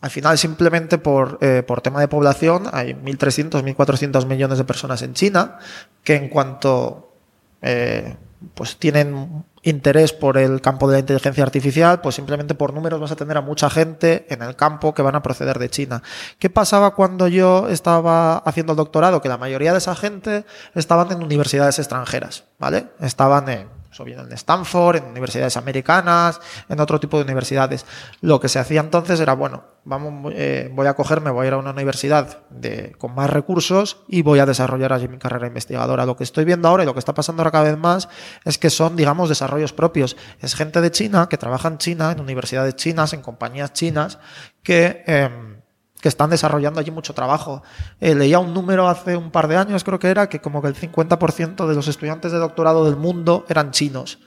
al 0.00 0.10
final, 0.10 0.38
simplemente 0.38 0.98
por, 0.98 1.38
eh, 1.42 1.62
por 1.66 1.82
tema 1.82 2.00
de 2.00 2.08
población, 2.08 2.64
hay 2.72 2.94
1.300, 2.94 3.62
1.400 3.62 4.26
millones 4.26 4.58
de 4.58 4.64
personas 4.64 5.02
en 5.02 5.12
China 5.14 5.58
que 6.02 6.14
en 6.14 6.28
cuanto 6.28 7.12
eh, 7.60 8.16
pues 8.54 8.76
tienen 8.78 9.44
interés 9.62 10.14
por 10.14 10.38
el 10.38 10.62
campo 10.62 10.88
de 10.88 10.94
la 10.94 11.00
inteligencia 11.00 11.44
artificial, 11.44 12.00
pues 12.00 12.14
simplemente 12.14 12.54
por 12.54 12.72
números 12.72 12.98
vas 12.98 13.12
a 13.12 13.16
tener 13.16 13.36
a 13.36 13.42
mucha 13.42 13.68
gente 13.68 14.26
en 14.30 14.40
el 14.40 14.56
campo 14.56 14.94
que 14.94 15.02
van 15.02 15.14
a 15.16 15.22
proceder 15.22 15.58
de 15.58 15.68
China. 15.68 16.02
¿Qué 16.38 16.48
pasaba 16.48 16.94
cuando 16.94 17.28
yo 17.28 17.68
estaba 17.68 18.38
haciendo 18.38 18.72
el 18.72 18.78
doctorado? 18.78 19.20
Que 19.20 19.28
la 19.28 19.36
mayoría 19.36 19.72
de 19.72 19.78
esa 19.78 19.94
gente 19.94 20.46
estaban 20.74 21.12
en 21.12 21.22
universidades 21.22 21.78
extranjeras, 21.78 22.44
¿vale? 22.58 22.86
Estaban 23.00 23.50
en 23.50 23.79
o 23.98 24.04
bien 24.04 24.20
en 24.20 24.32
Stanford, 24.32 24.96
en 24.96 25.04
universidades 25.04 25.56
americanas, 25.56 26.40
en 26.68 26.80
otro 26.80 27.00
tipo 27.00 27.16
de 27.16 27.24
universidades. 27.24 27.84
Lo 28.20 28.40
que 28.40 28.48
se 28.48 28.58
hacía 28.58 28.80
entonces 28.80 29.20
era, 29.20 29.34
bueno, 29.34 29.64
vamos, 29.84 30.32
eh, 30.36 30.70
voy 30.72 30.86
a 30.86 30.94
cogerme, 30.94 31.30
voy 31.30 31.44
a 31.44 31.48
ir 31.48 31.54
a 31.54 31.58
una 31.58 31.70
universidad 31.70 32.38
de, 32.50 32.92
con 32.98 33.14
más 33.14 33.30
recursos 33.30 34.02
y 34.08 34.22
voy 34.22 34.38
a 34.38 34.46
desarrollar 34.46 34.92
allí 34.92 35.08
mi 35.08 35.18
carrera 35.18 35.46
investigadora. 35.46 36.06
Lo 36.06 36.16
que 36.16 36.24
estoy 36.24 36.44
viendo 36.44 36.68
ahora 36.68 36.84
y 36.84 36.86
lo 36.86 36.92
que 36.92 37.00
está 37.00 37.14
pasando 37.14 37.42
ahora 37.42 37.50
cada 37.50 37.64
vez 37.64 37.78
más 37.78 38.08
es 38.44 38.58
que 38.58 38.70
son, 38.70 38.96
digamos, 38.96 39.28
desarrollos 39.28 39.72
propios. 39.72 40.16
Es 40.40 40.54
gente 40.54 40.80
de 40.80 40.90
China 40.90 41.28
que 41.28 41.38
trabaja 41.38 41.68
en 41.68 41.78
China, 41.78 42.12
en 42.12 42.20
universidades 42.20 42.76
chinas, 42.76 43.12
en 43.12 43.22
compañías 43.22 43.72
chinas, 43.72 44.18
que... 44.62 45.04
Eh, 45.06 45.59
que 46.00 46.08
están 46.08 46.30
desarrollando 46.30 46.80
allí 46.80 46.90
mucho 46.90 47.14
trabajo. 47.14 47.62
Eh, 48.00 48.14
leía 48.14 48.38
un 48.38 48.54
número 48.54 48.88
hace 48.88 49.16
un 49.16 49.30
par 49.30 49.48
de 49.48 49.56
años, 49.56 49.84
creo 49.84 49.98
que 49.98 50.08
era, 50.08 50.28
que 50.28 50.40
como 50.40 50.62
que 50.62 50.68
el 50.68 50.74
50% 50.74 51.66
de 51.66 51.74
los 51.74 51.88
estudiantes 51.88 52.32
de 52.32 52.38
doctorado 52.38 52.84
del 52.84 52.96
mundo 52.96 53.44
eran 53.48 53.70
chinos. 53.70 54.18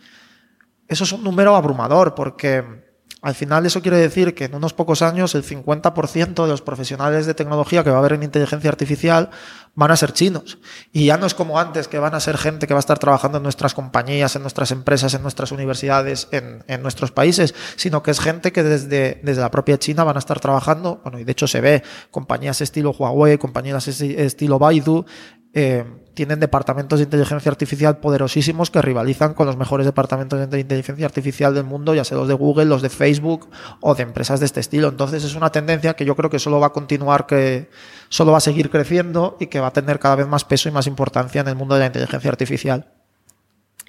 Eso 0.87 1.03
es 1.03 1.11
un 1.11 1.23
número 1.23 1.55
abrumador 1.55 2.13
porque 2.13 2.92
al 3.23 3.35
final 3.35 3.65
eso 3.65 3.81
quiere 3.81 3.95
decir 3.97 4.35
que 4.35 4.45
en 4.45 4.55
unos 4.55 4.73
pocos 4.73 5.01
años 5.01 5.33
el 5.33 5.45
50% 5.45 6.43
de 6.43 6.49
los 6.49 6.61
profesionales 6.61 7.25
de 7.25 7.33
tecnología 7.33 7.81
que 7.81 7.89
va 7.89 7.95
a 7.95 7.99
haber 7.99 8.13
en 8.13 8.23
inteligencia 8.23 8.69
artificial 8.69 9.29
van 9.75 9.91
a 9.91 9.95
ser 9.95 10.11
chinos. 10.11 10.59
Y 10.91 11.05
ya 11.05 11.17
no 11.17 11.25
es 11.25 11.33
como 11.33 11.57
antes, 11.57 11.87
que 11.87 11.99
van 11.99 12.15
a 12.15 12.19
ser 12.19 12.37
gente 12.37 12.67
que 12.67 12.73
va 12.73 12.79
a 12.79 12.81
estar 12.81 12.99
trabajando 12.99 13.37
en 13.37 13.43
nuestras 13.43 13.73
compañías, 13.73 14.35
en 14.35 14.41
nuestras 14.41 14.71
empresas, 14.71 15.13
en 15.13 15.21
nuestras 15.21 15.53
universidades, 15.53 16.27
en, 16.31 16.65
en 16.67 16.81
nuestros 16.81 17.11
países, 17.11 17.55
sino 17.77 18.03
que 18.03 18.11
es 18.11 18.19
gente 18.19 18.51
que 18.51 18.61
desde, 18.61 19.21
desde 19.23 19.41
la 19.41 19.51
propia 19.51 19.79
China 19.79 20.03
van 20.03 20.17
a 20.17 20.19
estar 20.19 20.41
trabajando, 20.41 20.99
bueno, 21.03 21.17
y 21.17 21.23
de 21.23 21.31
hecho 21.31 21.47
se 21.47 21.61
ve, 21.61 21.81
compañías 22.11 22.59
estilo 22.59 22.91
Huawei, 22.91 23.37
compañías 23.37 23.87
estilo 23.87 24.59
Baidu, 24.59 25.05
eh, 25.53 25.85
tienen 26.13 26.39
departamentos 26.39 26.99
de 26.99 27.05
inteligencia 27.05 27.49
artificial 27.49 27.97
poderosísimos 27.97 28.69
que 28.69 28.81
rivalizan 28.81 29.33
con 29.33 29.47
los 29.47 29.57
mejores 29.57 29.85
departamentos 29.85 30.49
de 30.49 30.59
inteligencia 30.59 31.05
artificial 31.05 31.55
del 31.55 31.63
mundo, 31.63 31.95
ya 31.95 32.03
sea 32.03 32.17
los 32.17 32.27
de 32.27 32.33
Google, 32.33 32.65
los 32.65 32.81
de 32.81 32.89
Facebook 32.89 33.49
o 33.79 33.95
de 33.95 34.03
empresas 34.03 34.39
de 34.39 34.45
este 34.45 34.59
estilo. 34.59 34.89
Entonces 34.89 35.23
es 35.23 35.35
una 35.35 35.51
tendencia 35.51 35.95
que 35.95 36.05
yo 36.05 36.15
creo 36.15 36.29
que 36.29 36.39
solo 36.39 36.59
va 36.59 36.67
a 36.67 36.73
continuar, 36.73 37.25
que 37.25 37.69
solo 38.09 38.31
va 38.31 38.37
a 38.37 38.41
seguir 38.41 38.69
creciendo 38.69 39.37
y 39.39 39.47
que 39.47 39.59
va 39.59 39.67
a 39.67 39.73
tener 39.73 39.99
cada 39.99 40.15
vez 40.15 40.27
más 40.27 40.45
peso 40.45 40.69
y 40.69 40.71
más 40.71 40.87
importancia 40.87 41.41
en 41.41 41.47
el 41.47 41.55
mundo 41.55 41.75
de 41.75 41.81
la 41.81 41.87
inteligencia 41.87 42.29
artificial. 42.29 42.91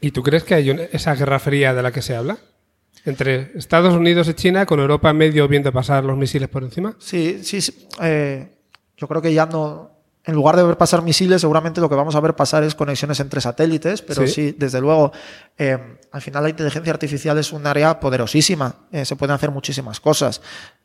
¿Y 0.01 0.11
tú 0.11 0.23
crees 0.23 0.45
que 0.45 0.55
hay 0.55 0.71
esa 0.93 1.15
guerra 1.15 1.39
fría 1.39 1.75
de 1.75 1.83
la 1.83 1.93
que 1.93 2.03
se 2.03 2.17
habla? 2.17 2.39
Entre 3.05 3.53
Estados 3.55 3.95
Unidos 3.95 4.29
y 4.29 4.35
China, 4.35 4.65
con 4.65 4.81
Europa 4.81 5.11
en 5.11 5.17
medio 5.19 5.47
viendo 5.47 5.73
pasar 5.73 6.05
los 6.05 6.17
misiles 6.17 6.49
por 6.49 6.63
encima. 6.63 6.97
Sí, 6.99 7.41
sí. 7.43 7.89
Eh, 8.01 8.49
yo 8.97 9.09
creo 9.09 9.21
que 9.21 9.35
ya 9.35 9.45
no, 9.47 9.94
en 10.27 10.35
lugar 10.35 10.57
de 10.57 10.63
ver 10.63 10.79
pasar 10.79 11.03
misiles, 11.03 11.41
seguramente 11.41 11.81
lo 11.81 11.89
que 11.89 11.95
vamos 11.95 12.15
a 12.15 12.21
ver 12.21 12.35
pasar 12.35 12.63
es 12.65 12.75
conexiones 12.75 13.21
entre 13.21 13.41
satélites, 13.41 14.01
pero 14.01 14.27
sí, 14.27 14.55
desde 14.59 14.81
luego, 14.81 15.13
eh, 15.59 15.99
al 16.11 16.23
final 16.23 16.43
la 16.43 16.49
inteligencia 16.49 16.93
artificial 16.93 17.37
es 17.39 17.53
un 17.53 17.67
área 17.67 18.01
poderosísima, 18.01 18.75
eh, 18.91 19.05
se 19.05 19.17
pueden 19.17 19.35
hacer 19.35 19.51
muchísimas 19.51 20.01
cosas 20.01 20.41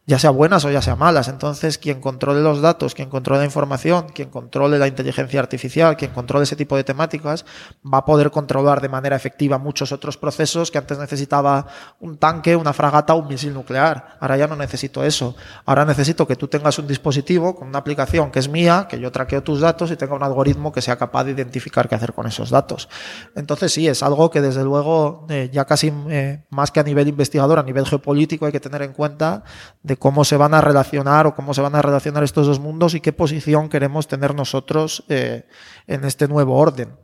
ya 0.06 0.18
sea 0.18 0.32
buenas 0.32 0.66
o 0.66 0.72
ya 0.72 0.82
sea 0.82 0.96
malas. 0.96 1.28
Entonces, 1.28 1.78
quien 1.78 2.02
controle 2.02 2.42
los 2.42 2.62
datos, 2.62 2.96
quien 2.96 3.10
controle 3.10 3.42
la 3.42 3.46
información, 3.46 4.08
quien 4.14 4.30
controle 4.30 4.80
la 4.80 4.88
inteligencia 4.88 5.40
artificial, 5.40 5.96
quien 5.98 6.12
controle 6.12 6.46
ese 6.46 6.56
tipo 6.56 6.76
de 6.76 6.84
temáticas, 6.84 7.46
va 7.86 8.00
a 8.00 8.06
poder 8.06 8.32
controlar 8.32 8.82
de 8.82 8.90
manera 8.90 9.16
efectiva 9.16 9.60
muchos 9.60 9.92
otros 9.92 10.18
procesos 10.18 10.72
que 10.72 10.80
antes 10.80 10.98
necesitaba 10.98 11.68
un 12.00 12.18
tanque, 12.18 12.56
una 12.56 12.74
fragata 12.74 13.14
o 13.14 13.20
un 13.20 13.28
misil 13.28 13.54
nuclear. 13.54 14.18
Ahora 14.20 14.36
ya 14.36 14.48
no 14.48 14.56
necesito 14.56 15.04
eso. 15.04 15.36
Ahora 15.66 15.86
necesito 15.86 16.26
que 16.26 16.36
tú 16.36 16.48
tengas 16.48 16.80
un 16.80 16.88
dispositivo 16.88 17.56
con 17.56 17.68
una 17.68 17.78
aplicación 17.78 18.32
que 18.32 18.40
es 18.40 18.50
mía, 18.50 18.88
que 18.90 19.00
yo 19.00 19.12
traqueo 19.12 19.44
tus 19.44 19.60
datos 19.60 19.92
y 19.92 19.96
tenga 19.96 20.16
un 20.16 20.24
algoritmo 20.24 20.72
que 20.72 20.82
sea 20.82 20.98
capaz 20.98 21.26
de 21.26 21.32
identificar 21.32 21.88
qué 21.88 21.94
hacer 21.94 22.14
con 22.14 22.26
esos 22.26 22.50
datos. 22.50 22.90
Entonces, 23.36 23.72
sí, 23.72 23.88
es 23.88 24.02
algo 24.02 24.32
que 24.32 24.42
desde 24.42 24.64
luego, 24.64 25.28
eh, 25.30 25.50
ya 25.54 25.66
casi 25.66 25.94
eh, 26.10 26.44
más 26.50 26.72
que 26.72 26.80
a 26.80 26.84
nivel 26.84 27.08
investigador, 27.08 27.60
a 27.60 27.64
nivel 27.64 27.86
geopolítico, 27.86 28.48
hay 28.48 28.52
que 28.52 28.60
tener 28.60 28.82
en 28.82 28.94
cuenta 28.94 29.44
de 29.90 29.98
cómo 29.98 30.24
se 30.24 30.38
van 30.38 30.54
a 30.54 30.62
relacionar 30.62 31.26
o 31.26 31.36
cómo 31.36 31.56
se 31.56 31.62
van 31.62 31.74
a 31.74 31.82
relacionar 31.82 32.24
estos 32.24 32.46
dos 32.46 32.60
mundos 32.60 32.94
y 32.94 33.02
qué 33.02 33.12
posición 33.12 33.70
queremos 33.70 34.08
tener 34.08 34.36
nosotros 34.36 35.04
eh, 35.10 35.48
en 35.88 36.06
este 36.06 36.28
nuevo 36.28 36.58
orden. 36.58 36.96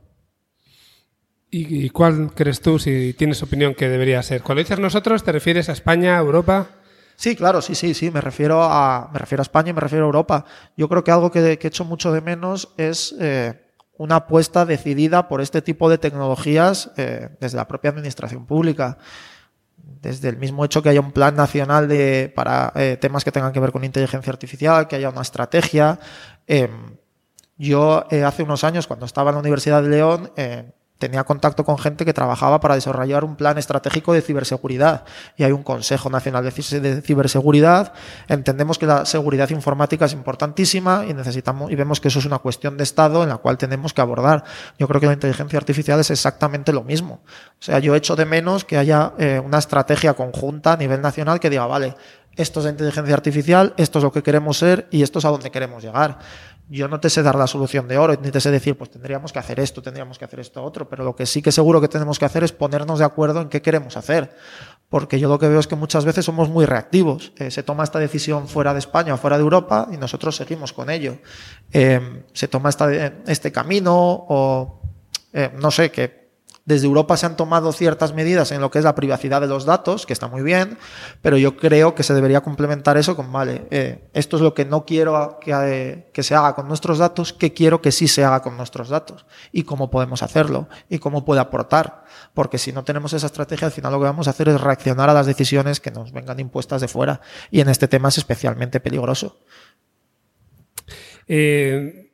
¿Y, 1.50 1.90
cuál 1.90 2.32
crees 2.34 2.60
tú, 2.60 2.78
si 2.78 3.12
tienes 3.14 3.42
opinión, 3.42 3.74
que 3.74 3.88
debería 3.88 4.22
ser? 4.22 4.42
Cuando 4.42 4.60
dices 4.60 4.78
nosotros, 4.78 5.24
¿te 5.24 5.32
refieres 5.32 5.68
a 5.68 5.72
España, 5.72 6.16
Europa? 6.18 6.68
Sí, 7.16 7.34
claro, 7.34 7.60
sí, 7.60 7.74
sí, 7.74 7.94
sí, 7.94 8.10
me 8.10 8.20
refiero 8.20 8.62
a, 8.62 9.10
me 9.12 9.18
refiero 9.18 9.40
a 9.40 9.42
España 9.42 9.70
y 9.70 9.72
me 9.72 9.80
refiero 9.80 10.04
a 10.04 10.06
Europa. 10.06 10.44
Yo 10.76 10.88
creo 10.88 11.02
que 11.02 11.10
algo 11.10 11.30
que, 11.32 11.40
he 11.40 11.66
hecho 11.66 11.84
mucho 11.84 12.12
de 12.12 12.20
menos 12.20 12.72
es 12.76 13.14
eh, 13.20 13.54
una 13.96 14.16
apuesta 14.16 14.64
decidida 14.64 15.28
por 15.28 15.40
este 15.40 15.60
tipo 15.62 15.88
de 15.88 15.98
tecnologías 15.98 16.92
eh, 16.96 17.30
desde 17.40 17.56
la 17.56 17.66
propia 17.66 17.90
administración 17.90 18.46
pública 18.46 18.98
desde 19.86 20.28
el 20.28 20.36
mismo 20.36 20.64
hecho 20.64 20.82
que 20.82 20.88
haya 20.88 21.00
un 21.00 21.12
plan 21.12 21.36
nacional 21.36 21.88
de, 21.88 22.32
para 22.34 22.72
eh, 22.74 22.96
temas 23.00 23.24
que 23.24 23.32
tengan 23.32 23.52
que 23.52 23.60
ver 23.60 23.72
con 23.72 23.84
inteligencia 23.84 24.32
artificial, 24.32 24.88
que 24.88 24.96
haya 24.96 25.10
una 25.10 25.22
estrategia. 25.22 25.98
Em, 26.46 26.96
yo 27.56 28.04
eh, 28.10 28.24
hace 28.24 28.42
unos 28.42 28.64
años, 28.64 28.86
cuando 28.86 29.06
estaba 29.06 29.30
en 29.30 29.36
la 29.36 29.40
Universidad 29.40 29.82
de 29.82 29.88
León, 29.88 30.32
eh, 30.36 30.72
tenía 30.98 31.24
contacto 31.24 31.64
con 31.64 31.78
gente 31.78 32.04
que 32.04 32.12
trabajaba 32.12 32.60
para 32.60 32.74
desarrollar 32.74 33.24
un 33.24 33.36
plan 33.36 33.58
estratégico 33.58 34.12
de 34.12 34.22
ciberseguridad 34.22 35.04
y 35.36 35.44
hay 35.44 35.52
un 35.52 35.62
Consejo 35.62 36.08
Nacional 36.10 36.44
de 36.44 37.02
Ciberseguridad. 37.02 37.92
Entendemos 38.28 38.78
que 38.78 38.86
la 38.86 39.04
seguridad 39.04 39.50
informática 39.50 40.06
es 40.06 40.12
importantísima 40.12 41.04
y 41.08 41.14
necesitamos 41.14 41.70
y 41.70 41.74
vemos 41.74 42.00
que 42.00 42.08
eso 42.08 42.18
es 42.18 42.24
una 42.24 42.38
cuestión 42.38 42.76
de 42.76 42.84
Estado 42.84 43.22
en 43.22 43.28
la 43.28 43.36
cual 43.38 43.58
tenemos 43.58 43.92
que 43.92 44.00
abordar. 44.00 44.44
Yo 44.78 44.88
creo 44.88 45.00
que 45.00 45.06
la 45.06 45.12
inteligencia 45.12 45.58
artificial 45.58 46.00
es 46.00 46.10
exactamente 46.10 46.72
lo 46.72 46.82
mismo. 46.82 47.20
O 47.24 47.62
sea, 47.62 47.78
yo 47.78 47.94
echo 47.94 48.16
de 48.16 48.24
menos 48.24 48.64
que 48.64 48.78
haya 48.78 49.12
eh, 49.18 49.40
una 49.44 49.58
estrategia 49.58 50.14
conjunta 50.14 50.72
a 50.72 50.76
nivel 50.76 51.02
nacional 51.02 51.40
que 51.40 51.50
diga, 51.50 51.66
vale, 51.66 51.94
esto 52.36 52.60
es 52.60 52.64
la 52.64 52.70
inteligencia 52.70 53.14
artificial, 53.14 53.74
esto 53.76 53.98
es 53.98 54.02
lo 54.02 54.12
que 54.12 54.22
queremos 54.22 54.58
ser 54.58 54.86
y 54.90 55.02
esto 55.02 55.18
es 55.18 55.24
a 55.24 55.30
dónde 55.30 55.50
queremos 55.50 55.82
llegar 55.82 56.18
yo 56.68 56.88
no 56.88 57.00
te 57.00 57.10
sé 57.10 57.22
dar 57.22 57.36
la 57.36 57.46
solución 57.46 57.86
de 57.88 57.98
oro, 57.98 58.14
ni 58.20 58.30
te 58.30 58.40
sé 58.40 58.50
decir, 58.50 58.76
pues 58.76 58.90
tendríamos 58.90 59.32
que 59.32 59.38
hacer 59.38 59.60
esto, 59.60 59.82
tendríamos 59.82 60.18
que 60.18 60.24
hacer 60.24 60.40
esto 60.40 60.62
otro, 60.62 60.88
pero 60.88 61.04
lo 61.04 61.14
que 61.14 61.26
sí 61.26 61.42
que 61.42 61.52
seguro 61.52 61.80
que 61.80 61.88
tenemos 61.88 62.18
que 62.18 62.24
hacer 62.24 62.42
es 62.44 62.52
ponernos 62.52 62.98
de 62.98 63.04
acuerdo 63.04 63.40
en 63.40 63.48
qué 63.48 63.62
queremos 63.62 63.96
hacer. 63.96 64.34
Porque 64.88 65.18
yo 65.18 65.28
lo 65.28 65.38
que 65.38 65.48
veo 65.48 65.58
es 65.58 65.66
que 65.66 65.76
muchas 65.76 66.04
veces 66.04 66.24
somos 66.24 66.48
muy 66.48 66.64
reactivos. 66.64 67.32
Eh, 67.36 67.50
se 67.50 67.62
toma 67.62 67.82
esta 67.82 67.98
decisión 67.98 68.46
fuera 68.46 68.72
de 68.72 68.78
España 68.78 69.14
o 69.14 69.16
fuera 69.16 69.36
de 69.36 69.42
Europa 69.42 69.88
y 69.92 69.96
nosotros 69.96 70.36
seguimos 70.36 70.72
con 70.72 70.90
ello. 70.90 71.18
Eh, 71.72 72.22
se 72.32 72.46
toma 72.46 72.68
esta, 72.68 72.94
este 73.26 73.50
camino 73.50 73.94
o 73.96 74.80
eh, 75.32 75.50
no 75.60 75.70
sé, 75.70 75.90
que 75.90 76.25
desde 76.66 76.86
Europa 76.86 77.16
se 77.16 77.26
han 77.26 77.36
tomado 77.36 77.72
ciertas 77.72 78.12
medidas 78.12 78.50
en 78.50 78.60
lo 78.60 78.72
que 78.72 78.78
es 78.78 78.84
la 78.84 78.96
privacidad 78.96 79.40
de 79.40 79.46
los 79.46 79.64
datos, 79.64 80.04
que 80.04 80.12
está 80.12 80.26
muy 80.26 80.42
bien, 80.42 80.76
pero 81.22 81.38
yo 81.38 81.56
creo 81.56 81.94
que 81.94 82.02
se 82.02 82.12
debería 82.12 82.40
complementar 82.40 82.96
eso 82.96 83.14
con, 83.14 83.30
vale, 83.32 83.68
eh, 83.70 84.08
esto 84.12 84.36
es 84.36 84.42
lo 84.42 84.52
que 84.52 84.64
no 84.64 84.84
quiero 84.84 85.38
que, 85.40 85.52
eh, 85.52 86.10
que, 86.12 86.24
se 86.24 86.34
haga 86.34 86.56
con 86.56 86.66
nuestros 86.66 86.98
datos, 86.98 87.32
que 87.32 87.54
quiero 87.54 87.80
que 87.80 87.92
sí 87.92 88.08
se 88.08 88.24
haga 88.24 88.42
con 88.42 88.56
nuestros 88.56 88.88
datos 88.88 89.26
y 89.52 89.62
cómo 89.62 89.90
podemos 89.90 90.24
hacerlo 90.24 90.68
y 90.88 90.98
cómo 90.98 91.24
puede 91.24 91.40
aportar. 91.40 92.04
Porque 92.34 92.58
si 92.58 92.72
no 92.72 92.82
tenemos 92.82 93.12
esa 93.12 93.26
estrategia, 93.26 93.66
al 93.66 93.72
final 93.72 93.92
lo 93.92 94.00
que 94.00 94.04
vamos 94.04 94.26
a 94.26 94.30
hacer 94.30 94.48
es 94.48 94.60
reaccionar 94.60 95.08
a 95.08 95.14
las 95.14 95.26
decisiones 95.26 95.78
que 95.78 95.92
nos 95.92 96.10
vengan 96.10 96.40
impuestas 96.40 96.80
de 96.80 96.88
fuera. 96.88 97.20
Y 97.48 97.60
en 97.60 97.68
este 97.68 97.86
tema 97.86 98.08
es 98.08 98.18
especialmente 98.18 98.80
peligroso. 98.80 99.38
Eh 101.28 102.05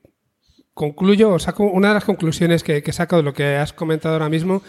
concluyo, 0.75 1.39
saco 1.39 1.65
una 1.65 1.89
de 1.89 1.95
las 1.95 2.05
conclusiones 2.05 2.63
que, 2.63 2.83
que 2.83 2.93
saco 2.93 3.17
de 3.17 3.23
lo 3.23 3.35
que 3.35 3.57
has 3.57 3.73
comentado 3.73 4.15
ahora 4.15 4.29
mismo. 4.29 4.63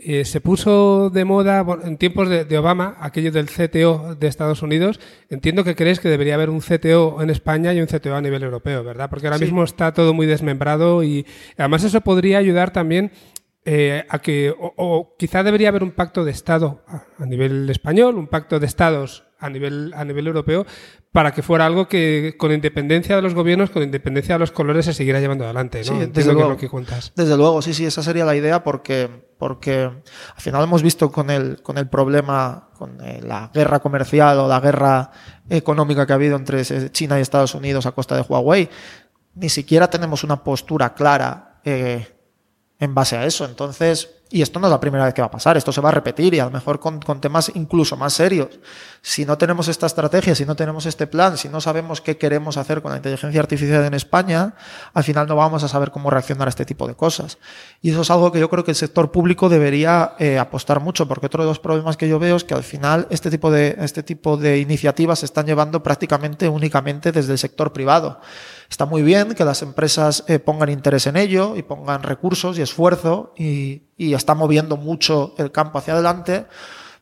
Eh, 0.00 0.24
se 0.24 0.40
puso 0.40 1.10
de 1.10 1.24
moda 1.24 1.66
en 1.82 1.98
tiempos 1.98 2.28
de, 2.28 2.58
Obama 2.58 2.96
aquello 3.00 3.32
del 3.32 3.46
CTO 3.46 4.14
de 4.14 4.28
Estados 4.28 4.62
Unidos. 4.62 5.00
Entiendo 5.28 5.64
que 5.64 5.74
crees 5.74 5.98
que 5.98 6.08
debería 6.08 6.34
haber 6.34 6.50
un 6.50 6.60
CTO 6.60 7.20
en 7.20 7.30
España 7.30 7.74
y 7.74 7.80
un 7.80 7.88
CTO 7.88 8.14
a 8.14 8.20
nivel 8.20 8.44
europeo, 8.44 8.84
¿verdad? 8.84 9.10
Porque 9.10 9.26
ahora 9.26 9.40
mismo 9.40 9.64
está 9.64 9.92
todo 9.92 10.14
muy 10.14 10.26
desmembrado 10.26 11.02
y 11.02 11.26
además 11.56 11.82
eso 11.82 12.00
podría 12.02 12.38
ayudar 12.38 12.72
también 12.72 13.10
eh, 13.64 14.04
a 14.08 14.20
que, 14.20 14.54
o, 14.56 15.16
quizá 15.18 15.42
debería 15.42 15.70
haber 15.70 15.82
un 15.82 15.90
pacto 15.90 16.24
de 16.24 16.30
Estado 16.30 16.84
a, 16.86 17.26
nivel 17.26 17.68
español, 17.68 18.16
un 18.16 18.28
pacto 18.28 18.60
de 18.60 18.66
Estados 18.66 19.24
a 19.38 19.48
nivel, 19.50 19.92
a 19.94 20.04
nivel 20.04 20.26
europeo, 20.26 20.66
para 21.12 21.32
que 21.32 21.42
fuera 21.42 21.66
algo 21.66 21.88
que 21.88 22.34
con 22.36 22.52
independencia 22.52 23.16
de 23.16 23.22
los 23.22 23.34
gobiernos, 23.34 23.70
con 23.70 23.82
independencia 23.82 24.34
de 24.34 24.40
los 24.40 24.50
colores, 24.50 24.84
se 24.84 24.94
siguiera 24.94 25.20
llevando 25.20 25.44
adelante. 25.44 25.78
¿no? 25.78 25.84
Sí, 25.84 26.10
desde 26.12 26.32
luego, 26.32 26.56
que 26.56 26.68
cuentas. 26.68 27.12
Desde 27.14 27.36
luego, 27.36 27.62
sí, 27.62 27.72
sí, 27.72 27.84
esa 27.84 28.02
sería 28.02 28.24
la 28.24 28.36
idea 28.36 28.62
porque, 28.62 29.08
porque 29.38 29.82
al 29.82 30.40
final 30.40 30.64
hemos 30.64 30.82
visto 30.82 31.10
con 31.10 31.30
el, 31.30 31.62
con 31.62 31.78
el 31.78 31.88
problema, 31.88 32.70
con 32.76 33.00
eh, 33.00 33.20
la 33.22 33.50
guerra 33.54 33.80
comercial 33.80 34.38
o 34.40 34.48
la 34.48 34.60
guerra 34.60 35.10
económica 35.48 36.06
que 36.06 36.12
ha 36.12 36.16
habido 36.16 36.36
entre 36.36 36.64
China 36.90 37.18
y 37.18 37.22
Estados 37.22 37.54
Unidos 37.54 37.86
a 37.86 37.92
costa 37.92 38.16
de 38.16 38.22
Huawei, 38.22 38.68
ni 39.34 39.48
siquiera 39.48 39.88
tenemos 39.88 40.24
una 40.24 40.42
postura 40.42 40.94
clara 40.94 41.60
eh, 41.64 42.06
en 42.78 42.94
base 42.94 43.16
a 43.16 43.24
eso. 43.24 43.44
Entonces, 43.44 44.17
y 44.30 44.42
esto 44.42 44.60
no 44.60 44.66
es 44.66 44.70
la 44.70 44.80
primera 44.80 45.04
vez 45.04 45.14
que 45.14 45.22
va 45.22 45.28
a 45.28 45.30
pasar, 45.30 45.56
esto 45.56 45.72
se 45.72 45.80
va 45.80 45.88
a 45.88 45.92
repetir 45.92 46.34
y 46.34 46.38
a 46.38 46.44
lo 46.44 46.50
mejor 46.50 46.78
con, 46.80 47.00
temas 47.20 47.50
incluso 47.54 47.96
más 47.96 48.12
serios. 48.12 48.58
Si 49.00 49.24
no 49.24 49.38
tenemos 49.38 49.68
esta 49.68 49.86
estrategia, 49.86 50.34
si 50.34 50.44
no 50.44 50.54
tenemos 50.54 50.84
este 50.84 51.06
plan, 51.06 51.38
si 51.38 51.48
no 51.48 51.60
sabemos 51.60 52.02
qué 52.02 52.18
queremos 52.18 52.58
hacer 52.58 52.82
con 52.82 52.90
la 52.90 52.98
inteligencia 52.98 53.40
artificial 53.40 53.84
en 53.84 53.94
España, 53.94 54.54
al 54.92 55.04
final 55.04 55.26
no 55.26 55.36
vamos 55.36 55.62
a 55.64 55.68
saber 55.68 55.90
cómo 55.90 56.10
reaccionar 56.10 56.46
a 56.46 56.50
este 56.50 56.66
tipo 56.66 56.86
de 56.86 56.94
cosas. 56.94 57.38
Y 57.80 57.90
eso 57.90 58.02
es 58.02 58.10
algo 58.10 58.30
que 58.30 58.40
yo 58.40 58.50
creo 58.50 58.64
que 58.64 58.72
el 58.72 58.76
sector 58.76 59.10
público 59.10 59.48
debería 59.48 60.14
eh, 60.18 60.38
apostar 60.38 60.80
mucho, 60.80 61.08
porque 61.08 61.26
otro 61.26 61.42
de 61.42 61.48
los 61.48 61.58
problemas 61.58 61.96
que 61.96 62.08
yo 62.08 62.18
veo 62.18 62.36
es 62.36 62.44
que 62.44 62.54
al 62.54 62.64
final 62.64 63.06
este 63.10 63.30
tipo 63.30 63.50
de, 63.50 63.76
este 63.80 64.02
tipo 64.02 64.36
de 64.36 64.58
iniciativas 64.58 65.20
se 65.20 65.26
están 65.26 65.46
llevando 65.46 65.82
prácticamente 65.82 66.48
únicamente 66.48 67.12
desde 67.12 67.32
el 67.32 67.38
sector 67.38 67.72
privado. 67.72 68.20
Está 68.68 68.84
muy 68.84 69.02
bien 69.02 69.34
que 69.34 69.44
las 69.44 69.62
empresas 69.62 70.24
eh, 70.28 70.38
pongan 70.38 70.68
interés 70.68 71.06
en 71.06 71.16
ello 71.16 71.56
y 71.56 71.62
pongan 71.62 72.02
recursos 72.02 72.58
y 72.58 72.62
esfuerzo 72.62 73.32
y, 73.36 73.84
y 73.96 74.12
está 74.14 74.34
moviendo 74.34 74.76
mucho 74.76 75.34
el 75.38 75.50
campo 75.50 75.78
hacia 75.78 75.94
adelante, 75.94 76.46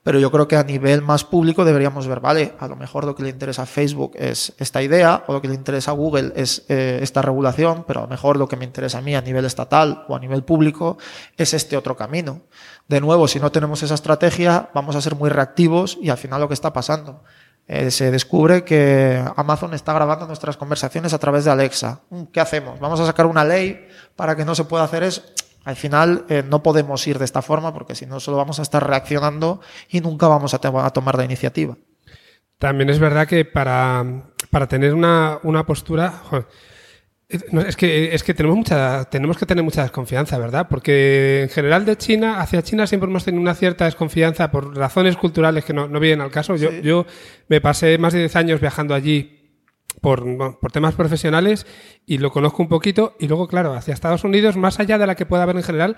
pero 0.06 0.20
yo 0.20 0.30
creo 0.30 0.47
que 0.47 0.55
a 0.55 0.62
nivel 0.62 1.02
más 1.02 1.24
público 1.24 1.64
deberíamos 1.64 2.06
ver, 2.06 2.20
vale, 2.20 2.55
a 2.60 2.68
lo 2.68 2.76
mejor 2.76 3.05
lo 3.05 3.16
que 3.16 3.24
le 3.24 3.30
interesa 3.30 3.62
a 3.62 3.66
Facebook 3.66 4.12
es 4.14 4.52
esta 4.59 4.80
idea, 4.80 5.24
o 5.26 5.32
lo 5.32 5.43
que 5.43 5.48
le 5.48 5.55
interesa 5.55 5.90
a 5.90 5.94
Google 5.94 6.32
es 6.36 6.64
eh, 6.68 7.01
esta 7.02 7.22
regulación, 7.22 7.84
pero 7.88 7.98
a 7.98 8.02
lo 8.05 8.09
mejor 8.09 8.36
lo 8.36 8.47
que 8.47 8.56
me 8.56 8.64
interesa 8.64 8.98
a 8.98 9.01
mí 9.01 9.16
a 9.16 9.20
nivel 9.20 9.44
estatal 9.44 10.05
o 10.06 10.14
a 10.14 10.20
nivel 10.20 10.44
público 10.44 10.97
es 11.36 11.55
este 11.55 11.76
otro 11.76 11.97
camino. 11.97 12.43
De 12.86 13.01
nuevo, 13.01 13.26
si 13.26 13.40
no 13.40 13.51
tenemos 13.51 13.82
esa 13.82 13.94
estrategia, 13.94 14.70
vamos 14.72 14.94
a 14.94 15.01
ser 15.01 15.16
muy 15.16 15.28
reactivos 15.28 15.98
y 16.01 16.10
al 16.10 16.18
final 16.18 16.40
lo 16.40 16.47
que 16.47 16.55
está 16.55 16.72
pasando 16.72 17.24
eh, 17.68 17.90
se 17.90 18.10
descubre 18.12 18.62
que 18.62 19.22
Amazon 19.34 19.74
está 19.74 19.93
grabando 19.93 20.26
nuestras 20.26 20.56
conversaciones 20.56 21.12
a 21.12 21.18
través 21.18 21.44
de 21.44 21.51
Alexa. 21.51 22.02
Mm, 22.10 22.24
¿Qué 22.32 22.40
hacemos? 22.40 22.78
¿Vamos 22.78 23.01
a 23.01 23.06
sacar 23.06 23.26
una 23.26 23.44
ley 23.44 23.88
para 24.14 24.36
que 24.36 24.44
no 24.44 24.55
se 24.55 24.64
pueda 24.64 24.84
hacer 24.84 25.02
eso? 25.02 25.22
Al 25.64 25.74
final 25.74 26.24
eh, 26.28 26.44
no 26.48 26.62
podemos 26.62 27.05
ir 27.09 27.18
de 27.18 27.24
esta 27.24 27.43
forma 27.43 27.74
porque 27.74 27.97
si 27.97 28.06
no 28.06 28.20
solo 28.20 28.36
vamos 28.36 28.60
a 28.60 28.62
estar 28.62 28.86
reaccionando 28.86 29.60
y 29.88 30.01
nunca 30.01 30.28
vamos 30.28 30.55
a, 30.55 30.59
tomar 30.59 31.16
la 31.16 31.24
iniciativa. 31.24 31.76
También 32.59 32.88
es 32.88 33.01
verdad 33.01 33.26
que 33.26 33.44
para, 33.44 34.05
para 34.51 34.68
tener 34.68 34.94
una, 34.94 35.40
una 35.43 35.66
postura... 35.66 36.22
es 37.28 37.76
que, 37.76 38.14
es 38.14 38.22
que 38.22 38.34
tenemos, 38.34 38.56
mucha, 38.56 39.04
tenemos 39.06 39.36
que 39.36 39.46
tener 39.46 39.64
mucha 39.64 39.82
desconfianza, 39.82 40.38
¿verdad? 40.38 40.68
Porque 40.70 41.42
en 41.42 41.48
general 41.48 41.84
de 41.84 41.96
China, 41.96 42.40
hacia 42.40 42.62
China 42.62 42.86
siempre 42.86 43.10
hemos 43.10 43.24
tenido 43.24 43.42
una 43.42 43.54
cierta 43.54 43.84
desconfianza 43.84 44.52
por 44.52 44.76
razones 44.76 45.16
culturales 45.16 45.64
que 45.64 45.72
no, 45.72 45.88
no 45.88 45.98
vienen 45.98 46.20
al 46.20 46.30
caso. 46.30 46.54
Yo, 46.54 46.70
yo 46.70 47.04
me 47.48 47.60
pasé 47.60 47.98
más 47.98 48.12
de 48.12 48.20
10 48.20 48.36
años 48.36 48.60
viajando 48.60 48.94
allí 48.94 49.60
por, 50.00 50.24
por, 50.60 50.70
temas 50.70 50.94
profesionales 50.94 51.66
y 52.06 52.18
lo 52.18 52.30
conozco 52.30 52.62
un 52.62 52.68
poquito. 52.68 53.16
Y 53.18 53.26
luego, 53.26 53.48
claro, 53.48 53.74
hacia 53.74 53.94
Estados 53.94 54.22
Unidos, 54.22 54.56
más 54.56 54.78
allá 54.78 54.96
de 54.96 55.06
la 55.08 55.16
que 55.16 55.26
pueda 55.26 55.42
haber 55.42 55.56
en 55.56 55.64
general, 55.64 55.96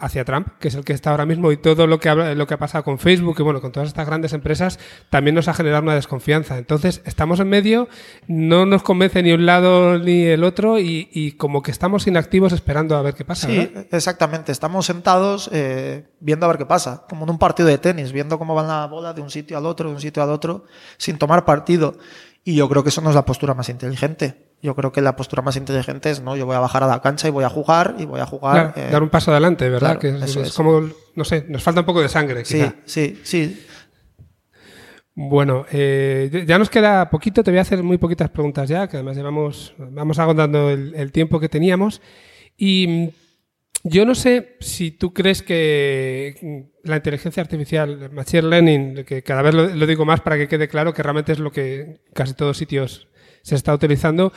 hacia 0.00 0.24
Trump, 0.24 0.48
que 0.58 0.68
es 0.68 0.74
el 0.74 0.84
que 0.84 0.92
está 0.92 1.10
ahora 1.10 1.26
mismo, 1.26 1.52
y 1.52 1.56
todo 1.56 1.86
lo 1.86 2.00
que 2.00 2.08
ha, 2.08 2.34
lo 2.34 2.46
que 2.46 2.54
ha 2.54 2.58
pasado 2.58 2.82
con 2.84 2.98
Facebook 2.98 3.36
y 3.38 3.42
bueno, 3.42 3.60
con 3.60 3.72
todas 3.72 3.88
estas 3.88 4.06
grandes 4.06 4.32
empresas, 4.32 4.78
también 5.10 5.34
nos 5.34 5.48
ha 5.48 5.54
generado 5.54 5.82
una 5.82 5.94
desconfianza. 5.94 6.58
Entonces, 6.58 7.02
estamos 7.04 7.40
en 7.40 7.48
medio, 7.48 7.88
no 8.26 8.66
nos 8.66 8.82
convence 8.82 9.22
ni 9.22 9.32
un 9.32 9.46
lado 9.46 9.98
ni 9.98 10.24
el 10.24 10.44
otro, 10.44 10.78
y, 10.78 11.08
y 11.12 11.32
como 11.32 11.62
que 11.62 11.70
estamos 11.70 12.06
inactivos 12.06 12.52
esperando 12.52 12.96
a 12.96 13.02
ver 13.02 13.14
qué 13.14 13.24
pasa. 13.24 13.46
Sí, 13.46 13.56
¿verdad? 13.56 13.86
exactamente. 13.90 14.52
Estamos 14.52 14.86
sentados 14.86 15.50
eh, 15.52 16.08
viendo 16.20 16.46
a 16.46 16.48
ver 16.48 16.58
qué 16.58 16.66
pasa, 16.66 17.04
como 17.08 17.24
en 17.24 17.30
un 17.30 17.38
partido 17.38 17.68
de 17.68 17.78
tenis, 17.78 18.12
viendo 18.12 18.38
cómo 18.38 18.54
va 18.54 18.62
la 18.62 18.86
bola 18.86 19.12
de 19.12 19.20
un 19.20 19.30
sitio 19.30 19.58
al 19.58 19.66
otro, 19.66 19.88
de 19.88 19.94
un 19.94 20.00
sitio 20.00 20.22
al 20.22 20.30
otro, 20.30 20.64
sin 20.96 21.18
tomar 21.18 21.44
partido. 21.44 21.96
Y 22.44 22.54
yo 22.54 22.68
creo 22.68 22.82
que 22.82 22.88
eso 22.88 23.00
no 23.00 23.10
es 23.10 23.14
la 23.14 23.24
postura 23.24 23.54
más 23.54 23.68
inteligente. 23.68 24.49
Yo 24.62 24.74
creo 24.74 24.92
que 24.92 25.00
la 25.00 25.16
postura 25.16 25.42
más 25.42 25.56
inteligente 25.56 26.10
es, 26.10 26.20
no, 26.20 26.36
yo 26.36 26.44
voy 26.44 26.56
a 26.56 26.60
bajar 26.60 26.82
a 26.82 26.86
la 26.86 27.00
cancha 27.00 27.28
y 27.28 27.30
voy 27.30 27.44
a 27.44 27.48
jugar 27.48 27.96
y 27.98 28.04
voy 28.04 28.20
a 28.20 28.26
jugar. 28.26 28.74
Claro, 28.74 28.88
eh, 28.88 28.92
dar 28.92 29.02
un 29.02 29.08
paso 29.08 29.30
adelante, 29.30 29.68
¿verdad? 29.68 29.98
Claro, 29.98 30.20
que 30.20 30.42
es, 30.42 30.52
como, 30.52 30.88
no 31.14 31.24
sé, 31.24 31.46
nos 31.48 31.62
falta 31.62 31.80
un 31.80 31.86
poco 31.86 32.02
de 32.02 32.08
sangre. 32.08 32.42
Quizá. 32.42 32.74
Sí, 32.84 33.20
sí, 33.22 33.22
sí. 33.22 33.66
Bueno, 35.14 35.66
eh, 35.72 36.44
ya 36.46 36.58
nos 36.58 36.70
queda 36.70 37.08
poquito, 37.10 37.42
te 37.42 37.50
voy 37.50 37.58
a 37.58 37.62
hacer 37.62 37.82
muy 37.82 37.98
poquitas 37.98 38.30
preguntas 38.30 38.68
ya, 38.68 38.86
que 38.86 38.96
además 38.96 39.16
llevamos, 39.16 39.74
vamos 39.78 40.18
agotando 40.18 40.70
el, 40.70 40.94
el 40.94 41.10
tiempo 41.10 41.40
que 41.40 41.48
teníamos. 41.48 42.00
Y 42.56 43.10
yo 43.82 44.04
no 44.04 44.14
sé 44.14 44.56
si 44.60 44.90
tú 44.90 45.14
crees 45.14 45.42
que 45.42 46.68
la 46.84 46.96
inteligencia 46.96 47.42
artificial, 47.42 48.10
machine 48.12 48.42
learning, 48.42 49.04
que 49.04 49.22
cada 49.22 49.42
vez 49.42 49.54
lo, 49.54 49.68
lo, 49.68 49.86
digo 49.86 50.04
más 50.04 50.20
para 50.20 50.36
que 50.36 50.48
quede 50.48 50.68
claro 50.68 50.92
que 50.92 51.02
realmente 51.02 51.32
es 51.32 51.38
lo 51.38 51.50
que 51.50 52.00
casi 52.12 52.34
todos 52.34 52.58
sitios 52.58 53.08
se 53.42 53.54
está 53.54 53.74
utilizando, 53.74 54.32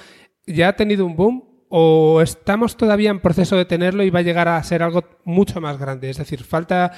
¿ya 0.46 0.70
ha 0.70 0.76
tenido 0.76 1.06
un 1.06 1.16
boom 1.16 1.44
o 1.70 2.22
estamos 2.22 2.78
todavía 2.78 3.10
en 3.10 3.20
proceso 3.20 3.56
de 3.56 3.66
tenerlo 3.66 4.04
y 4.04 4.10
va 4.10 4.20
a 4.20 4.24
llegar 4.24 4.48
a 4.48 4.64
ser 4.64 4.84
algo 4.84 5.04
mucho 5.24 5.62
más 5.62 5.78
grande? 5.78 6.10
Es 6.10 6.18
decir, 6.18 6.44
falta, 6.44 6.92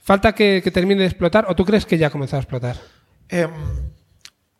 falta 0.00 0.34
que, 0.34 0.62
termine 0.72 1.00
de 1.00 1.06
explotar 1.06 1.46
o 1.48 1.54
tú 1.54 1.64
crees 1.64 1.86
que 1.86 1.98
ya 1.98 2.08
ha 2.08 2.10
comenzado 2.10 2.38
a 2.38 2.42
explotar? 2.42 2.76
Eh, 3.28 3.48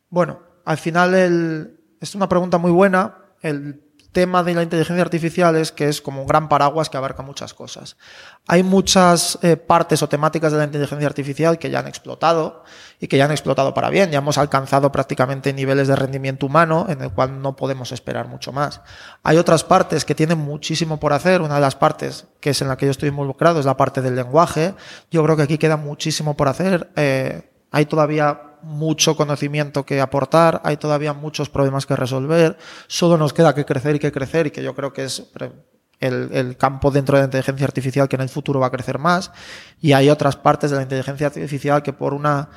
bueno, 0.08 0.40
al 0.64 0.78
final 0.78 1.14
el, 1.14 1.80
es 2.00 2.14
una 2.14 2.28
pregunta 2.28 2.58
muy 2.58 2.70
buena. 2.70 3.16
Tema 4.16 4.42
de 4.42 4.54
la 4.54 4.62
inteligencia 4.62 5.02
artificial 5.02 5.56
es 5.56 5.72
que 5.72 5.90
es 5.90 6.00
como 6.00 6.22
un 6.22 6.26
gran 6.26 6.48
paraguas 6.48 6.88
que 6.88 6.96
abarca 6.96 7.22
muchas 7.22 7.52
cosas. 7.52 7.98
Hay 8.46 8.62
muchas 8.62 9.38
eh, 9.42 9.58
partes 9.58 10.02
o 10.02 10.08
temáticas 10.08 10.52
de 10.52 10.56
la 10.56 10.64
inteligencia 10.64 11.06
artificial 11.06 11.58
que 11.58 11.68
ya 11.68 11.80
han 11.80 11.86
explotado 11.86 12.64
y 12.98 13.08
que 13.08 13.18
ya 13.18 13.26
han 13.26 13.30
explotado 13.30 13.74
para 13.74 13.90
bien. 13.90 14.10
Ya 14.10 14.20
hemos 14.20 14.38
alcanzado 14.38 14.90
prácticamente 14.90 15.52
niveles 15.52 15.86
de 15.86 15.96
rendimiento 15.96 16.46
humano 16.46 16.86
en 16.88 17.02
el 17.02 17.12
cual 17.12 17.42
no 17.42 17.56
podemos 17.56 17.92
esperar 17.92 18.26
mucho 18.26 18.52
más. 18.52 18.80
Hay 19.22 19.36
otras 19.36 19.64
partes 19.64 20.06
que 20.06 20.14
tienen 20.14 20.38
muchísimo 20.38 20.98
por 20.98 21.12
hacer. 21.12 21.42
Una 21.42 21.56
de 21.56 21.60
las 21.60 21.76
partes 21.76 22.24
que 22.40 22.50
es 22.50 22.62
en 22.62 22.68
la 22.68 22.78
que 22.78 22.86
yo 22.86 22.92
estoy 22.92 23.10
involucrado 23.10 23.60
es 23.60 23.66
la 23.66 23.76
parte 23.76 24.00
del 24.00 24.16
lenguaje. 24.16 24.74
Yo 25.10 25.22
creo 25.24 25.36
que 25.36 25.42
aquí 25.42 25.58
queda 25.58 25.76
muchísimo 25.76 26.38
por 26.38 26.48
hacer. 26.48 26.88
Eh, 26.96 27.50
hay 27.70 27.84
todavía 27.84 28.45
mucho 28.62 29.16
conocimiento 29.16 29.84
que 29.84 30.00
aportar, 30.00 30.60
hay 30.64 30.76
todavía 30.76 31.12
muchos 31.12 31.48
problemas 31.48 31.86
que 31.86 31.96
resolver, 31.96 32.56
solo 32.86 33.16
nos 33.16 33.32
queda 33.32 33.54
que 33.54 33.64
crecer 33.64 33.96
y 33.96 33.98
que 33.98 34.12
crecer 34.12 34.48
y 34.48 34.50
que 34.50 34.62
yo 34.62 34.74
creo 34.74 34.92
que 34.92 35.04
es 35.04 35.24
el, 36.00 36.30
el, 36.32 36.56
campo 36.56 36.90
dentro 36.90 37.16
de 37.16 37.22
la 37.22 37.26
inteligencia 37.26 37.66
artificial 37.66 38.08
que 38.08 38.16
en 38.16 38.22
el 38.22 38.28
futuro 38.28 38.60
va 38.60 38.66
a 38.66 38.70
crecer 38.70 38.98
más 38.98 39.32
y 39.80 39.92
hay 39.92 40.10
otras 40.10 40.36
partes 40.36 40.70
de 40.70 40.76
la 40.76 40.82
inteligencia 40.82 41.28
artificial 41.28 41.82
que 41.82 41.92
por 41.92 42.12
una 42.12 42.50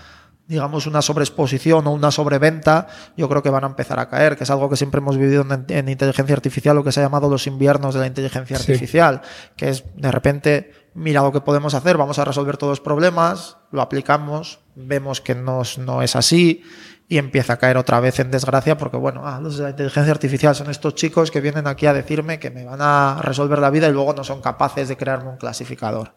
digamos, 0.50 0.88
una 0.88 1.04
sobreexposición 1.04 1.86
o 1.86 1.92
una 1.92 2.10
sobreventa, 2.10 2.88
yo 3.16 3.30
creo 3.30 3.44
que 3.44 3.52
van 3.52 3.64
a 3.66 3.68
empezar 3.68 4.00
a 4.00 4.10
caer, 4.10 4.36
que 4.36 4.46
es 4.46 4.50
algo 4.50 4.68
que 4.68 4.76
siempre 4.76 4.98
hemos 4.98 5.16
vivido 5.16 5.44
en, 5.44 5.66
en 5.68 5.90
inteligencia 5.90 6.34
artificial, 6.36 6.76
lo 6.76 6.84
que 6.84 6.92
se 6.92 7.00
ha 7.00 7.04
llamado 7.04 7.30
los 7.30 7.46
inviernos 7.46 7.94
de 7.94 8.00
la 8.00 8.08
inteligencia 8.08 8.58
sí. 8.58 8.72
artificial, 8.72 9.22
que 9.56 9.70
es 9.70 9.84
de 9.96 10.12
repente, 10.12 10.74
mira 10.96 11.22
lo 11.22 11.32
que 11.32 11.42
podemos 11.42 11.76
hacer, 11.76 11.98
vamos 11.98 12.18
a 12.18 12.26
resolver 12.26 12.58
todos 12.58 12.72
los 12.72 12.82
problemas, 12.82 13.59
lo 13.72 13.82
aplicamos, 13.82 14.60
vemos 14.76 15.22
que 15.22 15.36
no, 15.36 15.62
no 15.78 16.02
es 16.02 16.16
así 16.16 16.64
y 17.08 17.18
empieza 17.18 17.54
a 17.54 17.58
caer 17.58 17.78
otra 17.78 18.00
vez 18.00 18.20
en 18.20 18.30
desgracia 18.30 18.78
porque, 18.78 18.98
bueno, 18.98 19.24
ah, 19.26 19.40
los 19.42 19.58
de 19.58 19.64
la 19.64 19.70
inteligencia 19.72 20.12
artificial 20.12 20.56
son 20.56 20.70
estos 20.70 20.94
chicos 20.96 21.32
que 21.32 21.42
vienen 21.42 21.66
aquí 21.66 21.88
a 21.88 21.94
decirme 21.94 22.40
que 22.40 22.52
me 22.52 22.66
van 22.66 22.82
a 22.82 23.20
resolver 23.22 23.60
la 23.60 23.72
vida 23.72 23.88
y 23.88 23.92
luego 23.92 24.14
no 24.14 24.24
son 24.24 24.42
capaces 24.42 24.88
de 24.88 24.96
crearme 24.96 25.30
un 25.30 25.38
clasificador. 25.38 26.14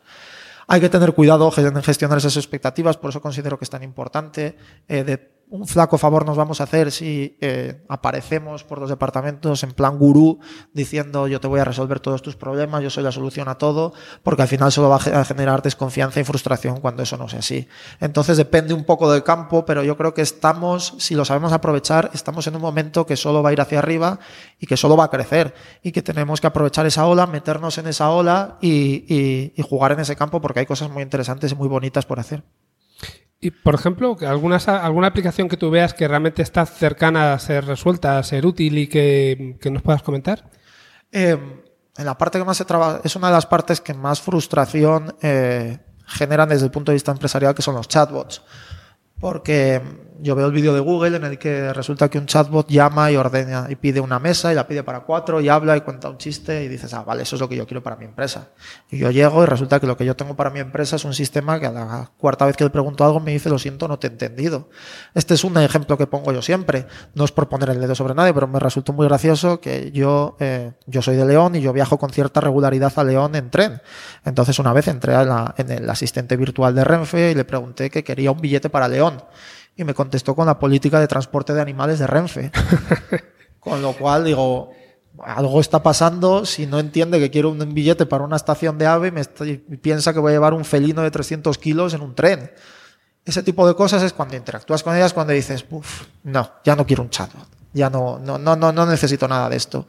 Hay 0.69 0.81
que 0.81 0.89
tener 0.89 1.12
cuidado 1.15 1.53
en 1.57 1.83
gestionar 1.83 2.19
esas 2.19 2.37
expectativas, 2.37 2.97
por 2.97 3.11
eso 3.11 3.20
considero 3.20 3.59
que 3.59 3.65
es 3.65 3.70
tan 3.70 3.83
importante. 3.83 4.57
Eh, 4.87 5.41
un 5.53 5.66
flaco 5.66 5.99
favor 5.99 6.24
nos 6.24 6.39
vamos 6.39 6.62
a 6.62 6.65
hacer 6.65 6.91
si 6.91 7.37
eh, 7.43 7.85
aparecemos 7.87 8.65
por 8.65 8.81
los 8.81 8.89
departamentos 8.89 9.62
en 9.62 9.73
plan 9.73 9.99
gurú 9.99 10.41
diciendo 10.73 11.29
yo 11.29 11.41
te 11.41 11.47
voy 11.47 11.61
a 11.61 11.65
resolver 11.65 12.01
todos 12.01 12.23
tus 12.23 12.37
problemas, 12.37 12.83
yo 12.83 12.89
soy 12.89 13.05
la 13.05 13.12
solución 13.12 13.51
a 13.51 13.57
todo, 13.57 13.93
porque 14.23 14.41
al 14.41 14.49
final 14.49 14.73
solo 14.73 14.89
va 14.89 14.97
a 14.97 15.24
generar 15.27 15.61
desconfianza 15.61 16.20
y 16.20 16.24
frustración 16.24 16.81
cuando 16.81 17.03
eso 17.03 17.19
no 17.19 17.29
sea 17.29 17.41
así. 17.41 17.69
Entonces 18.01 18.39
depende 18.39 18.73
un 18.73 18.85
poco 18.85 19.12
del 19.12 19.24
campo, 19.24 19.66
pero 19.66 19.85
yo 19.85 19.95
creo 19.99 20.15
que 20.15 20.23
estamos, 20.23 20.95
si 20.97 21.15
lo 21.15 21.27
sabemos 21.27 21.53
aprovechar, 21.53 22.11
estamos 22.15 22.47
en 22.47 22.57
un 22.57 22.62
momento 22.62 23.05
que 23.05 23.16
solo 23.16 23.43
va 23.43 23.51
a 23.51 23.53
ir 23.53 23.61
hacia 23.61 23.79
arriba 23.79 24.20
y 24.59 24.66
que 24.66 24.79
solo 24.79 24.97
va 24.97 25.05
a 25.05 25.11
crecer 25.11 25.53
y 25.83 25.93
que 25.93 26.01
tenemos 26.01 26.41
que 26.41 26.47
aprovechar 26.47 26.87
esa 26.87 27.07
ola, 27.07 27.27
meternos 27.27 27.77
en 27.77 27.89
esa 27.89 28.09
ola 28.09 28.57
y, 28.62 29.05
y, 29.07 29.53
y 29.55 29.62
jugar 29.62 29.93
en 29.93 30.01
ese 30.01 30.16
campo 30.16 30.41
porque 30.41 30.61
hay 30.61 30.66
cosas 30.66 30.91
muy 30.91 31.03
interesantes 31.03 31.53
y 31.53 31.55
muy 31.57 31.69
bonitas 31.69 32.07
por 32.07 32.20
hacer. 32.20 32.43
Y, 33.44 33.51
por 33.51 33.74
ejemplo, 33.74 34.16
¿alguna, 34.24 34.56
alguna 34.56 35.09
aplicación 35.09 35.48
que 35.48 35.56
tú 35.56 35.69
veas 35.69 35.94
que 35.94 36.06
realmente 36.06 36.43
está 36.43 36.64
cercana 36.64 37.32
a 37.35 37.39
ser 37.40 37.64
resuelta, 37.64 38.16
a 38.16 38.23
ser 38.23 38.47
útil 38.47 38.78
y 38.78 38.86
que, 38.86 39.59
que 39.60 39.69
nos 39.69 39.82
puedas 39.82 40.01
comentar? 40.05 40.48
Eh, 41.10 41.36
en 41.97 42.05
la 42.06 42.16
parte 42.16 42.39
que 42.39 42.44
más 42.44 42.56
se 42.56 42.64
trabaja, 42.64 43.01
es 43.02 43.16
una 43.16 43.27
de 43.27 43.32
las 43.32 43.47
partes 43.47 43.81
que 43.81 43.94
más 43.94 44.20
frustración 44.20 45.16
eh, 45.23 45.77
generan 46.06 46.51
desde 46.51 46.66
el 46.66 46.70
punto 46.70 46.93
de 46.93 46.94
vista 46.94 47.10
empresarial, 47.10 47.52
que 47.52 47.62
son 47.62 47.74
los 47.74 47.89
chatbots. 47.89 48.43
Porque 49.19 49.82
yo 50.20 50.34
veo 50.34 50.47
el 50.47 50.52
vídeo 50.52 50.74
de 50.74 50.80
Google 50.80 51.16
en 51.16 51.24
el 51.24 51.39
que 51.39 51.72
resulta 51.72 52.09
que 52.09 52.18
un 52.18 52.26
chatbot 52.26 52.68
llama 52.68 53.10
y 53.10 53.16
ordena 53.16 53.66
y 53.68 53.76
pide 53.76 54.01
una 54.01 54.18
mesa 54.18 54.52
y 54.52 54.55
la 54.55 54.66
pide 54.66 54.82
para 54.82 55.01
cuatro 55.01 55.40
y 55.40 55.48
habla 55.48 55.76
y 55.76 55.80
cuenta 55.80 56.09
un 56.09 56.18
chiste 56.18 56.64
y 56.64 56.68
dices, 56.68 56.93
ah, 56.94 57.02
vale, 57.02 57.22
eso 57.22 57.36
es 57.36 57.40
lo 57.40 57.48
que 57.48 57.56
yo 57.56 57.66
quiero 57.66 57.82
para 57.82 57.97
mi 57.97 58.05
empresa. 58.05 58.51
Y 58.90 58.98
yo 58.98 59.10
llego 59.10 59.43
y 59.43 59.47
resulta 59.47 59.80
que 59.80 59.86
lo 59.86 59.97
que 59.97 60.05
yo 60.05 60.14
tengo 60.16 60.36
para 60.36 60.51
mi 60.51 60.60
empresa 60.60 60.97
es 60.97 61.05
un 61.05 61.14
sistema 61.14 61.59
que 61.59 61.66
a 61.66 61.72
la 61.72 62.10
cuarta 62.16 62.47
vez 62.47 62.56
que 62.56 62.64
le 62.64 62.70
pregunto 62.70 63.05
algo 63.05 63.20
me 63.20 63.32
dice, 63.32 63.48
lo 63.48 63.59
siento, 63.59 63.89
no 63.89 63.98
te 63.98 64.06
he 64.06 64.10
entendido. 64.10 64.68
Este 65.14 65.34
es 65.34 65.44
un 65.44 65.56
ejemplo 65.59 65.97
que 65.97 66.06
pongo 66.06 66.32
yo 66.32 66.43
siempre. 66.43 66.86
No 67.14 67.24
es 67.24 67.32
por 67.32 67.48
poner 67.48 67.70
el 67.70 67.80
dedo 67.80 67.94
sobre 67.94 68.14
nadie, 68.14 68.34
pero 68.34 68.47
me 68.48 68.59
resultó 68.59 68.93
muy 68.93 69.06
gracioso 69.06 69.60
que 69.60 69.90
yo, 69.93 70.36
eh, 70.40 70.72
yo 70.86 71.02
soy 71.02 71.16
de 71.16 71.24
León 71.24 71.56
y 71.56 71.60
yo 71.60 71.72
viajo 71.72 71.98
con 71.98 72.10
cierta 72.10 72.40
regularidad 72.40 72.93
a 72.97 73.05
León 73.05 73.34
en 73.34 73.51
tren. 73.51 73.80
Entonces 74.24 74.59
una 74.59 74.72
vez 74.72 74.89
entré 74.89 75.14
en 75.14 75.70
el 75.70 75.89
asistente 75.90 76.36
virtual 76.36 76.74
de 76.74 76.84
Renfe 76.84 77.30
y 77.30 77.34
le 77.34 77.44
pregunté 77.44 77.90
que 77.90 78.05
quería 78.05 78.30
un 78.30 78.40
billete 78.40 78.70
para 78.70 78.89
León 78.89 79.22
y 79.77 79.85
me 79.85 79.94
contestó 79.94 80.35
con 80.35 80.47
la 80.47 80.59
política 80.59 81.01
de 81.01 81.09
transporte 81.09 81.55
de 81.55 81.61
animales 81.61 81.99
de 81.99 82.07
Renfe. 82.07 82.51
con 83.61 83.81
lo 83.81 83.93
cual 83.93 84.24
digo, 84.24 84.73
algo 85.20 85.61
está 85.61 85.82
pasando 85.82 86.44
si 86.44 86.66
no 86.66 86.81
entiende 86.81 87.20
que 87.20 87.31
quiero 87.31 87.51
un 87.51 87.74
billete 87.74 88.07
para 88.07 88.24
una 88.24 88.36
estación 88.36 88.78
de 88.78 88.86
ave 88.86 89.12
y, 89.47 89.57
piensa 89.77 90.12
que 90.12 90.19
voy 90.19 90.31
a 90.31 90.35
llevar 90.35 90.55
un 90.55 90.65
felino 90.65 91.03
de 91.03 91.11
300 91.11 91.57
kilos 91.59 91.94
en 91.94 92.03
un 92.03 92.15
tren. 92.15 92.51
Ese 93.24 93.43
tipo 93.43 93.66
de 93.66 93.74
cosas 93.74 94.03
es 94.03 94.12
cuando 94.12 94.36
interactúas 94.36 94.82
con 94.82 94.97
ellas, 94.97 95.12
cuando 95.12 95.32
dices, 95.32 95.65
uff, 95.70 96.07
no, 96.24 96.51
ya 96.65 96.74
no 96.74 96.85
quiero 96.86 97.05
un 97.05 97.11
chatbot, 97.11 97.47
ya 97.73 97.89
no, 97.89 98.19
no, 98.19 98.36
no, 98.36 98.57
no, 98.57 98.73
no 98.73 98.86
necesito 98.86 99.28
nada 99.28 99.49
de 99.49 99.57
esto. 99.57 99.86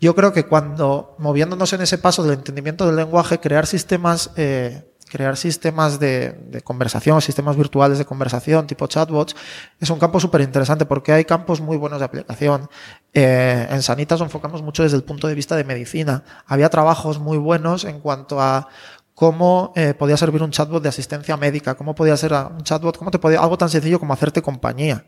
Yo 0.00 0.14
creo 0.14 0.32
que 0.32 0.46
cuando, 0.46 1.16
moviéndonos 1.18 1.72
en 1.72 1.80
ese 1.80 1.98
paso 1.98 2.22
del 2.22 2.34
entendimiento 2.34 2.86
del 2.86 2.94
lenguaje, 2.94 3.40
crear 3.40 3.66
sistemas 3.66 4.30
eh, 4.36 4.94
crear 5.08 5.36
sistemas 5.36 5.98
de, 5.98 6.60
conversación, 6.64 7.20
sistemas 7.20 7.56
virtuales 7.56 7.98
de 7.98 8.04
conversación 8.04 8.66
tipo 8.66 8.86
chatbots, 8.86 9.34
es 9.80 9.90
un 9.90 9.98
campo 9.98 10.20
súper 10.20 10.40
interesante 10.42 10.86
porque 10.86 11.12
hay 11.12 11.24
campos 11.24 11.60
muy 11.60 11.76
buenos 11.76 11.98
de 11.98 12.04
aplicación. 12.04 12.68
Eh, 13.12 13.66
en 13.70 13.82
Sanitas 13.82 14.20
enfocamos 14.20 14.62
mucho 14.62 14.82
desde 14.82 14.96
el 14.96 15.04
punto 15.04 15.28
de 15.28 15.34
vista 15.34 15.56
de 15.56 15.64
medicina. 15.64 16.24
Había 16.46 16.68
trabajos 16.68 17.18
muy 17.18 17.38
buenos 17.38 17.84
en 17.84 18.00
cuanto 18.00 18.40
a 18.40 18.68
cómo 19.14 19.72
eh, 19.74 19.94
podía 19.94 20.16
servir 20.16 20.42
un 20.42 20.50
chatbot 20.50 20.82
de 20.82 20.88
asistencia 20.88 21.36
médica, 21.36 21.74
cómo 21.74 21.94
podía 21.94 22.16
ser 22.16 22.32
un 22.32 22.62
chatbot, 22.62 22.96
cómo 22.96 23.10
te 23.10 23.18
podía, 23.18 23.40
algo 23.40 23.58
tan 23.58 23.68
sencillo 23.68 23.98
como 23.98 24.12
hacerte 24.12 24.42
compañía. 24.42 25.06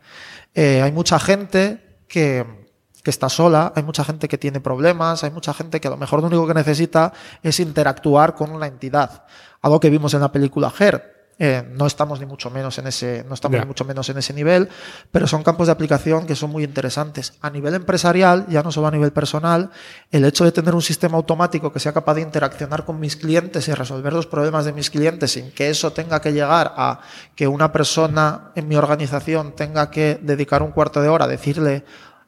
Eh, 0.54 0.82
hay 0.82 0.92
mucha 0.92 1.18
gente 1.20 1.98
que 2.08 2.60
que 3.02 3.10
está 3.10 3.28
sola, 3.28 3.72
hay 3.74 3.82
mucha 3.82 4.04
gente 4.04 4.28
que 4.28 4.38
tiene 4.38 4.60
problemas, 4.60 5.24
hay 5.24 5.30
mucha 5.30 5.54
gente 5.54 5.80
que 5.80 5.88
a 5.88 5.90
lo 5.90 5.96
mejor 5.96 6.20
lo 6.20 6.26
único 6.26 6.46
que 6.46 6.54
necesita 6.54 7.12
es 7.42 7.60
interactuar 7.60 8.34
con 8.34 8.50
una 8.50 8.66
entidad 8.66 9.24
algo 9.62 9.80
que 9.80 9.90
vimos 9.90 10.14
en 10.14 10.20
la 10.20 10.32
película 10.32 10.72
Her. 10.78 11.20
Eh, 11.42 11.66
no 11.72 11.86
estamos 11.86 12.20
ni 12.20 12.26
mucho 12.26 12.50
menos 12.50 12.76
en 12.76 12.86
ese, 12.86 13.24
no 13.26 13.32
estamos 13.32 13.58
ni 13.58 13.64
mucho 13.64 13.86
menos 13.86 14.06
en 14.10 14.18
ese 14.18 14.34
nivel, 14.34 14.68
pero 15.10 15.26
son 15.26 15.42
campos 15.42 15.68
de 15.68 15.72
aplicación 15.72 16.26
que 16.26 16.36
son 16.36 16.50
muy 16.50 16.64
interesantes. 16.64 17.32
A 17.40 17.48
nivel 17.48 17.72
empresarial, 17.72 18.44
ya 18.50 18.62
no 18.62 18.70
solo 18.70 18.88
a 18.88 18.90
nivel 18.90 19.10
personal, 19.10 19.70
el 20.10 20.26
hecho 20.26 20.44
de 20.44 20.52
tener 20.52 20.74
un 20.74 20.82
sistema 20.82 21.16
automático 21.16 21.72
que 21.72 21.80
sea 21.80 21.94
capaz 21.94 22.16
de 22.16 22.20
interaccionar 22.20 22.84
con 22.84 23.00
mis 23.00 23.16
clientes 23.16 23.66
y 23.68 23.72
resolver 23.72 24.12
los 24.12 24.26
problemas 24.26 24.66
de 24.66 24.74
mis 24.74 24.90
clientes 24.90 25.32
sin 25.32 25.50
que 25.50 25.70
eso 25.70 25.94
tenga 25.94 26.20
que 26.20 26.34
llegar 26.34 26.74
a 26.76 27.00
que 27.34 27.48
una 27.48 27.72
persona 27.72 28.52
en 28.54 28.68
mi 28.68 28.76
organización 28.76 29.56
tenga 29.56 29.90
que 29.90 30.20
dedicar 30.20 30.62
un 30.62 30.72
cuarto 30.72 31.00
de 31.00 31.08
hora 31.08 31.24
a 31.24 31.28
decirle, 31.28 31.84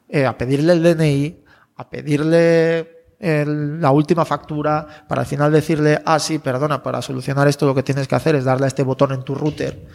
eh, 0.09 0.25
a 0.25 0.39
pedirle 0.39 0.73
el 0.73 0.81
DNI, 0.81 1.43
a 1.75 1.87
pedirle 1.87 3.02
la 3.23 3.91
última 3.91 4.25
factura 4.25 5.05
para 5.07 5.21
al 5.21 5.27
final 5.27 5.51
decirle, 5.51 6.01
ah, 6.05 6.19
sí, 6.19 6.39
perdona, 6.39 6.83
para 6.83 7.01
solucionar 7.01 7.47
esto 7.47 7.65
lo 7.65 7.75
que 7.75 7.83
tienes 7.83 8.07
que 8.07 8.15
hacer 8.15 8.35
es 8.35 8.43
darle 8.43 8.65
a 8.65 8.67
este 8.67 8.83
botón 8.83 9.13
en 9.13 9.23
tu 9.23 9.35
router. 9.35 9.87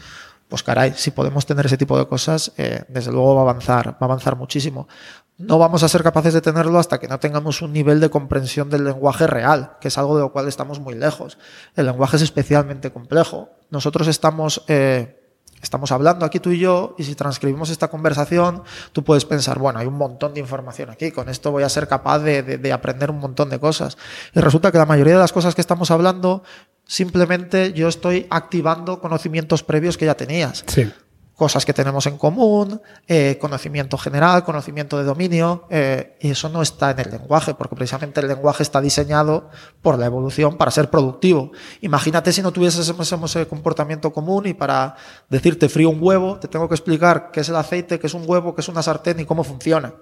Pues 0.48 0.62
caray, 0.62 0.94
si 0.96 1.10
podemos 1.10 1.44
tener 1.44 1.66
ese 1.66 1.76
tipo 1.76 1.98
de 1.98 2.06
cosas, 2.06 2.52
eh, 2.56 2.84
desde 2.88 3.12
luego 3.12 3.34
va 3.34 3.42
a 3.42 3.50
avanzar, 3.50 3.92
va 3.92 3.98
a 4.00 4.04
avanzar 4.06 4.36
muchísimo. 4.36 4.88
No 5.36 5.58
vamos 5.58 5.82
a 5.82 5.88
ser 5.88 6.02
capaces 6.02 6.32
de 6.32 6.40
tenerlo 6.40 6.78
hasta 6.78 6.98
que 6.98 7.06
no 7.06 7.20
tengamos 7.20 7.60
un 7.60 7.72
nivel 7.72 8.00
de 8.00 8.08
comprensión 8.08 8.70
del 8.70 8.84
lenguaje 8.84 9.26
real, 9.26 9.76
que 9.80 9.88
es 9.88 9.98
algo 9.98 10.16
de 10.16 10.22
lo 10.22 10.32
cual 10.32 10.48
estamos 10.48 10.80
muy 10.80 10.94
lejos. 10.94 11.38
El 11.76 11.86
lenguaje 11.86 12.16
es 12.16 12.22
especialmente 12.22 12.90
complejo. 12.90 13.50
Nosotros 13.70 14.08
estamos 14.08 14.64
eh, 14.68 15.17
Estamos 15.62 15.92
hablando 15.92 16.24
aquí 16.24 16.40
tú 16.40 16.50
y 16.50 16.58
yo 16.58 16.94
y 16.98 17.04
si 17.04 17.14
transcribimos 17.14 17.70
esta 17.70 17.88
conversación, 17.88 18.62
tú 18.92 19.04
puedes 19.04 19.24
pensar, 19.24 19.58
bueno, 19.58 19.78
hay 19.78 19.86
un 19.86 19.96
montón 19.96 20.34
de 20.34 20.40
información 20.40 20.90
aquí, 20.90 21.10
con 21.10 21.28
esto 21.28 21.50
voy 21.50 21.62
a 21.62 21.68
ser 21.68 21.88
capaz 21.88 22.20
de, 22.20 22.72
aprender 22.72 23.10
un 23.10 23.18
montón 23.18 23.50
de 23.50 23.58
cosas. 23.58 23.96
Y 24.34 24.40
resulta 24.40 24.70
que 24.70 24.78
la 24.78 24.86
mayoría 24.86 25.14
de 25.14 25.20
las 25.20 25.32
cosas 25.32 25.54
que 25.54 25.60
estamos 25.60 25.90
hablando, 25.90 26.42
simplemente 26.84 27.72
yo 27.72 27.88
estoy 27.88 28.26
activando 28.30 29.00
conocimientos 29.00 29.62
previos 29.62 29.96
que 29.96 30.06
ya 30.06 30.14
tenías. 30.14 30.64
Sí 30.66 30.90
cosas 31.38 31.64
que 31.64 31.72
tenemos 31.72 32.04
en 32.08 32.18
común, 32.18 32.82
eh, 33.06 33.38
conocimiento 33.40 33.96
general, 33.96 34.42
conocimiento 34.42 34.98
de 34.98 35.04
dominio, 35.04 35.68
eh, 35.70 36.16
y 36.20 36.30
eso 36.30 36.48
no 36.48 36.62
está 36.62 36.90
en 36.90 36.98
el 36.98 37.12
lenguaje, 37.12 37.54
porque 37.54 37.76
precisamente 37.76 38.18
el 38.18 38.26
lenguaje 38.26 38.64
está 38.64 38.80
diseñado 38.80 39.48
por 39.80 40.00
la 40.00 40.06
evolución 40.06 40.56
para 40.56 40.72
ser 40.72 40.90
productivo. 40.90 41.52
Imagínate 41.80 42.32
si 42.32 42.42
no 42.42 42.50
tuviésemos 42.50 43.30
ese 43.30 43.46
comportamiento 43.46 44.12
común 44.12 44.48
y 44.48 44.54
para 44.54 44.96
decirte 45.28 45.68
frío 45.68 45.90
un 45.90 45.98
huevo, 46.00 46.40
te 46.40 46.48
tengo 46.48 46.68
que 46.68 46.74
explicar 46.74 47.30
qué 47.32 47.38
es 47.40 47.48
el 47.48 47.54
aceite, 47.54 48.00
qué 48.00 48.08
es 48.08 48.14
un 48.14 48.24
huevo, 48.26 48.56
qué 48.56 48.60
es 48.60 48.68
una 48.68 48.82
sartén 48.82 49.20
y 49.20 49.24
cómo 49.24 49.44
funciona. 49.44 49.94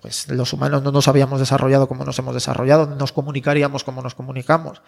Pues 0.00 0.28
los 0.28 0.52
humanos 0.52 0.82
no 0.82 0.92
nos 0.92 1.08
habíamos 1.08 1.40
desarrollado 1.40 1.88
como 1.88 2.04
nos 2.04 2.18
hemos 2.18 2.34
desarrollado, 2.34 2.86
nos 2.86 3.12
comunicaríamos 3.12 3.84
como 3.84 4.02
nos 4.02 4.14
comunicamos. 4.14 4.80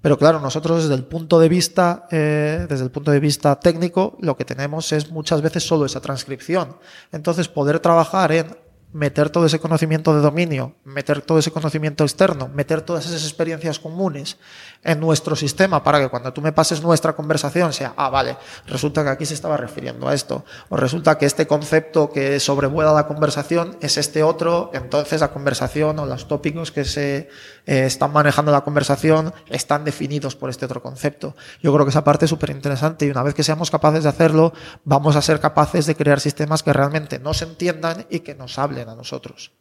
Pero 0.00 0.18
claro, 0.18 0.40
nosotros 0.40 0.82
desde 0.82 0.94
el 0.94 1.04
punto 1.04 1.38
de 1.38 1.48
vista, 1.48 2.06
eh, 2.10 2.66
desde 2.68 2.84
el 2.84 2.90
punto 2.90 3.10
de 3.12 3.20
vista 3.20 3.58
técnico, 3.60 4.16
lo 4.20 4.36
que 4.36 4.44
tenemos 4.44 4.92
es 4.92 5.10
muchas 5.10 5.42
veces 5.42 5.64
solo 5.64 5.86
esa 5.86 6.00
transcripción. 6.00 6.76
Entonces, 7.12 7.48
poder 7.48 7.78
trabajar 7.78 8.32
en 8.32 8.56
meter 8.92 9.30
todo 9.30 9.46
ese 9.46 9.58
conocimiento 9.58 10.14
de 10.14 10.20
dominio, 10.20 10.74
meter 10.84 11.22
todo 11.22 11.38
ese 11.38 11.50
conocimiento 11.50 12.04
externo, 12.04 12.48
meter 12.48 12.82
todas 12.82 13.06
esas 13.06 13.24
experiencias 13.24 13.78
comunes 13.78 14.36
en 14.84 15.00
nuestro 15.00 15.34
sistema 15.34 15.82
para 15.82 16.00
que 16.00 16.08
cuando 16.08 16.32
tú 16.32 16.42
me 16.42 16.52
pases 16.52 16.82
nuestra 16.82 17.14
conversación 17.14 17.72
sea, 17.72 17.94
ah, 17.96 18.10
vale, 18.10 18.36
resulta 18.66 19.02
que 19.02 19.10
aquí 19.10 19.26
se 19.26 19.34
estaba 19.34 19.56
refiriendo 19.56 20.08
a 20.08 20.14
esto, 20.14 20.44
o 20.68 20.76
resulta 20.76 21.16
que 21.16 21.26
este 21.26 21.46
concepto 21.46 22.10
que 22.10 22.38
sobrevuela 22.40 22.92
la 22.92 23.06
conversación 23.06 23.76
es 23.80 23.96
este 23.96 24.22
otro, 24.22 24.70
entonces 24.74 25.20
la 25.20 25.32
conversación 25.32 25.98
o 25.98 26.06
los 26.06 26.28
tópicos 26.28 26.70
que 26.70 26.84
se 26.84 27.30
eh, 27.66 27.84
están 27.86 28.12
manejando 28.12 28.52
la 28.52 28.62
conversación 28.62 29.32
están 29.48 29.84
definidos 29.84 30.36
por 30.36 30.50
este 30.50 30.64
otro 30.64 30.82
concepto. 30.82 31.34
Yo 31.62 31.72
creo 31.72 31.84
que 31.84 31.90
esa 31.90 32.04
parte 32.04 32.24
es 32.24 32.30
súper 32.30 32.50
interesante 32.50 33.06
y 33.06 33.10
una 33.10 33.22
vez 33.22 33.34
que 33.34 33.42
seamos 33.42 33.70
capaces 33.70 34.02
de 34.02 34.08
hacerlo, 34.08 34.52
vamos 34.84 35.16
a 35.16 35.22
ser 35.22 35.40
capaces 35.40 35.86
de 35.86 35.94
crear 35.94 36.20
sistemas 36.20 36.62
que 36.62 36.72
realmente 36.72 37.18
nos 37.18 37.42
entiendan 37.42 38.06
y 38.10 38.20
que 38.20 38.34
nos 38.34 38.58
hablen 38.58 38.88
a 38.88 38.94
nosotros. 38.94 39.52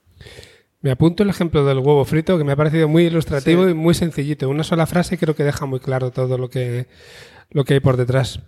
Me 0.81 0.89
apunto 0.89 1.21
el 1.21 1.29
ejemplo 1.29 1.63
del 1.63 1.77
huevo 1.77 2.03
frito, 2.05 2.39
que 2.39 2.43
me 2.43 2.53
ha 2.53 2.55
parecido 2.55 2.87
muy 2.87 3.05
ilustrativo 3.05 3.69
y 3.69 3.75
muy 3.75 3.93
sencillito. 3.93 4.49
Una 4.49 4.63
sola 4.63 4.87
frase 4.87 5.17
creo 5.17 5.35
que 5.35 5.43
deja 5.43 5.67
muy 5.67 5.79
claro 5.79 6.09
todo 6.09 6.39
lo 6.39 6.49
que, 6.49 6.87
lo 7.51 7.65
que 7.65 7.75
hay 7.75 7.79
por 7.79 7.97
detrás. 7.97 8.39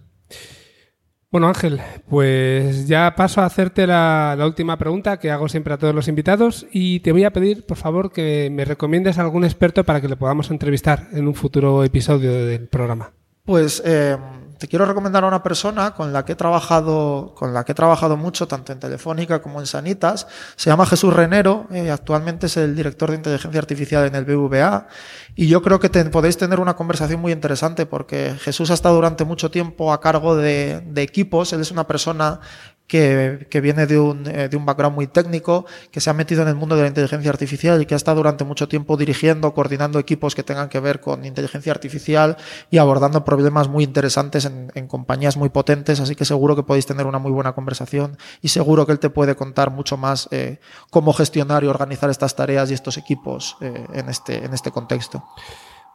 Bueno, 1.34 1.48
Ángel, 1.48 1.82
pues 2.08 2.88
ya 2.88 3.16
paso 3.16 3.42
a 3.42 3.48
hacerte 3.48 3.88
la, 3.88 4.38
última 4.46 4.78
pregunta 4.78 5.18
que 5.18 5.32
hago 5.32 5.50
siempre 5.50 5.74
a 5.74 5.80
todos 5.80 5.96
los 5.96 6.08
invitados 6.08 6.68
y 6.72 7.00
te 7.00 7.12
voy 7.12 7.24
a 7.24 7.34
pedir, 7.34 7.66
por 7.66 7.76
favor, 7.76 8.12
que 8.12 8.52
me 8.52 8.66
recomiendes 8.66 9.18
a 9.18 9.24
algún 9.24 9.44
experto 9.44 9.84
para 9.84 10.00
que 10.00 10.08
le 10.08 10.16
podamos 10.16 10.52
entrevistar 10.52 11.08
en 11.12 11.28
un 11.28 11.34
futuro 11.34 11.84
episodio 11.84 12.46
del 12.46 12.68
programa. 12.68 13.14
Pues 13.46 13.82
eh, 13.84 14.16
te 14.64 14.70
quiero 14.70 14.86
recomendar 14.86 15.26
a 15.26 15.28
una 15.28 15.44
persona 15.44 15.94
con 15.94 16.14
la 16.14 16.24
que 16.24 16.32
he 16.32 16.36
trabajado, 16.38 17.34
con 17.36 17.54
la 17.54 17.66
que 17.66 17.74
he 17.74 17.76
trabajado 17.76 18.16
mucho, 18.16 18.48
tanto 18.48 18.72
en 18.72 18.80
Telefónica 18.80 19.42
como 19.42 19.60
en 19.60 19.68
Sanitas. 19.68 20.26
Se 20.56 20.70
llama 20.70 20.86
Jesús 20.86 21.14
Renero, 21.14 21.68
eh, 21.70 21.92
actualmente 21.92 22.46
es 22.46 22.56
el 22.56 22.74
director 22.74 23.10
de 23.10 23.18
inteligencia 23.18 23.60
artificial 23.60 24.06
en 24.06 24.16
el 24.16 24.24
BVA. 24.24 24.88
Y 25.36 25.50
yo 25.50 25.62
creo 25.62 25.82
que 25.82 25.90
podéis 25.90 26.38
tener 26.38 26.62
una 26.62 26.78
conversación 26.78 27.20
muy 27.20 27.34
interesante 27.34 27.86
porque 27.86 28.36
Jesús 28.40 28.72
ha 28.72 28.76
estado 28.76 28.96
durante 28.96 29.26
mucho 29.26 29.52
tiempo 29.52 29.92
a 29.92 30.00
cargo 30.00 30.38
de, 30.38 30.80
de 30.80 31.02
equipos. 31.02 31.52
Él 31.52 31.60
es 31.60 31.72
una 31.72 31.86
persona 31.86 32.40
que, 32.88 33.48
que 33.50 33.62
viene 33.62 33.88
de 33.88 34.00
un, 34.00 34.28
eh, 34.28 34.50
de 34.50 34.58
un 34.58 34.66
background 34.66 34.96
muy 34.96 35.08
técnico, 35.08 35.66
que 35.92 36.02
se 36.02 36.10
ha 36.10 36.14
metido 36.14 36.42
en 36.42 36.48
el 36.48 36.56
mundo 36.56 36.76
de 36.76 36.84
la 36.84 36.88
inteligencia 36.88 37.30
artificial 37.32 37.82
y 37.82 37.86
que 37.86 37.96
ha 37.96 37.98
estado 37.98 38.18
durante 38.18 38.44
mucho 38.44 38.68
tiempo 38.68 38.98
dirigiendo, 38.98 39.54
coordinando 39.54 40.00
equipos 40.00 40.36
que 40.36 40.44
tengan 40.44 40.70
que 40.70 40.80
ver 40.80 41.00
con 41.00 41.26
inteligencia 41.26 41.72
artificial 41.72 42.38
y 42.70 42.78
abordando 42.78 43.24
problemas 43.26 43.68
muy 43.68 43.84
interesantes 43.84 44.46
en, 44.46 44.72
en 44.76 44.88
compañías 44.88 45.38
muy 45.38 45.50
potentes, 45.50 46.00
así 46.00 46.16
que 46.16 46.26
seguro 46.26 46.56
que 46.56 46.64
podéis 46.64 46.86
tener 46.86 47.06
una 47.06 47.20
muy 47.20 47.32
buena 47.32 47.54
conversación 47.54 48.18
y 48.42 48.50
seguro 48.50 48.86
que 48.86 48.92
él 48.92 49.00
te 49.00 49.10
puede 49.10 49.36
contar 49.36 49.72
mucho 49.72 49.98
más 49.98 50.28
eh, 50.32 50.60
cómo 50.90 51.14
gestionar 51.14 51.64
y 51.64 51.68
organizar 51.68 52.10
estas 52.10 52.36
tareas 52.36 52.70
y 52.72 52.74
estos 52.74 52.98
equipos 52.98 53.58
eh, 53.62 53.86
en, 53.94 54.10
este, 54.10 54.44
en 54.44 54.54
este 54.54 54.72
contexto. 54.72 55.24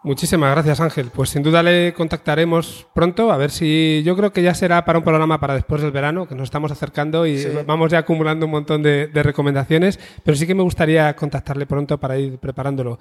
Muchísimas 0.04 0.52
gracias, 0.52 0.80
Ángel. 0.80 1.10
Pues 1.12 1.30
sin 1.30 1.42
duda 1.42 1.62
le 1.62 1.92
contactaremos 1.92 2.86
pronto, 2.94 3.32
a 3.32 3.36
ver 3.36 3.50
si 3.50 4.02
yo 4.04 4.16
creo 4.16 4.32
que 4.32 4.42
ya 4.42 4.54
será 4.54 4.84
para 4.84 4.98
un 4.98 5.04
programa 5.04 5.40
para 5.40 5.54
después 5.54 5.82
del 5.82 5.90
verano, 5.90 6.28
que 6.28 6.36
nos 6.36 6.44
estamos 6.44 6.70
acercando 6.70 7.26
y 7.26 7.38
sí. 7.38 7.48
vamos 7.66 7.90
ya 7.90 7.98
acumulando 7.98 8.46
un 8.46 8.52
montón 8.52 8.82
de, 8.82 9.08
de, 9.08 9.22
recomendaciones, 9.22 9.98
pero 10.22 10.36
sí 10.36 10.46
que 10.46 10.54
me 10.54 10.62
gustaría 10.62 11.14
contactarle 11.16 11.66
pronto 11.66 11.98
para 11.98 12.16
ir 12.16 12.38
preparándolo. 12.38 12.98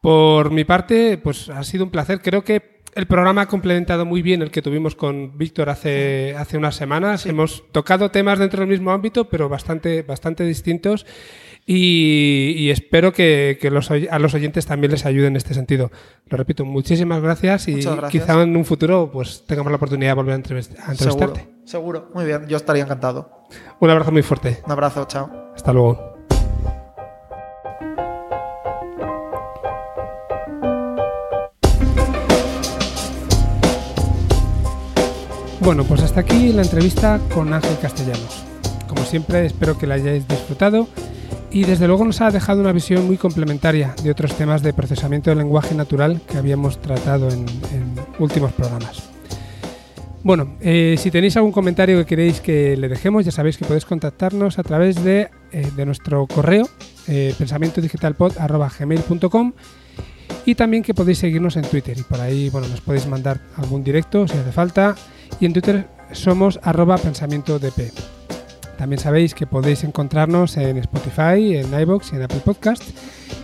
Por 0.00 0.50
mi 0.50 0.64
parte, 0.64 1.18
pues 1.18 1.48
ha 1.48 1.62
sido 1.64 1.84
un 1.84 1.90
placer. 1.90 2.20
Creo 2.20 2.44
que 2.44 2.76
El 2.94 3.06
programa 3.06 3.42
ha 3.42 3.46
complementado 3.46 4.06
muy 4.06 4.22
bien 4.22 4.40
el 4.40 4.50
que 4.50 4.62
tuvimos 4.62 4.94
con 4.94 5.36
Víctor 5.36 5.68
hace, 5.68 6.34
hace 6.38 6.56
unas 6.56 6.76
semanas. 6.76 7.26
Hemos 7.26 7.64
tocado 7.70 8.10
temas 8.10 8.38
dentro 8.38 8.60
del 8.60 8.70
mismo 8.70 8.90
ámbito, 8.90 9.28
pero 9.28 9.50
bastante, 9.50 10.02
bastante 10.02 10.44
distintos. 10.44 11.04
Y, 11.68 12.70
espero 12.70 13.12
que, 13.12 13.58
los, 13.72 13.90
a 13.90 14.18
los 14.20 14.34
oyentes 14.34 14.66
también 14.66 14.92
les 14.92 15.04
ayude 15.04 15.26
en 15.26 15.34
este 15.34 15.52
sentido. 15.52 15.90
Lo 16.26 16.38
repito, 16.38 16.64
muchísimas 16.64 17.20
gracias 17.20 17.66
y 17.66 17.80
quizá 18.08 18.40
en 18.40 18.56
un 18.56 18.64
futuro 18.64 19.10
pues 19.12 19.44
tengamos 19.46 19.72
la 19.72 19.76
oportunidad 19.76 20.12
de 20.12 20.14
volver 20.14 20.32
a, 20.34 20.36
entrevistarte. 20.36 20.96
Seguro, 20.96 21.34
seguro, 21.64 22.10
muy 22.14 22.24
bien, 22.24 22.46
yo 22.46 22.56
estaría 22.56 22.84
encantado. 22.84 23.42
Un 23.80 23.90
abrazo 23.90 24.12
muy 24.12 24.22
fuerte. 24.22 24.62
Un 24.64 24.70
abrazo, 24.70 25.06
chao. 25.06 25.50
Hasta 25.56 25.72
luego. 25.72 26.14
Bueno, 35.60 35.82
pues 35.82 36.00
hasta 36.00 36.20
aquí 36.20 36.52
la 36.52 36.62
entrevista 36.62 37.18
con 37.34 37.52
Ángel 37.52 37.76
Castellanos. 37.82 38.44
Como 38.86 39.02
siempre, 39.02 39.44
espero 39.46 39.76
que 39.76 39.88
la 39.88 39.96
hayáis 39.96 40.28
disfrutado 40.28 40.86
y 41.50 41.64
desde 41.64 41.86
luego 41.86 42.04
nos 42.04 42.20
ha 42.20 42.30
dejado 42.30 42.60
una 42.60 42.72
visión 42.72 43.06
muy 43.06 43.16
complementaria 43.16 43.94
de 44.02 44.10
otros 44.10 44.34
temas 44.34 44.62
de 44.62 44.72
procesamiento 44.72 45.30
del 45.30 45.38
lenguaje 45.38 45.74
natural 45.74 46.20
que 46.28 46.38
habíamos 46.38 46.80
tratado 46.80 47.28
en, 47.30 47.46
últimos 48.18 48.52
programas. 48.52 49.10
Bueno, 50.22 50.56
eh, 50.60 50.96
si 50.98 51.10
tenéis 51.10 51.36
algún 51.36 51.52
comentario 51.52 51.98
que 51.98 52.06
queréis 52.06 52.40
que 52.40 52.76
le 52.76 52.88
dejemos, 52.88 53.24
ya 53.24 53.30
sabéis 53.30 53.58
que 53.58 53.64
podéis 53.64 53.84
contactarnos 53.84 54.58
a 54.58 54.64
través 54.64 55.04
de, 55.04 55.28
eh, 55.52 55.70
nuestro 55.84 56.26
correo 56.26 56.68
eh, 57.06 57.32
pensamientodigitalpod.gmail.com 57.38 59.52
y 60.44 60.56
también 60.56 60.82
que 60.82 60.94
podéis 60.94 61.18
seguirnos 61.18 61.56
en 61.56 61.62
Twitter 61.62 61.96
y 61.98 62.02
por 62.02 62.20
ahí 62.20 62.50
bueno, 62.50 62.66
nos 62.68 62.80
podéis 62.80 63.06
mandar 63.06 63.40
algún 63.56 63.84
directo 63.84 64.26
si 64.26 64.36
hace 64.36 64.50
falta 64.52 64.96
y 65.38 65.46
en 65.46 65.52
Twitter 65.52 65.86
somos 66.12 66.58
arroba 66.62 66.98
pensamiento. 66.98 67.60
También 68.78 69.00
sabéis 69.00 69.34
que 69.34 69.46
podéis 69.46 69.84
encontrarnos 69.84 70.56
en 70.56 70.76
Spotify, 70.78 71.56
en 71.56 71.80
iBox 71.80 72.12
y 72.12 72.16
en 72.16 72.22
Apple 72.22 72.42
Podcast. 72.44 72.82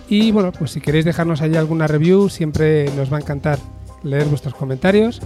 Y 0.07 0.31
bueno, 0.31 0.51
pues 0.51 0.71
si 0.71 0.81
queréis 0.81 1.05
dejarnos 1.05 1.41
allí 1.41 1.55
alguna 1.55 1.87
review, 1.87 2.29
siempre 2.29 2.89
nos 2.95 3.11
va 3.11 3.17
a 3.17 3.21
encantar 3.21 3.59
leer 4.03 4.25
vuestros 4.25 4.53
comentarios. 4.53 5.21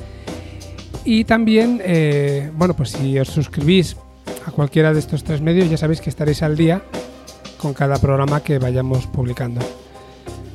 Y 1.03 1.25
también, 1.25 1.81
eh, 1.83 2.51
bueno, 2.55 2.75
pues 2.75 2.91
si 2.91 3.17
os 3.19 3.27
suscribís 3.27 3.97
a 4.45 4.51
cualquiera 4.51 4.93
de 4.93 4.99
estos 4.99 5.23
tres 5.23 5.41
medios, 5.41 5.69
ya 5.69 5.77
sabéis 5.77 6.01
que 6.01 6.09
estaréis 6.09 6.43
al 6.43 6.55
día 6.55 6.81
con 7.57 7.73
cada 7.73 7.97
programa 7.97 8.41
que 8.41 8.59
vayamos 8.59 9.07
publicando. 9.07 9.61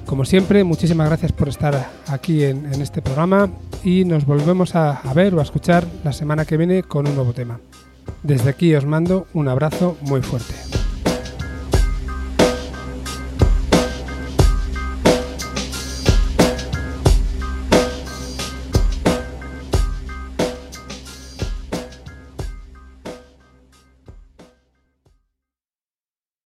Como 0.07 0.25
siempre, 0.25 0.63
muchísimas 0.63 1.09
gracias 1.09 1.33
por 1.33 1.49
estar 1.49 1.91
aquí 2.07 2.45
en, 2.45 2.67
este 2.83 3.01
programa 3.01 3.51
y 3.83 4.05
nos 4.05 4.27
volvemos 4.27 4.75
a, 4.75 4.99
a 4.99 5.15
ver 5.15 5.35
o 5.35 5.41
a 5.41 5.43
escuchar 5.43 5.87
la 6.05 6.13
semana 6.13 6.45
que 6.45 6.59
viene 6.59 6.83
con 6.83 7.07
un 7.07 7.15
nuevo 7.15 7.33
tema. 7.33 7.59
Desde 8.23 8.51
aquí 8.51 8.75
os 8.75 8.87
mando 8.87 9.27
un 9.33 9.49
abrazo 9.49 9.97
muy 10.03 10.23
fuerte. 10.23 10.82